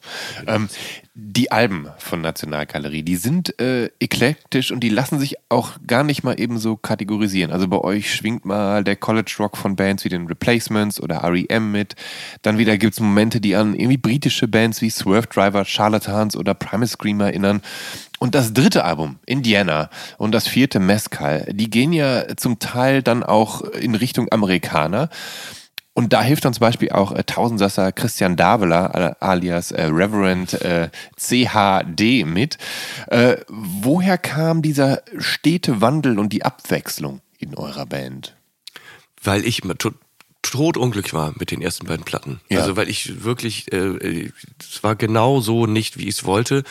Ähm, 0.47 0.69
die 1.13 1.51
Alben 1.51 1.88
von 1.97 2.22
Nationalgalerie, 2.22 3.03
die 3.03 3.15
sind 3.15 3.59
äh, 3.59 3.89
eklektisch 3.99 4.72
und 4.72 4.82
die 4.82 4.89
lassen 4.89 5.19
sich 5.19 5.36
auch 5.49 5.72
gar 5.86 6.03
nicht 6.03 6.24
mal 6.24 6.39
eben 6.39 6.57
so 6.57 6.78
kategorisieren. 6.78 7.51
Also 7.51 7.67
bei 7.67 7.78
euch 7.78 8.13
schwingt 8.13 8.45
mal 8.45 8.84
der 8.84 8.95
College 8.95 9.34
Rock 9.39 9.57
von 9.57 9.76
Bands 9.76 10.05
wie 10.05 10.09
den 10.09 10.28
Replacements 10.28 11.01
oder 11.01 11.17
R.E.M. 11.17 11.72
mit. 11.72 11.95
Dann 12.41 12.57
wieder 12.57 12.78
gibt 12.78 12.93
es 12.93 12.99
Momente, 12.99 13.41
die 13.41 13.55
an 13.55 13.76
irgendwie 13.76 13.97
britische 13.97 14.47
Bands 14.47 14.82
wie 14.82 14.89
Swerve 14.89 15.28
Driver, 15.28 15.65
Charlatans 15.65 16.36
oder 16.36 16.53
Primal 16.53 16.88
Scream 16.88 17.19
erinnern. 17.19 17.61
Und 18.19 18.36
das 18.36 18.53
dritte 18.53 18.84
Album, 18.84 19.17
Indiana, 19.26 19.89
und 20.17 20.32
das 20.32 20.47
vierte 20.47 20.80
Mescal, 20.80 21.47
die 21.51 21.69
gehen 21.69 21.91
ja 21.91 22.38
zum 22.38 22.59
Teil 22.59 23.01
dann 23.01 23.24
auch 23.24 23.61
in 23.61 23.95
Richtung 23.95 24.32
Amerikaner. 24.32 25.09
Und 26.02 26.14
da 26.14 26.24
hilft 26.24 26.47
uns 26.47 26.58
zum 26.58 26.62
Beispiel 26.62 26.89
auch 26.89 27.12
äh, 27.12 27.24
Tausendsasser 27.24 27.91
Christian 27.91 28.36
Davela 28.36 29.12
äh, 29.12 29.24
alias 29.24 29.72
äh, 29.72 29.84
Reverend 29.84 30.60
äh, 30.60 30.89
CHD 31.16 32.26
mit. 32.26 32.58
Äh, 33.06 33.38
woher 33.47 34.18
kam 34.18 34.64
dieser 34.64 35.04
stete 35.20 35.80
Wandel 35.80 36.18
und 36.18 36.34
die 36.34 36.43
Abwechslung 36.43 37.22
in 37.38 37.54
eurer 37.56 37.86
Band? 37.86 38.36
Weil 39.22 39.45
ich 39.45 39.64
immer 40.44 40.52
to 40.64 40.72
totunglücklich 40.72 41.14
war 41.14 41.34
mit 41.38 41.52
den 41.52 41.62
ersten 41.62 41.88
beiden 41.88 42.04
Platten. 42.06 42.42
Ja. 42.50 42.60
Also 42.62 42.76
weil 42.76 42.89
ich 42.89 43.24
wirklich, 43.24 43.72
äh, 43.72 44.32
es 44.60 44.84
war 44.84 44.96
genau 44.96 45.39
so 45.42 45.66
nicht, 45.66 45.98
wie 45.98 46.04
ich 46.08 46.16
es 46.16 46.24
wollte. 46.26 46.64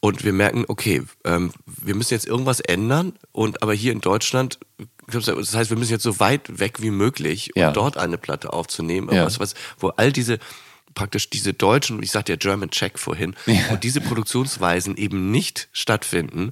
Und 0.00 0.24
wir 0.24 0.32
merken, 0.32 0.64
okay, 0.68 1.02
ähm, 1.24 1.52
wir 1.66 1.94
müssen 1.94 2.14
jetzt 2.14 2.26
irgendwas 2.26 2.60
ändern. 2.60 3.14
Und 3.32 3.62
aber 3.62 3.74
hier 3.74 3.92
in 3.92 4.00
Deutschland, 4.00 4.58
das 5.06 5.54
heißt, 5.54 5.70
wir 5.70 5.76
müssen 5.76 5.92
jetzt 5.92 6.02
so 6.02 6.20
weit 6.20 6.58
weg 6.58 6.80
wie 6.82 6.90
möglich, 6.90 7.54
um 7.56 7.62
Ja. 7.62 7.70
dort 7.72 7.96
eine 7.96 8.18
Platte 8.18 8.52
aufzunehmen. 8.52 9.14
Ja. 9.14 9.24
Was, 9.26 9.38
was, 9.40 9.54
wo 9.78 9.88
all 9.90 10.12
diese 10.12 10.38
praktisch 10.94 11.30
diese 11.30 11.52
deutschen, 11.52 12.02
ich 12.02 12.10
sagte 12.10 12.32
ja 12.32 12.36
German 12.36 12.70
Check 12.70 12.98
vorhin, 12.98 13.36
wo 13.68 13.76
diese 13.76 14.00
Produktionsweisen 14.00 14.96
eben 14.96 15.30
nicht 15.30 15.68
stattfinden. 15.72 16.50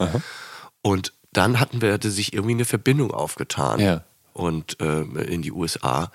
Und 0.83 1.12
dann 1.33 1.59
hatten 1.59 1.83
wir, 1.83 1.93
hatte 1.93 2.11
sich 2.11 2.33
irgendwie 2.33 2.55
eine 2.55 2.64
Verbindung 2.64 3.11
aufgetan. 3.12 3.81
Ja. 3.81 4.05
und 4.35 4.79
äh, 4.81 5.01
in 5.01 5.41
die 5.43 5.51
USA. 5.51 6.12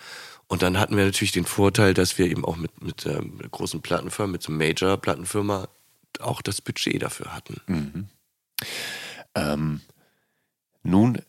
Und 0.51 0.63
dann 0.63 0.77
hatten 0.77 0.97
wir 0.97 1.05
natürlich 1.05 1.31
den 1.31 1.45
Vorteil, 1.45 1.93
dass 1.93 2.17
wir 2.17 2.29
eben 2.29 2.43
auch 2.43 2.57
mit, 2.57 2.83
mit 2.83 3.05
ähm, 3.05 3.37
einer 3.39 3.47
großen 3.47 3.81
Plattenfirma, 3.81 4.33
mit 4.33 4.43
so 4.43 4.51
einer 4.51 4.57
Major-Plattenfirma 4.57 5.69
auch 6.19 6.41
das 6.41 6.59
Budget 6.59 7.01
dafür 7.01 7.33
hatten. 7.33 7.61
Mhm. 7.67 8.09
Ähm, 9.33 9.79
nun 10.83 11.19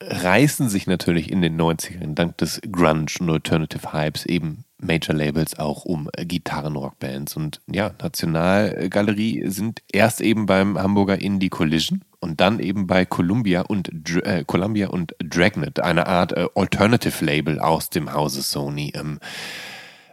reißen 0.00 0.68
sich 0.68 0.86
natürlich 0.86 1.32
in 1.32 1.42
den 1.42 1.60
90ern 1.60 2.14
dank 2.14 2.38
des 2.38 2.60
Grunge 2.70 3.06
und 3.18 3.28
Alternative 3.28 3.92
Hypes 3.92 4.24
eben 4.24 4.64
Major-Labels 4.78 5.58
auch 5.58 5.84
um 5.84 6.08
Gitarrenrockbands. 6.16 7.36
Und 7.36 7.60
ja, 7.66 7.92
Nationalgalerie 8.00 9.48
sind 9.48 9.82
erst 9.92 10.20
eben 10.20 10.46
beim 10.46 10.78
Hamburger 10.78 11.20
Indie 11.20 11.48
Collision 11.48 12.04
und 12.24 12.40
dann 12.40 12.58
eben 12.58 12.86
bei 12.86 13.04
Columbia 13.04 13.60
und, 13.60 13.90
äh, 14.24 14.44
Columbia 14.46 14.88
und 14.88 15.14
Dragnet, 15.18 15.80
eine 15.80 16.06
Art 16.06 16.32
äh, 16.32 16.48
Alternative-Label 16.54 17.60
aus 17.60 17.90
dem 17.90 18.12
Hause 18.14 18.40
Sony. 18.40 18.92
Ähm, 18.96 19.20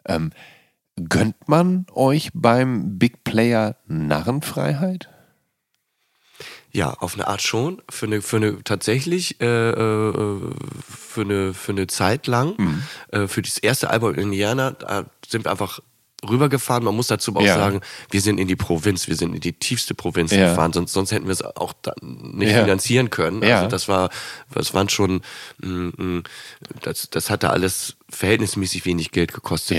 ähm, 0.06 0.32
gönnt 1.08 1.48
man 1.48 1.86
euch 1.94 2.30
beim 2.34 3.00
Big 3.00 3.24
Player 3.24 3.78
Narrenfreiheit? 3.88 5.10
Ja, 6.74 6.92
auf 6.92 7.14
eine 7.16 7.28
Art 7.28 7.42
schon. 7.42 7.82
Für 7.90 8.08
eine, 8.08 8.22
für 8.22 8.38
eine 8.38 8.62
tatsächlich, 8.66 9.40
äh, 9.40 9.46
äh, 9.46 10.40
für, 10.90 11.22
eine, 11.22 11.54
für 11.54 11.72
eine 11.72 11.88
Zeit 11.88 12.28
lang. 12.28 12.56
Mhm. 12.58 12.84
Äh, 13.08 13.28
für 13.28 13.42
das 13.42 13.58
erste 13.58 13.90
Album 13.90 14.16
in 14.16 14.24
Indiana, 14.24 14.72
da 14.72 15.06
sind 15.26 15.46
wir 15.46 15.52
einfach 15.52 15.80
rübergefahren. 16.28 16.84
Man 16.84 16.96
muss 16.96 17.08
dazu 17.08 17.36
auch 17.36 17.42
ja. 17.42 17.56
sagen, 17.56 17.82
wir 18.10 18.22
sind 18.22 18.40
in 18.40 18.48
die 18.48 18.56
Provinz, 18.56 19.08
wir 19.08 19.16
sind 19.16 19.34
in 19.34 19.42
die 19.42 19.54
tiefste 19.54 19.94
Provinz 19.94 20.32
ja. 20.32 20.50
gefahren, 20.50 20.74
sonst, 20.74 20.94
sonst 20.94 21.12
hätten 21.12 21.26
wir 21.26 21.34
es 21.34 21.44
auch 21.44 21.74
nicht 22.02 22.52
ja. 22.52 22.62
finanzieren 22.62 23.10
können. 23.10 23.44
Also 23.44 23.68
das 23.68 23.88
war, 23.88 24.10
das 24.54 24.74
waren 24.74 24.90
schon, 24.90 25.22
mm, 25.60 25.88
mm, 25.98 26.24
das, 26.82 27.10
das 27.10 27.30
hatte 27.30 27.50
alles 27.50 27.98
verhältnismäßig 28.10 28.86
wenig 28.86 29.12
Geld 29.12 29.34
gekostet. 29.34 29.78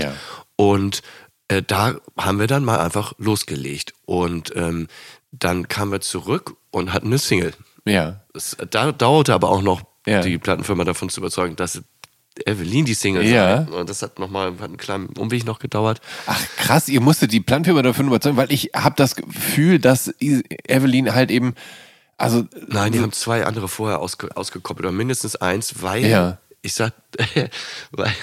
Und 0.55 1.01
äh, 1.47 1.61
da 1.61 1.95
haben 2.17 2.39
wir 2.39 2.47
dann 2.47 2.65
mal 2.65 2.79
einfach 2.79 3.13
losgelegt. 3.17 3.93
Und 4.05 4.53
ähm, 4.55 4.87
dann 5.31 5.67
kamen 5.67 5.91
wir 5.91 6.01
zurück 6.01 6.55
und 6.71 6.93
hatten 6.93 7.07
eine 7.07 7.17
Single. 7.17 7.53
Ja. 7.85 8.21
Es 8.33 8.57
da 8.69 8.91
dauerte 8.91 9.33
aber 9.33 9.49
auch 9.49 9.61
noch, 9.61 9.81
die 10.05 10.37
Plattenfirma 10.37 10.83
davon 10.83 11.07
zu 11.07 11.21
überzeugen, 11.21 11.55
dass 11.55 11.81
Evelyn 12.45 12.85
die 12.85 12.93
Single 12.93 13.25
ja. 13.25 13.65
sei. 13.65 13.71
Und 13.71 13.89
das 13.89 14.01
hat 14.01 14.19
nochmal 14.19 14.53
einen 14.59 14.77
kleinen 14.77 15.07
Umweg 15.17 15.45
noch 15.45 15.59
gedauert. 15.59 16.01
Ach 16.25 16.41
krass, 16.57 16.89
ihr 16.89 17.01
musstet 17.01 17.31
die 17.31 17.39
Plattenfirma 17.39 17.81
davon 17.81 18.07
überzeugen, 18.07 18.37
weil 18.37 18.51
ich 18.51 18.71
habe 18.75 18.95
das 18.97 19.15
Gefühl, 19.15 19.79
dass 19.79 20.13
Evelyn 20.19 21.13
halt 21.13 21.31
eben 21.31 21.55
also 22.17 22.45
Nein, 22.67 22.91
die 22.91 22.99
haben 22.99 23.11
zwei 23.11 23.45
andere 23.45 23.67
vorher 23.67 23.99
ausge, 23.99 24.35
ausgekoppelt 24.37 24.85
oder 24.85 24.95
mindestens 24.95 25.35
eins, 25.35 25.81
weil 25.81 26.05
ja. 26.05 26.37
ich 26.61 26.73
sag, 26.73 26.93
weil, 27.91 28.13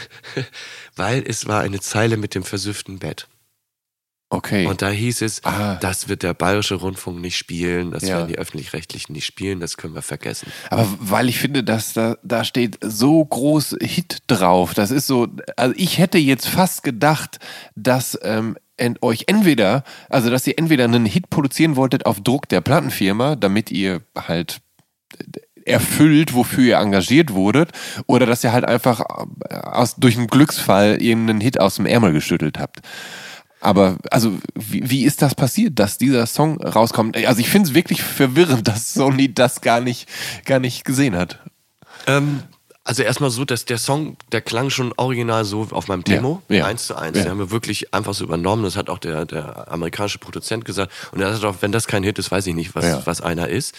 weil 0.97 1.25
es 1.27 1.47
war 1.47 1.61
eine 1.61 1.81
Zeile 1.81 2.17
mit 2.17 2.35
dem 2.35 2.45
versüfften 2.45 2.99
Bett. 2.99 3.27
Okay. 4.33 4.67
Und 4.67 4.81
da 4.81 4.91
hieß 4.91 5.23
es, 5.23 5.45
ah. 5.45 5.75
das 5.81 6.09
wird 6.09 6.23
der 6.23 6.35
Bayerische 6.35 6.77
Rundfunk 6.77 7.21
nicht 7.21 7.37
spielen, 7.37 7.91
das 7.91 8.05
ja. 8.05 8.19
werden 8.19 8.29
die 8.29 8.39
Öffentlich-Rechtlichen 8.39 9.13
nicht 9.13 9.27
spielen, 9.27 9.59
das 9.59 9.77
können 9.77 9.93
wir 9.93 10.03
vergessen. 10.03 10.53
Aber 10.71 10.87
weil 11.01 11.29
ich 11.29 11.41
finde, 11.41 11.65
dass 11.65 11.95
da, 11.95 12.17
da 12.23 12.45
steht 12.45 12.79
so 12.81 13.25
groß 13.25 13.79
Hit 13.83 14.19
drauf. 14.29 14.73
Das 14.73 14.93
ist 14.93 15.09
so, 15.09 15.27
also 15.57 15.75
ich 15.77 15.99
hätte 15.99 16.19
jetzt 16.19 16.47
fast 16.47 16.85
gedacht, 16.85 17.41
dass 17.75 18.17
ähm, 18.23 18.57
ent, 18.77 19.03
euch 19.03 19.25
entweder, 19.27 19.83
also 20.09 20.31
dass 20.31 20.47
ihr 20.47 20.57
entweder 20.57 20.85
einen 20.85 21.07
Hit 21.07 21.29
produzieren 21.29 21.75
wolltet 21.75 22.07
auf 22.07 22.21
Druck 22.21 22.49
der 22.49 22.61
Plattenfirma, 22.61 23.35
damit 23.35 23.73
ihr 23.73 24.03
halt 24.17 24.61
erfüllt, 25.65 26.35
wofür 26.35 26.65
ihr 26.65 26.77
engagiert 26.79 27.33
wurdet, 27.33 27.73
oder 28.07 28.27
dass 28.27 28.45
ihr 28.45 28.53
halt 28.53 28.65
einfach 28.65 29.01
äh, 29.49 29.55
aus, 29.55 29.97
durch 29.97 30.17
einen 30.17 30.29
Glücksfall 30.29 31.03
irgendeinen 31.03 31.41
Hit 31.41 31.61
aus 31.61 31.75
dem 31.75 31.87
Ärmel 31.87 32.13
geschüttelt 32.13 32.61
habt. 32.61 32.81
Aber 33.61 33.99
also, 34.11 34.39
wie, 34.55 34.89
wie 34.89 35.05
ist 35.05 35.21
das 35.23 35.35
passiert, 35.35 35.79
dass 35.79 35.99
dieser 35.99 36.27
Song 36.27 36.63
rauskommt? 36.63 37.17
Also 37.17 37.41
ich 37.41 37.49
finde 37.49 37.69
es 37.69 37.75
wirklich 37.75 38.03
verwirrend, 38.03 38.67
dass 38.67 38.95
Sony 38.95 39.33
das 39.33 39.61
gar 39.61 39.81
nicht, 39.81 40.09
gar 40.47 40.59
nicht 40.59 40.85
gesehen 40.85 41.15
hat. 41.15 41.39
Ähm, 42.07 42.43
also 42.85 43.03
erstmal 43.03 43.31
so, 43.31 43.45
dass 43.45 43.67
der 43.67 43.77
Song, 43.77 44.17
der 44.33 44.41
klang 44.41 44.71
schon 44.71 44.95
original 44.97 45.45
so 45.45 45.69
auf 45.71 45.89
meinem 45.89 46.03
Demo, 46.05 46.43
ja, 46.49 46.57
ja. 46.57 46.67
eins 46.67 46.87
zu 46.87 46.97
eins. 46.97 47.19
Ja. 47.19 47.25
Den 47.25 47.31
haben 47.33 47.39
wir 47.39 47.51
wirklich 47.51 47.93
einfach 47.93 48.15
so 48.15 48.25
übernommen. 48.25 48.63
Das 48.63 48.77
hat 48.77 48.89
auch 48.89 48.99
der, 48.99 49.27
der 49.27 49.71
amerikanische 49.71 50.19
Produzent 50.19 50.65
gesagt. 50.65 50.91
Und 51.13 51.21
er 51.21 51.33
hat 51.33 51.45
auch, 51.45 51.57
wenn 51.61 51.71
das 51.71 51.87
kein 51.87 52.03
Hit 52.03 52.19
ist, 52.19 52.31
weiß 52.31 52.47
ich 52.47 52.55
nicht, 52.55 52.75
was, 52.75 52.85
ja. 52.87 53.03
was 53.05 53.21
einer 53.21 53.49
ist. 53.49 53.75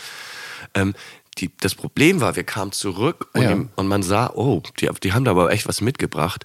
Ähm, 0.75 0.93
die, 1.39 1.49
das 1.59 1.73
Problem 1.73 2.21
war, 2.21 2.36
wir 2.36 2.43
kamen 2.43 2.71
zurück 2.71 3.29
und, 3.34 3.69
und 3.75 3.88
man 3.88 4.03
sah, 4.03 4.32
oh, 4.36 4.61
die, 4.79 4.89
die 5.01 5.13
haben 5.13 5.25
da 5.25 5.32
aber 5.32 5.51
echt 5.51 5.67
was 5.67 5.82
mitgebracht. 5.82 6.43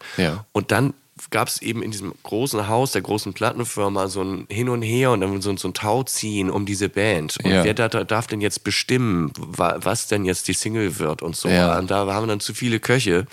Und 0.53 0.71
dann 0.71 0.95
gab 1.31 1.49
es 1.49 1.63
eben 1.63 1.83
in 1.83 1.91
diesem 1.91 2.13
großen 2.23 2.69
Haus 2.69 2.93
der 2.93 3.01
großen 3.03 3.33
Plattenfirma 3.33 4.09
so 4.09 4.23
ein 4.23 4.47
Hin 4.51 4.69
und 4.69 4.83
Her 4.83 5.13
und 5.13 5.23
dann 5.23 5.41
so, 5.41 5.57
so 5.57 5.69
ein 5.69 5.75
Tauziehen 5.75 6.51
um 6.51 6.67
diese 6.67 6.89
Band. 6.89 7.39
Und 7.43 7.51
ja. 7.51 7.65
wer 7.65 7.75
da, 7.75 7.89
darf 7.89 8.27
denn 8.27 8.41
jetzt 8.41 8.65
bestimmen, 8.65 9.33
was 9.37 10.09
denn 10.09 10.25
jetzt 10.25 10.49
die 10.49 10.53
Single 10.53 10.99
wird 10.99 11.23
und 11.23 11.35
so. 11.35 11.49
Ja. 11.49 11.79
Und 11.79 11.91
da 11.91 12.07
haben 12.13 12.29
dann 12.29 12.41
zu 12.41 12.53
viele 12.53 12.81
Köche, 12.81 13.27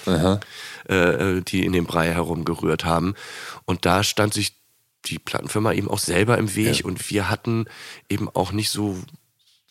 äh, 0.87 1.41
die 1.41 1.65
in 1.65 1.73
dem 1.73 1.85
Brei 1.85 2.13
herumgerührt 2.13 2.85
haben. 2.85 3.15
Und 3.65 3.85
da 3.85 4.03
stand 4.03 4.33
sich 4.33 4.55
die 5.05 5.19
Plattenfirma 5.19 5.73
eben 5.73 5.89
auch 5.89 5.99
selber 5.99 6.37
im 6.37 6.55
Weg 6.55 6.79
ja. 6.79 6.85
und 6.85 7.09
wir 7.09 7.29
hatten 7.29 7.65
eben 8.09 8.29
auch 8.29 8.53
nicht 8.53 8.69
so 8.69 8.97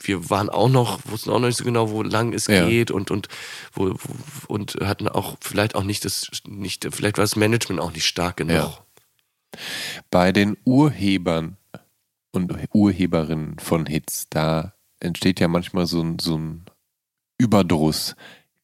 wir 0.07 0.31
waren 0.31 0.49
auch 0.51 0.69
noch, 0.69 1.01
wussten 1.07 1.31
auch 1.31 1.39
noch 1.39 1.47
nicht 1.49 1.59
so 1.59 1.65
genau, 1.65 1.91
wo 1.91 2.03
lang 2.03 2.33
es 2.33 2.47
ja. 2.47 2.67
geht 2.67 2.91
und, 2.91 3.11
und, 3.11 3.29
wo, 3.73 3.91
wo, 3.91 4.55
und 4.55 4.77
hatten 4.83 5.09
auch 5.09 5.37
vielleicht 5.41 5.75
auch 5.75 5.85
nicht 5.85 6.05
das, 6.05 6.31
nicht, 6.47 6.87
vielleicht 6.91 7.19
war 7.19 7.25
das 7.25 7.37
Management 7.37 7.81
auch 7.81 7.93
nicht 7.93 8.07
stark 8.07 8.39
genug. 8.39 8.55
Ja. 8.55 8.79
Bei 10.11 10.33
den 10.33 10.57
Urhebern 10.65 11.57
und 12.33 12.55
Urheberinnen 12.73 13.59
von 13.59 13.87
Hits, 13.87 14.27
da 14.31 14.75
entsteht 15.01 15.41
ja 15.41 15.49
manchmal 15.49 15.87
so 15.87 16.03
ein, 16.03 16.19
so 16.19 16.39
ein 16.39 16.65
Überdruss. 17.39 18.17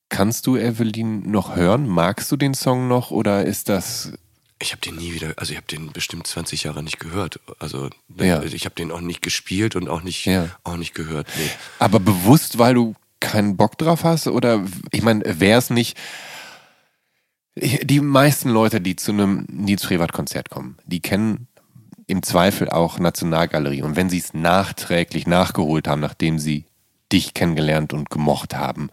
Kannst 0.09 0.47
du 0.47 0.57
Evelyn 0.57 1.31
noch 1.31 1.55
hören? 1.55 1.87
Magst 1.87 2.33
du 2.33 2.37
den 2.37 2.55
Song 2.55 2.89
noch 2.89 3.11
oder 3.11 3.45
ist 3.45 3.69
das 3.69 4.13
ich 4.61 4.73
habe 4.73 4.81
den 4.81 4.97
nie 4.97 5.15
wieder, 5.15 5.35
also 5.37 5.53
ich 5.53 5.57
habe 5.57 5.67
den 5.67 5.93
bestimmt 5.93 6.27
20 6.27 6.65
Jahre 6.65 6.83
nicht 6.83 6.99
gehört. 6.99 7.41
Also 7.59 7.91
ne, 8.09 8.27
ja. 8.27 8.43
ich 8.43 8.65
habe 8.65 8.75
den 8.75 8.91
auch 8.91 9.01
nicht 9.01 9.23
gespielt 9.23 9.77
und 9.77 9.89
auch 9.89 10.03
nicht, 10.03 10.27
ja. 10.27 10.49
auch 10.65 10.77
nicht 10.77 10.95
gehört. 10.95 11.29
Nee. 11.37 11.51
Aber 11.79 12.01
bewusst, 12.01 12.59
weil 12.59 12.75
du 12.75 12.95
keinen 13.21 13.57
Bock 13.57 13.79
drauf 13.79 14.05
hast? 14.05 14.27
Oder 14.27 14.65
ich 14.91 15.03
meine, 15.03 15.41
wäre 15.41 15.59
es 15.59 15.71
nicht. 15.71 15.97
Die 17.57 18.01
meisten 18.01 18.51
Leute, 18.51 18.81
die 18.81 18.97
zu 18.97 19.13
einem 19.13 19.47
Nils 19.51 19.85
Frevert-Konzert 19.85 20.51
kommen, 20.51 20.79
die 20.85 21.01
kennen 21.01 21.49
im 22.07 22.23
Zweifel 22.23 22.71
auch 22.71 22.99
Nationalgalerie. 22.99 23.83
Und 23.83 23.97
wenn 23.97 24.09
sie 24.09 24.19
es 24.19 24.33
nachträglich 24.33 25.27
nachgeholt 25.27 25.89
haben, 25.89 26.01
nachdem 26.01 26.39
sie 26.39 26.65
dich 27.13 27.35
kennengelernt 27.35 27.93
und 27.93 28.11
gemocht 28.11 28.55
haben, 28.55 28.91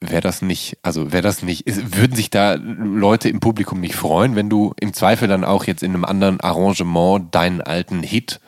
wäre 0.00 0.20
das 0.20 0.42
nicht, 0.42 0.78
also 0.82 1.12
wäre 1.12 1.22
das 1.22 1.42
nicht, 1.42 1.64
würden 1.66 2.14
sich 2.14 2.30
da 2.30 2.54
Leute 2.54 3.28
im 3.28 3.40
Publikum 3.40 3.80
nicht 3.80 3.96
freuen, 3.96 4.36
wenn 4.36 4.48
du 4.48 4.74
im 4.80 4.92
Zweifel 4.92 5.28
dann 5.28 5.44
auch 5.44 5.64
jetzt 5.64 5.82
in 5.82 5.94
einem 5.94 6.04
anderen 6.04 6.40
Arrangement 6.40 7.34
deinen 7.34 7.60
alten 7.60 8.02
Hit 8.02 8.40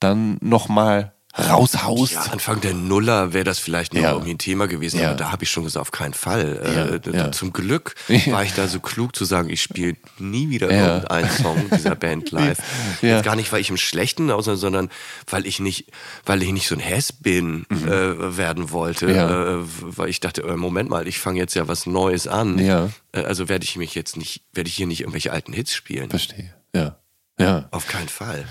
dann 0.00 0.38
nochmal 0.40 1.12
raushaust. 1.38 2.12
Ja, 2.12 2.22
Anfang 2.22 2.60
der 2.60 2.74
Nuller 2.74 3.32
wäre 3.32 3.44
das 3.44 3.58
vielleicht 3.58 3.94
noch 3.94 4.02
ja. 4.02 4.12
irgendwie 4.12 4.32
ein 4.32 4.38
Thema 4.38 4.66
gewesen, 4.66 5.00
ja. 5.00 5.08
aber 5.08 5.16
da 5.16 5.32
habe 5.32 5.44
ich 5.44 5.50
schon 5.50 5.64
gesagt, 5.64 5.80
auf 5.80 5.90
keinen 5.90 6.14
Fall. 6.14 7.00
Äh, 7.04 7.16
ja. 7.16 7.32
Zum 7.32 7.52
Glück 7.52 7.94
war 8.26 8.42
ich 8.42 8.54
da 8.54 8.68
so 8.68 8.80
klug 8.80 9.14
zu 9.14 9.24
sagen, 9.24 9.50
ich 9.50 9.62
spiele 9.62 9.96
nie 10.18 10.50
wieder 10.50 10.70
irgendeinen 10.70 11.30
Song 11.30 11.70
dieser 11.70 11.94
Band 11.94 12.30
live. 12.30 12.58
Jetzt 13.02 13.24
gar 13.24 13.36
nicht, 13.36 13.52
weil 13.52 13.60
ich 13.60 13.70
im 13.70 13.76
Schlechten, 13.76 14.30
sondern 14.42 14.90
weil 15.28 15.46
ich 15.46 15.60
nicht, 15.60 15.90
weil 16.24 16.42
ich 16.42 16.52
nicht 16.52 16.68
so 16.68 16.74
ein 16.74 16.80
Hess 16.80 17.12
bin 17.12 17.66
mhm. 17.68 17.88
äh, 17.88 18.36
werden 18.36 18.70
wollte. 18.70 19.06
Äh, 19.06 19.64
weil 19.80 20.08
ich 20.08 20.20
dachte, 20.20 20.42
äh, 20.42 20.56
Moment 20.56 20.90
mal, 20.90 21.06
ich 21.06 21.18
fange 21.18 21.38
jetzt 21.38 21.54
ja 21.54 21.68
was 21.68 21.86
Neues 21.86 22.26
an. 22.26 22.58
Äh, 22.58 22.88
also 23.12 23.48
werde 23.48 23.64
ich 23.64 23.76
mich 23.76 23.94
jetzt 23.94 24.16
nicht, 24.16 24.42
werde 24.52 24.68
ich 24.68 24.76
hier 24.76 24.86
nicht 24.86 25.00
irgendwelche 25.00 25.32
alten 25.32 25.52
Hits 25.52 25.74
spielen. 25.74 26.10
Verstehe. 26.10 26.54
Ja. 26.74 26.96
Ja. 27.38 27.68
Auf 27.70 27.86
keinen 27.86 28.08
Fall. 28.08 28.46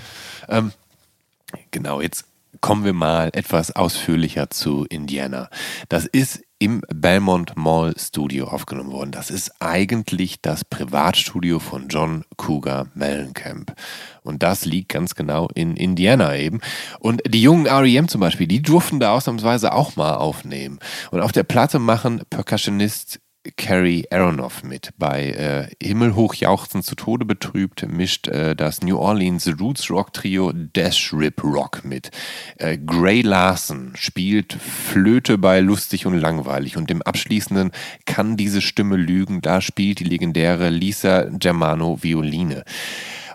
Ähm, 0.48 0.72
genau, 1.70 2.00
jetzt 2.00 2.24
kommen 2.60 2.84
wir 2.84 2.92
mal 2.92 3.30
etwas 3.32 3.74
ausführlicher 3.74 4.50
zu 4.50 4.84
Indiana. 4.88 5.48
Das 5.88 6.06
ist 6.06 6.42
im 6.58 6.80
Belmont 6.88 7.56
Mall 7.56 7.94
Studio 7.98 8.46
aufgenommen 8.48 8.90
worden. 8.90 9.10
Das 9.10 9.30
ist 9.30 9.52
eigentlich 9.60 10.40
das 10.40 10.64
Privatstudio 10.64 11.58
von 11.58 11.88
John 11.88 12.24
Cougar 12.38 12.88
Mellencamp. 12.94 13.74
Und 14.22 14.42
das 14.42 14.64
liegt 14.64 14.88
ganz 14.88 15.14
genau 15.14 15.48
in 15.54 15.76
Indiana 15.76 16.34
eben. 16.36 16.60
Und 16.98 17.22
die 17.28 17.42
jungen 17.42 17.66
REM 17.66 18.08
zum 18.08 18.22
Beispiel, 18.22 18.46
die 18.46 18.62
durften 18.62 19.00
da 19.00 19.12
ausnahmsweise 19.12 19.72
auch 19.72 19.96
mal 19.96 20.14
aufnehmen. 20.14 20.78
Und 21.10 21.20
auf 21.20 21.32
der 21.32 21.44
Platte 21.44 21.78
machen 21.78 22.22
Percussionist 22.30 23.20
Carrie 23.56 24.04
Aronoff 24.10 24.62
mit. 24.62 24.90
Bei 24.98 25.30
äh, 25.30 25.68
Himmelhoch 25.84 26.34
jauchzen 26.34 26.82
zu 26.82 26.94
Tode 26.94 27.24
betrübt 27.24 27.86
mischt 27.88 28.28
äh, 28.28 28.56
das 28.56 28.82
New 28.82 28.98
Orleans 28.98 29.48
Roots 29.60 29.90
Rock 29.90 30.12
Trio 30.12 30.52
Dash 30.52 31.12
Rip 31.12 31.42
Rock 31.44 31.84
mit. 31.84 32.10
Äh, 32.58 32.78
Gray 32.78 33.22
Larson 33.22 33.92
spielt 33.94 34.54
Flöte 34.54 35.38
bei 35.38 35.60
Lustig 35.60 36.06
und 36.06 36.18
Langweilig 36.18 36.76
und 36.76 36.90
im 36.90 37.02
abschließenden 37.02 37.72
Kann 38.04 38.36
diese 38.36 38.60
Stimme 38.60 38.96
lügen, 38.96 39.40
da 39.40 39.60
spielt 39.60 40.00
die 40.00 40.04
legendäre 40.04 40.70
Lisa 40.70 41.26
Germano 41.30 42.02
Violine. 42.02 42.64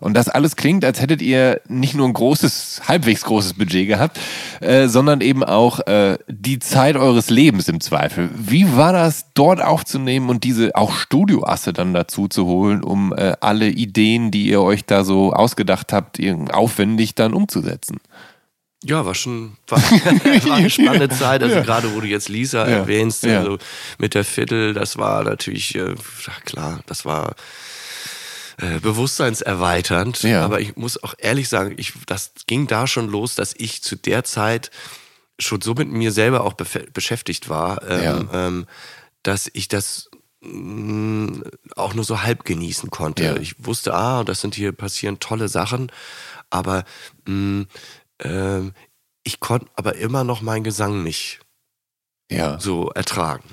Und 0.01 0.15
das 0.15 0.27
alles 0.27 0.55
klingt, 0.55 0.83
als 0.83 0.99
hättet 0.99 1.21
ihr 1.21 1.61
nicht 1.67 1.93
nur 1.93 2.07
ein 2.07 2.13
großes, 2.13 2.81
halbwegs 2.87 3.21
großes 3.21 3.53
Budget 3.53 3.87
gehabt, 3.87 4.19
äh, 4.59 4.87
sondern 4.87 5.21
eben 5.21 5.43
auch 5.43 5.79
äh, 5.87 6.17
die 6.27 6.57
Zeit 6.57 6.97
eures 6.97 7.29
Lebens 7.29 7.69
im 7.69 7.79
Zweifel. 7.79 8.29
Wie 8.35 8.75
war 8.75 8.93
das, 8.93 9.27
dort 9.35 9.61
aufzunehmen 9.61 10.29
und 10.29 10.43
diese 10.43 10.75
auch 10.75 10.91
Studioasse 10.91 11.71
dann 11.71 11.93
dazu 11.93 12.27
zu 12.27 12.47
holen, 12.47 12.83
um 12.83 13.13
äh, 13.13 13.33
alle 13.41 13.69
Ideen, 13.69 14.31
die 14.31 14.47
ihr 14.47 14.61
euch 14.61 14.85
da 14.85 15.03
so 15.03 15.33
ausgedacht 15.33 15.93
habt, 15.93 16.19
aufwendig 16.51 17.13
dann 17.13 17.33
umzusetzen? 17.33 17.99
Ja, 18.83 19.05
war 19.05 19.13
schon 19.13 19.57
war, 19.67 19.79
war 20.45 20.55
eine 20.55 20.69
spannende 20.71 21.09
Zeit. 21.15 21.43
Also 21.43 21.57
ja. 21.57 21.61
gerade 21.61 21.93
wo 21.93 21.99
du 21.99 22.07
jetzt 22.07 22.29
Lisa 22.29 22.67
ja. 22.67 22.77
erwähnst, 22.77 23.23
ja. 23.23 23.39
Also 23.39 23.59
mit 23.99 24.15
der 24.15 24.23
Viertel, 24.23 24.73
das 24.73 24.97
war 24.97 25.23
natürlich, 25.23 25.75
äh, 25.75 25.93
klar, 26.45 26.79
das 26.87 27.05
war 27.05 27.35
äh, 28.62 28.80
bewusstseinserweiternd. 28.80 30.24
Ja. 30.24 30.45
Aber 30.45 30.62
ich 30.62 30.76
muss 30.76 31.01
auch 31.03 31.16
ehrlich 31.18 31.49
sagen, 31.49 31.74
ich, 31.78 31.93
das 32.05 32.32
ging 32.47 32.68
da 32.68 32.88
schon 32.88 33.09
los, 33.09 33.36
dass 33.36 33.53
ich 33.57 33.82
zu 33.82 33.95
der 33.95 34.24
Zeit 34.24 34.72
schon 35.39 35.62
so 35.62 35.74
mit 35.74 35.89
mir 35.89 36.12
selber 36.12 36.43
auch 36.43 36.53
beschäftigt 36.53 37.49
war, 37.49 37.82
ähm, 37.89 38.03
ja. 38.03 38.47
ähm, 38.47 38.68
dass 39.24 39.49
ich 39.53 39.68
das 39.68 40.09
mh, 40.41 40.51
mm, 40.51 41.43
auch 41.76 41.93
nur 41.93 42.03
so 42.03 42.22
halb 42.22 42.45
genießen 42.45 42.89
konnte. 42.89 43.24
Ja. 43.24 43.36
Ich 43.38 43.66
wusste, 43.66 43.93
ah, 43.93 44.24
das 44.24 44.41
sind 44.41 44.55
hier 44.55 44.72
passieren 44.72 45.20
tolle 45.20 45.47
Sachen, 45.47 45.91
aber 46.49 46.84
mh, 47.26 47.66
äh, 48.20 48.62
ich 49.24 49.39
konnte 49.39 49.68
aber 49.76 49.95
immer 49.95 50.24
noch 50.24 50.41
meinen 50.41 50.64
Gesang 50.64 51.03
nicht 51.03 51.39
ja. 52.30 52.59
so 52.59 52.89
ertragen. 52.89 53.43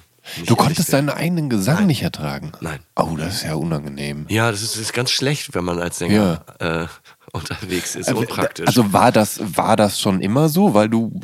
Du 0.47 0.57
konntest 0.57 0.93
deinen 0.93 1.11
eigenen 1.11 1.49
Gesang 1.51 1.77
Nein. 1.77 1.87
nicht 1.89 2.03
ertragen? 2.03 2.53
Nein. 2.61 2.81
Oh, 2.97 3.17
das 3.17 3.37
ist 3.37 3.45
ja 3.45 3.55
unangenehm. 3.55 4.27
Ja, 4.29 4.51
das 4.51 4.63
ist, 4.63 4.75
das 4.75 4.83
ist 4.83 4.93
ganz 4.93 5.11
schlecht, 5.11 5.55
wenn 5.55 5.65
man 5.65 5.81
als 5.81 5.99
Sänger 5.99 6.45
ja. 6.61 6.83
äh, 6.83 6.87
unterwegs 7.33 7.95
ist. 7.95 8.09
Also, 8.09 8.21
unpraktisch. 8.21 8.67
Also 8.67 8.93
war 8.93 9.13
das, 9.13 9.41
war 9.57 9.77
das 9.77 10.01
schon 10.01 10.21
immer 10.21 10.49
so? 10.49 10.75
Weil 10.75 10.89
du. 10.89 11.21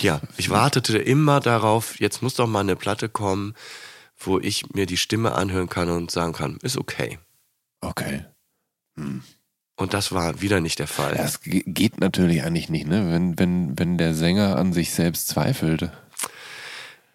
Ja, 0.00 0.20
ich 0.36 0.50
wartete 0.50 0.98
immer 0.98 1.40
darauf, 1.40 2.00
jetzt 2.00 2.22
muss 2.22 2.34
doch 2.34 2.46
mal 2.46 2.60
eine 2.60 2.76
Platte 2.76 3.08
kommen, 3.08 3.54
wo 4.18 4.38
ich 4.38 4.70
mir 4.74 4.86
die 4.86 4.96
Stimme 4.96 5.32
anhören 5.32 5.68
kann 5.68 5.90
und 5.90 6.10
sagen 6.10 6.32
kann, 6.32 6.58
ist 6.62 6.76
okay. 6.76 7.18
Okay. 7.80 8.24
Hm. 8.96 9.22
Und 9.76 9.94
das 9.94 10.12
war 10.12 10.40
wieder 10.40 10.60
nicht 10.60 10.78
der 10.78 10.86
Fall. 10.86 11.14
Das 11.16 11.40
geht 11.42 11.98
natürlich 11.98 12.42
eigentlich 12.44 12.68
nicht, 12.68 12.86
ne? 12.86 13.10
Wenn, 13.10 13.38
wenn, 13.38 13.78
wenn 13.78 13.98
der 13.98 14.14
Sänger 14.14 14.56
an 14.56 14.72
sich 14.72 14.92
selbst 14.92 15.28
zweifelt. 15.28 15.90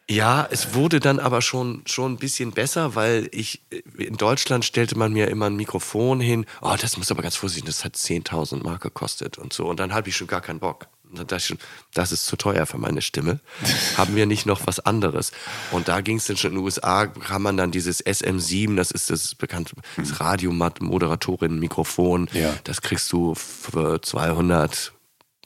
Ja, 0.10 0.48
es 0.50 0.74
wurde 0.74 1.02
dann 1.02 1.20
aber 1.20 1.42
schon, 1.42 1.82
schon 1.86 2.14
ein 2.14 2.18
bisschen 2.18 2.54
besser, 2.54 2.96
weil 2.96 3.28
ich, 3.34 3.62
in 3.98 4.16
Deutschland 4.16 4.64
stellte 4.64 4.98
man 4.98 5.12
mir 5.12 5.28
immer 5.28 5.48
ein 5.48 5.58
Mikrofon 5.58 6.22
hin. 6.22 6.46
Oh, 6.62 6.78
das 6.80 6.96
muss 6.96 7.12
aber 7.12 7.22
ganz 7.22 7.36
vorsichtig, 7.36 7.66
das 7.66 7.84
hat 7.84 7.96
10.000 7.96 8.64
Mark 8.64 8.82
gekostet 8.82 9.38
und 9.38 9.52
so. 9.52 9.68
Und 9.68 9.82
dann 9.82 9.94
habe 9.94 10.08
ich 10.08 10.16
schon 10.16 10.28
gar 10.28 10.40
keinen 10.40 10.60
Bock. 10.60 10.88
Das, 11.28 11.54
das 11.94 12.12
ist 12.12 12.26
zu 12.26 12.36
teuer 12.38 12.66
für 12.66 12.78
meine 12.78 13.02
Stimme. 13.02 13.40
Haben 13.98 14.16
wir 14.16 14.26
nicht 14.26 14.46
noch 14.46 14.66
was 14.66 14.80
anderes? 14.80 15.34
Und 15.72 15.90
da 15.90 16.02
ging 16.02 16.18
es 16.18 16.28
dann 16.28 16.38
schon 16.38 16.52
in 16.52 16.58
den 16.58 16.64
USA, 16.64 17.08
kam 17.08 17.42
man 17.44 17.58
dann 17.58 17.72
dieses 17.72 18.06
SM7, 18.06 18.76
das 18.76 18.92
ist 18.92 19.10
das 19.10 19.34
bekannte 19.36 19.76
das 19.96 20.20
Radiomoderatorin-Mikrofon. 20.20 22.30
Ja. 22.34 22.54
Das 22.64 22.82
kriegst 22.82 23.12
du 23.12 23.36
für 23.36 24.02
200 24.02 24.94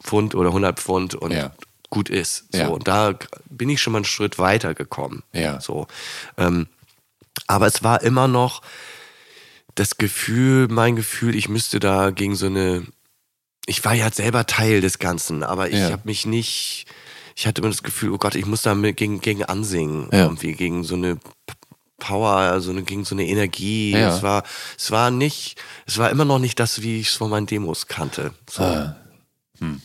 Pfund 0.01 0.35
oder 0.35 0.49
100 0.49 0.79
Pfund 0.79 1.15
und 1.15 1.31
ja 1.31 1.51
gut 1.91 2.09
ist. 2.09 2.45
So, 2.51 2.57
ja. 2.57 2.67
und 2.69 2.87
da 2.87 3.13
bin 3.49 3.69
ich 3.69 3.79
schon 3.79 3.93
mal 3.93 3.99
einen 3.99 4.05
Schritt 4.05 4.39
weiter 4.39 4.73
gekommen. 4.73 5.21
Ja. 5.33 5.61
So. 5.61 5.85
Ähm, 6.37 6.65
aber 7.45 7.67
es 7.67 7.83
war 7.83 8.01
immer 8.01 8.27
noch 8.27 8.63
das 9.75 9.97
Gefühl, 9.97 10.67
mein 10.69 10.95
Gefühl, 10.95 11.35
ich 11.35 11.47
müsste 11.47 11.79
da 11.79 12.09
gegen 12.09 12.35
so 12.35 12.47
eine. 12.47 12.87
Ich 13.67 13.85
war 13.85 13.93
ja 13.93 14.11
selber 14.11 14.47
Teil 14.47 14.81
des 14.81 14.97
Ganzen, 14.97 15.43
aber 15.43 15.69
ich 15.69 15.79
ja. 15.79 15.91
habe 15.91 16.01
mich 16.05 16.25
nicht. 16.25 16.87
Ich 17.35 17.45
hatte 17.45 17.61
immer 17.61 17.69
das 17.69 17.83
Gefühl, 17.83 18.11
oh 18.11 18.17
Gott, 18.17 18.35
ich 18.35 18.45
muss 18.45 18.63
da 18.63 18.73
gegen, 18.73 19.21
gegen 19.21 19.43
ansingen. 19.43 20.09
Ja. 20.11 20.23
Irgendwie 20.23 20.53
gegen 20.53 20.83
so 20.83 20.95
eine 20.95 21.17
Power, 21.97 22.31
also 22.31 22.73
gegen 22.73 23.05
so 23.05 23.15
eine 23.15 23.25
Energie. 23.25 23.91
Ja. 23.91 24.15
Es 24.15 24.23
war, 24.23 24.43
es 24.77 24.91
war 24.91 25.11
nicht, 25.11 25.61
es 25.85 25.97
war 25.97 26.09
immer 26.09 26.25
noch 26.25 26.39
nicht 26.39 26.59
das, 26.59 26.81
wie 26.81 26.99
ich 26.99 27.09
es 27.09 27.15
von 27.15 27.29
meinen 27.29 27.45
Demos 27.45 27.87
kannte. 27.87 28.33
So. 28.49 28.63
Ah. 28.63 28.95
Hm. 29.59 29.81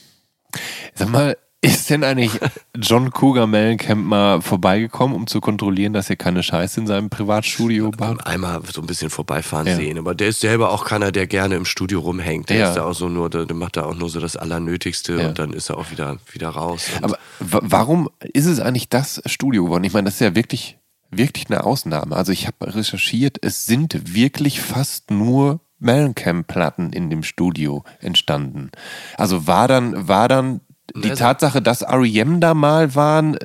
Sag 0.95 1.09
mal, 1.11 1.37
ist 1.67 1.91
denn 1.91 2.05
eigentlich 2.05 2.33
John 2.77 3.11
Cougar 3.11 3.47
Mellencamp 3.47 4.05
mal 4.05 4.41
vorbeigekommen, 4.41 5.17
um 5.17 5.27
zu 5.27 5.41
kontrollieren, 5.41 5.93
dass 5.93 6.09
er 6.11 6.17
keine 6.17 6.43
Scheiße 6.43 6.81
in 6.81 6.87
seinem 6.87 7.11
Privatstudio 7.11 7.91
baut? 7.91 8.27
Einmal 8.27 8.61
so 8.73 8.81
ein 8.81 8.87
bisschen 8.87 9.11
vorbeifahren 9.11 9.67
ja. 9.67 9.77
sehen, 9.77 9.99
aber 9.99 10.15
der 10.15 10.29
ist 10.29 10.41
selber 10.41 10.71
auch 10.71 10.85
keiner, 10.85 11.13
der 11.13 11.27
gerne 11.27 11.57
im 11.57 11.65
Studio 11.65 12.01
rumhängt. 12.01 12.51
Der 12.51 12.57
ja. 12.57 12.69
ist 12.69 12.75
da 12.77 12.85
auch 12.85 12.95
so 12.95 13.09
nur, 13.09 13.31
der, 13.31 13.47
der, 13.47 13.57
macht 13.57 13.77
da 13.77 13.85
auch 13.85 13.95
nur 13.95 14.09
so 14.09 14.21
das 14.21 14.37
Allernötigste 14.37 15.21
ja. 15.21 15.29
und 15.29 15.39
dann 15.39 15.53
ist 15.53 15.71
er 15.71 15.79
auch 15.79 15.91
wieder, 15.91 16.19
wieder 16.33 16.49
raus. 16.49 16.87
Aber 17.03 17.19
warum 17.41 18.09
ist 18.21 18.47
es 18.47 18.61
eigentlich 18.61 18.89
das 18.89 19.23
Studio 19.27 19.65
geworden? 19.65 19.85
Ich 19.85 19.93
meine, 19.93 20.05
das 20.07 20.15
ist 20.15 20.21
ja 20.21 20.35
wirklich, 20.35 20.79
wirklich 21.11 21.47
eine 21.49 21.65
Ausnahme. 21.65 22.17
Also 22.17 22.33
ich 22.33 22.47
habe 22.47 22.75
recherchiert, 22.75 23.39
es 23.43 23.67
sind 23.67 24.15
wirklich 24.15 24.61
fast 24.61 25.11
nur 25.11 25.61
Mellencamp-Platten 25.79 26.93
in 26.93 27.11
dem 27.11 27.23
Studio 27.23 27.85
entstanden. 28.01 28.71
Also 29.17 29.47
war 29.47 29.69
dann, 29.69 30.09
war 30.09 30.29
dann 30.29 30.61
die 30.95 31.11
also, 31.11 31.25
Tatsache, 31.25 31.63
dass 31.63 31.83
REM 31.83 32.41
da 32.41 32.55
mal 32.55 32.95
waren, 32.95 33.37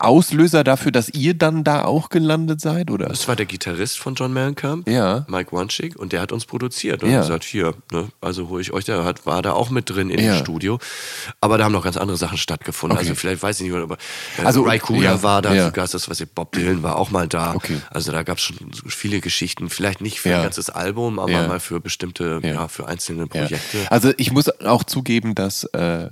Auslöser 0.00 0.64
dafür, 0.64 0.92
dass 0.92 1.08
ihr 1.10 1.34
dann 1.34 1.64
da 1.64 1.84
auch 1.84 2.08
gelandet 2.08 2.60
seid, 2.60 2.90
oder? 2.90 3.06
Das 3.06 3.28
war 3.28 3.36
der 3.36 3.46
Gitarrist 3.46 3.98
von 3.98 4.14
John 4.14 4.32
Mellencamp, 4.32 4.88
ja. 4.88 5.24
Mike 5.28 5.52
Wanchik, 5.52 5.96
und 5.96 6.12
der 6.12 6.20
hat 6.20 6.32
uns 6.32 6.46
produziert 6.46 7.02
und 7.02 7.10
ja. 7.10 7.20
gesagt, 7.20 7.44
hier, 7.44 7.74
ne, 7.90 8.08
also 8.20 8.48
hole 8.48 8.62
ich 8.62 8.72
euch, 8.72 8.84
der 8.84 9.04
hat, 9.04 9.26
war 9.26 9.42
da 9.42 9.52
auch 9.52 9.70
mit 9.70 9.90
drin 9.90 10.10
in 10.10 10.24
ja. 10.24 10.34
dem 10.34 10.40
Studio. 10.40 10.78
Aber 11.40 11.58
da 11.58 11.64
haben 11.64 11.72
noch 11.72 11.84
ganz 11.84 11.96
andere 11.96 12.16
Sachen 12.16 12.38
stattgefunden. 12.38 12.96
Okay. 12.98 13.08
Also 13.08 13.14
vielleicht 13.18 13.42
weiß 13.42 13.60
ich 13.60 13.70
nicht, 13.70 13.76
aber 13.76 13.96
äh, 14.38 14.44
also, 14.44 14.62
Ray 14.62 14.78
Cooler 14.78 15.02
ja. 15.02 15.22
war 15.22 15.42
da, 15.42 15.54
ja. 15.54 15.70
Gast, 15.70 15.94
das 15.94 16.08
weiß 16.08 16.20
ich, 16.20 16.30
Bob 16.30 16.52
Dylan 16.52 16.82
war 16.82 16.96
auch 16.96 17.10
mal 17.10 17.28
da. 17.28 17.54
Okay. 17.54 17.78
Also 17.90 18.12
da 18.12 18.22
gab 18.22 18.38
es 18.38 18.44
schon 18.44 18.56
viele 18.86 19.20
Geschichten, 19.20 19.70
vielleicht 19.70 20.00
nicht 20.00 20.20
für 20.20 20.34
ein 20.34 20.42
ganzes 20.42 20.70
Album, 20.70 21.18
aber 21.18 21.48
mal 21.48 21.60
für 21.60 21.80
bestimmte, 21.80 22.40
ja. 22.42 22.68
für 22.68 22.86
einzelne 22.86 23.26
Projekte. 23.26 23.78
Also 23.90 24.12
ich 24.16 24.32
muss 24.32 24.48
auch 24.60 24.84
zugeben, 24.84 25.34
dass, 25.34 25.64
äh, 25.64 26.08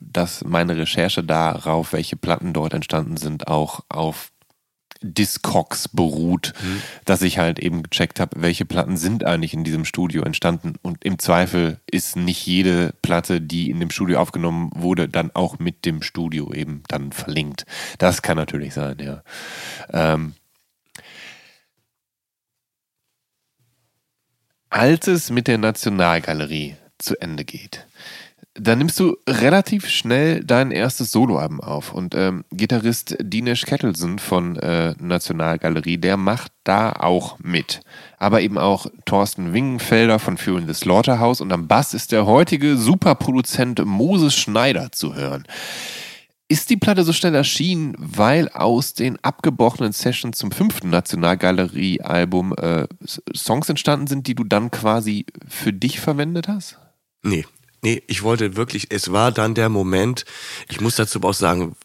dass 0.00 0.44
meine 0.44 0.76
Recherche 0.76 1.22
darauf, 1.22 1.92
welche 1.92 2.16
Platten 2.16 2.52
dort 2.52 2.74
entstanden 2.74 3.05
entstanden 3.06 3.16
sind, 3.16 3.48
auch 3.48 3.80
auf 3.88 4.32
Discogs 5.02 5.88
beruht, 5.88 6.54
mhm. 6.62 6.82
dass 7.04 7.20
ich 7.20 7.38
halt 7.38 7.58
eben 7.58 7.82
gecheckt 7.82 8.18
habe, 8.18 8.40
welche 8.40 8.64
Platten 8.64 8.96
sind 8.96 9.24
eigentlich 9.24 9.52
in 9.52 9.62
diesem 9.62 9.84
Studio 9.84 10.22
entstanden. 10.22 10.74
Und 10.80 11.04
im 11.04 11.18
Zweifel 11.18 11.80
ist 11.90 12.16
nicht 12.16 12.46
jede 12.46 12.94
Platte, 13.02 13.40
die 13.40 13.70
in 13.70 13.78
dem 13.78 13.90
Studio 13.90 14.18
aufgenommen 14.18 14.70
wurde, 14.74 15.06
dann 15.08 15.30
auch 15.34 15.58
mit 15.58 15.84
dem 15.84 16.02
Studio 16.02 16.52
eben 16.52 16.82
dann 16.88 17.12
verlinkt. 17.12 17.66
Das 17.98 18.22
kann 18.22 18.38
natürlich 18.38 18.72
sein, 18.72 18.96
ja. 19.00 19.22
Ähm, 19.92 20.34
als 24.70 25.06
es 25.06 25.30
mit 25.30 25.46
der 25.46 25.58
Nationalgalerie 25.58 26.76
zu 26.98 27.20
Ende 27.20 27.44
geht, 27.44 27.86
dann 28.58 28.78
nimmst 28.78 28.98
du 28.98 29.16
relativ 29.28 29.88
schnell 29.88 30.42
dein 30.44 30.70
erstes 30.70 31.12
Soloalbum 31.12 31.60
auf. 31.60 31.92
Und 31.92 32.14
ähm, 32.14 32.44
Gitarrist 32.50 33.16
Dinesh 33.20 33.62
Kettleson 33.62 34.18
von 34.18 34.56
äh, 34.56 34.94
Nationalgalerie, 34.98 35.98
der 35.98 36.16
macht 36.16 36.52
da 36.64 36.92
auch 36.92 37.38
mit. 37.38 37.80
Aber 38.18 38.40
eben 38.40 38.58
auch 38.58 38.86
Thorsten 39.04 39.52
Wingenfelder 39.52 40.18
von 40.18 40.36
Fury 40.36 40.64
the 40.66 40.74
Slaughterhouse. 40.74 41.40
Und 41.40 41.52
am 41.52 41.68
Bass 41.68 41.94
ist 41.94 42.12
der 42.12 42.26
heutige 42.26 42.76
Superproduzent 42.76 43.84
Moses 43.84 44.34
Schneider 44.34 44.92
zu 44.92 45.14
hören. 45.14 45.44
Ist 46.48 46.70
die 46.70 46.76
Platte 46.76 47.02
so 47.02 47.12
schnell 47.12 47.34
erschienen, 47.34 47.94
weil 47.98 48.48
aus 48.50 48.94
den 48.94 49.18
abgebrochenen 49.22 49.92
Sessions 49.92 50.38
zum 50.38 50.52
fünften 50.52 50.90
Nationalgalerie-Album 50.90 52.54
äh, 52.54 52.86
Songs 53.34 53.68
entstanden 53.68 54.06
sind, 54.06 54.28
die 54.28 54.36
du 54.36 54.44
dann 54.44 54.70
quasi 54.70 55.26
für 55.48 55.72
dich 55.72 55.98
verwendet 55.98 56.46
hast? 56.46 56.78
Nee, 57.24 57.44
Nee, 57.82 58.02
ich 58.06 58.22
wollte 58.22 58.56
wirklich, 58.56 58.88
es 58.90 59.12
war 59.12 59.32
dann 59.32 59.54
der 59.54 59.68
Moment, 59.68 60.24
ich 60.68 60.80
muss 60.80 60.96
dazu 60.96 61.20
auch 61.22 61.34
sagen, 61.34 61.76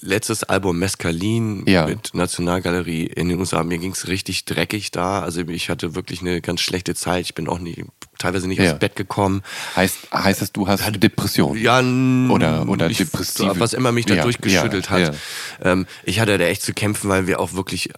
letztes 0.00 0.44
Album 0.44 0.78
Mescalin 0.78 1.64
ja. 1.66 1.86
mit 1.86 2.14
Nationalgalerie 2.14 3.06
in 3.06 3.28
den 3.28 3.38
USA, 3.38 3.62
mir 3.62 3.78
ging 3.78 3.92
es 3.92 4.08
richtig 4.08 4.44
dreckig 4.44 4.90
da. 4.90 5.20
Also 5.20 5.42
ich 5.42 5.68
hatte 5.68 5.94
wirklich 5.94 6.20
eine 6.20 6.40
ganz 6.40 6.60
schlechte 6.60 6.94
Zeit. 6.94 7.24
Ich 7.24 7.34
bin 7.34 7.48
auch 7.48 7.58
nie 7.58 7.84
teilweise 8.20 8.46
nicht 8.46 8.58
Ja. 8.60 8.72
aus 8.72 8.78
Bett 8.78 8.94
gekommen. 8.94 9.42
Heißt, 9.74 9.98
heißt 10.14 10.40
das, 10.42 10.52
du 10.52 10.68
hast 10.68 10.82
Depression? 11.02 11.56
Ja, 11.58 11.80
Oder- 11.80 12.68
oder 12.68 12.88
ich, 12.90 12.98
depressive- 12.98 13.58
Was 13.58 13.72
immer 13.72 13.90
mich 13.92 14.06
da 14.06 14.14
Ja, 14.14 14.22
durchgeschüttelt 14.22 14.86
ja, 14.90 14.90
hat. 15.08 15.16
Ähm, 15.62 15.86
ich 16.04 16.20
hatte 16.20 16.38
da 16.38 16.44
echt 16.44 16.62
zu 16.62 16.72
kämpfen, 16.74 17.08
weil 17.10 17.26
wir 17.26 17.40
auch 17.40 17.54
wirklich 17.54 17.90
äh, 17.90 17.94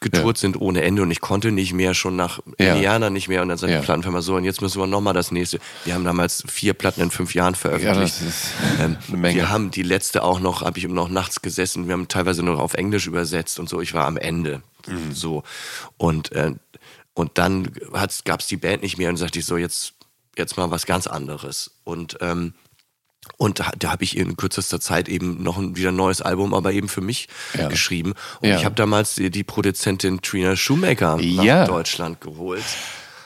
getourt 0.00 0.38
sind 0.38 0.60
ohne 0.60 0.82
Ende 0.82 1.02
und 1.02 1.10
ich 1.10 1.20
konnte 1.20 1.50
nicht 1.50 1.72
mehr, 1.72 1.94
schon 1.94 2.14
nach. 2.16 2.40
Indianer 2.58 3.10
nicht 3.10 3.28
mehr. 3.28 3.42
Und 3.42 3.48
dann 3.48 3.58
sagt 3.58 3.72
Ja. 3.72 3.80
die 3.80 3.84
Plattenfirma 3.84 4.22
so, 4.22 4.36
und 4.36 4.44
jetzt 4.44 4.60
müssen 4.62 4.80
wir 4.80 4.86
nochmal 4.86 5.14
das 5.14 5.32
nächste. 5.32 5.58
Wir 5.84 5.94
haben 5.94 6.04
damals 6.04 6.44
vier 6.48 6.74
Platten 6.74 7.00
in 7.00 7.10
fünf 7.10 7.34
Jahren 7.34 7.54
veröffentlicht. 7.54 8.20
Ja, 8.20 8.26
das 8.26 8.34
ist 8.34 8.46
ähm, 8.80 8.96
eine 9.08 9.16
Menge. 9.16 9.36
Wir 9.36 9.48
haben 9.50 9.70
die 9.70 9.82
letzte 9.82 10.22
auch 10.22 10.40
noch, 10.40 10.62
habe 10.62 10.78
ich 10.78 10.86
noch 10.88 11.08
nachts 11.08 11.42
gesessen. 11.42 11.86
Wir 11.86 11.94
haben 11.94 12.08
teilweise 12.08 12.42
noch 12.42 12.58
auf 12.60 12.74
Englisch 12.74 13.06
übersetzt 13.06 13.58
und 13.58 13.68
so. 13.68 13.80
Ich 13.80 13.94
war 13.94 14.06
am 14.06 14.16
Ende. 14.16 14.62
Mhm. 14.86 15.12
So. 15.12 15.42
Und, 15.96 16.32
äh, 16.32 16.52
und 17.14 17.38
dann 17.38 17.72
gab 18.24 18.40
es 18.40 18.46
die 18.46 18.56
Band 18.56 18.82
nicht 18.82 18.98
mehr 18.98 19.08
und 19.10 19.16
sagte 19.16 19.38
ich 19.38 19.44
so, 19.46 19.56
jetzt, 19.56 19.94
jetzt 20.36 20.56
mal 20.56 20.70
was 20.70 20.86
ganz 20.86 21.06
anderes. 21.06 21.78
Und 21.84 22.18
ähm, 22.20 22.54
und 23.36 23.60
da, 23.60 23.70
da 23.78 23.92
habe 23.92 24.02
ich 24.02 24.16
in 24.16 24.36
kürzester 24.36 24.80
Zeit 24.80 25.08
eben 25.08 25.44
noch 25.44 25.56
ein 25.56 25.76
wieder 25.76 25.90
ein 25.90 25.96
neues 25.96 26.20
Album, 26.22 26.52
aber 26.54 26.72
eben 26.72 26.88
für 26.88 27.00
mich 27.02 27.28
Ja. 27.56 27.68
geschrieben. 27.68 28.14
Und 28.40 28.48
Ja. 28.48 28.56
ich 28.58 28.64
habe 28.64 28.74
damals 28.74 29.14
die, 29.14 29.30
die 29.30 29.44
Produzentin 29.44 30.20
Trina 30.22 30.54
Ja. 31.20 31.60
nach 31.60 31.68
Deutschland 31.68 32.20
geholt. 32.20 32.64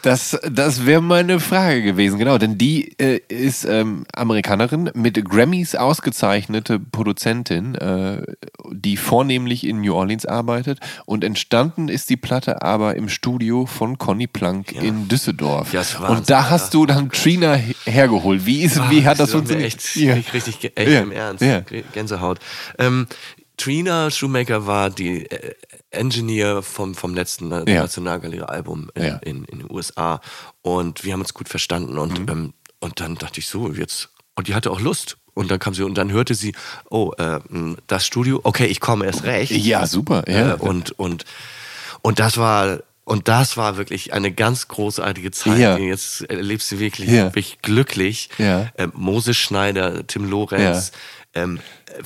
Das, 0.07 0.39
das 0.51 0.87
wäre 0.87 1.03
meine 1.03 1.41
Frage 1.41 1.83
gewesen, 1.83 2.19
genau. 2.19 2.39
Denn 2.39 2.57
die 2.57 2.97
äh, 2.99 3.21
ist 3.29 3.65
ähm, 3.65 4.07
Amerikanerin, 4.15 4.89
mit 4.95 5.23
Grammys 5.29 5.75
ausgezeichnete 5.75 6.79
Produzentin, 6.79 7.75
äh, 7.75 8.23
die 8.71 8.97
vornehmlich 8.97 9.67
in 9.67 9.81
New 9.81 9.95
Orleans 9.95 10.25
arbeitet. 10.25 10.79
Und 11.07 11.25
entstanden 11.25 11.89
ist 11.89 12.09
die 12.09 12.17
Platte 12.17 12.63
aber 12.63 12.95
im 12.95 13.09
Studio 13.09 13.67
von 13.67 13.99
Conny 13.99 14.29
Plank 14.29 14.71
in 14.73 15.09
Düsseldorf. 15.09 15.73
Ja, 15.73 15.83
Und 16.09 16.31
da 16.31 16.51
hast 16.51 16.73
du 16.75 16.87
dann 16.87 17.11
Trina 17.11 17.55
he- 17.55 17.75
hergeholt. 17.85 18.47
Wie, 18.47 18.63
ist, 18.63 18.79
wie 18.91 19.05
hat 19.05 19.19
das 19.19 19.33
funktioniert? 19.33 19.75
Echt, 19.75 19.97
Ja. 19.97 20.15
richtig, 20.33 20.73
echt 20.77 20.89
Ja. 20.89 21.01
im 21.01 21.11
Ernst. 21.11 21.43
Ja. 21.43 21.63
Gänsehaut. 21.93 22.39
Ähm, 22.79 23.09
Trina 23.57 24.11
Shoemaker 24.11 24.67
war 24.67 24.91
die 24.91 25.25
äh, 25.31 25.55
Engineer 25.97 26.63
vom, 26.63 26.95
vom 26.95 27.15
letzten 27.15 27.51
äh, 27.53 27.65
Ja. 27.71 27.83
Nationalgalerie-Album 27.83 28.91
in, 28.95 29.05
Ja. 29.05 29.15
Mhm. 29.15 29.21
in, 29.25 29.45
in 29.47 29.59
den 29.61 29.71
USA. 29.71 30.21
Und 30.63 31.05
wir 31.05 31.13
haben 31.13 31.21
uns 31.21 31.35
gut 31.35 31.49
verstanden. 31.49 31.99
Und, 31.99 32.19
ähm, 32.31 32.53
und 32.81 33.01
dann 33.01 33.17
dachte 33.17 33.41
ich 33.41 33.47
so, 33.49 33.73
jetzt. 33.73 34.11
Und 34.35 34.49
die 34.49 34.55
hatte 34.55 34.71
auch 34.71 34.81
Lust. 34.81 35.17
Und 35.35 35.51
dann 35.51 35.59
kam 35.59 35.75
sie 35.75 35.83
und 35.83 35.99
dann 35.99 36.11
hörte 36.13 36.35
sie, 36.35 36.55
oh, 36.89 37.13
äh, 37.19 37.41
das 37.89 38.07
Studio, 38.07 38.41
okay, 38.45 38.67
ich 38.67 38.81
komme 38.81 39.05
erst 39.05 39.25
recht. 39.25 39.53
Ja, 39.53 39.87
super. 39.87 40.25
Ja. 40.29 40.53
Äh, 40.53 40.55
und, 40.55 40.93
und, 40.99 41.25
und 42.03 42.19
das 42.19 42.37
war. 42.39 42.81
Und 43.09 43.29
das 43.29 43.57
war 43.57 43.77
wirklich 43.77 44.13
eine 44.15 44.33
ganz 44.33 44.67
großartige 44.67 45.31
Zeit. 45.31 45.61
Ja. 45.61 45.77
Jetzt 45.79 46.23
erlebst 46.23 46.73
du 46.73 46.81
wirklich, 46.81 47.09
Ja. 47.09 47.25
wirklich 47.27 47.59
glücklich. 47.63 48.31
Ja. 48.39 48.69
Ähm, 48.77 48.91
Moses 48.97 49.37
Schneider, 49.37 50.05
Tim 50.09 50.29
Lorenz. 50.29 50.91
Ähm, 51.33 51.61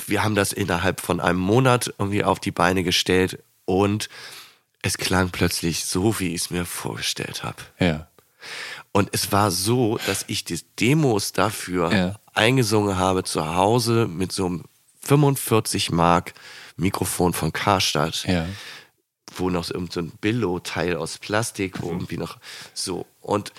wir 0.07 0.23
haben 0.23 0.35
das 0.35 0.53
innerhalb 0.53 1.01
von 1.01 1.19
einem 1.19 1.39
Monat 1.39 1.95
irgendwie 1.99 2.23
auf 2.23 2.39
die 2.39 2.51
Beine 2.51 2.83
gestellt 2.85 3.39
und 3.65 4.09
es 4.83 4.97
klang 4.99 5.31
plötzlich 5.31 5.85
so, 5.85 6.19
wie 6.21 6.29
ich 6.35 6.43
es 6.43 6.51
mir 6.51 6.65
vorgestellt 6.65 7.43
habe. 7.45 7.59
ja. 7.79 8.07
Und 8.93 9.11
es 9.13 9.31
war 9.33 9.51
so, 9.51 9.99
dass 10.07 10.25
ich 10.29 10.45
die 10.45 10.59
Demos 10.81 11.33
dafür 11.33 11.93
Ja. 11.95 12.19
eingesungen 12.33 12.97
habe 12.97 13.23
zu 13.23 13.55
Hause 13.55 14.07
mit 14.09 14.33
so 14.33 14.47
einem 14.47 14.65
45 15.03 15.91
Mark 15.93 16.33
Mikrofon 16.77 17.35
von 17.35 17.53
Karstadt 17.53 18.25
Ja. 18.27 18.47
wo 19.37 19.51
noch 19.51 19.65
so 19.65 19.75
ein 19.77 20.11
Billo-Teil 20.23 20.97
aus 20.97 21.19
Plastik, 21.19 21.83
wo 21.83 21.91
irgendwie 21.91 22.17
noch 22.17 22.39
so. 22.75 23.07
Und, 23.21 23.53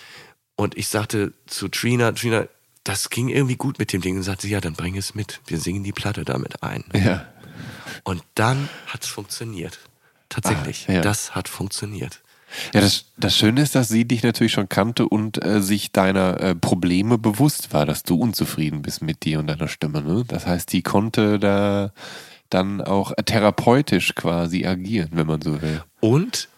und 0.56 0.76
ich 0.78 0.88
sagte 0.90 1.32
zu 1.46 1.68
Trina, 1.70 2.12
Trina, 2.12 2.48
das 2.84 3.10
ging 3.12 3.30
irgendwie 3.30 3.56
gut 3.56 3.78
mit 3.80 3.94
dem 3.94 4.02
Ding. 4.02 4.18
Und 4.18 4.24
sagte 4.24 4.48
sie, 4.48 4.54
ja, 4.54 4.60
dann 4.62 4.74
bring 4.74 4.98
es 4.98 5.14
mit. 5.16 5.40
Wir 5.46 5.60
singen 5.60 5.84
die 5.84 5.94
Platte 5.94 6.26
damit 6.26 6.62
ein. 6.64 6.84
Ja. 6.94 7.28
Und 8.04 8.24
dann 8.36 8.68
hat 8.88 9.04
es 9.04 9.10
funktioniert. 9.10 9.80
Tatsächlich. 10.32 10.86
Ah, 10.88 10.94
ja. 10.94 11.02
Das 11.02 11.36
hat 11.36 11.48
funktioniert. 11.50 12.22
Ja, 12.74 12.82
das, 12.82 13.06
das 13.18 13.38
Schöne 13.38 13.62
ist, 13.62 13.76
dass 13.76 13.88
sie 13.90 14.06
dich 14.06 14.24
natürlich 14.24 14.52
schon 14.54 14.70
kannte 14.70 15.08
und 15.08 15.44
äh, 15.44 15.62
sich 15.62 15.92
deiner 15.92 16.40
äh, 16.40 16.56
Probleme 16.56 17.18
bewusst 17.18 17.74
war, 17.74 17.86
dass 17.86 18.04
du 18.04 18.16
unzufrieden 18.16 18.82
bist 18.82 19.02
mit 19.02 19.24
dir 19.24 19.40
und 19.40 19.48
deiner 19.48 19.68
Stimme. 19.68 20.02
Ne? 20.02 20.24
Das 20.28 20.48
heißt, 20.48 20.72
die 20.74 20.82
konnte 20.82 21.40
da 21.40 21.92
dann 22.50 22.82
auch 22.82 23.14
therapeutisch 23.26 24.16
quasi 24.16 24.66
agieren, 24.66 25.10
wenn 25.14 25.28
man 25.28 25.42
so 25.42 25.62
will. 25.62 25.82
Und 26.02 26.50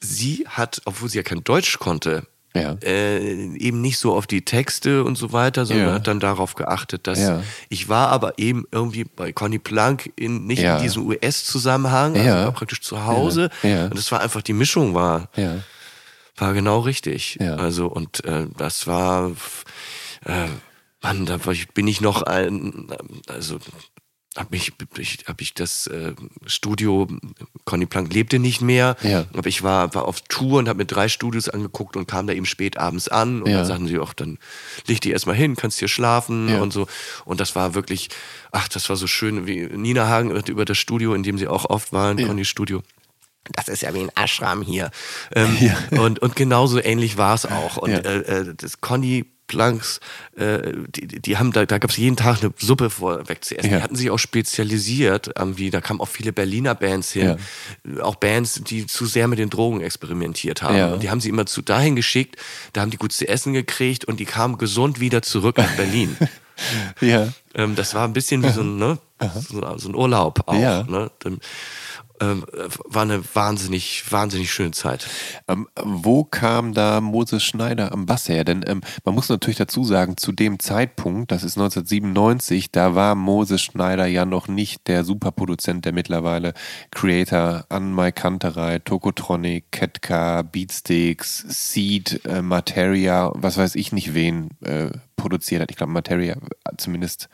sie 0.00 0.44
hat, 0.48 0.82
obwohl 0.84 1.08
sie 1.08 1.18
ja 1.18 1.22
kein 1.22 1.44
Deutsch 1.44 1.78
konnte, 1.78 2.26
Ja. 2.56 2.76
äh, 2.84 3.18
eben 3.56 3.80
nicht 3.80 3.98
so 3.98 4.14
auf 4.14 4.26
die 4.28 4.44
Texte 4.44 5.02
und 5.02 5.16
so 5.18 5.32
weiter, 5.32 5.66
sondern 5.66 5.88
Ja. 5.88 5.94
hat 5.94 6.06
dann 6.06 6.20
darauf 6.20 6.54
geachtet, 6.54 7.06
dass 7.08 7.18
Ja. 7.18 7.42
ich 7.68 7.88
war 7.88 8.10
aber 8.10 8.38
eben 8.38 8.64
irgendwie 8.70 9.02
bei 9.04 9.32
Conny 9.32 9.58
Plank 9.58 10.12
in, 10.16 10.46
nicht 10.46 10.62
in 10.62 10.82
diesem 10.82 11.04
US-Zusammenhang, 11.06 12.16
also 12.16 12.52
praktisch 12.52 12.80
zu 12.80 13.06
Hause. 13.06 13.50
Und 13.62 13.98
es 13.98 14.12
war 14.12 14.20
einfach, 14.20 14.40
die 14.42 14.52
Mischung 14.52 14.94
war, 14.94 15.28
war 16.36 16.52
genau 16.54 16.80
richtig. 16.80 17.38
Also, 17.40 17.86
und 17.88 18.24
äh, 18.24 18.46
das 18.56 18.86
war, 18.86 19.32
äh, 20.24 20.46
Mann, 21.02 21.26
da 21.26 21.38
bin 21.74 21.86
ich 21.88 22.00
noch 22.00 22.22
ein, 22.22 22.86
also 23.28 23.58
habe 24.36 24.56
ich, 24.56 24.72
ich, 24.98 25.18
hab 25.26 25.40
ich 25.40 25.54
das 25.54 25.86
äh, 25.86 26.12
Studio, 26.46 27.06
Conny 27.64 27.86
Plank 27.86 28.12
lebte 28.12 28.38
nicht 28.38 28.60
mehr, 28.60 28.96
Ja. 29.02 29.26
aber 29.32 29.46
ich 29.48 29.62
war, 29.62 29.94
war 29.94 30.06
auf 30.06 30.20
Tour 30.22 30.58
und 30.58 30.68
habe 30.68 30.78
mir 30.78 30.86
drei 30.86 31.08
Studios 31.08 31.48
angeguckt 31.48 31.96
und 31.96 32.06
kam 32.08 32.26
da 32.26 32.32
eben 32.32 32.46
spät 32.46 32.76
abends 32.76 33.08
an 33.08 33.42
und 33.42 33.50
Ja. 33.50 33.58
dann 33.58 33.66
sagten 33.66 33.86
sie 33.86 33.98
auch, 33.98 34.12
dann 34.12 34.38
leg 34.86 35.00
dich 35.00 35.12
erstmal 35.12 35.36
hin, 35.36 35.54
kannst 35.56 35.78
hier 35.78 35.88
schlafen 35.88 36.48
Ja. 36.48 36.60
und 36.62 36.72
so. 36.72 36.86
Und 37.24 37.38
das 37.40 37.54
war 37.54 37.74
wirklich, 37.74 38.08
ach, 38.50 38.66
das 38.68 38.88
war 38.88 38.96
so 38.96 39.06
schön, 39.06 39.46
wie 39.46 39.66
Nina 39.66 40.08
Hagen 40.08 40.30
über 40.48 40.64
das 40.64 40.78
Studio, 40.78 41.14
in 41.14 41.22
dem 41.22 41.38
sie 41.38 41.46
auch 41.48 41.66
oft 41.70 41.92
waren, 41.92 42.18
Ja. 42.18 42.26
Conny 42.26 42.44
Studio. 42.44 42.82
Das 43.52 43.68
ist 43.68 43.82
ja 43.82 43.92
wie 43.94 44.00
ein 44.00 44.10
Ashram 44.16 44.62
hier. 44.62 44.90
Ähm, 45.34 45.56
Ja. 45.92 46.00
und, 46.00 46.18
und 46.20 46.34
genauso 46.34 46.80
ähnlich 46.82 47.18
war 47.18 47.34
es 47.34 47.44
auch. 47.46 47.76
Und 47.76 47.90
Ja. 47.90 47.98
äh, 47.98 48.18
äh, 48.40 48.54
das 48.56 48.80
Conny 48.80 49.26
Planks, 49.46 50.00
äh, 50.36 50.72
die, 50.88 51.20
die 51.20 51.36
haben 51.36 51.52
da, 51.52 51.66
da 51.66 51.78
gab 51.78 51.90
es 51.90 51.96
jeden 51.96 52.16
Tag 52.16 52.42
eine 52.42 52.52
Suppe 52.58 52.90
vorweg 52.90 53.44
zu 53.44 53.56
essen. 53.56 53.70
Ja. 53.70 53.78
Die 53.78 53.82
hatten 53.82 53.96
sich 53.96 54.10
auch 54.10 54.18
spezialisiert, 54.18 55.30
irgendwie, 55.36 55.70
da 55.70 55.80
kamen 55.80 56.00
auch 56.00 56.08
viele 56.08 56.32
Berliner 56.32 56.74
Bands 56.74 57.12
hin, 57.12 57.36
auch 58.00 58.16
Bands, 58.16 58.62
die 58.64 58.86
zu 58.86 59.06
sehr 59.06 59.28
mit 59.28 59.38
den 59.38 59.50
Drogen 59.50 59.80
experimentiert 59.80 60.62
haben. 60.62 60.76
Ja. 60.76 60.92
Und 60.94 61.02
die 61.02 61.10
haben 61.10 61.20
sie 61.20 61.28
immer 61.28 61.46
zu 61.46 61.62
dahin 61.62 61.96
geschickt, 61.96 62.36
da 62.72 62.80
haben 62.80 62.90
die 62.90 62.96
gut 62.96 63.12
zu 63.12 63.28
essen 63.28 63.52
gekriegt 63.52 64.04
und 64.04 64.18
die 64.18 64.24
kamen 64.24 64.58
gesund 64.58 65.00
wieder 65.00 65.22
zurück 65.22 65.58
nach 65.58 65.72
Berlin. 65.76 66.16
Ja. 67.00 67.32
ähm, 67.56 67.74
das 67.74 67.94
war 67.94 68.04
ein 68.04 68.12
bisschen 68.12 68.44
wie 68.44 68.50
so 68.50 68.60
ein, 68.60 68.76
ne, 68.78 68.98
so, 69.48 69.60
so 69.76 69.88
ein 69.88 69.94
Urlaub 69.96 70.46
auch. 70.46 70.54
Ja. 70.54 70.84
Ne? 70.84 71.10
Dann, 71.18 71.40
ähm, 72.20 72.44
war 72.84 73.02
eine 73.02 73.22
wahnsinnig, 73.34 74.04
wahnsinnig 74.10 74.52
schöne 74.52 74.70
Zeit. 74.70 75.06
Ähm, 75.48 75.68
wo 75.82 76.24
kam 76.24 76.72
da 76.72 77.00
Moses 77.00 77.42
Schneider 77.42 77.92
am 77.92 78.06
Bass 78.06 78.28
her? 78.28 78.44
Denn 78.44 78.64
ähm, 78.66 78.82
man 79.04 79.14
muss 79.14 79.28
natürlich 79.28 79.58
dazu 79.58 79.84
sagen, 79.84 80.16
zu 80.16 80.32
dem 80.32 80.58
Zeitpunkt, 80.58 81.32
das 81.32 81.42
ist 81.42 81.56
1997, 81.56 82.70
da 82.70 82.94
war 82.94 83.14
Moses 83.14 83.62
Schneider 83.62 84.06
ja 84.06 84.24
noch 84.24 84.48
nicht 84.48 84.86
der 84.86 85.04
Superproduzent, 85.04 85.84
der 85.84 85.92
mittlerweile 85.92 86.54
Creator 86.90 87.66
an 87.68 87.94
Mike 87.94 88.20
Kanterei, 88.20 88.78
Tokotronic, 88.78 89.72
Ketka, 89.72 90.42
Beatsticks, 90.42 91.44
Seed, 91.48 92.24
äh, 92.24 92.42
Materia, 92.42 93.32
was 93.34 93.56
weiß 93.56 93.74
ich 93.74 93.92
nicht 93.92 94.14
wen 94.14 94.50
äh, 94.62 94.90
produziert 95.24 95.62
hat. 95.62 95.70
Ich 95.70 95.76
glaube, 95.78 95.92
Materia, 95.92 96.36
zumindest 96.76 97.28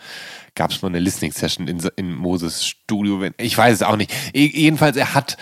gab 0.55 0.71
es 0.71 0.81
mal 0.81 0.89
eine 0.89 1.01
Listening-Session 1.01 1.67
in, 1.67 1.81
in 1.97 2.15
Moses 2.15 2.65
Studio. 2.65 3.21
wenn- 3.21 3.35
Ich 3.39 3.59
weiß 3.59 3.75
es 3.75 3.83
auch 3.83 3.97
nicht. 3.97 4.13
Jedenfalls, 4.33 4.97
er 4.97 5.13
hat 5.15 5.37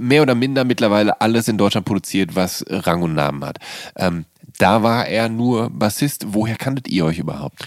mehr 0.00 0.22
oder 0.22 0.34
minder 0.34 0.64
mittlerweile 0.64 1.20
alles 1.20 1.46
in 1.46 1.58
Deutschland 1.58 1.86
produziert, 1.86 2.34
was 2.34 2.64
Rang 2.68 3.02
und 3.02 3.14
Namen 3.14 3.44
hat. 3.44 3.58
Ähm, 3.94 4.24
da 4.58 4.82
war 4.82 5.06
er 5.06 5.28
nur 5.28 5.70
Bassist. 5.70 6.26
Woher 6.30 6.56
kanntet 6.56 6.88
ihr 6.88 7.04
euch 7.04 7.18
überhaupt? 7.18 7.66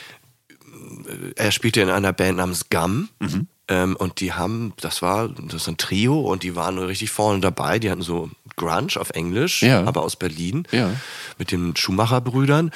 er 1.37 1.51
spielte 1.51 1.81
in 1.81 1.89
einer 1.89 2.13
Band 2.13 2.37
namens 2.37 2.69
Gum. 2.69 3.09
Mhm. 3.19 3.47
Ähm, 3.67 3.95
und 3.97 4.19
die 4.19 4.33
haben, 4.33 4.73
das 4.81 5.01
war, 5.01 5.29
das 5.29 5.53
ist 5.61 5.67
ein 5.67 5.77
Trio 5.77 6.19
und 6.21 6.43
die 6.43 6.55
waren 6.55 6.77
richtig 6.79 7.11
vorne 7.11 7.39
dabei. 7.39 7.79
Die 7.79 7.89
hatten 7.89 8.01
so 8.01 8.29
Grunge 8.59 8.97
auf 8.97 9.09
Englisch, 9.11 9.63
Ja. 9.63 9.83
aber 9.85 10.03
aus 10.03 10.15
Berlin. 10.15 10.67
Ja. 10.71 10.91
Mit 11.39 11.51
den 11.51 11.75
Schumacher-Brüdern. 11.75 12.71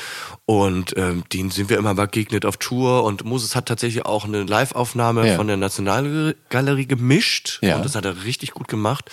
Und 0.46 0.96
ähm, 0.98 1.24
denen 1.32 1.52
sind 1.52 1.70
wir 1.70 1.78
immer 1.78 1.94
begegnet 1.94 2.46
auf 2.46 2.58
Tour. 2.58 3.04
Und 3.04 3.24
Moses 3.26 3.56
hat 3.56 3.68
tatsächlich 3.68 4.06
auch 4.06 4.26
eine 4.26 4.44
Live-Aufnahme 4.44 5.28
Ja. 5.28 5.36
von 5.36 5.48
der 5.48 5.58
Nationalgalerie 5.58 6.88
gemischt. 6.88 7.60
Und 7.62 7.86
das 7.86 7.96
hat 7.96 8.06
er 8.06 8.24
richtig 8.24 8.52
gut 8.52 8.68
gemacht. 8.68 9.12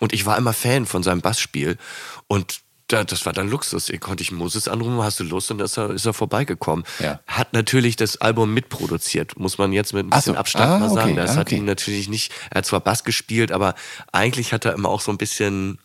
Und 0.00 0.12
ich 0.12 0.26
war 0.26 0.36
immer 0.36 0.52
Fan 0.52 0.84
von 0.86 1.02
seinem 1.02 1.20
Bassspiel. 1.20 1.78
Und 2.26 2.60
da, 2.90 3.04
das 3.04 3.26
war 3.26 3.34
dann 3.34 3.50
Luxus. 3.50 3.88
Hier 3.88 3.98
konnte 3.98 4.22
ich 4.22 4.32
Moses 4.32 4.66
anrufen, 4.66 4.96
hast 5.02 5.20
du 5.20 5.24
Lust? 5.24 5.50
Und 5.50 5.60
ist 5.60 5.76
er, 5.76 5.90
ist 5.90 6.06
er 6.06 6.14
vorbeigekommen. 6.14 6.84
Ja. 7.00 7.20
Hat 7.26 7.52
natürlich 7.52 7.96
das 7.96 8.16
Album 8.22 8.54
mitproduziert, 8.54 9.38
muss 9.38 9.58
man 9.58 9.72
jetzt 9.74 9.92
mit 9.92 10.06
ein 10.06 10.10
bisschen 10.10 10.32
so. 10.32 10.38
Abstand 10.40 10.64
Ah, 10.70 10.78
mal 10.78 10.88
sagen. 10.88 11.10
okay. 11.12 11.20
Das 11.20 11.32
Ah, 11.32 11.36
hat 11.36 11.48
okay. 11.48 11.56
ihm 11.56 11.66
natürlich 11.66 12.08
nicht, 12.08 12.32
er 12.50 12.58
hat 12.60 12.66
zwar 12.66 12.80
Bass 12.80 13.04
gespielt, 13.04 13.52
aber 13.52 13.74
eigentlich 14.12 14.54
hat 14.54 14.64
er 14.64 14.72
immer 14.72 14.88
auch 14.88 15.02
so 15.02 15.10
ein 15.10 15.18
bisschen 15.18 15.78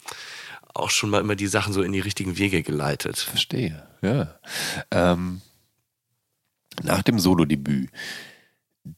auch 0.73 0.89
schon 0.89 1.09
mal 1.09 1.21
immer 1.21 1.35
die 1.35 1.47
Sachen 1.47 1.73
so 1.73 1.81
in 1.83 1.91
die 1.91 1.99
richtigen 1.99 2.37
Wege 2.37 2.63
geleitet. 2.63 3.17
Verstehe, 3.17 3.87
ja. 4.01 4.39
Ähm, 4.91 5.41
nach 6.81 7.03
dem 7.03 7.19
Solo-Debüt, 7.19 7.89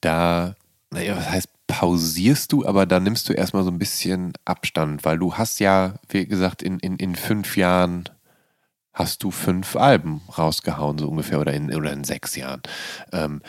da, 0.02 0.56
naja, 0.92 1.18
was 1.18 1.30
heißt 1.30 1.50
pausierst 1.68 2.52
du, 2.52 2.66
aber 2.66 2.86
da 2.86 3.00
nimmst 3.00 3.28
du 3.28 3.34
erstmal 3.34 3.64
so 3.64 3.72
ein 3.72 3.80
bisschen 3.80 4.34
Abstand, 4.46 5.04
weil 5.04 5.18
du 5.18 5.34
hast 5.34 5.60
ja, 5.60 5.96
wie 6.10 6.26
gesagt, 6.26 6.62
in, 6.62 6.80
in, 6.80 6.96
in 6.98 7.16
fünf 7.16 7.58
Jahren 7.58 8.06
hast 8.94 9.24
du 9.24 9.32
fünf 9.32 9.76
Alben 9.76 10.22
rausgehauen, 10.38 10.98
so 10.98 11.10
ungefähr, 11.10 11.40
oder 11.40 11.54
in, 11.54 11.74
oder 11.74 11.92
in 11.92 12.04
sechs 12.04 12.36
Jahren. 12.36 12.62
Ähm, 13.12 13.42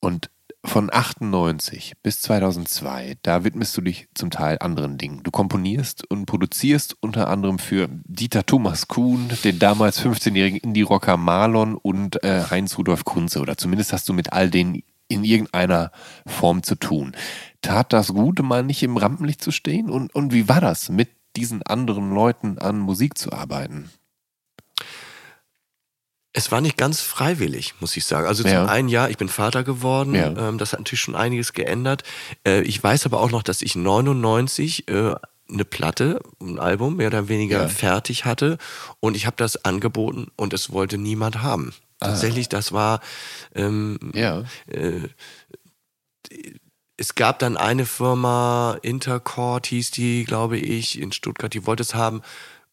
und 0.00 0.30
von 0.66 0.90
98 0.92 1.94
bis 2.02 2.20
2002, 2.22 3.16
da 3.22 3.44
widmest 3.44 3.76
du 3.76 3.80
dich 3.80 4.08
zum 4.14 4.30
Teil 4.30 4.58
anderen 4.60 4.98
Dingen. 4.98 5.22
Du 5.22 5.30
komponierst 5.30 6.08
und 6.10 6.26
produzierst 6.26 6.96
unter 7.00 7.28
anderem 7.28 7.58
für 7.58 7.88
Dieter 8.04 8.44
Thomas 8.44 8.88
Kuhn, 8.88 9.30
den 9.44 9.58
damals 9.58 10.00
15-jährigen 10.04 10.60
Indie-Rocker 10.60 11.16
Marlon 11.16 11.74
und 11.76 12.22
äh, 12.24 12.44
Heinz 12.50 12.76
Rudolf 12.78 13.04
Kunze. 13.04 13.40
Oder 13.40 13.56
zumindest 13.56 13.92
hast 13.92 14.08
du 14.08 14.12
mit 14.12 14.32
all 14.32 14.50
denen 14.50 14.82
in 15.08 15.24
irgendeiner 15.24 15.92
Form 16.26 16.62
zu 16.62 16.74
tun. 16.74 17.12
Tat 17.62 17.92
das 17.92 18.08
gut, 18.08 18.42
mal 18.42 18.62
nicht 18.62 18.82
im 18.82 18.96
Rampenlicht 18.96 19.42
zu 19.42 19.52
stehen? 19.52 19.90
Und, 19.90 20.14
und 20.14 20.32
wie 20.32 20.48
war 20.48 20.60
das, 20.60 20.88
mit 20.88 21.08
diesen 21.36 21.62
anderen 21.62 22.12
Leuten 22.12 22.58
an 22.58 22.78
Musik 22.78 23.16
zu 23.16 23.32
arbeiten? 23.32 23.90
Es 26.36 26.52
war 26.52 26.60
nicht 26.60 26.76
ganz 26.76 27.00
freiwillig, 27.00 27.72
muss 27.80 27.96
ich 27.96 28.04
sagen. 28.04 28.26
Also 28.26 28.44
ja. 28.44 28.60
zum 28.60 28.68
einen, 28.68 28.90
ja, 28.90 29.08
ich 29.08 29.16
bin 29.16 29.30
Vater 29.30 29.64
geworden. 29.64 30.14
Ja. 30.14 30.26
Ähm, 30.26 30.58
das 30.58 30.72
hat 30.72 30.80
natürlich 30.80 31.00
schon 31.00 31.16
einiges 31.16 31.54
geändert. 31.54 32.02
Äh, 32.46 32.60
ich 32.60 32.82
weiß 32.82 33.06
aber 33.06 33.20
auch 33.20 33.30
noch, 33.30 33.42
dass 33.42 33.62
ich 33.62 33.74
99 33.74 34.86
äh, 34.88 35.14
eine 35.48 35.64
Platte, 35.64 36.20
ein 36.42 36.58
Album 36.58 36.96
mehr 36.96 37.06
oder 37.06 37.28
weniger 37.28 37.62
ja. 37.62 37.68
fertig 37.68 38.26
hatte 38.26 38.58
und 39.00 39.16
ich 39.16 39.24
habe 39.24 39.36
das 39.38 39.64
angeboten 39.64 40.30
und 40.36 40.52
es 40.52 40.72
wollte 40.72 40.98
niemand 40.98 41.42
haben. 41.42 41.72
Ah. 42.00 42.08
Tatsächlich, 42.08 42.50
das 42.50 42.70
war 42.70 43.00
ähm, 43.54 43.98
ja. 44.12 44.44
Äh, 44.66 45.08
es 46.98 47.14
gab 47.14 47.38
dann 47.38 47.56
eine 47.56 47.86
Firma, 47.86 48.78
Intercord 48.82 49.66
hieß 49.68 49.90
die, 49.90 50.24
glaube 50.24 50.58
ich, 50.58 51.00
in 51.00 51.12
Stuttgart, 51.12 51.52
die 51.52 51.66
wollte 51.66 51.82
es 51.82 51.94
haben. 51.94 52.20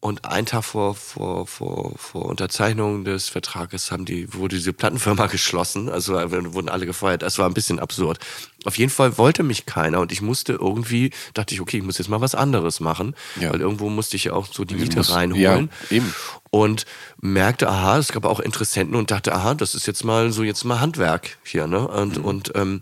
Und 0.03 0.25
einen 0.25 0.45
Tag 0.45 0.65
vor, 0.65 0.95
vor, 0.95 1.47
vor, 1.47 1.93
vor 1.97 2.25
Unterzeichnung 2.25 3.05
des 3.05 3.29
Vertrages 3.29 3.89
haben 3.89 4.03
die, 4.03 4.33
wurde 4.33 4.57
diese 4.57 4.73
Plattenfirma 4.73 5.27
geschlossen. 5.31 5.87
Also 5.87 6.15
wurden 6.15 6.67
alle 6.67 6.85
gefeuert. 6.85 7.21
Das 7.21 7.39
war 7.39 7.47
ein 7.47 7.53
bisschen 7.53 7.79
absurd. 7.79 8.19
Auf 8.65 8.77
jeden 8.77 8.91
Fall 8.91 9.17
wollte 9.17 9.43
mich 9.43 9.65
keiner 9.65 10.01
und 10.01 10.11
ich 10.11 10.21
musste 10.21 10.51
irgendwie, 10.51 11.11
dachte 11.33 11.55
ich, 11.55 11.61
okay, 11.61 11.77
ich 11.77 11.83
muss 11.83 11.99
jetzt 11.99 12.09
mal 12.09 12.19
was 12.19 12.35
anderes 12.35 12.81
machen. 12.81 13.15
Ja. 13.39 13.53
Weil 13.53 13.61
irgendwo 13.61 13.87
musste 13.87 14.17
ich 14.17 14.25
ja 14.25 14.33
auch 14.33 14.45
so 14.45 14.65
die 14.65 14.75
Miete 14.75 14.97
muss, 14.97 15.15
reinholen. 15.15 15.69
Ja, 15.89 15.95
eben. 15.95 16.13
Und 16.49 16.85
merkte, 17.21 17.69
aha, 17.69 17.97
es 17.97 18.11
gab 18.11 18.25
auch 18.25 18.41
Interessenten 18.41 18.95
und 18.95 19.09
dachte, 19.09 19.33
aha, 19.33 19.53
das 19.53 19.73
ist 19.73 19.87
jetzt 19.87 20.03
mal 20.03 20.33
so 20.33 20.43
jetzt 20.43 20.65
mal 20.65 20.81
Handwerk 20.81 21.37
hier, 21.45 21.65
ne? 21.65 21.87
Und, 21.87 22.17
mhm. 22.17 22.25
und, 22.25 22.51
ähm, 22.55 22.81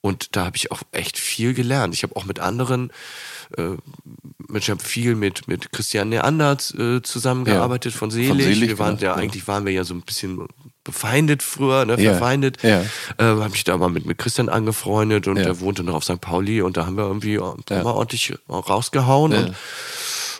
und 0.00 0.34
da 0.34 0.46
habe 0.46 0.56
ich 0.56 0.72
auch 0.72 0.82
echt 0.90 1.16
viel 1.16 1.54
gelernt. 1.54 1.94
Ich 1.94 2.02
habe 2.02 2.16
auch 2.16 2.24
mit 2.24 2.40
anderen 2.40 2.90
äh, 3.56 3.76
ich 4.56 4.70
habe 4.70 4.82
viel 4.82 5.14
mit, 5.14 5.48
mit 5.48 5.72
Christian 5.72 6.08
Neandert 6.08 6.74
äh, 6.78 7.02
zusammengearbeitet 7.02 7.92
ja. 7.92 7.98
von, 7.98 8.10
Selig. 8.10 8.28
von 8.28 8.38
Selig. 8.38 8.68
Wir 8.68 8.78
waren 8.78 8.96
genau. 8.96 9.12
ja, 9.12 9.14
eigentlich 9.16 9.46
waren 9.48 9.66
wir 9.66 9.72
ja 9.72 9.84
so 9.84 9.94
ein 9.94 10.02
bisschen 10.02 10.46
befeindet 10.84 11.42
früher, 11.42 11.84
ne, 11.84 12.00
ja. 12.00 12.12
verfeindet. 12.12 12.62
Ja. 12.62 12.82
Äh, 13.18 13.24
habe 13.24 13.50
mich 13.50 13.64
da 13.64 13.76
mal 13.76 13.90
mit, 13.90 14.06
mit 14.06 14.18
Christian 14.18 14.48
angefreundet 14.48 15.26
und 15.26 15.36
ja. 15.36 15.44
der 15.44 15.60
wohnte 15.60 15.82
noch 15.82 15.94
auf 15.94 16.04
St. 16.04 16.20
Pauli 16.20 16.62
und 16.62 16.76
da 16.76 16.86
haben 16.86 16.96
wir 16.96 17.04
irgendwie 17.04 17.34
ja. 17.34 17.82
mal 17.82 17.92
ordentlich 17.92 18.34
rausgehauen 18.48 19.32
und 19.32 19.54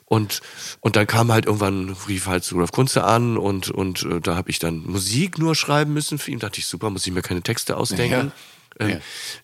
und, 0.09 0.41
und 0.81 0.95
dann 0.95 1.09
kam 1.09 1.33
halt 1.33 1.47
irgendwann, 1.47 1.97
rief 2.09 2.27
halt 2.27 2.51
Rudolf 2.53 2.71
Kunze 2.71 3.03
an 3.03 3.37
und, 3.37 3.71
und 3.71 4.05
äh, 4.05 4.21
da 4.21 4.37
habe 4.37 4.51
ich 4.51 4.61
dann 4.61 4.85
Musik 4.87 5.37
nur 5.37 5.57
schreiben 5.57 5.93
müssen 5.93 6.19
für 6.19 6.31
ihn. 6.31 6.39
Da 6.39 6.47
dachte 6.47 6.61
ich, 6.61 6.67
super, 6.67 6.91
muss 6.91 7.07
ich 7.07 7.13
mir 7.13 7.23
keine 7.23 7.43
Texte 7.43 7.77
ausdenken. 7.77 8.31
Ähm, 8.79 8.91
ja. 8.91 8.97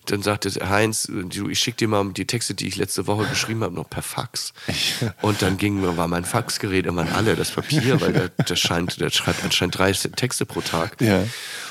Dann 0.05 0.21
sagte 0.21 0.51
Heinz, 0.69 1.07
du, 1.09 1.49
ich 1.49 1.59
schicke 1.59 1.77
dir 1.77 1.87
mal 1.87 2.11
die 2.11 2.25
Texte, 2.25 2.53
die 2.53 2.67
ich 2.67 2.75
letzte 2.75 3.07
Woche 3.07 3.25
geschrieben 3.25 3.63
habe, 3.63 3.73
noch 3.73 3.89
per 3.89 4.03
Fax. 4.03 4.53
Und 5.21 5.41
dann 5.41 5.57
ging, 5.57 5.81
war 5.97 6.07
mein 6.07 6.25
Faxgerät 6.25 6.85
immer 6.85 7.05
alle, 7.15 7.35
das 7.35 7.51
Papier, 7.51 7.99
weil 8.01 8.13
der, 8.13 8.29
der, 8.29 8.55
scheint, 8.55 8.99
der 8.99 9.09
schreibt 9.09 9.43
anscheinend 9.43 9.77
drei 9.77 9.91
Texte 9.91 10.45
pro 10.45 10.61
Tag. 10.61 11.01
Ja. 11.01 11.23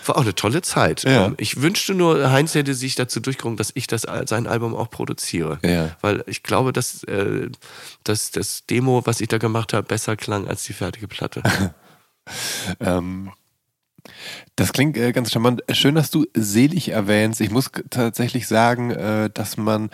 War 0.06 0.16
auch 0.16 0.22
eine 0.22 0.34
tolle 0.34 0.62
Zeit. 0.62 1.05
Ja. 1.05 1.26
Ähm, 1.26 1.34
ich 1.39 1.60
wünschte 1.60 1.94
nur, 1.94 2.30
Heinz 2.30 2.55
hätte 2.55 2.74
sich 2.74 2.94
dazu 2.94 3.20
durchgerungen, 3.20 3.56
dass 3.56 3.70
ich 3.74 3.86
das, 3.86 4.06
sein 4.26 4.47
Album 4.47 4.74
auch 4.74 4.90
produziere. 4.90 5.59
Ja. 5.62 5.97
Weil 6.01 6.24
ich 6.26 6.43
glaube, 6.43 6.72
dass, 6.72 7.05
äh, 7.05 7.48
dass 8.05 8.30
das 8.30 8.66
Demo, 8.66 9.02
was 9.05 9.20
ich 9.20 9.28
da 9.28 9.39
gemacht 9.39 9.72
habe, 9.72 9.86
besser 9.86 10.16
klang 10.16 10.48
als 10.48 10.64
die 10.64 10.72
fertige 10.72 11.09
Platte. 11.09 11.43
ähm, 12.80 13.32
das 14.56 14.72
klingt 14.72 14.96
äh, 14.96 15.12
ganz 15.12 15.30
charmant. 15.30 15.62
Schön, 15.72 15.94
dass 15.94 16.10
du 16.10 16.26
selig 16.34 16.90
erwähnst. 16.90 17.40
Ich 17.40 17.50
muss 17.50 17.70
tatsächlich 17.90 18.46
sagen, 18.46 18.90
äh, 18.90 19.30
dass 19.30 19.56
man 19.56 19.90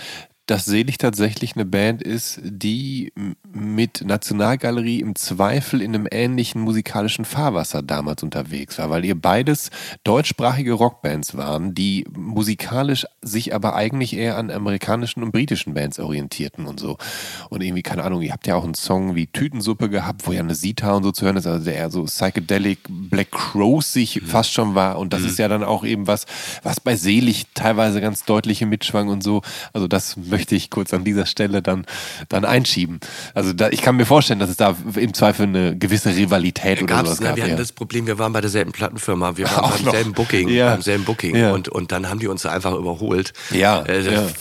dass 0.48 0.64
Selig 0.64 0.96
tatsächlich 0.96 1.56
eine 1.56 1.66
Band 1.66 2.02
ist, 2.02 2.40
die 2.42 3.12
mit 3.52 4.02
Nationalgalerie 4.02 5.00
im 5.00 5.14
Zweifel 5.14 5.82
in 5.82 5.94
einem 5.94 6.08
ähnlichen 6.10 6.62
musikalischen 6.62 7.26
Fahrwasser 7.26 7.82
damals 7.82 8.22
unterwegs 8.22 8.78
war, 8.78 8.88
weil 8.88 9.04
ihr 9.04 9.14
beides 9.14 9.70
deutschsprachige 10.04 10.72
Rockbands 10.72 11.36
waren, 11.36 11.74
die 11.74 12.06
musikalisch 12.16 13.04
sich 13.20 13.54
aber 13.54 13.74
eigentlich 13.74 14.16
eher 14.16 14.38
an 14.38 14.50
amerikanischen 14.50 15.22
und 15.22 15.32
britischen 15.32 15.74
Bands 15.74 15.98
orientierten 15.98 16.66
und 16.66 16.80
so. 16.80 16.96
Und 17.50 17.62
irgendwie, 17.62 17.82
keine 17.82 18.04
Ahnung, 18.04 18.22
ihr 18.22 18.32
habt 18.32 18.46
ja 18.46 18.54
auch 18.54 18.64
einen 18.64 18.74
Song 18.74 19.14
wie 19.14 19.26
Tütensuppe 19.26 19.90
gehabt, 19.90 20.26
wo 20.26 20.32
ja 20.32 20.40
eine 20.40 20.54
Sita 20.54 20.94
und 20.94 21.02
so 21.02 21.12
zu 21.12 21.26
hören 21.26 21.36
ist, 21.36 21.46
also 21.46 21.62
der 21.62 21.74
eher 21.74 21.90
so 21.90 22.04
psychedelic 22.04 22.78
Black 22.88 23.32
Crows 23.32 23.92
sich 23.92 24.22
mhm. 24.22 24.26
fast 24.26 24.52
schon 24.52 24.74
war. 24.74 24.98
Und 24.98 25.12
das 25.12 25.20
mhm. 25.20 25.26
ist 25.26 25.38
ja 25.38 25.48
dann 25.48 25.62
auch 25.62 25.84
eben 25.84 26.06
was, 26.06 26.24
was 26.62 26.80
bei 26.80 26.96
Selig 26.96 27.48
teilweise 27.52 28.00
ganz 28.00 28.24
deutliche 28.24 28.64
Mitschwang 28.64 29.08
und 29.08 29.22
so. 29.22 29.42
Also 29.74 29.88
das 29.88 30.16
möchte 30.16 30.37
möchte 30.38 30.54
ich 30.54 30.70
kurz 30.70 30.94
an 30.94 31.04
dieser 31.04 31.26
Stelle 31.26 31.62
dann, 31.62 31.84
dann 32.28 32.44
einschieben. 32.44 33.00
Also 33.34 33.52
da, 33.52 33.70
ich 33.70 33.82
kann 33.82 33.96
mir 33.96 34.06
vorstellen, 34.06 34.38
dass 34.38 34.48
es 34.48 34.56
da 34.56 34.76
im 34.94 35.12
Zweifel 35.12 35.46
eine 35.46 35.76
gewisse 35.76 36.14
Rivalität 36.14 36.80
oder 36.82 36.98
sowas 36.98 37.20
gab. 37.20 37.36
Wir 37.36 37.42
hatten 37.42 37.52
ja. 37.52 37.56
das 37.58 37.72
Problem, 37.72 38.06
wir 38.06 38.18
waren 38.18 38.32
bei 38.32 38.40
derselben 38.40 38.72
Plattenfirma, 38.72 39.36
wir 39.36 39.46
waren 39.56 39.84
beim 39.84 39.92
selben 39.92 40.12
Booking, 40.12 40.48
ja. 40.48 40.70
beim 40.70 40.82
selben 40.82 41.04
Booking 41.04 41.34
ja. 41.36 41.52
und, 41.52 41.68
und 41.68 41.90
dann 41.90 42.08
haben 42.08 42.20
die 42.20 42.28
uns 42.28 42.46
einfach 42.46 42.72
überholt. 42.72 43.32
Ja. 43.50 43.82
Äh, 43.82 44.04
das, 44.04 44.34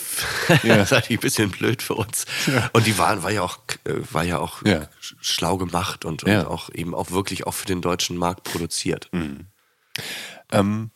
das 0.64 0.92
war 0.92 1.02
ein 1.10 1.18
bisschen 1.18 1.50
blöd 1.50 1.82
für 1.82 1.96
uns. 1.96 2.26
Und 2.74 2.86
die 2.86 2.98
waren, 2.98 3.24
war 3.24 3.32
ja 3.32 3.42
auch, 3.42 3.58
äh, 3.86 3.94
war 4.12 4.24
ja 4.24 4.38
auch 4.38 4.62
schlau 5.20 5.58
gemacht 5.58 6.06
und, 6.06 6.24
und 6.24 6.46
auch 6.46 6.70
eben 6.74 6.94
auch 6.94 7.12
wirklich 7.12 7.48
auch 7.48 7.54
für 7.54 7.66
den 7.66 7.82
deutschen 7.82 8.18
Markt 8.18 8.44
produziert. 8.44 9.10
Mhm. 9.12 9.48
Ähm, 10.52 10.92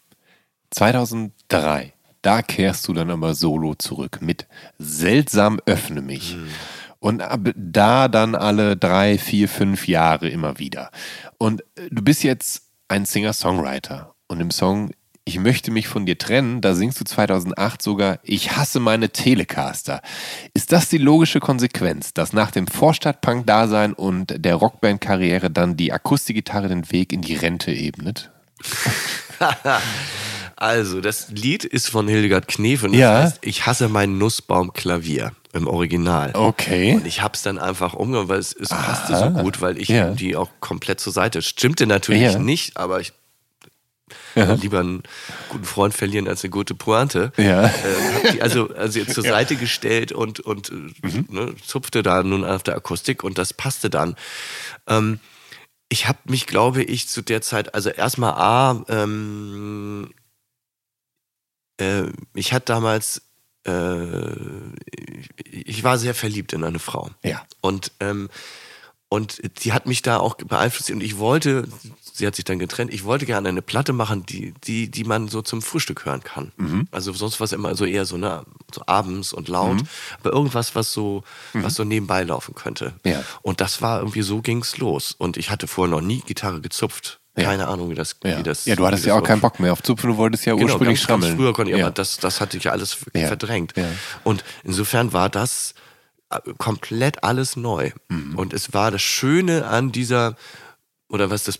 2003 0.71 1.93
da 2.21 2.41
kehrst 2.41 2.87
du 2.87 2.93
dann 2.93 3.09
aber 3.09 3.33
solo 3.33 3.75
zurück 3.75 4.19
mit 4.21 4.47
Seltsam 4.77 5.59
öffne 5.65 6.01
mich. 6.01 6.35
Mhm. 6.35 6.47
Und 6.99 7.21
ab 7.23 7.49
da 7.55 8.07
dann 8.07 8.35
alle 8.35 8.77
drei, 8.77 9.17
vier, 9.17 9.49
fünf 9.49 9.87
Jahre 9.87 10.29
immer 10.29 10.59
wieder. 10.59 10.91
Und 11.39 11.61
äh, 11.75 11.89
du 11.89 12.03
bist 12.03 12.23
jetzt 12.23 12.67
ein 12.89 13.05
Singer-Songwriter. 13.05 14.13
Und 14.27 14.39
im 14.39 14.51
Song 14.51 14.91
Ich 15.25 15.39
möchte 15.39 15.71
mich 15.71 15.87
von 15.87 16.05
dir 16.05 16.17
trennen, 16.17 16.61
da 16.61 16.73
singst 16.75 16.99
du 16.99 17.03
2008 17.03 17.81
sogar 17.81 18.19
Ich 18.23 18.55
hasse 18.55 18.79
meine 18.79 19.09
Telecaster. 19.09 20.01
Ist 20.53 20.71
das 20.71 20.89
die 20.89 20.99
logische 20.99 21.39
Konsequenz, 21.39 22.13
dass 22.13 22.33
nach 22.33 22.51
dem 22.51 22.67
Vorstadtpunk-Dasein 22.67 23.93
und 23.93 24.35
der 24.37 24.55
Rockband-Karriere 24.55 25.49
dann 25.49 25.77
die 25.77 25.93
Akustikgitarre 25.93 26.69
den 26.69 26.91
Weg 26.91 27.13
in 27.13 27.21
die 27.21 27.35
Rente 27.35 27.71
ebnet? 27.71 28.31
Also, 30.61 31.01
das 31.01 31.29
Lied 31.29 31.65
ist 31.65 31.89
von 31.89 32.07
Hildegard 32.07 32.47
Knef 32.47 32.83
und 32.83 32.91
das 32.91 32.99
ja. 32.99 33.23
heißt, 33.23 33.39
ich 33.41 33.65
hasse 33.65 33.89
mein 33.89 34.19
Nussbaumklavier 34.19 35.31
im 35.53 35.65
Original. 35.65 36.35
Okay. 36.35 36.93
Und 36.93 37.07
ich 37.07 37.23
hab's 37.23 37.41
dann 37.41 37.57
einfach 37.57 37.95
umgegangen, 37.95 38.29
weil 38.29 38.37
es, 38.37 38.53
es 38.53 38.69
passte 38.69 39.17
so 39.17 39.31
gut, 39.31 39.59
weil 39.61 39.79
ich 39.79 39.87
ja. 39.87 40.11
die 40.11 40.35
auch 40.35 40.51
komplett 40.59 40.99
zur 40.99 41.13
Seite. 41.13 41.41
Stimmte 41.41 41.87
natürlich 41.87 42.33
ja. 42.33 42.37
nicht, 42.37 42.77
aber 42.77 42.99
ich 42.99 43.11
ja. 44.35 44.53
lieber 44.53 44.81
einen 44.81 45.01
guten 45.49 45.65
Freund 45.65 45.95
verlieren 45.95 46.27
als 46.27 46.43
eine 46.43 46.51
gute 46.51 46.75
Pointe. 46.75 47.31
Ja. 47.37 47.65
Äh, 47.65 47.69
hab 48.13 48.31
die 48.31 48.43
also, 48.43 48.69
also 48.75 49.03
zur 49.03 49.23
Seite 49.23 49.55
gestellt 49.55 50.11
und, 50.11 50.41
und 50.41 50.69
äh, 50.69 50.73
mhm. 50.75 51.25
ne, 51.29 51.55
zupfte 51.65 52.03
da 52.03 52.21
nun 52.21 52.45
auf 52.45 52.61
der 52.61 52.75
Akustik 52.75 53.23
und 53.23 53.39
das 53.39 53.55
passte 53.55 53.89
dann. 53.89 54.15
Ähm, 54.85 55.19
ich 55.89 56.07
habe 56.07 56.19
mich, 56.25 56.45
glaube 56.45 56.83
ich, 56.83 57.07
zu 57.07 57.23
der 57.23 57.41
Zeit, 57.41 57.73
also 57.73 57.89
erstmal 57.89 58.33
A, 58.33 58.85
ähm, 58.89 60.11
äh, 61.81 62.11
ich 62.33 62.53
hatte 62.53 62.65
damals, 62.67 63.23
äh, 63.65 64.31
ich 65.43 65.83
war 65.83 65.97
sehr 65.97 66.13
verliebt 66.13 66.53
in 66.53 66.63
eine 66.63 66.79
Frau. 66.79 67.09
Ja. 67.23 67.45
Und, 67.61 67.91
ähm, 67.99 68.29
und 69.09 69.41
die 69.63 69.73
hat 69.73 69.87
mich 69.87 70.01
da 70.01 70.17
auch 70.17 70.35
beeinflusst 70.35 70.89
und 70.89 71.01
ich 71.01 71.17
wollte, 71.17 71.67
sie 72.13 72.25
hat 72.25 72.35
sich 72.35 72.45
dann 72.45 72.59
getrennt, 72.59 72.93
ich 72.93 73.03
wollte 73.03 73.25
gerne 73.25 73.49
eine 73.49 73.61
Platte 73.61 73.91
machen, 73.91 74.25
die, 74.25 74.53
die, 74.63 74.89
die 74.89 75.03
man 75.03 75.27
so 75.27 75.41
zum 75.41 75.61
Frühstück 75.61 76.05
hören 76.05 76.23
kann. 76.23 76.53
Mhm. 76.55 76.87
Also 76.91 77.11
sonst 77.11 77.41
war 77.41 77.45
es 77.45 77.51
immer 77.51 77.75
so 77.75 77.83
eher 77.83 78.05
so, 78.05 78.15
ne, 78.15 78.45
so 78.73 78.83
abends 78.85 79.33
und 79.33 79.49
laut, 79.49 79.79
aber 80.21 80.31
irgendwas, 80.31 80.75
was 80.75 80.93
so, 80.93 81.23
was 81.51 81.73
so 81.73 81.83
nebenbei 81.83 82.23
laufen 82.23 82.55
könnte. 82.55 82.93
Ja. 83.03 83.21
Und 83.41 83.59
das 83.59 83.81
war 83.81 83.99
irgendwie 83.99 84.21
so 84.21 84.41
ging's 84.41 84.77
los. 84.77 85.13
Und 85.17 85.35
ich 85.35 85.49
hatte 85.49 85.67
vorher 85.67 85.93
noch 85.93 86.01
nie 86.01 86.21
Gitarre 86.21 86.61
gezupft. 86.61 87.20
Ja. 87.37 87.45
Keine 87.45 87.67
Ahnung, 87.69 87.89
wie 87.89 87.95
das, 87.95 88.17
Ja. 88.23 88.37
wie 88.39 88.43
das. 88.43 88.65
ja, 88.65 88.75
du 88.75 88.85
hattest 88.85 89.05
ja 89.05 89.15
auch 89.15 89.23
keinen 89.23 89.39
Bock 89.39 89.59
mehr 89.61 89.71
auf 89.71 89.81
Zupfen, 89.81 90.09
du 90.09 90.17
wolltest 90.17 90.45
ja 90.45 90.53
Genau, 90.53 90.65
ursprünglich 90.65 90.99
ganz, 90.99 91.07
ganz 91.07 91.23
schrammeln. 91.23 91.37
früher 91.37 91.53
konnte 91.53 91.71
ich, 91.71 91.77
ja. 91.77 91.85
aber 91.85 91.93
das, 91.93 92.17
das 92.17 92.41
hatte 92.41 92.57
ich 92.57 92.65
ja 92.65 92.71
alles 92.73 92.97
verdrängt. 93.13 93.73
Und 94.25 94.43
insofern 94.65 95.13
war 95.13 95.29
das 95.29 95.73
äh, 96.29 96.39
komplett 96.57 97.23
alles 97.23 97.55
neu. 97.55 97.91
Mhm. 98.09 98.37
Und 98.37 98.53
es 98.53 98.73
war 98.73 98.91
das 98.91 99.01
Schöne 99.01 99.65
an 99.65 99.93
dieser, 99.93 100.35
oder 101.07 101.29
was 101.29 101.45
das, 101.45 101.57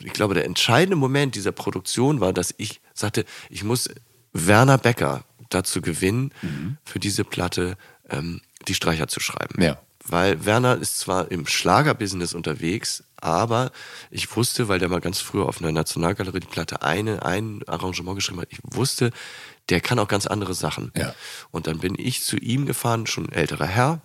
ich 0.00 0.12
glaube, 0.12 0.34
der 0.34 0.44
entscheidende 0.44 0.96
Moment 0.96 1.36
dieser 1.36 1.52
Produktion 1.52 2.20
war, 2.20 2.32
dass 2.32 2.52
ich 2.58 2.80
sagte, 2.92 3.24
ich 3.50 3.62
muss 3.62 3.88
Werner 4.32 4.78
Becker 4.78 5.22
dazu 5.48 5.80
gewinnen, 5.80 6.32
für 6.84 6.98
diese 6.98 7.22
Platte 7.24 7.76
ähm, 8.10 8.40
die 8.66 8.74
Streicher 8.74 9.06
zu 9.08 9.20
schreiben. 9.20 9.54
Mhm. 9.56 9.62
Ja. 9.62 9.78
Weil 10.10 10.44
Werner 10.44 10.76
ist 10.78 10.98
zwar 10.98 11.30
im 11.30 11.46
Schlagerbusiness 11.46 12.34
unterwegs, 12.34 13.04
aber 13.16 13.70
ich 14.10 14.34
wusste, 14.36 14.68
weil 14.68 14.78
der 14.78 14.88
mal 14.88 15.00
ganz 15.00 15.20
früher 15.20 15.46
auf 15.46 15.60
einer 15.60 15.72
Nationalgalerie 15.72 16.40
die 16.40 16.46
Platte 16.46 16.82
eine, 16.82 17.24
ein 17.24 17.60
Arrangement 17.66 18.16
geschrieben 18.16 18.40
hat, 18.40 18.48
ich 18.50 18.60
wusste, 18.62 19.10
der 19.68 19.80
kann 19.80 19.98
auch 19.98 20.08
ganz 20.08 20.26
andere 20.26 20.54
Sachen. 20.54 20.92
Ja. 20.96 21.14
Und 21.50 21.66
dann 21.66 21.78
bin 21.80 21.94
ich 21.98 22.22
zu 22.22 22.36
ihm 22.36 22.64
gefahren, 22.66 23.06
schon 23.06 23.30
älterer 23.30 23.66
Herr, 23.66 24.00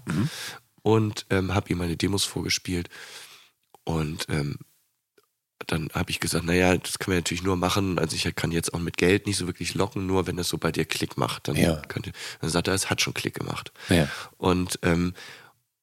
und 0.81 1.25
ähm, 1.29 1.53
habe 1.53 1.69
ihm 1.69 1.77
meine 1.77 1.95
Demos 1.95 2.25
vorgespielt. 2.25 2.89
Und 3.85 4.25
ähm, 4.29 4.57
dann 5.67 5.89
habe 5.93 6.11
ich 6.11 6.19
gesagt, 6.19 6.43
naja, 6.43 6.75
das 6.75 6.99
können 6.99 7.13
wir 7.13 7.19
natürlich 7.19 7.43
nur 7.43 7.55
machen. 7.55 7.97
Also 7.97 8.17
ich 8.17 8.35
kann 8.35 8.51
jetzt 8.51 8.73
auch 8.73 8.79
mit 8.79 8.97
Geld 8.97 9.25
nicht 9.27 9.37
so 9.37 9.47
wirklich 9.47 9.75
locken, 9.75 10.05
nur 10.05 10.27
wenn 10.27 10.35
das 10.35 10.49
so 10.49 10.57
bei 10.57 10.73
dir 10.73 10.83
Klick 10.83 11.17
macht. 11.17 11.47
Dann, 11.47 11.55
Ja. 11.55 11.77
könnte, 11.87 12.11
dann 12.41 12.49
sagt 12.49 12.67
er, 12.67 12.73
es 12.73 12.89
hat 12.89 13.01
schon 13.01 13.13
Klick 13.13 13.35
gemacht. 13.35 13.71
Ja. 13.87 14.09
Und, 14.37 14.79
ähm, 14.81 15.13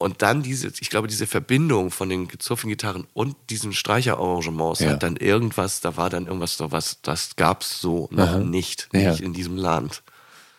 und 0.00 0.22
dann 0.22 0.42
diese, 0.42 0.72
ich 0.80 0.88
glaube, 0.90 1.08
diese 1.08 1.26
Verbindung 1.26 1.90
von 1.90 2.08
den 2.08 2.26
gezupften 2.26 2.70
Gitarren 2.70 3.06
und 3.12 3.36
diesen 3.50 3.72
Streicherarrangements 3.74 4.80
Ja. 4.80 4.90
hat 4.92 5.02
dann 5.02 5.16
irgendwas, 5.16 5.80
da 5.80 5.96
war 5.96 6.08
dann 6.10 6.26
irgendwas, 6.26 6.56
da 6.56 6.72
was, 6.72 7.02
das 7.02 7.36
gab's 7.36 7.80
so 7.80 8.08
noch 8.10 8.28
Aha. 8.28 8.38
nicht, 8.38 8.88
Ja. 8.92 9.10
nicht 9.10 9.20
in 9.20 9.32
diesem 9.34 9.56
Land. 9.56 10.02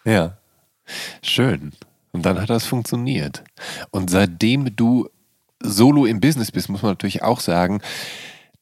Ja. 0.05 0.37
Schön. 1.23 1.71
Und 2.11 2.25
dann 2.25 2.39
hat 2.39 2.49
das 2.49 2.65
funktioniert. 2.65 3.43
Und 3.89 4.09
seitdem 4.09 4.75
du 4.75 5.09
solo 5.61 6.05
im 6.05 6.19
Business 6.19 6.51
bist, 6.51 6.69
muss 6.69 6.81
man 6.81 6.91
natürlich 6.91 7.23
auch 7.23 7.39
sagen, 7.39 7.81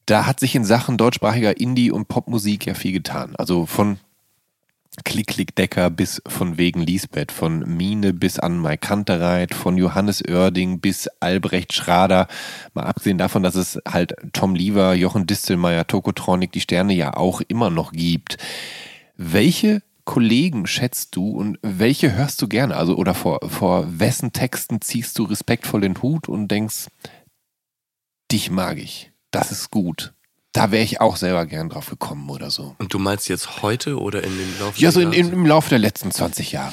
da 0.06 0.26
hat 0.26 0.40
sich 0.40 0.54
in 0.54 0.64
Sachen 0.64 0.96
deutschsprachiger 0.96 1.60
Indie- 1.60 1.90
und 1.90 2.08
Popmusik 2.08 2.66
ja 2.66 2.74
viel 2.74 2.92
getan. 2.92 3.34
Also 3.36 3.66
von 3.66 3.98
Klick 5.04 5.28
Klick 5.28 5.54
Decker 5.56 5.90
bis 5.90 6.22
von 6.26 6.58
wegen 6.58 6.80
Lisbeth, 6.80 7.32
von 7.32 7.60
Mine 7.76 8.12
bis 8.12 8.38
an 8.38 8.58
Mai 8.58 8.76
Kantereit, 8.76 9.54
von 9.54 9.76
Johannes 9.76 10.22
Oerding 10.26 10.80
bis 10.80 11.08
Albrecht 11.20 11.72
Schrader. 11.72 12.28
Mal 12.74 12.84
abgesehen 12.84 13.18
davon, 13.18 13.42
dass 13.42 13.54
es 13.54 13.78
halt 13.86 14.14
Tom 14.32 14.54
Lieber, 14.54 14.94
Jochen 14.94 15.26
Distelmeier, 15.26 15.86
Tokotronic, 15.86 16.52
die 16.52 16.60
Sterne 16.60 16.94
ja 16.94 17.14
auch 17.14 17.40
immer 17.40 17.70
noch 17.70 17.92
gibt. 17.92 18.38
Welche 19.16 19.82
Kollegen 20.04 20.66
schätzt 20.66 21.14
du 21.14 21.30
und 21.30 21.58
welche 21.62 22.12
hörst 22.12 22.42
du 22.42 22.48
gerne? 22.48 22.76
Also 22.76 22.96
oder 22.96 23.14
vor, 23.14 23.40
vor 23.48 24.00
wessen 24.00 24.32
Texten 24.32 24.80
ziehst 24.80 25.18
du 25.18 25.24
respektvoll 25.24 25.82
den 25.82 26.00
Hut 26.02 26.28
und 26.28 26.48
denkst, 26.48 26.88
dich 28.32 28.50
mag 28.50 28.78
ich, 28.78 29.12
das 29.30 29.52
ist 29.52 29.70
gut. 29.70 30.14
Da 30.52 30.72
wäre 30.72 30.82
ich 30.82 31.00
auch 31.00 31.16
selber 31.16 31.46
gern 31.46 31.68
drauf 31.68 31.90
gekommen 31.90 32.28
oder 32.28 32.50
so. 32.50 32.74
Und 32.78 32.92
du 32.92 32.98
meinst 32.98 33.28
jetzt 33.28 33.62
heute 33.62 33.98
oder 34.00 34.24
in 34.24 34.36
den 34.36 34.58
Laufe 34.58 34.80
Ja, 34.80 34.90
so 34.90 35.00
in, 35.00 35.12
in, 35.12 35.32
im 35.32 35.46
Laufe 35.46 35.68
der 35.70 35.78
letzten 35.78 36.10
20 36.10 36.52
Jahre. 36.52 36.72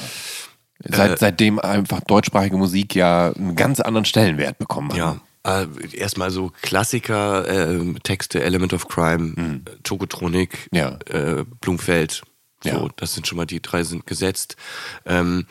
Seit, 0.84 1.12
Äh, 1.12 1.16
seitdem 1.18 1.58
einfach 1.60 2.00
deutschsprachige 2.00 2.56
Musik 2.56 2.94
ja 2.94 3.32
einen 3.32 3.54
ganz 3.56 3.78
anderen 3.80 4.04
Stellenwert 4.04 4.58
bekommen 4.58 4.90
hat. 4.90 4.96
Ja. 4.96 5.20
Äh, 5.44 5.66
erstmal 5.96 6.30
so 6.32 6.50
Klassiker, 6.62 7.46
äh, 7.48 7.94
Texte, 8.02 8.42
Element 8.42 8.72
of 8.72 8.88
Crime, 8.88 9.62
äh, 9.64 9.70
Tokotronik, 9.84 10.68
Mhm. 10.72 10.78
Ja. 10.78 10.98
äh, 11.10 11.44
Blumfeld. 11.60 12.22
So, 12.64 12.68
Ja. 12.70 12.88
das 12.96 13.14
sind 13.14 13.26
schon 13.28 13.36
mal 13.36 13.46
die 13.46 13.62
drei 13.62 13.84
sind 13.84 14.06
gesetzt. 14.08 14.56
Ähm, 15.06 15.46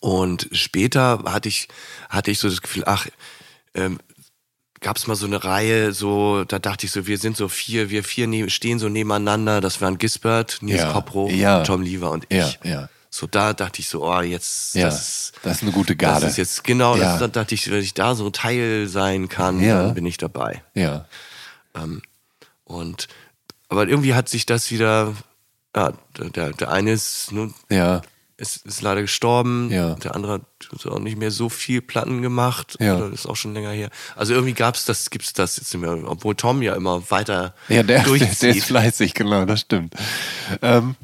und 0.00 0.48
später 0.52 1.24
hatte 1.26 1.48
ich, 1.48 1.68
hatte 2.08 2.30
ich 2.30 2.38
so 2.38 2.48
das 2.48 2.62
Gefühl, 2.62 2.84
ach, 2.86 3.06
ähm, 3.74 3.98
gab 4.84 4.98
es 4.98 5.06
mal 5.06 5.14
so 5.16 5.24
eine 5.26 5.42
Reihe, 5.42 5.92
so, 5.92 6.44
da 6.44 6.58
dachte 6.58 6.84
ich 6.86 6.92
so, 6.92 7.06
wir 7.06 7.16
sind 7.18 7.36
so 7.36 7.48
vier, 7.48 7.88
wir 7.90 8.04
vier 8.04 8.26
ne 8.26 8.48
stehen 8.50 8.78
so 8.78 8.88
nebeneinander, 8.90 9.60
das 9.62 9.80
waren 9.80 9.96
Gisbert, 9.98 10.58
Nils 10.60 10.82
Ja. 10.82 10.92
Koppro, 10.92 11.28
Ja. 11.30 11.62
Tom 11.64 11.82
Lieber 11.82 12.10
und 12.10 12.26
ich. 12.28 12.58
ja. 12.62 12.88
So, 13.08 13.26
da 13.28 13.52
dachte 13.52 13.80
ich 13.80 13.88
so, 13.88 14.04
oh, 14.04 14.20
jetzt, 14.20 14.74
Ja, 14.74 14.86
das, 14.86 15.32
das 15.42 15.56
ist 15.58 15.62
eine 15.62 15.70
gute 15.72 15.94
Garde. 15.96 16.22
das 16.22 16.32
ist 16.32 16.36
jetzt, 16.36 16.64
genau, 16.64 16.96
Ja. 16.96 17.12
das, 17.12 17.20
da 17.20 17.28
dachte 17.28 17.54
ich, 17.54 17.70
wenn 17.70 17.80
ich 17.80 17.94
da 17.94 18.14
so 18.14 18.28
Teil 18.30 18.86
sein 18.88 19.28
kann, 19.28 19.60
Ja. 19.62 19.84
dann 19.84 19.94
bin 19.94 20.04
ich 20.04 20.16
dabei. 20.18 20.62
Ja. 20.74 21.06
Und, 22.64 23.08
aber 23.68 23.88
irgendwie 23.88 24.14
hat 24.14 24.28
sich 24.28 24.46
das 24.46 24.70
wieder, 24.70 25.14
ja, 25.74 25.92
der, 26.18 26.50
der 26.52 26.70
eine 26.70 26.92
ist, 26.92 27.32
nun, 27.32 27.54
Ja. 27.70 28.02
Ist, 28.36 28.64
ist 28.66 28.82
leider 28.82 29.02
gestorben, 29.02 29.70
Ja. 29.70 29.94
der 29.94 30.14
andere 30.14 30.32
hat 30.72 30.86
auch 30.86 30.98
nicht 30.98 31.16
mehr 31.18 31.30
so 31.30 31.48
viel 31.48 31.80
Platten 31.82 32.20
gemacht, 32.22 32.76
Ja. 32.80 32.96
Oder 32.96 33.12
ist 33.12 33.26
auch 33.26 33.36
schon 33.36 33.54
länger 33.54 33.70
her. 33.70 33.90
Also 34.16 34.34
irgendwie 34.34 34.54
gab's 34.54 34.84
das, 34.84 35.10
gibt's 35.10 35.32
das 35.32 35.56
jetzt 35.56 35.72
nicht 35.72 35.82
mehr, 35.82 35.96
obwohl 36.08 36.34
Tom 36.34 36.62
ja 36.62 36.74
immer 36.74 37.10
weiter 37.10 37.54
Ja, 37.68 37.82
der, 37.82 37.98
der, 37.98 38.02
durchzieht. 38.04 38.42
der 38.42 38.56
ist 38.56 38.64
fleißig, 38.66 39.14
genau, 39.14 39.44
das 39.44 39.60
stimmt. 39.60 39.94
Ähm, 40.62 40.96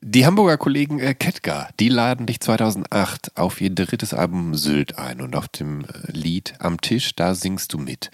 die 0.00 0.26
Hamburger 0.26 0.58
Kollegen 0.58 0.98
äh, 0.98 1.14
Ketka, 1.14 1.68
die 1.78 1.88
laden 1.88 2.26
dich 2.26 2.40
2008 2.40 3.36
auf 3.36 3.60
ihr 3.60 3.70
drittes 3.70 4.12
Album 4.14 4.54
Sylt 4.56 4.98
ein 4.98 5.20
und 5.20 5.36
auf 5.36 5.46
dem 5.48 5.82
äh, 5.84 5.86
Lied 6.10 6.54
Am 6.58 6.80
Tisch, 6.80 7.14
da 7.14 7.34
singst 7.34 7.72
du 7.72 7.78
mit. 7.78 8.10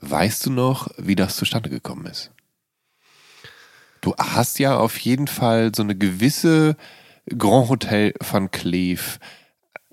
Weißt 0.00 0.46
du 0.46 0.50
noch, 0.50 0.88
wie 0.98 1.14
das 1.14 1.36
zustande 1.36 1.70
gekommen 1.70 2.06
ist? 2.06 2.30
Du 4.00 4.14
hast 4.16 4.58
ja 4.58 4.76
auf 4.78 4.96
jeden 4.98 5.28
Fall 5.28 5.72
so 5.76 5.82
eine 5.82 5.94
gewisse 5.94 6.76
Grand 7.36 7.68
Hotel 7.68 8.12
van 8.20 8.50
Cleef 8.50 9.18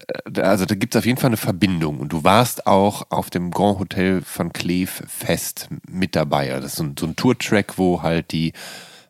äh, 0.08 0.42
also 0.42 0.66
da 0.66 0.76
gibt 0.76 0.96
es 0.96 1.00
auf 1.00 1.06
jeden 1.06 1.18
Fall 1.18 1.30
eine 1.30 1.38
Verbindung 1.38 2.00
und 2.00 2.14
du 2.14 2.24
warst 2.24 2.68
auch 2.68 3.08
auf 3.10 3.30
dem 3.30 3.52
Grand 3.52 3.80
Hotel 3.80 4.22
van 4.22 4.54
Cleef 4.54 5.04
Fest 5.08 5.70
mit 5.88 6.16
dabei. 6.16 6.54
Also 6.54 6.64
das 6.64 6.72
ist 6.74 6.78
so 6.78 6.84
ein, 6.84 6.96
so 6.98 7.06
ein 7.06 7.16
Tour-Track, 7.16 7.78
wo 7.78 8.02
halt 8.02 8.32
die, 8.32 8.54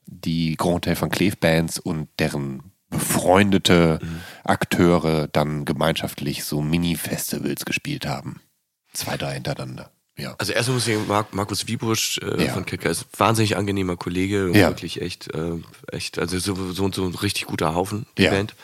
die 0.05 0.55
Grand 0.55 0.75
Hotel 0.75 0.99
van 0.99 1.09
Cleef 1.09 1.37
Bands 1.37 1.79
und 1.79 2.09
deren 2.19 2.71
befreundete 2.89 3.99
Akteure 4.45 5.27
dann 5.27 5.65
gemeinschaftlich 5.65 6.45
so 6.45 6.61
Mini-Festivals 6.61 7.65
gespielt 7.65 8.05
haben. 8.05 8.41
Zwei, 8.93 9.17
drei 9.17 9.33
hintereinander. 9.33 9.91
Ja. 10.17 10.33
Also 10.39 10.51
erstmal 10.53 10.75
muss 10.75 10.87
ich 10.87 10.95
sagen, 10.95 11.07
Mark, 11.07 11.33
Markus 11.33 11.67
Wiebusch 11.67 12.17
äh, 12.23 12.45
Ja. 12.45 12.53
von 12.53 12.65
Kicker 12.65 12.89
ist 12.89 13.03
ein 13.03 13.19
wahnsinnig 13.19 13.55
angenehmer 13.55 13.95
Kollege, 13.97 14.49
Ja. 14.53 14.69
wirklich 14.69 15.01
echt, 15.01 15.33
äh, 15.35 15.51
echt, 15.91 16.17
also 16.17 16.39
so, 16.39 16.55
so, 16.73 16.91
so 16.91 17.05
ein 17.05 17.13
richtig 17.15 17.45
guter 17.45 17.75
Haufen, 17.75 18.05
die. 18.17 18.31
Band. 18.31 18.55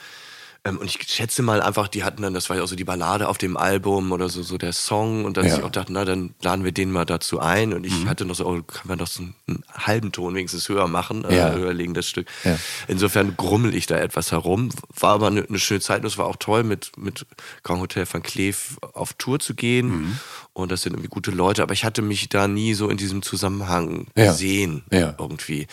Ähm, 0.65 0.77
und 0.77 0.85
ich 0.85 0.97
schätze 1.09 1.41
mal 1.41 1.61
einfach, 1.61 1.89
die 1.89 2.05
hatten 2.05 2.21
dann, 2.21 2.33
das 2.33 2.49
war 2.49 2.55
ja 2.55 2.63
auch 2.63 2.67
so 2.67 2.75
die 2.77 2.85
Ballade 2.85 3.27
auf 3.27 3.37
dem 3.37 3.57
Album 3.57 4.13
oder 4.13 4.29
so, 4.29 4.43
so 4.43 4.57
der 4.57 4.71
Song 4.71 5.25
und 5.25 5.35
dass 5.35 5.45
Ja. 5.47 5.53
Mhm. 5.55 5.59
ich 5.59 5.65
auch 5.65 5.71
dachte, 5.71 5.91
na, 5.91 6.05
dann 6.05 6.33
laden 6.41 6.63
wir 6.63 6.71
den 6.71 6.89
mal 6.89 7.03
dazu 7.05 7.39
ein 7.41 7.73
und 7.73 7.85
ich 7.85 8.05
hatte 8.05 8.23
noch 8.23 8.35
so, 8.35 8.45
oh, 8.47 8.61
kann 8.63 8.87
man 8.87 8.97
doch 8.97 9.07
so 9.07 9.23
einen, 9.23 9.35
einen 9.47 9.63
halben 9.73 10.11
Ton 10.13 10.33
wenigstens 10.35 10.69
höher 10.69 10.87
machen, 10.87 11.25
Ja. 11.29 11.49
äh, 11.49 11.55
höher 11.55 11.73
legen 11.73 11.93
das 11.93 12.07
Stück. 12.07 12.27
Ja. 12.45 12.57
Insofern 12.87 13.35
grummel 13.35 13.75
ich 13.75 13.87
da 13.87 13.97
etwas 13.97 14.31
herum. 14.31 14.69
War 14.97 15.15
aber 15.15 15.27
eine, 15.27 15.43
eine 15.43 15.59
schöne 15.59 15.81
Zeit 15.81 15.99
und 16.01 16.07
es 16.07 16.17
war 16.17 16.27
auch 16.27 16.37
toll, 16.37 16.63
mit, 16.63 16.91
mit 16.97 17.25
Grand 17.63 17.81
Hotel 17.81 18.05
van 18.09 18.23
Cleef 18.23 18.77
auf 18.93 19.13
Tour 19.13 19.39
zu 19.39 19.55
gehen. 19.55 19.87
Mhm. 19.89 20.19
Und 20.53 20.71
das 20.71 20.83
sind 20.83 20.93
irgendwie 20.93 21.09
gute 21.09 21.31
Leute, 21.31 21.63
aber 21.63 21.73
ich 21.73 21.83
hatte 21.83 22.01
mich 22.03 22.29
da 22.29 22.47
nie 22.47 22.73
so 22.75 22.87
in 22.87 22.95
diesem 22.97 23.21
Zusammenhang 23.23 24.05
Ja. 24.15 24.27
gesehen. 24.31 24.83
Ja. 24.91 25.15
Irgendwie. 25.17 25.67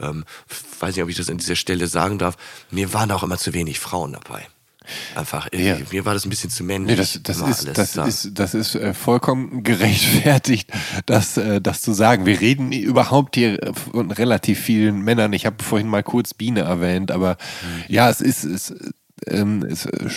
Ähm, 0.00 0.24
weiß 0.80 0.94
nicht, 0.96 1.02
ob 1.04 1.08
ich 1.08 1.16
das 1.16 1.30
an 1.30 1.38
dieser 1.38 1.54
Stelle 1.56 1.86
sagen 1.86 2.18
darf. 2.18 2.36
Mir 2.70 2.92
waren 2.92 3.10
auch 3.12 3.22
immer 3.22 3.38
zu 3.38 3.54
wenig 3.54 3.78
Frauen 3.80 4.12
dabei. 4.12 4.33
Einfach, 5.14 5.48
Ja. 5.52 5.76
mir 5.92 6.04
war 6.04 6.14
das 6.14 6.24
ein 6.26 6.30
bisschen 6.30 6.50
zu 6.50 6.62
Nee, 6.64 6.78
männlich. 6.78 6.96
das, 6.98 7.20
das 7.22 7.38
immer 7.38 7.48
ist, 7.50 7.64
alles 7.64 7.76
das 7.76 7.92
da. 7.92 8.04
ist, 8.06 8.30
das 8.34 8.54
ist 8.54 8.74
äh, 8.74 8.94
vollkommen 8.94 9.62
gerechtfertigt, 9.62 10.70
das, 11.06 11.36
äh, 11.36 11.60
das 11.60 11.82
zu 11.82 11.92
sagen. 11.92 12.26
Wir 12.26 12.40
reden 12.40 12.72
überhaupt 12.72 13.34
hier 13.36 13.58
von 13.92 14.10
relativ 14.10 14.60
vielen 14.60 15.00
Männern. 15.02 15.32
Ich 15.32 15.46
habe 15.46 15.62
vorhin 15.62 15.88
mal 15.88 16.02
kurz 16.02 16.34
Biene 16.34 16.60
erwähnt, 16.60 17.10
aber 17.10 17.36
ja, 17.88 18.08
es 18.10 18.20
ist, 18.20 18.44
es, 18.44 18.74
ähm, 19.26 19.62
es, 19.62 19.86
äh, 19.86 20.08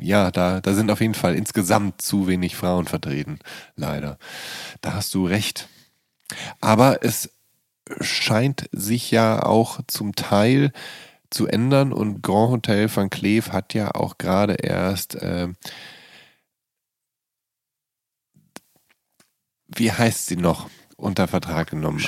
ja, 0.00 0.30
da, 0.30 0.60
da 0.60 0.72
sind 0.74 0.90
auf 0.90 1.00
jeden 1.02 1.14
Fall 1.14 1.34
insgesamt 1.34 2.00
zu 2.00 2.26
wenig 2.26 2.56
Frauen 2.56 2.86
vertreten, 2.86 3.38
leider. 3.76 4.18
Da 4.80 4.94
hast 4.94 5.12
du 5.14 5.26
recht. 5.26 5.68
Aber 6.60 7.04
es 7.04 7.30
scheint 8.00 8.68
sich 8.72 9.10
ja 9.10 9.42
auch 9.42 9.80
zum 9.88 10.14
Teil 10.14 10.72
zu 11.30 11.46
ändern 11.46 11.92
und 11.92 12.22
Grand 12.22 12.50
Hotel 12.50 12.94
van 12.94 13.10
Cleef 13.10 13.50
hat 13.50 13.74
ja 13.74 13.94
auch 13.94 14.18
gerade 14.18 14.54
erst 14.54 15.16
ähm, 15.20 15.56
wie 19.68 19.92
heißt 19.92 20.26
sie 20.26 20.36
noch 20.36 20.68
unter 20.96 21.28
Vertrag 21.28 21.70
genommen? 21.70 22.04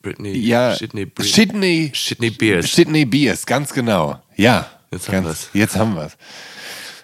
Britney, 0.00 0.32
Ja, 0.38 0.74
Sydney, 0.74 1.10
Sydney, 1.18 1.92
Sydney 1.94 2.30
Beers. 2.30 2.72
Sydney 2.74 3.04
Beers, 3.04 3.44
ganz 3.44 3.72
genau. 3.72 4.22
Ja, 4.36 4.70
Jetzt 4.92 5.08
haben 5.08 5.24
wir's. 5.24 5.48
Jetzt 5.54 5.76
haben 5.76 5.94
wir 5.94 6.04
es. 6.04 6.16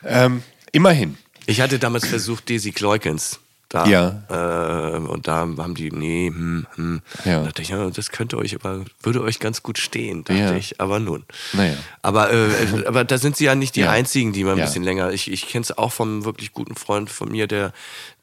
Ähm, 0.05 0.43
immerhin. 0.73 1.17
Ich 1.47 1.61
hatte 1.63 1.79
damals 1.79 2.07
versucht, 2.07 2.51
Daisy 2.51 2.73
Kleukens. 2.73 3.41
Da, 3.71 3.85
Ja. 3.87 4.23
Äh, 4.31 4.97
und 4.99 5.29
da 5.29 5.37
haben 5.37 5.75
die, 5.75 5.91
nee, 5.91 6.29
hm, 6.29 6.67
hm. 6.77 7.03
Ja. 7.27 7.41
Da 7.41 7.45
dachte 7.47 7.61
ich, 7.61 7.69
ja, 7.69 7.91
das 7.91 8.11
könnte 8.11 8.39
euch 8.39 8.55
aber, 8.55 8.85
würde 9.03 9.21
euch 9.23 9.41
ganz 9.41 9.63
gut 9.63 9.77
stehen, 9.77 10.25
dachte 10.25 10.41
Ja. 10.41 10.55
ich. 10.55 10.81
Aber 10.81 10.99
nun. 11.01 11.25
Naja. 11.53 11.77
Aber, 12.01 12.33
äh, 12.33 12.49
aber 12.87 13.05
da 13.05 13.19
sind 13.19 13.37
sie 13.37 13.45
ja 13.45 13.55
nicht 13.55 13.77
die 13.77 13.81
Ja. 13.81 13.91
einzigen, 13.91 14.33
die 14.33 14.43
mal 14.45 14.53
ein 14.57 14.61
bisschen 14.65 14.85
länger. 14.85 15.13
Ich, 15.13 15.31
ich 15.31 15.47
kenne 15.49 15.65
es 15.65 15.77
auch 15.77 15.93
vom 15.93 16.25
wirklich 16.25 16.53
guten 16.53 16.77
Freund 16.77 17.11
von 17.11 17.31
mir, 17.31 17.47
der, 17.47 17.73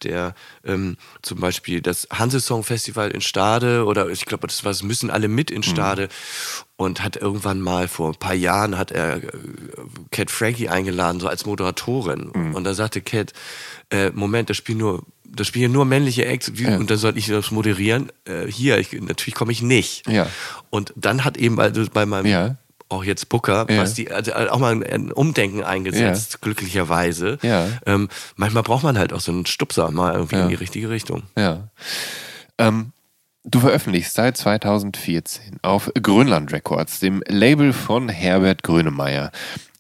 der 0.01 0.33
ähm, 0.63 0.97
zum 1.21 1.39
Beispiel 1.39 1.79
das 1.79 2.07
Hanse-Song 2.11 2.63
Festival 2.63 3.11
in 3.11 3.21
Stade 3.21 3.85
oder 3.85 4.09
ich 4.09 4.25
glaube, 4.25 4.47
das 4.47 4.63
war, 4.63 4.71
es 4.71 4.81
müssen 4.81 5.11
alle 5.11 5.27
mit 5.27 5.51
Mhm. 5.51 5.57
in 5.57 5.63
Stade 5.63 6.09
und 6.77 7.03
hat 7.03 7.17
irgendwann 7.17 7.61
mal 7.61 7.87
vor 7.87 8.09
ein 8.09 8.15
paar 8.19 8.33
Jahren 8.33 8.77
hat 8.79 8.91
er 8.91 9.17
äh, 9.17 9.21
Cat 10.09 10.31
Frankie 10.31 10.69
eingeladen, 10.69 11.19
so 11.19 11.27
als 11.27 11.45
Moderatorin. 11.45 12.31
Mhm. 12.33 12.55
Und 12.55 12.63
da 12.63 12.73
sagte 12.73 13.01
Cat, 13.01 13.31
äh, 13.91 14.09
Moment, 14.09 14.49
das 14.49 14.57
spielen 14.57 14.79
nur, 14.79 15.03
das 15.27 15.47
spielen 15.47 15.71
nur 15.71 15.85
männliche 15.85 16.25
Acts 16.25 16.51
Ja. 16.55 16.77
und 16.77 16.89
dann 16.89 16.97
soll 16.97 17.17
ich 17.17 17.27
das 17.27 17.51
moderieren. 17.51 18.11
Äh, 18.25 18.47
hier, 18.47 18.77
ich, 18.77 18.91
natürlich 18.93 19.35
komme 19.35 19.51
ich 19.51 19.61
nicht. 19.61 20.07
Ja. 20.09 20.27
Und 20.69 20.93
dann 20.95 21.23
hat 21.25 21.37
eben 21.37 21.55
bei, 21.55 21.69
bei 21.69 22.05
meinem 22.05 22.25
Ja. 22.25 22.55
auch 22.89 23.03
jetzt 23.03 23.29
Booker, 23.29 23.67
was 23.69 23.93
die 23.95 24.11
also 24.11 24.33
auch 24.33 24.59
mal 24.59 24.83
ein 24.83 25.11
Umdenken 25.11 25.63
eingesetzt, 25.63 26.41
glücklicherweise. 26.41 27.37
Ähm, 27.85 28.09
manchmal 28.35 28.63
braucht 28.63 28.83
man 28.83 28.97
halt 28.97 29.11
auch 29.13 29.19
so 29.21 29.31
einen 29.31 29.45
Stupser 29.45 29.91
mal 29.91 30.13
irgendwie 30.13 30.35
in 30.37 30.49
die 30.49 30.55
richtige 30.55 30.89
Richtung. 30.89 31.23
Ja. 31.37 31.67
Ähm, 32.57 32.91
du 33.43 33.59
veröffentlichst 33.59 34.13
seit 34.13 34.37
2014 34.37 35.57
auf 35.61 35.91
Grönland 36.01 36.51
Records, 36.53 36.99
dem 36.99 37.21
Label 37.27 37.73
von 37.73 38.07
Herbert 38.09 38.63
Grönemeyer. 38.63 39.31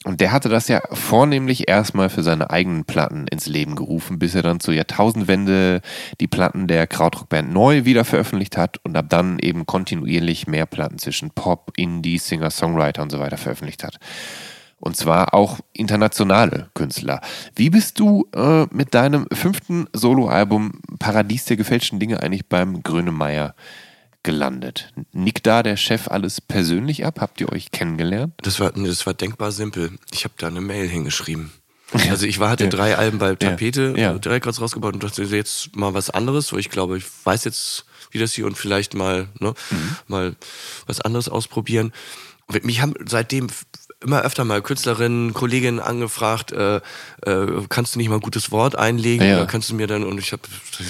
Und 0.05 0.21
der 0.21 0.31
hatte 0.31 0.49
das 0.49 0.67
ja 0.67 0.81
vornehmlich 0.91 1.67
erstmal 1.67 2.09
für 2.09 2.21
seine 2.21 2.51
eigenen 2.51 2.85
Platten 2.85 3.25
ins 3.27 3.47
Leben 3.47 3.75
gerufen, 3.75 4.19
bis 4.19 4.35
er 4.35 4.43
dann 4.43 4.59
zur 4.59 4.75
Jahrtausendwende 4.75 5.81
die 6.19 6.27
Platten 6.27 6.67
der 6.67 6.85
Krautrockband 6.85 7.51
neu 7.51 7.85
wieder 7.85 8.05
veröffentlicht 8.05 8.55
hat 8.55 8.79
und 8.83 8.95
ab 8.95 9.07
dann 9.09 9.39
eben 9.39 9.65
kontinuierlich 9.65 10.45
mehr 10.45 10.67
Platten 10.67 10.99
zwischen 10.99 11.31
Pop, 11.31 11.73
Indie, 11.75 12.19
Singer, 12.19 12.51
Songwriter 12.51 13.01
und 13.01 13.11
so 13.11 13.19
weiter 13.19 13.37
veröffentlicht 13.37 13.83
hat. 13.83 13.97
Und 14.77 14.95
zwar 14.95 15.33
auch 15.33 15.59
internationale 15.73 16.69
Künstler. 16.75 17.19
Wie 17.55 17.71
bist 17.71 17.99
du 17.99 18.27
äh, 18.35 18.67
mit 18.69 18.93
deinem 18.93 19.25
fünften 19.33 19.87
Soloalbum 19.91 20.81
Paradies 20.99 21.45
der 21.45 21.57
gefälschten 21.57 21.97
Dinge 21.97 22.21
eigentlich 22.21 22.47
beim 22.47 22.83
Grönemeyer 22.83 23.55
gelandet? 24.25 24.91
Nickt 25.13 25.47
da 25.47 25.63
der 25.63 25.77
Chef 25.77 26.09
alles 26.09 26.41
persönlich 26.41 27.05
ab? 27.05 27.21
Habt 27.21 27.39
ihr 27.39 27.49
euch 27.53 27.71
kennengelernt? 27.71 28.33
Das 28.41 28.59
war, 28.59 28.71
das 28.73 29.05
war 29.05 29.13
denkbar 29.13 29.53
simpel. 29.53 29.91
Ich 30.11 30.25
habe 30.25 30.33
da 30.37 30.47
eine 30.47 30.59
Mail 30.59 30.89
hingeschrieben. 30.89 31.51
Also 32.09 32.25
ich 32.25 32.39
war, 32.39 32.49
hatte 32.49 32.67
drei 32.67 32.97
Alben 32.97 33.19
bei 33.19 33.35
Tapete, 33.35 33.93
Ja. 33.95 34.15
äh, 34.15 34.19
direkt 34.19 34.45
was 34.47 34.59
rausgebaut 34.59 34.95
und 34.95 35.03
dachte 35.03 35.23
jetzt 35.23 35.75
mal 35.75 35.93
was 35.93 36.09
anderes, 36.09 36.51
wo 36.51 36.57
ich 36.57 36.69
glaube, 36.69 36.97
ich 36.97 37.05
weiß 37.23 37.45
jetzt, 37.45 37.85
wie 38.11 38.17
das 38.17 38.33
hier 38.33 38.45
und 38.47 38.57
vielleicht 38.57 38.95
mal, 38.95 39.27
ne, 39.39 39.53
Mhm. 39.69 39.95
mal 40.07 40.35
was 40.87 40.99
anderes 40.99 41.29
ausprobieren. 41.29 41.93
Mich 42.63 42.81
haben 42.81 42.93
seitdem 43.05 43.47
immer 44.01 44.21
öfter 44.21 44.43
mal 44.45 44.61
Künstlerinnen, 44.61 45.33
Kolleginnen 45.33 45.79
angefragt, 45.79 46.51
äh, 46.51 46.77
äh, 46.77 46.81
kannst 47.69 47.95
du 47.95 47.99
nicht 47.99 48.09
mal 48.09 48.15
ein 48.15 48.21
gutes 48.21 48.51
Wort 48.51 48.75
einlegen 48.77 49.25
Ja. 49.27 49.37
oder 49.37 49.45
kannst 49.47 49.69
du 49.69 49.75
mir 49.75 49.87
dann 49.87 50.03
und 50.03 50.19
ich 50.19 50.31
habe 50.31 50.43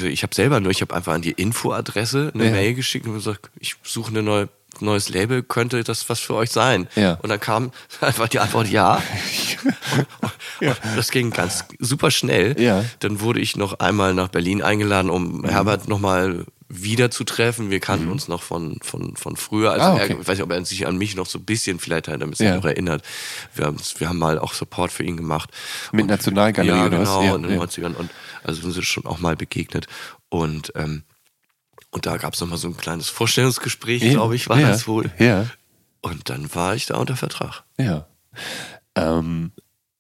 ich 0.10 0.24
habe 0.24 0.36
selber 0.36 0.60
nur, 0.60 0.72
ich 0.72 0.82
habe 0.82 0.94
einfach 0.96 1.14
an 1.14 1.22
die 1.22 1.32
Infoadresse 1.32 2.32
eine 2.34 2.46
Ja. 2.46 2.52
Mail 2.52 2.74
geschickt 2.74 3.06
und 3.08 3.14
gesagt, 3.14 3.50
ich 3.60 3.76
suche 3.84 4.10
eine 4.12 4.24
neue 4.24 4.50
neues 4.82 5.08
Label, 5.08 5.42
könnte 5.42 5.86
das 5.86 6.10
was 6.10 6.20
für 6.20 6.34
euch 6.36 6.50
sein? 6.52 6.90
Ja. 6.98 7.14
Und 7.22 7.30
dann 7.30 7.40
kam 7.40 7.72
einfach 8.02 8.28
die 8.28 8.40
Antwort 8.40 8.68
ja. 8.70 9.02
Und 10.60 10.98
Das 10.98 11.12
ging 11.12 11.32
ganz 11.32 11.64
super 11.80 12.12
schnell. 12.12 12.60
Ja. 12.60 12.84
Dann 13.00 13.22
wurde 13.22 13.40
ich 13.40 13.56
noch 13.56 13.80
einmal 13.80 14.14
nach 14.14 14.28
Berlin 14.28 14.62
eingeladen, 14.62 15.10
um 15.10 15.42
Mhm. 15.42 15.46
Herbert 15.50 15.88
nochmal 15.88 16.46
wieder 16.84 17.12
zu 17.12 17.24
treffen. 17.24 17.70
Wir 17.70 17.80
kannten 17.80 18.10
uns 18.12 18.28
noch 18.28 18.42
von, 18.44 18.78
von, 18.82 19.16
von 19.16 19.36
früher. 19.36 19.72
Also 19.72 19.86
Ah, 19.86 19.94
okay. 19.94 20.02
er, 20.14 20.20
ich 20.22 20.28
weiß 20.28 20.38
nicht, 20.38 20.44
ob 20.44 20.52
er 20.52 20.66
sich 20.66 20.88
an 20.88 20.98
mich 20.98 21.16
noch 21.16 21.26
so 21.26 21.40
ein 21.40 21.46
bisschen 21.46 21.80
vielleicht 21.80 22.08
halt 22.08 22.22
ein 22.24 22.30
bisschen 22.30 22.48
Ja. 22.48 22.56
noch 22.58 22.66
erinnert. 22.66 23.04
Wir 23.54 23.66
haben, 23.66 23.78
wir 23.98 24.10
haben 24.10 24.18
mal 24.18 24.40
auch 24.40 24.54
Support 24.54 24.92
für 24.92 25.04
ihn 25.04 25.18
gemacht. 25.18 25.50
Mit 25.92 26.04
Und- 26.04 26.10
Nationalgalerie 26.10 26.78
ja, 26.78 26.88
genau, 26.88 27.22
Ja, 27.24 27.36
in 27.36 27.44
den 27.44 27.52
ja. 27.54 27.58
90ern. 27.64 27.94
Und 27.96 28.10
also 28.44 28.62
sind 28.62 28.72
sie 28.74 28.84
schon 28.84 29.06
auch 29.06 29.20
mal 29.20 29.36
begegnet. 29.36 29.88
Und, 30.30 30.72
ähm, 30.76 31.04
und 31.92 32.06
da 32.06 32.18
gab 32.18 32.34
es 32.34 32.42
nochmal 32.42 32.58
so 32.58 32.68
ein 32.68 32.78
kleines 32.78 33.10
Vorstellungsgespräch, 33.10 34.02
glaube 34.10 34.36
ich, 34.36 34.50
war 34.50 34.60
ja. 34.60 34.68
das 34.70 34.88
wohl. 34.88 35.12
Ja, 35.20 35.48
Und 36.02 36.30
dann 36.30 36.54
war 36.54 36.76
ich 36.76 36.86
da 36.88 36.98
unter 36.98 37.16
Vertrag. 37.16 37.64
ja. 37.78 38.08
Ähm, 38.96 39.52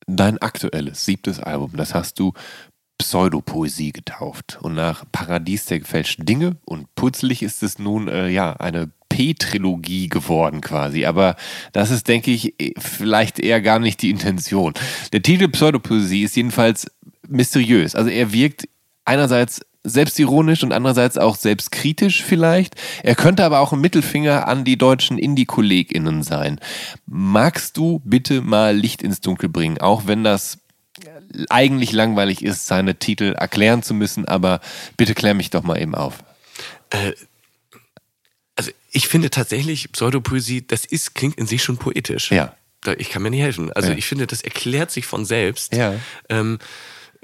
dein 0.07 0.37
aktuelles 0.37 1.03
siebtes 1.05 1.39
Album, 1.39 1.71
das 1.75 1.93
hast 1.93 2.19
du 2.19 2.33
Pseudopoesie 2.97 3.91
getauft. 3.91 4.57
Und 4.61 4.75
nach 4.75 5.03
Paradies 5.11 5.65
der 5.65 5.79
gefälschten 5.79 6.25
Dinge 6.25 6.57
und 6.65 6.93
putzlig 6.95 7.43
ist 7.43 7.63
es 7.63 7.79
nun 7.79 8.07
äh, 8.07 8.29
ja 8.29 8.53
eine 8.53 8.89
P-Trilogie 9.09 10.09
geworden 10.09 10.61
quasi. 10.61 11.05
Aber 11.05 11.35
das 11.71 11.91
ist, 11.91 12.07
denke 12.07 12.31
ich, 12.31 12.59
eh- 12.59 12.73
vielleicht 12.77 13.39
eher 13.39 13.61
gar 13.61 13.79
nicht 13.79 14.01
die 14.01 14.09
Intention. 14.09 14.73
Der 15.13 15.21
Titel 15.21 15.47
Pseudopoesie 15.49 16.23
ist 16.23 16.35
jedenfalls 16.35 16.87
mysteriös. 17.27 17.95
Also 17.95 18.09
er 18.09 18.33
wirkt 18.33 18.67
einerseits 19.05 19.61
selbstironisch 19.85 20.63
und 20.63 20.73
andererseits 20.73 21.17
auch 21.17 21.35
selbstkritisch 21.35 22.23
vielleicht. 22.23 22.75
Er 23.03 23.15
könnte 23.15 23.45
aber 23.45 23.59
auch 23.59 23.71
ein 23.71 23.81
Mittelfinger 23.81 24.47
an 24.47 24.63
die 24.63 24.77
deutschen 24.77 25.17
Indie-KollegInnen 25.17 26.23
sein. 26.23 26.59
Magst 27.05 27.77
du 27.77 28.01
bitte 28.03 28.41
mal 28.41 28.75
Licht 28.75 29.03
ins 29.03 29.21
Dunkel 29.21 29.47
bringen, 29.47 29.77
auch 29.79 30.07
wenn 30.07 30.23
das 30.23 30.57
eigentlich 31.49 31.91
langweilig 31.91 32.43
ist, 32.43 32.67
seine 32.67 32.95
Titel 32.95 33.33
erklären 33.37 33.83
zu 33.83 33.93
müssen, 33.93 34.25
aber 34.25 34.61
bitte 34.97 35.13
klär 35.15 35.33
mich 35.33 35.49
doch 35.49 35.63
mal 35.63 35.79
eben 35.81 35.95
auf. 35.95 36.23
Also 38.55 38.71
ich 38.91 39.07
finde 39.07 39.29
tatsächlich 39.29 39.91
Pseudopoesie, 39.91 40.65
das 40.65 40.85
ist, 40.85 41.15
klingt 41.15 41.37
in 41.37 41.45
sich 41.47 41.61
schon 41.63 41.77
poetisch. 41.77 42.31
Ja. 42.31 42.55
Ich 42.97 43.09
kann 43.09 43.23
mir 43.23 43.31
nicht 43.31 43.41
helfen. 43.41 43.73
Also 43.73 43.89
Ja. 43.91 43.97
ich 43.97 44.05
finde, 44.05 44.27
das 44.27 44.41
erklärt 44.41 44.91
sich 44.91 45.05
von 45.07 45.25
selbst. 45.25 45.73
Ja. 45.73 45.95
Ähm, 46.29 46.59
äh, 46.59 46.65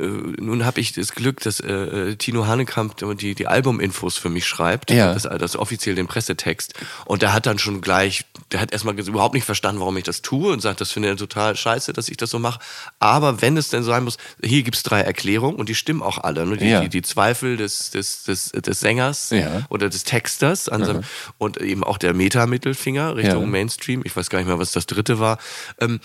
nun 0.08 0.66
habe 0.66 0.80
ich 0.80 0.94
das 0.94 1.14
Glück, 1.14 1.40
dass 1.42 1.60
äh, 1.60 2.16
Tino 2.16 2.48
Hanekamp 2.48 2.96
die, 3.18 3.36
die 3.36 3.48
Albuminfos 3.48 4.18
für 4.18 4.30
mich 4.30 4.46
schreibt. 4.46 4.92
Ja. 4.92 5.14
Das, 5.14 5.24
das 5.24 5.56
offiziell 5.56 5.96
den 5.96 6.08
Pressetext. 6.08 6.74
Und 7.06 7.22
der 7.22 7.34
hat 7.34 7.46
dann 7.46 7.60
schon 7.60 7.82
gleich, 7.82 8.26
der 8.52 8.62
hat 8.62 8.72
erstmal 8.72 8.98
überhaupt 9.00 9.34
nicht 9.36 9.46
verstanden, 9.46 9.80
warum 9.80 9.96
ich 9.98 10.04
das 10.04 10.22
tue 10.22 10.52
und 10.52 10.62
sagt, 10.62 10.82
das 10.82 10.92
finde 10.92 11.10
er 11.10 11.18
total 11.18 11.56
scheiße, 11.56 11.94
dass 11.94 12.10
ich 12.10 12.18
das 12.18 12.30
so 12.30 12.40
mache. 12.40 12.60
Aber 13.00 13.42
wenn 13.42 13.58
es 13.58 13.70
denn 13.70 13.84
sein 13.84 14.04
muss, 14.04 14.18
hier 14.44 14.64
gibt's 14.64 14.84
drei 14.84 15.02
Erklärungen 15.02 15.58
und 15.58 15.70
die 15.70 15.76
stimmen 15.76 16.02
auch 16.02 16.18
alle. 16.18 16.46
Ne? 16.46 16.58
Die, 16.58 16.68
Ja. 16.68 16.82
die, 16.82 16.90
die 16.90 17.02
Zweifel 17.02 17.58
des, 17.58 17.92
des, 17.92 18.24
des, 18.24 18.52
des 18.52 18.80
Sängers 18.80 19.30
Ja. 19.32 19.66
oder 19.70 19.90
des 19.90 20.04
Texters 20.04 20.70
an 20.70 20.86
seinem, 20.86 21.04
und 21.38 21.58
eben 21.58 21.84
auch 21.84 21.98
der 21.98 22.14
Meta-Mittelfinger 22.14 23.16
Richtung. 23.16 23.50
Mainstream. 23.50 24.02
Ich 24.06 24.16
weiß 24.16 24.30
gar 24.30 24.40
nicht 24.40 24.48
mehr, 24.48 24.60
was 24.60 24.72
das 24.72 24.86
dritte 24.86 25.20
war. 25.20 25.38
Ähm, 25.80 26.00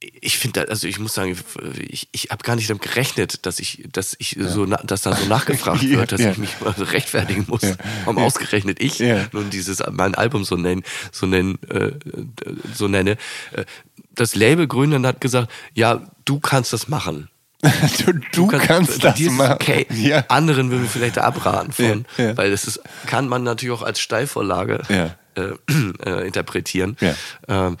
ich 0.00 0.36
finde, 0.38 0.68
also 0.68 0.86
ich 0.86 0.98
muss 0.98 1.14
sagen, 1.14 1.36
ich, 1.78 2.08
ich 2.12 2.28
habe 2.30 2.44
gar 2.44 2.54
nicht 2.54 2.68
damit 2.68 2.82
gerechnet, 2.82 3.46
dass 3.46 3.58
ich, 3.58 3.84
dass 3.90 4.14
ich 4.18 4.36
so, 4.38 4.66
na, 4.66 4.76
dass 4.84 5.02
da 5.02 5.16
so 5.16 5.24
nachgefragt 5.26 5.82
Ja, 5.82 5.98
wird, 5.98 6.12
dass 6.12 6.20
ja. 6.20 6.32
ich 6.32 6.38
mich 6.38 6.60
mal 6.60 6.70
rechtfertigen 6.72 7.46
muss. 7.48 7.62
Ja. 7.62 7.76
Warum 8.04 8.18
ausgerechnet 8.22 8.80
ich 8.82 8.98
Ja. 8.98 9.26
nun 9.32 9.48
dieses 9.50 9.82
mein 9.90 10.14
Album 10.14 10.44
so 10.44 10.56
nennen, 10.56 10.82
so 11.12 11.24
nennen, 11.26 11.58
äh, 11.70 11.92
so 12.74 12.88
nenne. 12.88 13.12
Äh, 13.52 13.64
Das 14.14 14.34
Label 14.34 14.66
Grönland 14.66 15.06
hat 15.06 15.20
gesagt, 15.22 15.50
ja, 15.74 16.02
du 16.26 16.40
kannst 16.40 16.72
das 16.74 16.88
machen. 16.88 17.30
Du, 18.04 18.12
du 18.32 18.46
kannst 18.48 19.02
das 19.02 19.14
dir 19.14 19.26
ist 19.28 19.32
es 19.32 19.38
machen. 19.38 19.52
Okay. 19.54 19.86
Ja. 19.94 20.24
Anderen 20.28 20.70
würden 20.70 20.82
wir 20.82 20.90
vielleicht 20.90 21.16
abraten 21.18 21.72
von, 21.72 22.04
Ja, 22.18 22.24
ja. 22.24 22.36
weil 22.36 22.50
das 22.50 22.66
ist, 22.66 22.80
kann 23.06 23.28
man 23.28 23.44
natürlich 23.44 23.74
auch 23.74 23.82
als 23.82 23.98
Steilvorlage 24.00 24.82
Ja. 24.90 25.16
Äh, 25.36 25.54
äh, 26.04 26.26
interpretieren. 26.26 26.96
Ja. 27.00 27.14
Ähm, 27.48 27.76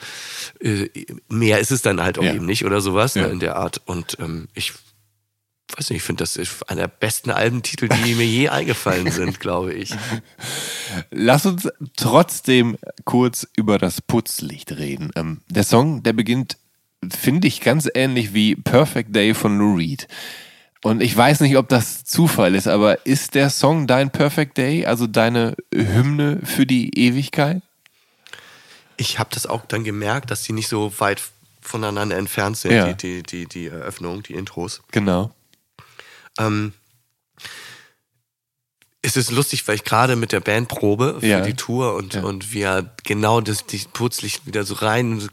äh, 0.60 0.88
mehr 1.28 1.58
ist 1.60 1.72
es 1.72 1.82
dann 1.82 2.02
halt 2.02 2.18
auch 2.18 2.22
Ja. 2.24 2.34
eben 2.34 2.46
nicht 2.46 2.64
oder 2.64 2.80
sowas 2.80 3.14
Ja. 3.14 3.22
ne, 3.22 3.28
in 3.32 3.40
der 3.40 3.56
Art. 3.56 3.80
Und 3.86 4.16
ähm, 4.20 4.48
ich 4.54 4.72
weiß 5.76 5.90
nicht, 5.90 5.96
ich 5.98 6.02
finde, 6.04 6.22
das 6.22 6.36
ist 6.36 6.68
einer 6.70 6.82
der 6.82 6.88
besten 6.88 7.30
Albentitel, 7.30 7.88
die 7.88 8.14
mir 8.14 8.24
je 8.26 8.48
eingefallen 8.50 9.10
sind, 9.10 9.40
glaube 9.40 9.74
ich. 9.74 9.90
Lass 11.10 11.44
uns 11.44 11.68
trotzdem 11.96 12.76
kurz 13.04 13.48
über 13.56 13.78
das 13.78 14.00
Putzlicht 14.00 14.72
reden. 14.72 15.10
Ähm, 15.16 15.40
der 15.48 15.64
Song, 15.64 16.02
der 16.04 16.12
beginnt, 16.12 16.56
finde 17.10 17.48
ich, 17.48 17.60
ganz 17.62 17.88
ähnlich 17.94 18.32
wie 18.32 18.54
Perfect 18.54 19.14
Day 19.14 19.34
von 19.34 19.58
Lou 19.58 19.74
Reed. 19.76 20.06
Und 20.86 21.00
ich 21.02 21.16
weiß 21.16 21.40
nicht, 21.40 21.56
ob 21.56 21.68
das 21.68 22.04
Zufall 22.04 22.54
ist, 22.54 22.68
aber 22.68 23.04
ist 23.06 23.34
der 23.34 23.50
Song 23.50 23.88
dein 23.88 24.10
Perfect 24.12 24.56
Day, 24.56 24.86
also 24.86 25.08
deine 25.08 25.56
Hymne 25.74 26.38
für 26.44 26.64
die 26.64 26.96
Ewigkeit? 26.96 27.60
Ich 28.96 29.18
habe 29.18 29.30
das 29.32 29.46
auch 29.46 29.64
dann 29.66 29.82
gemerkt, 29.82 30.30
dass 30.30 30.44
die 30.44 30.52
nicht 30.52 30.68
so 30.68 30.92
weit 31.00 31.20
voneinander 31.60 32.16
entfernt 32.16 32.56
sind, 32.56 32.70
Ja. 32.70 32.92
die, 32.92 32.94
die, 32.94 33.22
die, 33.24 33.46
die 33.46 33.66
Eröffnung, 33.66 34.22
die 34.22 34.34
Intros. 34.34 34.80
Genau. 34.92 35.32
Ähm, 36.38 36.72
es 39.06 39.16
ist 39.16 39.30
lustig, 39.30 39.66
weil 39.68 39.76
ich 39.76 39.84
gerade 39.84 40.16
mit 40.16 40.32
der 40.32 40.40
Band 40.40 40.68
probe 40.68 41.16
für 41.20 41.26
Ja. 41.26 41.40
die 41.40 41.54
Tour 41.54 41.94
und, 41.94 42.14
Ja. 42.14 42.22
und 42.22 42.52
wir 42.52 42.90
genau 43.04 43.40
das 43.40 43.64
die 43.66 43.78
Putzlicht 43.92 44.46
wieder 44.46 44.64
so 44.64 44.74
rein, 44.74 45.28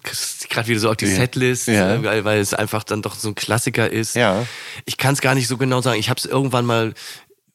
gerade 0.49 0.67
wieder 0.67 0.79
so 0.79 0.89
auf 0.89 0.97
die 0.97 1.05
Ja. 1.05 1.15
Setlist, 1.15 1.67
Ja. 1.67 1.95
äh, 1.95 2.03
weil, 2.03 2.25
weil 2.25 2.39
es 2.39 2.53
einfach 2.53 2.83
dann 2.83 3.01
doch 3.01 3.15
so 3.15 3.27
ein 3.29 3.35
Klassiker 3.35 3.89
ist. 3.89 4.15
Ja. 4.15 4.45
Ich 4.85 4.97
kann 4.97 5.13
es 5.13 5.21
gar 5.21 5.35
nicht 5.35 5.47
so 5.47 5.57
genau 5.57 5.81
sagen. 5.81 5.99
Ich 5.99 6.09
habe 6.09 6.19
es 6.19 6.25
irgendwann 6.25 6.65
mal. 6.65 6.93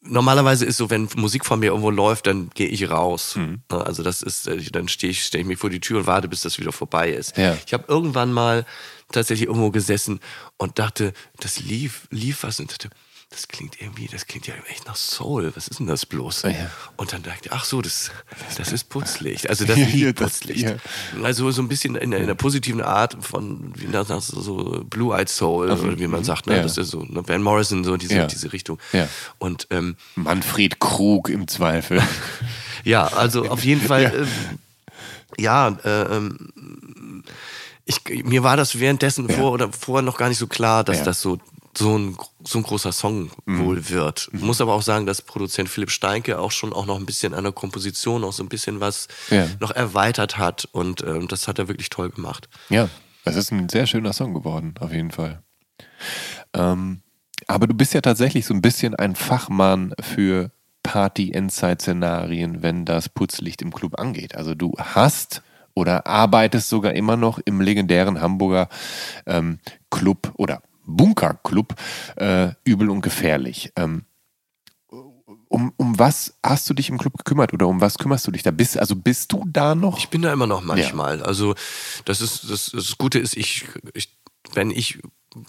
Normalerweise 0.01 0.65
ist 0.65 0.77
so, 0.77 0.89
wenn 0.89 1.09
Musik 1.17 1.45
von 1.45 1.59
mir 1.59 1.67
irgendwo 1.67 1.89
läuft, 1.91 2.25
dann 2.27 2.49
gehe 2.53 2.67
ich 2.69 2.89
raus. 2.89 3.35
Mhm. 3.35 3.61
Also 3.67 4.01
das 4.01 4.21
ist, 4.21 4.47
äh, 4.47 4.57
dann 4.71 4.87
stehe 4.87 5.11
ich, 5.11 5.23
stell 5.23 5.41
ich 5.41 5.47
mich 5.47 5.59
vor 5.59 5.69
die 5.69 5.81
Tür 5.81 5.99
und 5.99 6.07
warte, 6.07 6.29
bis 6.29 6.39
das 6.41 6.57
wieder 6.57 6.71
vorbei 6.71 7.11
ist. 7.11 7.37
Ja. 7.37 7.57
Ich 7.65 7.73
habe 7.73 7.83
irgendwann 7.89 8.31
mal 8.31 8.65
tatsächlich 9.11 9.47
irgendwo 9.49 9.71
gesessen 9.71 10.21
und 10.57 10.79
dachte, 10.79 11.11
das 11.41 11.59
lief, 11.59 12.07
lief 12.11 12.43
was 12.43 12.59
und 12.61 12.71
dachte, 12.71 12.89
das 13.31 13.47
klingt 13.47 13.79
irgendwie, 13.79 14.07
das 14.07 14.25
klingt 14.25 14.47
ja 14.47 14.55
echt 14.69 14.87
nach 14.87 14.95
Soul. 14.95 15.51
Was 15.55 15.67
ist 15.67 15.79
denn 15.79 15.85
das 15.87 16.05
bloß? 16.07 16.41
Ja. 16.43 16.71
Und 16.97 17.13
dann 17.13 17.21
dachte 17.21 17.41
ich, 17.45 17.51
ach 17.53 17.63
so, 17.63 17.79
das, 17.81 18.09
das 18.57 18.71
ist 18.71 18.89
Putzlicht. 18.89 19.47
Also 19.47 19.65
das 19.65 19.77
Ja, 19.77 19.85
liegt 19.85 20.19
das- 20.19 20.39
Putzlicht. 20.39 20.61
ja. 20.63 20.75
Also 21.23 21.51
so 21.51 21.61
ein 21.61 21.67
bisschen 21.67 21.95
in 21.95 22.09
der, 22.11 22.21
in 22.21 22.27
der 22.27 22.33
positiven 22.33 22.81
Art 22.81 23.15
von, 23.21 23.71
wie 23.75 23.85
das 23.87 24.09
heißt, 24.09 24.29
so 24.29 24.83
Blue-Eyed 24.89 25.29
Soul, 25.29 25.69
oder 25.69 25.99
wie 25.99 26.07
man 26.07 26.23
sagt, 26.23 26.47
ne? 26.47 26.61
Das 26.61 26.77
ist 26.77 26.89
so, 26.89 27.03
ne? 27.03 27.21
Van 27.27 27.43
Morrison, 27.43 27.83
so 27.83 27.97
diese, 27.97 28.25
diese 28.25 28.51
Richtung. 28.51 28.79
Ja. 28.93 29.07
Und 29.37 29.67
ähm, 29.69 29.95
Manfred 30.15 30.79
Krug 30.79 31.29
im 31.29 31.47
Zweifel. 31.47 32.01
ja, 32.83 33.05
also 33.07 33.47
auf 33.47 33.63
jeden 33.63 33.81
Fall, 33.81 34.03
Ja. 34.03 34.11
ähm, 34.13 34.27
ja, 35.37 35.67
äh, 35.85 36.15
ähm, 36.17 37.23
ich, 37.85 38.01
mir 38.25 38.41
war 38.43 38.57
das 38.57 38.79
währenddessen 38.79 39.29
vor 39.29 39.51
oder 39.51 39.71
vorher 39.71 40.01
noch 40.01 40.17
gar 40.17 40.29
nicht 40.29 40.39
so 40.39 40.47
klar, 40.47 40.83
dass 40.83 41.03
das 41.03 41.21
so 41.21 41.39
so 41.77 41.97
ein, 41.97 42.17
so 42.43 42.59
ein 42.59 42.63
großer 42.63 42.91
Song 42.91 43.29
Mhm. 43.45 43.59
wohl 43.65 43.89
wird. 43.89 44.29
Muss 44.33 44.59
aber 44.61 44.73
auch 44.73 44.81
sagen, 44.81 45.05
dass 45.05 45.21
Produzent 45.21 45.69
Philipp 45.69 45.91
Steinke 45.91 46.39
auch 46.39 46.51
schon 46.51 46.73
auch 46.73 46.85
noch 46.85 46.97
ein 46.97 47.05
bisschen 47.05 47.33
an 47.33 47.43
der 47.43 47.53
Komposition 47.53 48.23
auch 48.23 48.33
so 48.33 48.43
ein 48.43 48.49
bisschen 48.49 48.79
was 48.79 49.07
Ja. 49.29 49.47
noch 49.59 49.71
erweitert 49.71 50.37
hat 50.37 50.67
und 50.71 51.01
ähm, 51.03 51.27
das 51.27 51.47
hat 51.47 51.59
er 51.59 51.67
wirklich 51.67 51.89
toll 51.89 52.09
gemacht. 52.09 52.49
Ja, 52.69 52.89
es 53.25 53.35
ist 53.35 53.51
ein 53.51 53.69
sehr 53.69 53.85
schöner 53.87 54.13
Song 54.13 54.33
geworden, 54.33 54.73
auf 54.79 54.91
jeden 54.91 55.11
Fall. 55.11 55.41
Ähm, 56.53 57.01
aber 57.47 57.67
du 57.67 57.73
bist 57.73 57.93
ja 57.93 58.01
tatsächlich 58.01 58.45
so 58.45 58.53
ein 58.53 58.61
bisschen 58.61 58.95
ein 58.95 59.15
Fachmann 59.15 59.93
für 60.01 60.51
Party-Endzeit-Szenarien, 60.83 62.61
wenn 62.61 62.85
das 62.85 63.09
Putzlicht 63.09 63.61
im 63.61 63.73
Club 63.73 63.99
angeht. 63.99 64.35
Also 64.35 64.55
du 64.55 64.73
hast 64.77 65.41
oder 65.73 66.07
arbeitest 66.07 66.69
sogar 66.69 66.93
immer 66.93 67.15
noch 67.15 67.39
im 67.45 67.61
legendären 67.61 68.19
Hamburger 68.21 68.69
ähm, 69.25 69.59
Club 69.89 70.31
oder 70.35 70.61
Bunkerclub 70.89 71.75
äh, 72.15 72.51
Übel 72.63 72.89
und 72.89 73.01
Gefährlich. 73.01 73.71
Ähm, 73.75 74.05
um, 75.49 75.73
um 75.77 75.99
was 75.99 76.35
hast 76.43 76.69
du 76.69 76.73
dich 76.73 76.89
im 76.89 76.97
Club 76.97 77.17
gekümmert 77.17 77.53
oder 77.53 77.67
um 77.67 77.81
was 77.81 77.97
kümmerst 77.97 78.25
du 78.27 78.31
dich 78.31 78.43
da? 78.43 78.51
Bist, 78.51 78.77
also 78.77 78.95
bist 78.95 79.31
du 79.31 79.43
da 79.47 79.75
noch? 79.75 79.97
Ich 79.97 80.09
bin 80.09 80.21
da 80.21 80.31
immer 80.31 80.47
noch 80.47 80.63
manchmal. 80.63 81.21
Also 81.23 81.55
das 82.05 82.21
ist 82.21 82.49
das, 82.49 82.71
das 82.71 82.97
Gute 82.97 83.19
ist, 83.19 83.35
ich, 83.35 83.65
ich 83.93 84.18
wenn 84.53 84.71
ich 84.71 84.99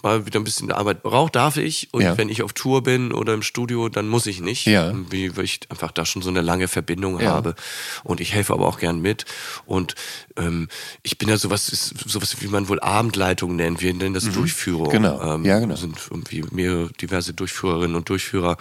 mal 0.03 0.27
wieder 0.27 0.39
ein 0.39 0.43
bisschen 0.43 0.71
Arbeit 0.71 1.01
brauche, 1.01 1.31
darf 1.31 1.57
ich. 1.57 1.89
Und 1.91 2.03
Ja. 2.03 2.15
wenn 2.17 2.29
ich 2.29 2.43
auf 2.43 2.53
Tour 2.53 2.83
bin 2.83 3.11
oder 3.11 3.33
im 3.33 3.41
Studio, 3.41 3.89
dann 3.89 4.07
muss 4.07 4.27
ich 4.27 4.39
nicht. 4.39 4.67
Ja. 4.67 4.93
Wie, 5.09 5.35
weil 5.35 5.45
ich 5.45 5.59
einfach 5.69 5.91
da 5.91 6.05
schon 6.05 6.21
so 6.21 6.29
eine 6.29 6.41
lange 6.41 6.67
Verbindung 6.67 7.19
Ja. 7.19 7.31
habe. 7.31 7.55
Und 8.03 8.19
ich 8.21 8.33
helfe 8.33 8.53
aber 8.53 8.67
auch 8.67 8.77
gern 8.77 8.99
mit. 9.01 9.25
Und 9.65 9.95
ähm, 10.37 10.67
ich 11.01 11.17
bin 11.17 11.29
ja 11.29 11.37
sowas, 11.37 11.69
ist 11.69 11.95
sowas, 12.07 12.41
wie 12.41 12.47
man 12.47 12.67
wohl 12.69 12.79
Abendleitung 12.79 13.55
nennt. 13.55 13.81
Wir 13.81 13.93
nennen 13.93 14.13
das 14.13 14.29
Durchführung. 14.31 14.87
Mhm. 14.87 14.91
Genau. 14.91 15.35
Ähm, 15.35 15.45
Ja, 15.45 15.59
genau. 15.59 15.75
sind 15.75 15.97
irgendwie 16.11 16.43
mehrere 16.51 16.91
diverse 17.01 17.33
Durchführerinnen 17.33 17.95
und 17.95 18.07
Durchführer. 18.07 18.57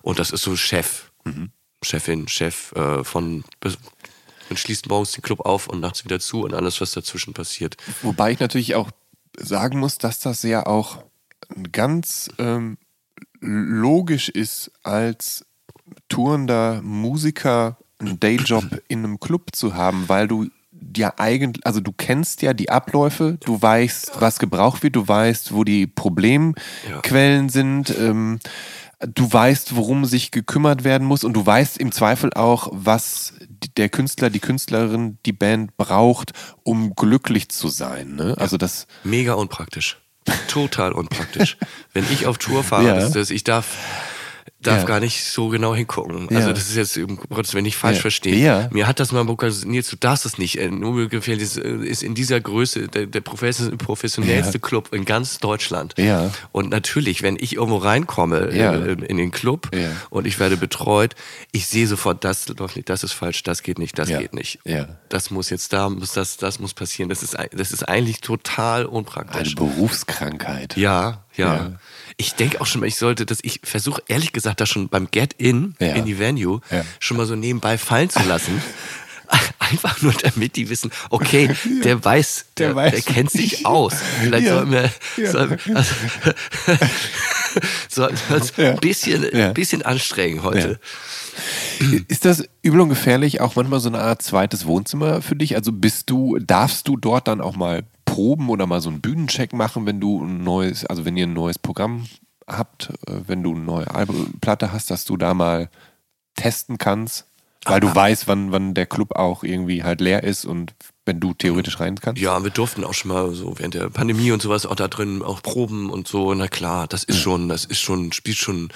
Und 0.00 0.18
das 0.18 0.30
ist 0.30 0.42
so 0.42 0.56
Chef. 0.56 1.10
Mhm. 1.24 1.50
Chefin, 1.84 2.28
Chef 2.28 2.72
äh, 2.72 3.04
von 3.04 3.44
man 4.48 4.56
schließt 4.56 4.88
morgens 4.88 5.12
den 5.12 5.22
Club 5.22 5.40
auf 5.40 5.66
und 5.68 5.80
nachts 5.80 6.04
wieder 6.04 6.20
zu 6.20 6.42
und 6.42 6.52
alles, 6.54 6.80
was 6.80 6.92
dazwischen 6.92 7.32
passiert. 7.32 7.76
Wobei 8.02 8.32
ich 8.32 8.38
natürlich 8.40 8.74
auch 8.74 8.90
sagen 9.38 9.78
muss, 9.78 9.98
dass 9.98 10.20
das 10.20 10.42
ja 10.42 10.66
auch 10.66 11.04
ganz 11.72 12.30
ähm, 12.38 12.78
logisch 13.40 14.28
ist, 14.28 14.70
als 14.82 15.44
tourender 16.08 16.80
Musiker 16.82 17.78
einen 17.98 18.20
Dayjob 18.20 18.64
in 18.88 19.00
einem 19.00 19.20
Club 19.20 19.54
zu 19.54 19.74
haben, 19.74 20.08
weil 20.08 20.28
du 20.28 20.48
ja 20.96 21.14
eigentlich, 21.16 21.64
also 21.66 21.80
du 21.80 21.92
kennst 21.92 22.42
ja 22.42 22.54
die 22.54 22.70
Abläufe, 22.70 23.38
du 23.44 23.60
weißt, 23.60 24.20
was 24.20 24.38
gebraucht 24.38 24.82
wird, 24.82 24.96
du 24.96 25.06
weißt, 25.06 25.52
wo 25.54 25.64
die 25.64 25.86
Problemquellen 25.86 27.48
sind, 27.48 27.96
ähm, 27.98 28.40
du 29.14 29.32
weißt, 29.32 29.76
worum 29.76 30.04
sich 30.04 30.30
gekümmert 30.30 30.84
werden 30.84 31.06
muss 31.06 31.24
und 31.24 31.34
du 31.34 31.44
weißt 31.44 31.78
im 31.78 31.92
Zweifel 31.92 32.32
auch, 32.34 32.68
was 32.72 33.34
der 33.76 33.88
Künstler, 33.88 34.30
die 34.30 34.40
Künstlerin, 34.40 35.18
die 35.26 35.32
Band 35.32 35.76
braucht, 35.76 36.32
um 36.62 36.94
glücklich 36.94 37.48
zu 37.48 37.68
sein. 37.68 38.14
Ne? 38.14 38.34
Also 38.38 38.56
das, 38.56 38.86
Mega 39.04 39.34
unpraktisch. 39.34 39.98
Total 40.48 40.92
unpraktisch. 40.92 41.56
Wenn 41.92 42.04
ich 42.12 42.26
auf 42.26 42.38
Tour 42.38 42.62
fahre, 42.62 42.86
Ja. 42.86 42.94
das, 42.94 43.12
das, 43.12 43.30
ich 43.30 43.44
darf, 43.44 43.76
darf 44.62 44.80
Ja. 44.80 44.84
gar 44.84 45.00
nicht 45.00 45.24
so 45.24 45.48
genau 45.48 45.74
hingucken. 45.74 46.28
Also 46.30 46.48
Ja. 46.48 46.52
das 46.54 46.68
ist 46.70 46.76
jetzt, 46.76 46.96
um 46.98 47.16
Gottes 47.28 47.52
Willen, 47.54 47.64
nicht 47.64 47.76
falsch 47.76 47.96
Ja. 47.96 48.02
verstehen. 48.02 48.42
Ja. 48.42 48.68
Mir 48.72 48.86
hat 48.86 49.00
das 49.00 49.12
mal 49.12 49.24
Nils, 49.64 49.88
du 49.90 49.96
darfst 49.96 50.24
das 50.24 50.38
nicht. 50.38 50.58
Äh, 50.58 50.70
Nur 50.70 51.08
gefällt 51.08 51.40
ist, 51.42 51.56
äh, 51.58 51.68
ist 51.84 52.02
in 52.02 52.14
dieser 52.14 52.40
Größe 52.40 52.88
der, 52.88 53.06
der 53.06 53.20
profession- 53.20 53.76
professionellste 53.78 54.58
Club 54.60 54.92
in 54.92 55.04
ganz 55.04 55.38
Deutschland. 55.38 55.94
Ja. 55.98 56.30
Und 56.52 56.70
natürlich, 56.70 57.22
wenn 57.22 57.36
ich 57.38 57.56
irgendwo 57.56 57.76
reinkomme 57.78 58.48
äh, 58.50 58.92
in 58.92 59.16
den 59.16 59.30
Club 59.30 59.70
und 60.10 60.26
ich 60.26 60.38
werde 60.38 60.56
betreut, 60.56 61.14
ich 61.52 61.66
sehe 61.66 61.86
sofort, 61.86 62.24
das 62.24 62.48
läuft 62.48 62.76
nicht, 62.76 62.88
das 62.88 63.04
ist 63.04 63.12
falsch, 63.12 63.42
das 63.42 63.62
geht 63.62 63.78
nicht, 63.78 63.98
das 63.98 64.08
geht 64.08 64.34
nicht. 64.34 64.58
Ja. 64.64 64.86
Das 65.08 65.30
muss 65.30 65.50
jetzt 65.50 65.72
da, 65.72 65.88
muss 65.90 66.12
das, 66.12 66.36
das 66.36 66.58
muss 66.58 66.74
passieren. 66.74 67.08
Das 67.08 67.22
ist, 67.22 67.36
das 67.52 67.72
ist 67.72 67.88
eigentlich 67.88 68.20
total 68.20 68.80
eine 68.80 68.88
unpraktisch. 68.90 69.54
Berufskrankheit. 69.54 70.76
Ja, 70.76 71.24
ja. 71.36 71.72
Ja. 72.22 72.26
Ich 72.28 72.34
denke 72.34 72.60
auch 72.60 72.66
schon 72.66 72.80
mal, 72.80 72.86
ich 72.86 72.96
sollte 72.96 73.26
das, 73.26 73.38
ich 73.42 73.60
versuche 73.64 74.02
ehrlich 74.08 74.32
gesagt, 74.32 74.60
das 74.60 74.68
schon 74.68 74.88
beim 74.88 75.08
Get-In 75.10 75.74
Ja. 75.80 75.94
in 75.94 76.04
die 76.06 76.18
Venue 76.18 76.60
Ja. 76.70 76.84
schon 77.00 77.16
mal 77.16 77.26
so 77.26 77.34
nebenbei 77.36 77.78
fallen 77.78 78.10
zu 78.10 78.22
lassen. 78.22 78.62
Einfach 79.58 80.02
nur 80.02 80.12
damit 80.12 80.56
die 80.56 80.68
wissen, 80.68 80.90
okay, 81.08 81.48
der 81.84 82.04
weiß, 82.04 82.44
Der 82.58 82.66
der, 82.68 82.76
weiß, 82.76 82.92
der 82.92 83.02
kennt 83.14 83.30
sich 83.30 83.64
aus. 83.64 83.94
Vielleicht 84.20 84.46
Ja. 84.46 84.54
soll 84.56 84.66
mir 84.66 84.90
Ja. 85.16 85.30
soll, 85.30 85.58
also, 85.74 85.94
soll, 87.88 88.12
soll's 88.28 88.52
Ja. 88.56 88.70
ein 88.72 88.76
bisschen, 88.78 89.24
Ja. 89.32 89.48
ein 89.48 89.54
bisschen 89.54 89.82
anstrengen 89.82 90.42
heute. 90.42 90.78
Ist 92.08 92.24
das 92.26 92.44
übel 92.62 92.80
und 92.80 92.88
gefährlich 92.90 93.40
auch 93.40 93.56
manchmal 93.56 93.80
so 93.80 93.88
eine 93.88 94.00
Art 94.00 94.20
zweites 94.22 94.66
Wohnzimmer 94.66 95.22
für 95.22 95.34
dich? 95.36 95.56
Also 95.56 95.72
bist 95.72 96.10
du, 96.10 96.38
darfst 96.38 96.86
du 96.88 96.96
dort 96.96 97.26
dann 97.28 97.40
auch 97.40 97.56
mal 97.56 97.84
proben 98.04 98.48
oder 98.48 98.66
mal 98.66 98.80
so 98.80 98.90
einen 98.90 99.00
Bühnencheck 99.00 99.52
machen, 99.52 99.86
wenn 99.86 100.00
du 100.00 100.22
ein 100.22 100.42
neues, 100.42 100.84
also 100.86 101.04
wenn 101.04 101.16
ihr 101.16 101.26
ein 101.26 101.32
neues 101.32 101.58
Programm 101.58 102.06
habt, 102.46 102.90
äh, 103.06 103.20
wenn 103.26 103.42
du 103.42 103.54
eine 103.54 103.64
neue 103.64 103.94
Albumplatte 103.94 104.72
hast, 104.72 104.90
dass 104.90 105.04
du 105.04 105.16
da 105.16 105.34
mal 105.34 105.68
testen 106.34 106.78
kannst, 106.78 107.26
weil 107.64 107.80
du 107.80 107.94
weißt, 107.94 108.26
wann, 108.26 108.50
wann 108.50 108.74
der 108.74 108.86
Club 108.86 109.14
auch 109.14 109.44
irgendwie 109.44 109.84
halt 109.84 110.00
leer 110.00 110.24
ist 110.24 110.44
und 110.44 110.74
wenn 111.04 111.20
du 111.20 111.32
theoretisch 111.32 111.78
rein 111.78 111.96
kannst? 111.96 112.20
Ja, 112.20 112.42
wir 112.42 112.50
durften 112.50 112.82
auch 112.84 112.94
schon 112.94 113.12
mal 113.12 113.32
so 113.34 113.58
während 113.58 113.74
der 113.74 113.88
Pandemie 113.88 114.32
und 114.32 114.42
sowas 114.42 114.66
auch 114.66 114.74
da 114.74 114.88
drin 114.88 115.22
auch 115.22 115.42
proben 115.42 115.88
und 115.88 116.08
so. 116.08 116.34
Na 116.34 116.48
klar, 116.48 116.88
das 116.88 117.04
ist 117.04 117.18
schon, 117.18 117.48
das 117.48 117.64
ist 117.64 117.78
schon, 117.78 118.12
spielt 118.12 118.36
schon 118.36 118.70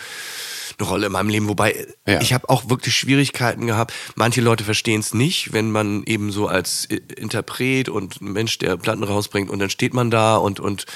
eine 0.78 0.88
Rolle 0.88 1.06
in 1.06 1.12
meinem 1.12 1.28
Leben. 1.28 1.48
Wobei 1.48 1.86
Ja. 2.06 2.20
ich 2.20 2.32
habe 2.32 2.48
auch 2.48 2.68
wirklich 2.68 2.94
Schwierigkeiten 2.94 3.66
gehabt. 3.66 3.92
Manche 4.14 4.40
Leute 4.40 4.64
verstehen 4.64 5.00
es 5.00 5.14
nicht, 5.14 5.52
wenn 5.52 5.70
man 5.70 6.02
eben 6.04 6.30
so 6.32 6.46
als 6.48 6.88
I- 6.90 7.02
Interpret 7.16 7.88
und 7.88 8.20
Mensch, 8.20 8.58
der 8.58 8.76
Platten 8.76 9.02
rausbringt 9.04 9.50
und 9.50 9.58
dann 9.58 9.70
steht 9.70 9.94
man 9.94 10.10
da 10.10 10.36
und 10.36 10.60
und 10.60 10.86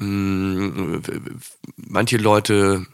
ähm, 0.00 1.02
manche 1.76 2.16
Leute 2.16 2.86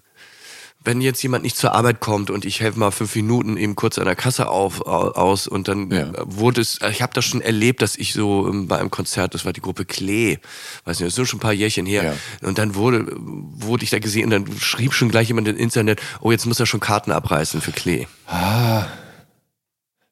wenn 0.87 1.01
jetzt 1.01 1.23
jemand 1.23 1.43
nicht 1.43 1.57
zur 1.57 1.75
Arbeit 1.75 2.01
kommt 2.01 2.31
und 2.31 2.45
ich 2.45 2.61
helfe 2.61 2.79
mal 2.79 2.91
fünf 2.93 3.15
Minuten 3.17 3.57
eben 3.57 3.75
kurz 3.77 3.99
an 3.99 4.05
der 4.07 4.17
Kasse 4.17 4.49
auf, 4.49 4.87
au- 4.87 5.11
aus 5.11 5.47
und 5.49 5.69
dann 5.69 5.91
Ja. 5.91 5.99
äh, 6.05 6.13
wurde 6.25 6.61
es, 6.61 6.79
ich 6.91 7.03
habe 7.03 7.13
das 7.13 7.25
schon 7.25 7.41
erlebt, 7.43 7.83
dass 7.83 7.97
ich 7.97 8.13
so 8.15 8.49
ähm, 8.49 8.69
bei 8.69 8.79
einem 8.79 8.91
Konzert, 8.91 9.35
das 9.35 9.45
war 9.45 9.53
die 9.53 9.61
Gruppe 9.61 9.85
Klee, 9.85 10.39
weiß 10.85 11.01
nicht, 11.01 11.09
das 11.13 11.19
ist 11.19 11.29
schon 11.29 11.39
ein 11.39 11.41
paar 11.41 11.53
Jährchen 11.53 11.85
her, 11.87 12.05
Ja. 12.43 12.49
und 12.49 12.59
dann 12.59 12.75
wurde, 12.77 13.05
wurde 13.17 13.85
ich 13.85 13.91
da 13.91 13.99
gesehen 13.99 14.25
und 14.25 14.31
dann 14.31 14.59
schrieb 14.59 14.95
schon 14.95 15.09
gleich 15.11 15.29
jemand 15.29 15.49
im 15.49 15.57
Internet, 15.57 16.01
oh, 16.21 16.31
jetzt 16.31 16.47
muss 16.47 16.61
er 16.61 16.67
schon 16.67 16.81
Karten 16.81 17.11
abreißen 17.13 17.61
für 17.61 17.73
Klee. 17.73 18.07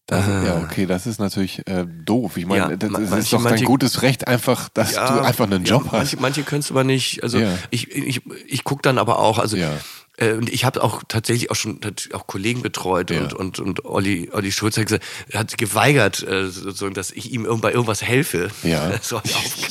Das, 0.06 0.26
Ah. 0.26 0.44
Ja, 0.44 0.56
okay, 0.62 0.84
das 0.84 1.06
ist 1.06 1.18
natürlich 1.18 1.66
äh, 1.66 1.86
doof. 1.86 2.36
Ich 2.36 2.44
meine, 2.44 2.72
Ja, 2.72 2.76
das, 2.76 2.90
ma- 2.90 2.98
das 2.98 3.06
ist 3.08 3.10
manche- 3.12 3.30
doch 3.36 3.42
dein 3.42 3.52
manche- 3.52 3.64
gutes 3.64 4.02
Recht 4.02 4.28
einfach, 4.28 4.68
dass 4.68 4.92
du 4.92 5.00
einfach 5.00 5.46
einen 5.46 5.64
Job 5.64 5.84
ja, 5.86 5.92
hast. 5.92 5.98
Manche, 5.98 6.16
manche 6.20 6.42
können 6.42 6.60
es 6.60 6.70
aber 6.70 6.84
nicht. 6.84 7.22
Also 7.22 7.38
Ja. 7.38 7.56
ich, 7.70 7.90
ich, 7.90 8.20
ich 8.46 8.64
gucke 8.64 8.82
dann 8.82 8.98
aber 8.98 9.18
auch, 9.18 9.38
also 9.38 9.56
Ja. 9.56 9.72
äh, 9.72 9.76
und 10.20 10.48
ich 10.48 10.64
habe 10.64 10.82
auch 10.82 11.02
tatsächlich 11.08 11.50
auch 11.50 11.56
schon 11.56 11.80
auch 12.12 12.26
Kollegen 12.28 12.62
betreut 12.62 13.10
Ja. 13.10 13.22
und, 13.22 13.32
und, 13.34 13.58
und 13.58 13.84
Olli, 13.84 14.30
Olli 14.32 14.52
Schulz 14.52 14.76
hat, 14.76 14.86
gesagt, 14.86 15.04
hat 15.34 15.58
geweigert, 15.58 16.22
äh, 16.22 16.48
sozusagen, 16.50 16.94
dass 16.94 17.10
ich 17.10 17.32
ihm 17.32 17.48
bei 17.60 17.72
irgendwas 17.72 18.02
helfe. 18.02 18.48
Ja. 18.62 18.92
So 19.02 19.16
auf 19.16 19.22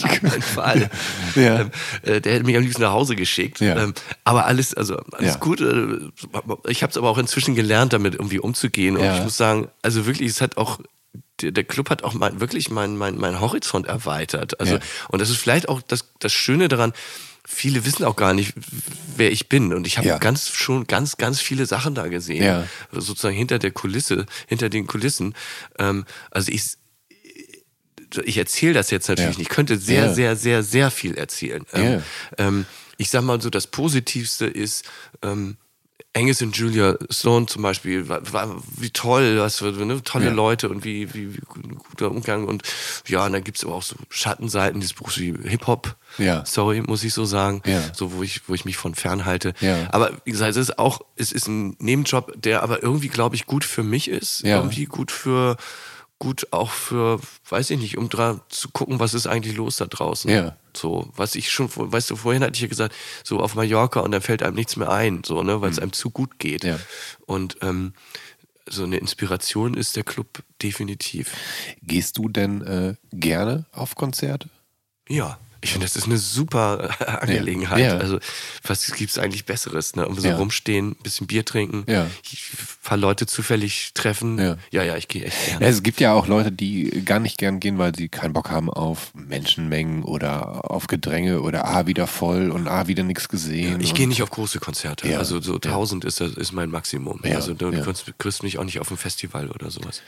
keinen 0.01 0.41
Fall. 0.41 0.89
Ja. 1.35 1.61
Ähm, 1.61 1.71
äh, 2.03 2.19
der 2.21 2.33
hätte 2.33 2.45
mich 2.45 2.55
am 2.57 2.61
liebsten 2.63 2.81
nach 2.81 2.91
Hause 2.91 3.15
geschickt. 3.15 3.59
Ja. 3.61 3.81
Ähm, 3.81 3.93
aber 4.25 4.45
alles, 4.45 4.73
also 4.73 4.97
alles 5.13 5.33
Ja. 5.35 5.39
gut. 5.39 5.61
Äh, 5.61 5.99
ich 6.67 6.83
habe 6.83 6.91
es 6.91 6.97
aber 6.97 7.09
auch 7.09 7.17
inzwischen 7.17 7.55
gelernt, 7.55 7.93
damit 7.93 8.15
irgendwie 8.15 8.39
umzugehen. 8.39 8.97
Und 8.97 9.05
ich 9.05 9.23
muss 9.23 9.37
sagen, 9.37 9.69
also 9.81 10.05
wirklich, 10.05 10.29
es 10.29 10.41
hat 10.41 10.57
auch 10.57 10.79
der, 11.41 11.63
Club 11.63 11.89
hat 11.89 12.03
auch 12.03 12.13
mein, 12.13 12.39
wirklich 12.39 12.69
meinen 12.69 12.97
mein, 12.97 13.17
mein 13.17 13.39
Horizont 13.39 13.87
erweitert. 13.87 14.59
Also, 14.59 14.77
und 15.09 15.21
das 15.21 15.29
ist 15.29 15.37
vielleicht 15.37 15.67
auch 15.69 15.81
das, 15.81 16.11
das 16.19 16.31
Schöne 16.33 16.67
daran, 16.67 16.93
viele 17.45 17.85
wissen 17.85 18.03
auch 18.05 18.15
gar 18.15 18.33
nicht, 18.33 18.53
wer 19.17 19.31
ich 19.31 19.49
bin. 19.49 19.73
Und 19.73 19.85
ich 19.87 19.97
habe 19.97 20.07
Ja. 20.07 20.17
ganz 20.17 20.49
schon 20.49 20.87
ganz, 20.87 21.17
ganz 21.17 21.39
viele 21.39 21.65
Sachen 21.65 21.93
da 21.95 22.07
gesehen. 22.07 22.43
Ja. 22.43 22.67
Also 22.91 23.01
sozusagen 23.07 23.35
hinter 23.35 23.59
der 23.59 23.71
Kulisse, 23.71 24.25
hinter 24.47 24.69
den 24.69 24.87
Kulissen. 24.87 25.35
Ähm, 25.77 26.05
also 26.31 26.51
ich, 26.51 26.63
ich 28.25 28.37
erzähle 28.37 28.73
das 28.73 28.91
jetzt 28.91 29.07
natürlich 29.07 29.35
Ja. 29.35 29.39
nicht. 29.39 29.49
Ich 29.49 29.55
könnte 29.55 29.77
sehr, 29.77 30.05
Ja. 30.05 30.13
sehr, 30.13 30.35
sehr, 30.35 30.63
sehr 30.63 30.91
viel 30.91 31.15
erzählen. 31.15 31.65
Ähm, 31.73 32.03
ähm, 32.37 32.65
ich 32.97 33.09
sag 33.09 33.23
mal 33.23 33.41
so, 33.41 33.49
das 33.49 33.67
Positivste 33.67 34.45
ist, 34.45 34.85
ähm, 35.21 35.57
Angus 36.15 36.41
und 36.43 36.55
Julia 36.55 36.95
Stone 37.09 37.47
zum 37.47 37.63
Beispiel, 37.63 38.07
wie 38.77 38.89
toll, 38.91 39.39
was 39.39 39.57
für 39.57 39.71
ne, 39.71 40.03
tolle 40.03 40.25
Ja. 40.25 40.31
Leute 40.31 40.69
und 40.69 40.85
wie, 40.85 41.11
wie, 41.15 41.33
wie 41.35 41.41
guter 41.89 42.11
Umgang 42.11 42.45
und 42.45 42.61
ja, 43.07 43.25
und 43.25 43.33
dann 43.33 43.43
gibt's 43.43 43.63
aber 43.63 43.73
auch 43.73 43.83
so 43.83 43.95
Schattenseiten 44.09 44.79
dieses 44.79 44.93
Buchs 44.93 45.17
wie 45.17 45.33
Hip-Hop. 45.43 45.95
Ja. 46.19 46.45
Sorry, 46.45 46.81
muss 46.81 47.03
ich 47.03 47.15
so 47.15 47.25
sagen. 47.25 47.63
Ja. 47.65 47.81
So, 47.95 48.13
wo 48.13 48.21
ich, 48.21 48.47
wo 48.47 48.53
ich 48.53 48.63
mich 48.63 48.77
von 48.77 48.93
fernhalte. 48.93 49.53
Ja. 49.59 49.87
Aber 49.91 50.11
wie 50.23 50.31
gesagt, 50.31 50.51
es 50.51 50.57
ist 50.57 50.77
auch, 50.77 51.01
es 51.15 51.31
ist 51.31 51.47
ein 51.47 51.75
Nebenjob, 51.79 52.33
der 52.35 52.61
aber 52.61 52.83
irgendwie, 52.83 53.07
glaube 53.07 53.35
ich, 53.35 53.47
gut 53.47 53.65
für 53.65 53.83
mich 53.83 54.07
ist. 54.07 54.43
Ja. 54.43 54.57
Irgendwie 54.57 54.85
gut 54.85 55.09
für, 55.09 55.57
gut 56.19 56.47
auch 56.51 56.71
für, 56.71 57.19
weiß 57.49 57.69
ich 57.71 57.79
nicht, 57.79 57.97
um 57.97 58.09
dran 58.09 58.41
zu 58.49 58.69
gucken, 58.69 58.99
was 58.99 59.13
ist 59.13 59.27
eigentlich 59.27 59.55
los 59.55 59.77
da 59.77 59.85
draußen. 59.85 60.29
Ja. 60.31 60.55
So, 60.75 61.11
was 61.15 61.35
ich 61.35 61.51
schon, 61.51 61.69
weißt 61.73 62.09
du, 62.09 62.15
vorhin 62.15 62.43
hatte 62.43 62.55
ich 62.55 62.61
ja 62.61 62.67
gesagt, 62.67 62.95
so 63.23 63.39
auf 63.39 63.55
Mallorca 63.55 63.99
und 63.99 64.11
dann 64.11 64.21
fällt 64.21 64.41
einem 64.41 64.55
nichts 64.55 64.75
mehr 64.75 64.89
ein, 64.89 65.23
so, 65.25 65.43
ne, 65.43 65.61
weil 65.61 65.69
es 65.69 65.79
einem 65.79 65.93
zu 65.93 66.09
gut 66.09 66.39
geht. 66.39 66.63
Mhm. 66.63 66.69
Ja. 66.69 66.79
Und 67.25 67.57
ähm, 67.61 67.93
so 68.67 68.83
eine 68.83 68.97
Inspiration 68.97 69.73
ist 69.73 69.95
der 69.95 70.03
Club 70.03 70.43
definitiv. 70.61 71.33
Gehst 71.81 72.17
du 72.17 72.29
denn 72.29 72.61
äh, 72.61 72.95
gerne 73.11 73.65
auf 73.71 73.95
Konzerte? 73.95 74.49
Ja. 75.09 75.37
Ich 75.63 75.71
finde, 75.71 75.85
das 75.85 75.95
ist 75.95 76.05
eine 76.05 76.17
super 76.17 76.89
äh, 76.99 77.05
Angelegenheit. 77.05 77.79
Ja. 77.79 77.97
Also, 77.97 78.19
was 78.63 78.91
gibt's 78.93 79.17
eigentlich 79.17 79.45
Besseres, 79.45 79.95
ne? 79.95 80.07
Um 80.07 80.19
so 80.19 80.27
Ja. 80.27 80.35
rumstehen, 80.35 80.91
ein 80.91 81.03
bisschen 81.03 81.25
Bier 81.27 81.45
trinken, 81.45 81.85
Ja. 81.87 82.03
ein 82.03 82.09
paar 82.83 82.97
Leute 82.97 83.25
zufällig 83.25 83.91
treffen. 83.93 84.37
Ja. 84.37 84.57
ja, 84.71 84.83
ja 84.83 84.97
ich 84.97 85.07
gehe 85.07 85.23
echt 85.23 85.45
gerne. 85.47 85.65
Ja, 85.65 85.71
es 85.71 85.81
gibt 85.83 85.99
ja 86.01 86.13
auch 86.13 86.27
Leute, 86.27 86.51
die 86.51 87.03
gar 87.05 87.19
nicht 87.19 87.37
gern 87.37 87.59
gehen, 87.59 87.77
weil 87.77 87.95
sie 87.95 88.09
keinen 88.09 88.33
Bock 88.33 88.51
haben 88.51 88.69
auf 88.69 89.13
Menschenmengen 89.15 90.03
oder 90.03 90.69
auf 90.69 90.87
Gedränge 90.87 91.41
oder 91.41 91.65
ah, 91.65 91.87
wieder 91.87 92.07
voll 92.07 92.51
und 92.51 92.67
ah, 92.67 92.87
wieder 92.87 93.03
nichts 93.03 93.29
gesehen. 93.29 93.79
Ich 93.79 93.93
gehe 93.93 94.07
nicht 94.07 94.21
auf 94.21 94.29
große 94.31 94.59
Konzerte. 94.59 95.07
Ja. 95.07 95.17
Also 95.19 95.39
so 95.41 95.55
1000 95.55 96.03
ist, 96.05 96.19
ist 96.21 96.51
mein 96.51 96.69
Maximum. 96.69 97.21
Ja. 97.23 97.35
Also 97.35 97.53
du 97.53 97.71
Ja. 97.71 97.85
kriegst 98.17 98.43
mich 98.43 98.59
auch 98.59 98.63
nicht 98.65 98.79
auf 98.79 98.91
ein 98.91 98.97
Festival 98.97 99.49
oder 99.49 99.71
sowas. 99.71 100.01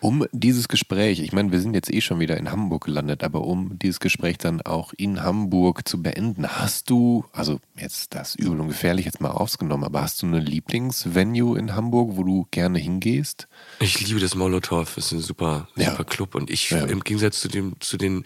Um 0.00 0.26
dieses 0.32 0.68
Gespräch, 0.68 1.20
ich 1.20 1.32
meine, 1.32 1.52
wir 1.52 1.60
sind 1.60 1.74
jetzt 1.74 1.92
eh 1.92 2.00
schon 2.00 2.18
wieder 2.18 2.36
in 2.38 2.50
Hamburg 2.50 2.84
gelandet, 2.86 3.22
aber 3.22 3.42
um 3.42 3.78
dieses 3.78 4.00
Gespräch 4.00 4.38
dann 4.38 4.62
auch 4.62 4.92
in 5.02 5.22
Hamburg 5.22 5.88
zu 5.88 6.00
beenden, 6.02 6.46
hast 6.46 6.88
du, 6.90 7.24
also 7.32 7.58
jetzt 7.76 8.14
das 8.14 8.34
übel 8.36 8.60
und 8.60 8.68
gefährlich 8.68 9.04
jetzt 9.04 9.20
mal 9.20 9.30
ausgenommen, 9.30 9.84
aber 9.84 10.02
hast 10.02 10.22
du 10.22 10.26
eine 10.26 10.38
Lieblingsvenue 10.38 11.58
in 11.58 11.74
Hamburg, 11.74 12.10
wo 12.16 12.22
du 12.22 12.46
gerne 12.50 12.78
hingehst? 12.78 13.48
Ich 13.80 14.00
liebe 14.06 14.20
das 14.20 14.34
Molotow, 14.34 14.96
ist 14.96 15.12
ein 15.12 15.20
super, 15.20 15.68
Ja. 15.76 15.90
super 15.90 16.04
Club. 16.04 16.34
Und 16.34 16.50
ich, 16.50 16.70
Ja. 16.70 16.84
im 16.84 17.00
Gegensatz 17.00 17.40
zu 17.40 17.48
dem, 17.48 17.74
zu 17.80 17.96
den 17.96 18.24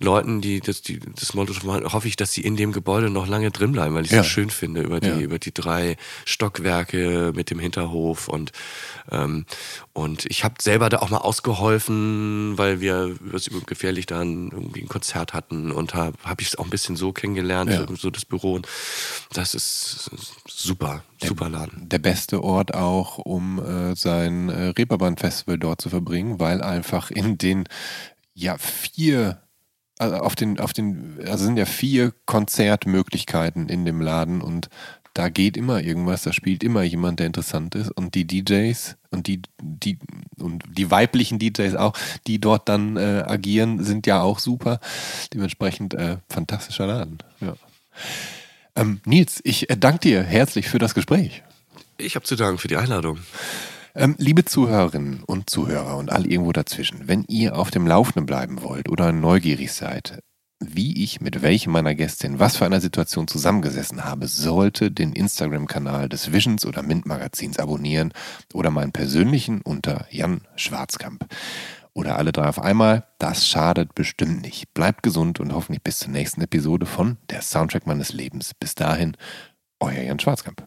Leuten, 0.00 0.40
die 0.40 0.60
das, 0.60 0.82
die, 0.82 0.98
das 0.98 1.34
Molotow 1.34 1.62
machen, 1.64 1.92
hoffe 1.92 2.08
ich, 2.08 2.16
dass 2.16 2.32
sie 2.32 2.40
in 2.42 2.56
dem 2.56 2.72
Gebäude 2.72 3.10
noch 3.10 3.26
lange 3.26 3.50
drin 3.50 3.72
bleiben, 3.72 3.94
weil 3.94 4.04
ich 4.04 4.10
es 4.10 4.16
Ja. 4.16 4.22
so 4.22 4.28
schön 4.28 4.50
finde, 4.50 4.82
über 4.82 5.00
die, 5.00 5.08
Ja. 5.08 5.18
über 5.20 5.38
die 5.38 5.52
drei 5.54 5.96
Stockwerke 6.24 7.32
mit 7.34 7.50
dem 7.50 7.58
Hinterhof 7.58 8.28
und, 8.28 8.52
ähm, 9.10 9.46
und 9.92 10.26
ich 10.26 10.44
habe 10.44 10.54
selber 10.60 10.88
da 10.88 10.98
auch 10.98 11.10
mal 11.10 11.18
ausgeholfen, 11.18 12.58
weil 12.58 12.80
wir 12.80 13.04
über 13.04 13.38
Übel 13.38 13.56
und 13.58 13.66
gefährlich 13.66 14.06
dann 14.06 14.50
irgendwie 14.50 14.82
ein 14.82 14.88
Konzert 14.88 15.32
hatten 15.34 15.70
und 15.70 15.94
habe 15.94 16.16
hab 16.24 16.40
ich 16.40 16.48
es 16.48 16.56
auch 16.56 16.64
ein 16.64 16.70
bisschen 16.70 16.96
so 16.96 17.12
kennengelernt, 17.12 17.70
Ja. 17.70 17.86
so, 17.86 17.94
so 17.96 18.10
das 18.10 18.24
Büro. 18.24 18.54
Und 18.54 18.66
das 19.32 19.54
ist 19.54 20.10
super, 20.48 21.02
super 21.22 21.48
Laden. 21.48 21.88
Der 21.88 21.98
beste 21.98 22.42
Ort 22.42 22.74
auch, 22.74 23.18
um 23.18 23.58
äh, 23.58 23.94
sein 23.96 24.48
äh, 24.48 24.68
Reeperbahn-Festival 24.68 25.58
dort 25.58 25.80
zu 25.80 25.88
verbringen, 25.88 26.38
weil 26.40 26.62
einfach 26.62 27.10
in 27.10 27.38
den 27.38 27.64
ja 28.34 28.56
vier 28.58 29.40
also 29.98 30.16
auf 30.16 30.34
den, 30.34 30.60
auf 30.60 30.72
den, 30.72 31.18
also 31.26 31.44
sind 31.44 31.56
ja 31.56 31.66
vier 31.66 32.12
Konzertmöglichkeiten 32.26 33.68
in 33.68 33.84
dem 33.84 34.00
Laden 34.00 34.40
und 34.40 34.68
da 35.14 35.28
geht 35.28 35.56
immer 35.56 35.80
irgendwas, 35.80 36.22
da 36.22 36.32
spielt 36.32 36.64
immer 36.64 36.82
jemand, 36.82 37.20
der 37.20 37.26
interessant 37.26 37.76
ist 37.76 37.90
und 37.92 38.16
die 38.16 38.26
DJs 38.26 38.96
und 39.10 39.28
die, 39.28 39.42
die, 39.62 39.98
und 40.38 40.64
die 40.68 40.90
weiblichen 40.90 41.38
DJs 41.38 41.76
auch, 41.76 41.92
die 42.26 42.40
dort 42.40 42.68
dann 42.68 42.96
äh, 42.96 43.22
agieren, 43.24 43.82
sind 43.84 44.08
ja 44.08 44.20
auch 44.20 44.40
super. 44.40 44.80
Dementsprechend 45.32 45.94
äh, 45.94 46.16
fantastischer 46.28 46.88
Laden. 46.88 47.18
Ja. 47.40 47.54
Ähm, 48.74 49.00
Nils, 49.04 49.40
ich 49.44 49.70
äh, 49.70 49.76
danke 49.76 50.00
dir 50.00 50.22
herzlich 50.24 50.68
für 50.68 50.80
das 50.80 50.94
Gespräch. 50.94 51.44
Ich 51.96 52.16
habe 52.16 52.24
zu 52.24 52.34
danken 52.34 52.58
für 52.58 52.66
die 52.66 52.76
Einladung. 52.76 53.20
Ähm, 53.96 54.16
liebe 54.18 54.44
Zuhörerinnen 54.44 55.22
und 55.24 55.48
Zuhörer 55.48 55.96
und 55.96 56.10
all 56.10 56.26
irgendwo 56.26 56.50
dazwischen, 56.50 57.06
wenn 57.06 57.24
ihr 57.28 57.56
auf 57.56 57.70
dem 57.70 57.86
Laufenden 57.86 58.26
bleiben 58.26 58.62
wollt 58.62 58.88
oder 58.88 59.12
neugierig 59.12 59.72
seid, 59.72 60.18
wie 60.58 61.04
ich 61.04 61.20
mit 61.20 61.42
welchem 61.42 61.72
meiner 61.72 61.94
Gästin 61.94 62.40
was 62.40 62.56
für 62.56 62.64
einer 62.64 62.80
Situation 62.80 63.28
zusammengesessen 63.28 64.04
habe, 64.04 64.26
sollte 64.26 64.90
den 64.90 65.12
Instagram-Kanal 65.12 66.08
des 66.08 66.32
Visions 66.32 66.66
oder 66.66 66.82
Mint 66.82 67.06
Magazins 67.06 67.60
abonnieren 67.60 68.12
oder 68.52 68.72
meinen 68.72 68.90
persönlichen 68.90 69.60
unter 69.62 70.06
Jan 70.10 70.40
Schwarzkamp. 70.56 71.26
Oder 71.92 72.18
alle 72.18 72.32
drei 72.32 72.48
auf 72.48 72.60
einmal, 72.60 73.06
das 73.20 73.46
schadet 73.46 73.94
bestimmt 73.94 74.42
nicht. 74.42 74.74
Bleibt 74.74 75.04
gesund 75.04 75.38
und 75.38 75.52
hoffentlich 75.52 75.84
bis 75.84 76.00
zur 76.00 76.10
nächsten 76.10 76.40
Episode 76.40 76.86
von 76.86 77.18
Der 77.30 77.42
Soundtrack 77.42 77.86
meines 77.86 78.12
Lebens. 78.12 78.54
Bis 78.54 78.74
dahin, 78.74 79.16
euer 79.78 80.02
Jan 80.02 80.18
Schwarzkamp. 80.18 80.66